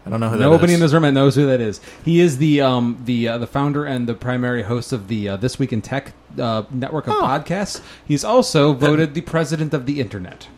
I 0.06 0.10
don't 0.10 0.20
know 0.20 0.28
who 0.28 0.36
that 0.36 0.44
Nobody 0.44 0.72
is. 0.74 0.78
in 0.78 0.80
this 0.84 0.92
room 0.92 1.02
that 1.04 1.12
knows 1.12 1.34
who 1.34 1.46
that 1.46 1.60
is. 1.62 1.80
He 2.04 2.20
is 2.20 2.36
the 2.38 2.60
um, 2.60 3.00
the 3.04 3.28
uh, 3.28 3.38
the 3.38 3.46
founder 3.46 3.84
and 3.84 4.06
the 4.06 4.14
primary 4.14 4.62
host 4.62 4.92
of 4.92 5.08
the 5.08 5.30
uh, 5.30 5.36
This 5.36 5.58
Week 5.58 5.72
in 5.72 5.80
Tech 5.82 6.12
uh, 6.38 6.64
network 6.70 7.06
of 7.06 7.14
podcasts. 7.14 7.80
He's 8.06 8.22
also 8.24 8.72
voted 8.74 9.14
the 9.14 9.22
president 9.22 9.72
of 9.72 9.86
the 9.86 10.00
internet. 10.00 10.48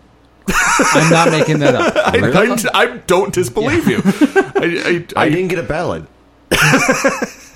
I'm 0.48 1.10
not 1.10 1.30
making 1.30 1.58
that 1.60 1.74
up. 1.74 1.94
I, 1.96 2.18
I, 2.20 2.82
I 2.82 2.96
don't 2.98 3.32
disbelieve 3.34 3.86
you. 3.88 4.00
I, 4.04 5.04
I, 5.16 5.22
I 5.24 5.28
didn't 5.28 5.48
get 5.48 5.58
a 5.58 5.62
ballot. 5.64 6.04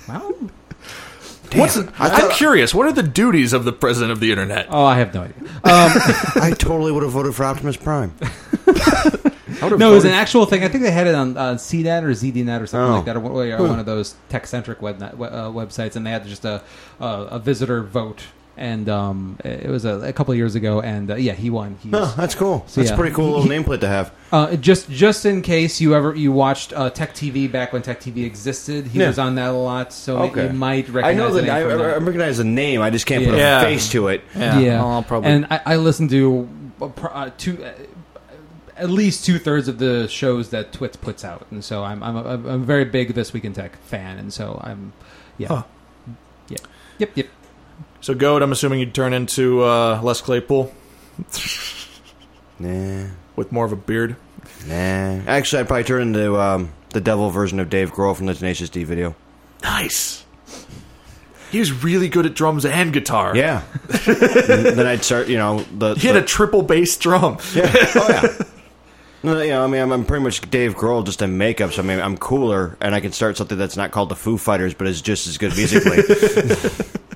Well, 0.07 0.35
What's, 1.55 1.77
I 1.77 1.85
I'm 1.99 2.31
curious. 2.31 2.73
What 2.73 2.87
are 2.87 2.91
the 2.93 3.03
duties 3.03 3.53
of 3.53 3.65
the 3.65 3.73
president 3.73 4.11
of 4.11 4.19
the 4.19 4.31
internet? 4.31 4.67
oh, 4.69 4.85
I 4.85 4.97
have 4.99 5.13
no 5.13 5.21
idea. 5.23 5.35
I 5.65 6.53
totally 6.57 6.91
would 6.91 7.03
have 7.03 7.11
voted 7.11 7.35
for 7.35 7.43
Optimus 7.43 7.77
Prime. 7.77 8.13
No, 9.61 9.91
it 9.91 9.93
was 9.95 10.05
an 10.05 10.11
actual 10.11 10.47
thing. 10.47 10.63
I 10.63 10.69
think 10.69 10.83
they 10.83 10.89
had 10.89 11.05
it 11.05 11.13
on 11.13 11.37
uh, 11.37 11.53
CNET 11.53 12.01
or 12.01 12.09
ZDNet 12.11 12.61
or 12.61 12.65
something 12.65 12.91
Oh. 12.93 12.95
like 12.95 13.05
that, 13.05 13.15
or, 13.15 13.19
one- 13.19 13.47
or 13.51 13.67
one 13.67 13.77
of 13.79 13.85
those 13.85 14.15
tech-centric 14.29 14.81
web 14.81 15.03
uh, 15.03 15.11
websites, 15.11 15.95
and 15.95 16.03
they 16.05 16.09
had 16.09 16.25
just 16.25 16.45
a 16.45 16.63
a, 16.99 17.05
a 17.05 17.39
visitor 17.39 17.83
vote, 17.83 18.23
and 18.61 18.87
um, 18.89 19.37
it 19.43 19.69
was 19.69 19.85
a, 19.85 19.95
a 20.01 20.13
couple 20.13 20.31
of 20.31 20.37
years 20.37 20.53
ago, 20.55 20.81
and 20.81 21.09
uh, 21.09 21.15
yeah, 21.15 21.33
he 21.33 21.49
won. 21.49 21.77
He's, 21.81 21.91
Oh, 21.95 22.13
that's 22.15 22.35
cool. 22.35 22.63
So, 22.67 22.79
That's 22.79 22.91
yeah. 22.91 22.95
a 22.95 22.97
pretty 22.99 23.15
cool 23.15 23.31
little 23.31 23.43
nameplate 23.49 23.79
to 23.81 23.87
have. 23.87 24.13
Uh, 24.31 24.55
just 24.55 24.87
just 24.89 25.25
in 25.25 25.41
case 25.41 25.81
you 25.81 25.95
ever 25.95 26.13
you 26.15 26.31
watched 26.31 26.71
uh, 26.73 26.89
Tech 26.91 27.13
TV 27.15 27.51
back 27.51 27.73
when 27.73 27.81
Tech 27.81 27.99
TV 27.99 28.23
existed, 28.25 28.85
he 28.87 28.99
Yeah. 28.99 29.07
was 29.07 29.17
on 29.19 29.35
that 29.35 29.49
a 29.49 29.53
lot, 29.53 29.91
so 29.91 30.19
Okay. 30.19 30.47
you 30.47 30.53
might 30.53 30.87
I 30.89 30.91
recognize 30.91 31.17
know 31.17 31.33
the 31.33 31.41
that 31.41 31.47
name 31.47 31.55
I, 31.55 31.61
from 31.71 31.81
I 31.81 31.83
that. 31.87 32.01
recognize 32.01 32.37
the 32.37 32.43
name. 32.43 32.81
I 32.81 32.89
just 32.91 33.05
can't 33.07 33.25
put 33.25 33.35
Yeah. 33.37 33.61
a 33.61 33.63
face 33.65 33.89
to 33.89 34.07
it. 34.09 34.21
Yeah, 34.35 34.79
I'll 34.83 35.03
probably. 35.03 35.31
and 35.31 35.47
I, 35.49 35.61
I 35.65 35.75
listen 35.77 36.07
to 36.09 36.47
uh, 36.81 36.87
pr- 36.89 37.07
uh, 37.11 37.29
two, 37.37 37.63
uh, 37.65 37.71
at 38.77 38.89
least 38.89 39.25
two 39.25 39.37
thirds 39.39 39.67
of 39.67 39.79
the 39.79 40.07
shows 40.07 40.49
that 40.49 40.71
Twits 40.71 40.97
puts 40.97 41.25
out, 41.25 41.45
and 41.51 41.63
so 41.63 41.83
I'm 41.83 42.01
I'm 42.03 42.15
a, 42.15 42.23
I'm 42.23 42.45
a 42.45 42.57
very 42.59 42.85
big 42.85 43.15
This 43.15 43.33
Week 43.33 43.43
in 43.45 43.53
Tech 43.53 43.75
fan, 43.83 44.17
and 44.19 44.31
so 44.31 44.61
I'm 44.63 44.93
yeah, 45.37 45.47
Huh. 45.47 45.63
yeah, 46.47 46.57
yep, 46.99 47.11
yep. 47.15 47.27
So, 48.01 48.13
Goat, 48.13 48.41
I'm 48.43 48.51
assuming 48.51 48.79
you'd 48.79 48.93
turn 48.93 49.13
into 49.13 49.63
uh, 49.63 49.99
Les 50.03 50.19
Claypool 50.21 50.73
Nah, 52.59 53.05
with 53.35 53.51
more 53.51 53.65
of 53.65 53.71
a 53.71 53.75
beard. 53.75 54.15
nah. 54.67 54.73
Actually, 55.27 55.61
I'd 55.61 55.67
probably 55.67 55.83
turn 55.83 56.01
into 56.03 56.39
um, 56.39 56.71
the 56.91 57.01
devil 57.01 57.29
version 57.31 57.59
of 57.59 57.69
Dave 57.69 57.91
Grohl 57.91 58.15
from 58.15 58.27
the 58.27 58.33
Tenacious 58.33 58.69
D 58.69 58.83
video. 58.83 59.15
Nice. 59.63 60.25
He 61.51 61.59
was 61.59 61.83
really 61.83 62.07
good 62.07 62.25
at 62.25 62.33
drums 62.33 62.65
and 62.65 62.93
guitar. 62.93 63.35
Yeah. 63.35 63.63
Then 64.05 64.85
I'd 64.87 65.03
start, 65.03 65.27
you 65.27 65.37
know, 65.37 65.65
the. 65.77 65.95
He 65.95 66.07
had 66.07 66.15
the- 66.15 66.23
a 66.23 66.25
triple 66.25 66.61
bass 66.61 66.95
drum. 66.97 67.37
Yeah. 67.55 67.71
Oh 67.95 68.07
yeah. 68.09 68.45
No, 69.23 69.39
you 69.41 69.49
know, 69.49 69.63
I 69.63 69.67
mean, 69.67 69.81
I'm, 69.81 69.91
I'm 69.91 70.05
pretty 70.05 70.23
much 70.23 70.41
Dave 70.49 70.75
Grohl 70.75 71.05
just 71.05 71.21
in 71.21 71.37
makeup, 71.37 71.73
so 71.73 71.83
I 71.83 71.85
mean, 71.85 71.99
I'm 71.99 72.17
cooler, 72.17 72.75
and 72.81 72.95
I 72.95 72.99
can 73.01 73.11
start 73.11 73.37
something 73.37 73.55
that's 73.57 73.77
not 73.77 73.91
called 73.91 74.09
the 74.09 74.15
Foo 74.15 74.35
Fighters, 74.37 74.73
but 74.73 74.87
is 74.87 74.99
just 74.99 75.27
as 75.27 75.37
good 75.37 75.55
musically. 75.55 75.97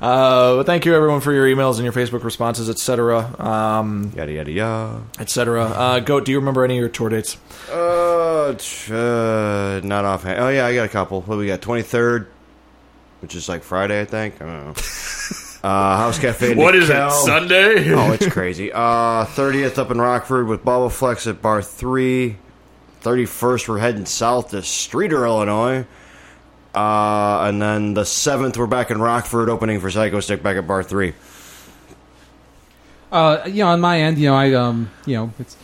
Uh, 0.00 0.56
but 0.56 0.66
thank 0.66 0.84
you 0.84 0.94
everyone 0.94 1.20
for 1.20 1.32
your 1.32 1.46
emails 1.46 1.76
and 1.76 1.84
your 1.84 1.92
Facebook 1.92 2.22
responses, 2.22 2.68
etc. 2.68 3.34
Um, 3.40 4.12
yada 4.14 4.30
yada 4.32 4.50
yada. 4.52 5.02
etc. 5.18 5.64
Uh, 5.64 6.00
Goat, 6.00 6.24
do 6.26 6.32
you 6.32 6.38
remember 6.38 6.64
any 6.64 6.76
of 6.76 6.80
your 6.80 6.88
tour 6.90 7.08
dates? 7.08 7.38
Uh, 7.72 8.50
uh, 8.90 9.80
not 9.82 10.04
offhand. 10.04 10.38
Oh 10.40 10.48
yeah, 10.50 10.66
I 10.66 10.74
got 10.74 10.84
a 10.84 10.88
couple. 10.88 11.22
What 11.22 11.36
do 11.36 11.38
we 11.40 11.46
got? 11.46 11.62
Twenty 11.62 11.82
third, 11.82 12.28
which 13.20 13.34
is 13.34 13.48
like 13.48 13.62
Friday, 13.62 14.00
I 14.00 14.04
think. 14.04 14.40
I 14.42 14.44
don't 14.46 14.64
know. 14.66 14.74
Uh, 15.64 15.96
House 15.96 16.20
Cafe. 16.20 16.54
what 16.54 16.76
is 16.76 16.88
DeKalb. 16.88 17.10
Sunday? 17.24 17.90
Oh, 17.94 18.12
it's 18.12 18.28
crazy. 18.28 18.70
Uh, 18.72 19.24
thirtieth 19.24 19.80
up 19.80 19.90
in 19.90 20.00
Rockford 20.00 20.46
with 20.46 20.64
Bubba 20.64 20.92
Flex 20.92 21.26
at 21.26 21.42
Bar 21.42 21.60
Three. 21.60 22.36
Thirty 23.00 23.24
first, 23.26 23.68
we're 23.68 23.78
heading 23.78 24.06
south 24.06 24.50
to 24.50 24.58
Streator, 24.58 25.26
Illinois. 25.26 25.84
Uh, 26.76 27.46
and 27.48 27.60
then 27.62 27.94
the 27.94 28.04
seventh, 28.04 28.58
we're 28.58 28.66
back 28.66 28.90
in 28.90 29.00
Rockford, 29.00 29.48
opening 29.48 29.80
for 29.80 29.88
Psychostick 29.88 30.42
back 30.42 30.58
at 30.58 30.66
Bar 30.66 30.82
Three. 30.82 31.14
Uh, 33.10 33.42
you 33.46 33.64
know, 33.64 33.68
on 33.68 33.80
my 33.80 33.98
end, 34.02 34.18
you 34.18 34.28
know, 34.28 34.34
I 34.36 34.52
um, 34.52 34.90
you 35.06 35.16
know, 35.16 35.32
it's 35.38 35.56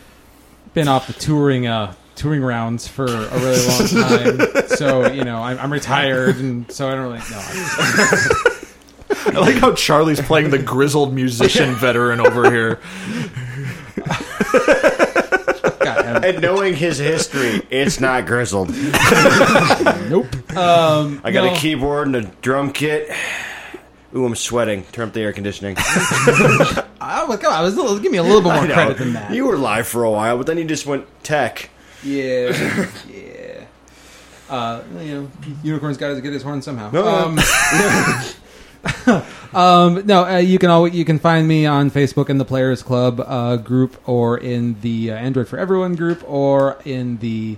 been 0.73 0.87
off 0.87 1.05
the 1.05 1.13
touring 1.13 1.67
uh 1.67 1.93
touring 2.15 2.41
rounds 2.41 2.87
for 2.87 3.05
a 3.05 3.39
really 3.39 3.67
long 3.67 3.87
time, 4.49 4.67
so 4.69 5.11
you 5.11 5.23
know, 5.23 5.37
I'm, 5.37 5.59
I'm 5.59 5.71
retired, 5.71 6.37
and 6.37 6.71
so 6.71 6.89
I 6.89 6.95
don't 6.95 7.03
really 7.03 7.19
know. 7.19 7.43
I 9.37 9.39
like 9.39 9.57
how 9.57 9.73
Charlie's 9.73 10.19
playing 10.19 10.49
the 10.49 10.57
grizzled 10.57 11.13
musician 11.13 11.75
veteran 11.79 12.21
over 12.21 12.51
here. 12.51 12.79
God, 16.13 16.25
And 16.25 16.41
knowing 16.41 16.75
his 16.75 16.97
history, 16.97 17.61
it's 17.69 17.99
not 17.99 18.25
grizzled. 18.25 18.69
nope. 20.09 20.27
Um, 20.55 21.21
I 21.23 21.31
got 21.31 21.45
no. 21.45 21.53
a 21.53 21.55
keyboard 21.57 22.07
and 22.07 22.15
a 22.15 22.21
drum 22.41 22.71
kit. 22.71 23.09
Ooh, 24.15 24.25
I'm 24.25 24.35
sweating. 24.35 24.83
Turn 24.91 25.07
up 25.07 25.13
the 25.13 25.21
air 25.21 25.33
conditioning. 25.33 25.75
I 25.79 27.25
was, 27.27 27.39
come 27.39 27.51
on, 27.51 27.59
I 27.59 27.61
was 27.63 27.75
a 27.75 27.81
little, 27.81 27.99
give 27.99 28.11
me 28.11 28.19
a 28.19 28.23
little 28.23 28.41
bit 28.41 28.53
more 28.53 28.65
credit 28.65 28.97
than 28.97 29.13
that. 29.13 29.33
You 29.33 29.45
were 29.45 29.57
live 29.57 29.87
for 29.87 30.03
a 30.03 30.11
while, 30.11 30.37
but 30.37 30.45
then 30.45 30.57
you 30.57 30.65
just 30.65 30.85
went 30.85 31.05
tech. 31.23 31.69
Yeah, 32.03 32.87
yeah. 33.09 33.65
Uh, 34.49 34.83
you 34.99 35.13
know, 35.15 35.31
unicorn's 35.63 35.97
got 35.97 36.13
to 36.13 36.21
get 36.21 36.31
his 36.33 36.43
horn 36.43 36.61
somehow. 36.61 36.91
No. 36.91 37.07
Um, 37.07 37.37
um, 39.53 40.05
no, 40.05 40.25
uh, 40.25 40.37
you 40.37 40.59
can 40.59 40.69
always 40.69 40.93
you 40.93 41.05
can 41.05 41.19
find 41.19 41.47
me 41.47 41.65
on 41.65 41.89
Facebook 41.89 42.29
in 42.29 42.37
the 42.37 42.45
Players 42.45 42.83
Club 42.83 43.21
uh, 43.25 43.55
group, 43.57 43.97
or 44.07 44.37
in 44.37 44.79
the 44.81 45.11
uh, 45.11 45.15
Android 45.15 45.47
for 45.47 45.57
Everyone 45.57 45.95
group, 45.95 46.23
or 46.29 46.77
in 46.83 47.17
the 47.17 47.57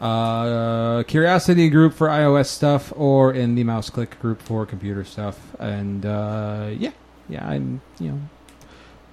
uh, 0.00 1.04
Curiosity 1.04 1.68
group 1.70 1.94
for 1.94 2.08
iOS 2.08 2.46
stuff, 2.46 2.92
or 2.96 3.32
in 3.32 3.54
the 3.54 3.64
Mouse 3.64 3.90
Click 3.90 4.18
group 4.20 4.42
for 4.42 4.66
computer 4.66 5.04
stuff. 5.04 5.38
And 5.60 6.04
uh, 6.04 6.70
yeah, 6.76 6.92
yeah, 7.28 7.46
I'm 7.46 7.80
you 8.00 8.10
know. 8.10 8.20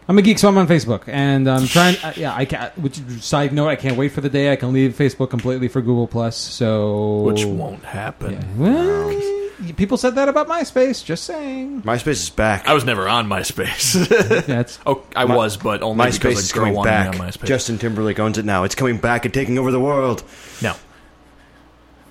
I'm 0.07 0.17
a 0.17 0.21
geek, 0.21 0.39
so 0.39 0.49
I'm 0.49 0.57
on 0.57 0.67
Facebook, 0.67 1.03
and 1.07 1.47
I'm 1.47 1.67
trying. 1.67 1.95
Uh, 2.03 2.11
yeah, 2.15 2.35
I 2.35 2.45
can 2.45 2.71
Which 2.75 2.97
side 3.21 3.53
note, 3.53 3.69
I 3.69 3.75
can't 3.75 3.97
wait 3.97 4.11
for 4.11 4.21
the 4.21 4.29
day 4.29 4.51
I 4.51 4.55
can 4.55 4.73
leave 4.73 4.97
Facebook 4.97 5.29
completely 5.29 5.67
for 5.67 5.79
Google 5.79 6.07
Plus. 6.07 6.35
So 6.35 7.21
Which 7.21 7.45
won't 7.45 7.85
happen. 7.85 8.33
Yeah. 8.33 8.43
Well, 8.57 9.40
people 9.77 9.97
said 9.97 10.15
that 10.15 10.27
about 10.29 10.47
MySpace. 10.47 11.03
Just 11.03 11.23
saying. 11.23 11.81
MySpace 11.83 12.07
is 12.07 12.29
back. 12.29 12.67
I 12.67 12.73
was 12.73 12.83
never 12.85 13.07
on 13.07 13.27
MySpace. 13.27 14.07
That's 14.45 14.79
oh, 14.85 15.03
I 15.15 15.25
My- 15.25 15.35
was, 15.35 15.57
but 15.57 15.81
only 15.83 16.05
MySpace 16.05 16.13
because 16.21 16.39
is 16.39 16.51
a 16.51 16.53
girl 16.53 16.61
coming 16.63 16.75
wanted 16.75 16.89
back. 16.89 17.13
me 17.13 17.19
on 17.19 17.27
MySpace. 17.27 17.45
Justin 17.45 17.77
Timberlake 17.77 18.19
owns 18.19 18.37
it 18.37 18.45
now. 18.45 18.63
It's 18.63 18.75
coming 18.75 18.97
back 18.97 19.25
and 19.25 19.33
taking 19.33 19.57
over 19.57 19.71
the 19.71 19.79
world. 19.79 20.23
no. 20.61 20.73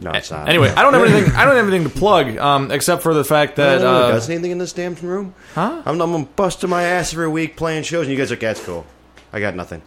No, 0.03 0.13
it's 0.13 0.31
not. 0.31 0.49
Anyway, 0.49 0.71
I 0.71 0.81
don't 0.81 0.95
have 0.95 1.03
anything. 1.05 1.31
I 1.37 1.45
don't 1.45 1.57
have 1.57 1.69
anything 1.69 1.85
to 1.91 1.95
plug, 1.95 2.39
um, 2.39 2.71
except 2.71 3.03
for 3.03 3.13
the 3.13 3.23
fact 3.23 3.59
I 3.59 3.65
that 3.65 3.73
don't 3.79 3.83
know 3.83 4.03
uh, 4.07 4.11
does 4.13 4.31
anything 4.31 4.51
in 4.51 4.57
this 4.57 4.73
damn 4.73 4.95
room. 4.95 5.35
Huh? 5.55 5.83
I'm, 5.85 6.01
I'm 6.01 6.25
busting 6.25 6.71
my 6.71 6.85
ass 6.85 7.13
every 7.13 7.29
week 7.29 7.55
playing 7.55 7.83
shows, 7.83 8.07
and 8.07 8.11
you 8.13 8.17
guys 8.17 8.33
are 8.33 8.37
that's 8.37 8.65
cool. 8.65 8.87
I 9.31 9.41
got 9.41 9.55
nothing. 9.55 9.83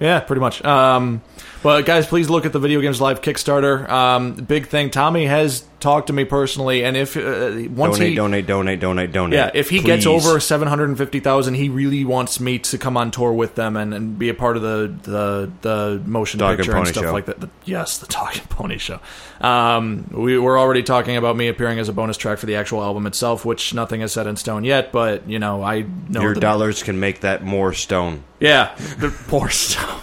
Yeah, 0.00 0.20
pretty 0.20 0.40
much. 0.40 0.64
Um, 0.64 1.20
but 1.62 1.84
guys, 1.84 2.06
please 2.06 2.30
look 2.30 2.46
at 2.46 2.54
the 2.54 2.58
Video 2.58 2.80
Games 2.80 3.02
Live 3.02 3.20
Kickstarter. 3.20 3.86
Um, 3.86 4.32
big 4.32 4.66
thing. 4.68 4.88
Tommy 4.88 5.26
has 5.26 5.62
talked 5.78 6.06
to 6.06 6.14
me 6.14 6.24
personally, 6.24 6.84
and 6.84 6.96
if 6.96 7.18
uh, 7.18 7.68
once 7.68 7.96
donate, 7.96 8.08
he 8.08 8.14
donate, 8.14 8.46
donate, 8.46 8.80
donate, 8.80 9.12
donate. 9.12 9.36
yeah, 9.36 9.50
if 9.52 9.68
he 9.68 9.82
gets 9.82 10.06
over 10.06 10.40
seven 10.40 10.68
hundred 10.68 10.88
and 10.88 10.96
fifty 10.96 11.20
thousand, 11.20 11.54
he 11.54 11.68
really 11.68 12.06
wants 12.06 12.40
me 12.40 12.58
to 12.60 12.78
come 12.78 12.96
on 12.96 13.10
tour 13.10 13.34
with 13.34 13.56
them 13.56 13.76
and, 13.76 13.92
and 13.92 14.18
be 14.18 14.30
a 14.30 14.34
part 14.34 14.56
of 14.56 14.62
the 14.62 14.94
the, 15.02 15.52
the 15.60 16.02
motion 16.06 16.40
Dog 16.40 16.56
picture 16.56 16.72
and, 16.72 16.78
Pony 16.78 16.92
stuff 16.92 17.04
Show. 17.04 17.12
like 17.12 17.26
that. 17.26 17.38
The- 17.38 17.50
yes, 17.66 17.98
the 17.98 18.06
Dog 18.10 18.34
and 18.38 18.48
Pony 18.48 18.78
Show. 18.78 18.98
Um, 19.42 20.08
we 20.12 20.38
we're 20.38 20.58
already 20.58 20.82
talking 20.82 21.18
about 21.18 21.36
me 21.36 21.48
appearing 21.48 21.78
as 21.78 21.90
a 21.90 21.92
bonus 21.92 22.16
track 22.16 22.38
for 22.38 22.46
the 22.46 22.56
actual 22.56 22.82
album 22.82 23.06
itself, 23.06 23.44
which 23.44 23.74
nothing 23.74 24.00
is 24.00 24.12
set 24.14 24.26
in 24.26 24.36
stone 24.36 24.64
yet. 24.64 24.92
But 24.92 25.28
you 25.28 25.38
know, 25.38 25.62
I 25.62 25.84
know 26.08 26.22
your 26.22 26.32
dollars 26.32 26.82
can 26.82 26.98
make 27.00 27.20
that 27.20 27.44
more 27.44 27.74
stone. 27.74 28.24
Yeah, 28.40 28.74
the 28.98 29.10
poor 29.28 29.48
stone. 29.50 30.00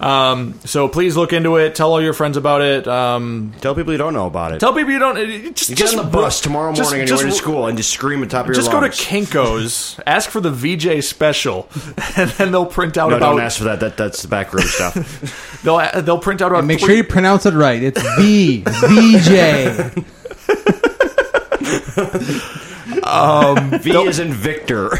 Um, 0.00 0.58
so 0.64 0.88
please 0.88 1.14
look 1.14 1.34
into 1.34 1.56
it. 1.56 1.74
Tell 1.74 1.92
all 1.92 2.00
your 2.00 2.14
friends 2.14 2.38
about 2.38 2.62
it. 2.62 2.88
Um, 2.88 3.52
Tell 3.60 3.74
people 3.74 3.92
you 3.92 3.98
don't 3.98 4.14
know 4.14 4.26
about 4.26 4.52
it. 4.52 4.58
tell 4.60 4.72
people 4.72 4.90
you 4.92 4.98
don't. 4.98 5.16
Just 5.54 5.68
you 5.68 5.76
just 5.76 5.92
get 5.92 6.00
on 6.00 6.06
the 6.06 6.10
bus 6.10 6.40
tomorrow 6.40 6.72
just- 6.72 6.88
morning 6.88 7.00
and 7.02 7.08
just- 7.08 7.20
you're 7.20 7.28
in 7.28 7.34
school 7.36 7.66
and 7.66 7.76
just 7.76 7.90
scream 7.90 8.22
at 8.22 8.30
the 8.30 8.36
top 8.36 8.46
of 8.46 8.48
your 8.48 8.54
Just 8.54 8.70
go 8.70 8.78
to 8.80 8.86
lungs. 8.86 8.98
Kinko's, 8.98 10.00
ask 10.06 10.30
for 10.30 10.40
the 10.40 10.50
VJ 10.50 11.04
special, 11.04 11.68
and 12.16 12.30
then 12.30 12.50
they'll 12.50 12.64
print 12.64 12.96
out 12.96 13.10
no, 13.10 13.18
about. 13.18 13.32
don't 13.32 13.40
ask 13.42 13.58
for 13.58 13.64
that. 13.64 13.80
that. 13.80 13.98
That's 13.98 14.22
the 14.22 14.28
backroom 14.28 14.64
stuff. 14.64 14.94
They'll 15.62 16.02
they'll 16.02 16.18
print 16.18 16.40
out 16.40 16.46
about. 16.52 16.60
And 16.60 16.68
make 16.68 16.78
three- 16.78 16.86
sure 16.88 16.96
you 16.96 17.04
pronounce 17.04 17.44
it 17.44 17.52
right. 17.52 17.82
It's 17.82 18.00
V 18.16 18.62
VJ. 18.64 19.92
V 23.82 23.90
is 24.08 24.18
in 24.18 24.32
Victor. 24.32 24.90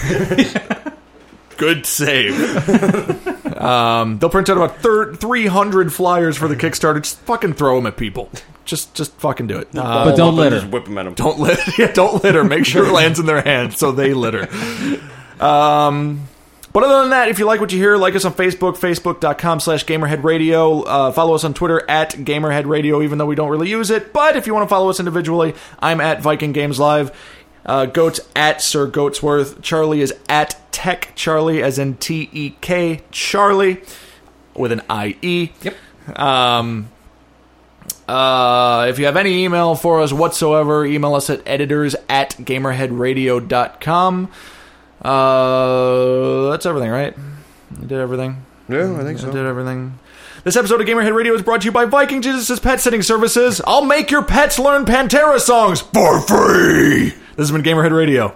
Good 1.61 1.87
save. 1.87 2.35
um, 3.61 4.19
they'll 4.19 4.31
print 4.31 4.49
out 4.49 4.57
about 4.57 4.79
thir- 4.79 5.15
300 5.15 5.93
flyers 5.93 6.37
for 6.37 6.49
the 6.49 6.57
Kickstarter. 6.57 7.03
Just 7.03 7.19
fucking 7.21 7.53
throw 7.55 7.77
them 7.77 7.87
at 7.87 7.97
people. 7.97 8.31
Just 8.65 8.95
just 8.95 9.13
fucking 9.15 9.47
do 9.47 9.59
it. 9.59 9.69
Uh, 9.77 10.05
But 10.07 10.17
don't 10.17 10.35
litter. 10.37 10.61
Just 10.61 10.73
at 10.75 10.85
them. 10.87 11.15
don't 11.15 11.39
litter. 11.39 11.63
Yeah, 11.79 11.93
don't 11.93 12.23
litter. 12.25 12.43
Make 12.45 12.65
sure 12.67 12.87
it 12.87 12.93
lands 12.93 13.19
in 13.19 13.27
their 13.27 13.43
hands 13.43 13.79
so 13.79 13.93
they 13.93 14.15
litter. 14.15 14.49
Um, 15.41 16.27
but 16.73 16.85
other 16.85 17.01
than 17.01 17.11
that, 17.11 17.29
if 17.29 17.39
you 17.41 17.47
like 17.47 17.61
what 17.61 17.73
you 17.73 17.79
hear, 17.79 17.97
like 17.97 18.15
us 18.15 18.25
on 18.25 18.33
Facebook, 18.33 18.77
facebook.com 18.77 19.59
slash 19.61 19.85
gamerheadradio. 19.85 20.85
Uh, 20.87 21.11
follow 21.13 21.35
us 21.35 21.43
on 21.43 21.53
Twitter 21.53 21.83
at 21.91 22.13
gamerheadradio, 22.13 23.03
even 23.03 23.19
though 23.19 23.27
we 23.27 23.35
don't 23.35 23.49
really 23.51 23.69
use 23.69 23.91
it. 23.91 24.13
But 24.13 24.37
if 24.37 24.47
you 24.47 24.55
want 24.55 24.69
to 24.69 24.69
follow 24.69 24.89
us 24.89 25.01
individually, 25.01 25.55
I'm 25.81 26.01
at 26.01 26.21
Viking 26.23 26.53
Games 26.53 26.79
Live. 26.79 27.11
Uh, 27.65 27.87
Goats 27.87 28.21
at 28.35 28.63
Sir 28.63 28.89
Goatsworth. 28.89 29.63
Charlie 29.63 30.01
is 30.01 30.15
at 30.29 30.57
Tek 30.73 31.13
Charlie, 31.15 31.63
as 31.63 31.79
in 31.79 31.97
T 31.97 32.29
E 32.33 32.51
K 32.61 33.03
Charlie, 33.11 33.83
with 34.55 34.73
an 34.73 34.83
I 34.89 35.17
E. 35.23 35.51
Yep. 35.63 36.19
Um, 36.19 36.91
uh, 38.09 38.87
if 38.89 38.99
you 38.99 39.05
have 39.05 39.17
any 39.17 39.45
email 39.45 39.75
for 39.75 40.01
us 40.01 40.13
whatsoever, 40.13 40.85
email 40.85 41.15
us 41.15 41.31
at 41.31 41.43
editors 41.47 41.95
at 42.09 42.31
gamerheadradio.com. 42.39 44.31
Uh, 45.03 46.51
that's 46.51 46.67
everything, 46.67 46.91
right? 46.91 47.15
I 47.77 47.81
did 47.81 47.93
everything. 47.93 48.45
Yeah, 48.69 48.99
I 48.99 49.05
think 49.05 49.19
I 49.19 49.23
so. 49.23 49.33
did 49.33 49.47
everything. 49.47 49.99
This 50.43 50.57
episode 50.57 50.81
of 50.81 50.87
Gamerhead 50.87 51.15
Radio 51.15 51.35
is 51.35 51.43
brought 51.43 51.61
to 51.61 51.67
you 51.67 51.73
by 51.73 51.85
Viking 51.85 52.23
Jesus' 52.23 52.59
Pet 52.59 52.81
Sitting 52.81 53.03
Services. 53.03 53.61
I'll 53.67 53.85
make 53.85 54.11
your 54.11 54.23
pets 54.23 54.59
learn 54.59 54.87
Pantera 54.87 55.39
songs 55.39 55.83
for 55.83 56.19
free. 56.23 57.11
This 57.37 57.51
has 57.51 57.53
been 57.53 57.63
Gamerhead 57.63 57.95
Radio. 57.95 58.35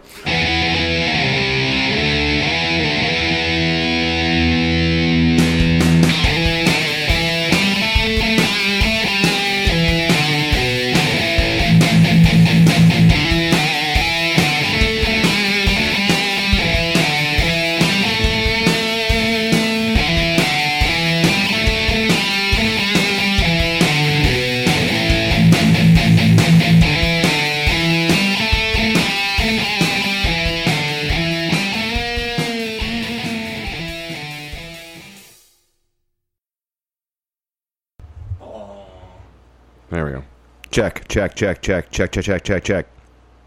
There 39.94 40.06
we 40.06 40.10
go. 40.10 40.24
Check, 40.72 41.06
check, 41.06 41.36
check, 41.36 41.62
check, 41.62 41.88
check, 41.92 42.10
check, 42.10 42.24
check, 42.24 42.42
check, 42.42 42.64
check. 42.64 42.86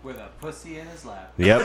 With 0.02 0.16
a 0.16 0.30
pussy 0.40 0.80
in 0.80 0.88
his 0.88 1.04
lap. 1.04 1.34
Yep. 1.36 1.60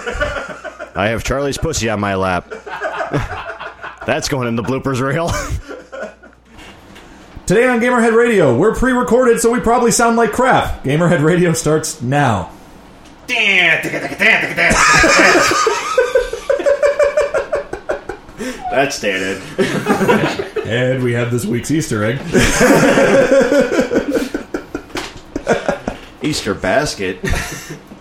I 0.97 1.07
have 1.11 1.23
Charlie's 1.23 1.57
pussy 1.57 1.89
on 1.89 2.01
my 2.01 2.17
lap. 2.17 2.51
That's 4.05 4.29
going 4.29 4.49
in 4.49 4.57
the 4.57 4.63
bloopers 4.65 5.01
reel. 5.01 5.29
Today 7.47 7.69
on 7.69 7.79
Gamerhead 7.79 8.17
Radio, 8.17 8.59
we're 8.59 8.75
pre-recorded, 8.75 9.39
so 9.39 9.53
we 9.53 9.61
probably 9.61 9.93
sound 9.93 10.17
like 10.17 10.33
crap. 10.33 10.83
Gamerhead 10.83 11.23
Radio 11.23 11.53
starts 11.53 12.03
now. 12.03 12.51
That's 18.73 18.97
stated. 18.97 19.41
And 20.63 21.03
we 21.03 21.13
have 21.13 21.31
this 21.31 21.45
week's 21.45 21.71
Easter 21.71 22.03
egg. 22.03 22.19
Easter 26.23 26.55
basket. 26.55 27.19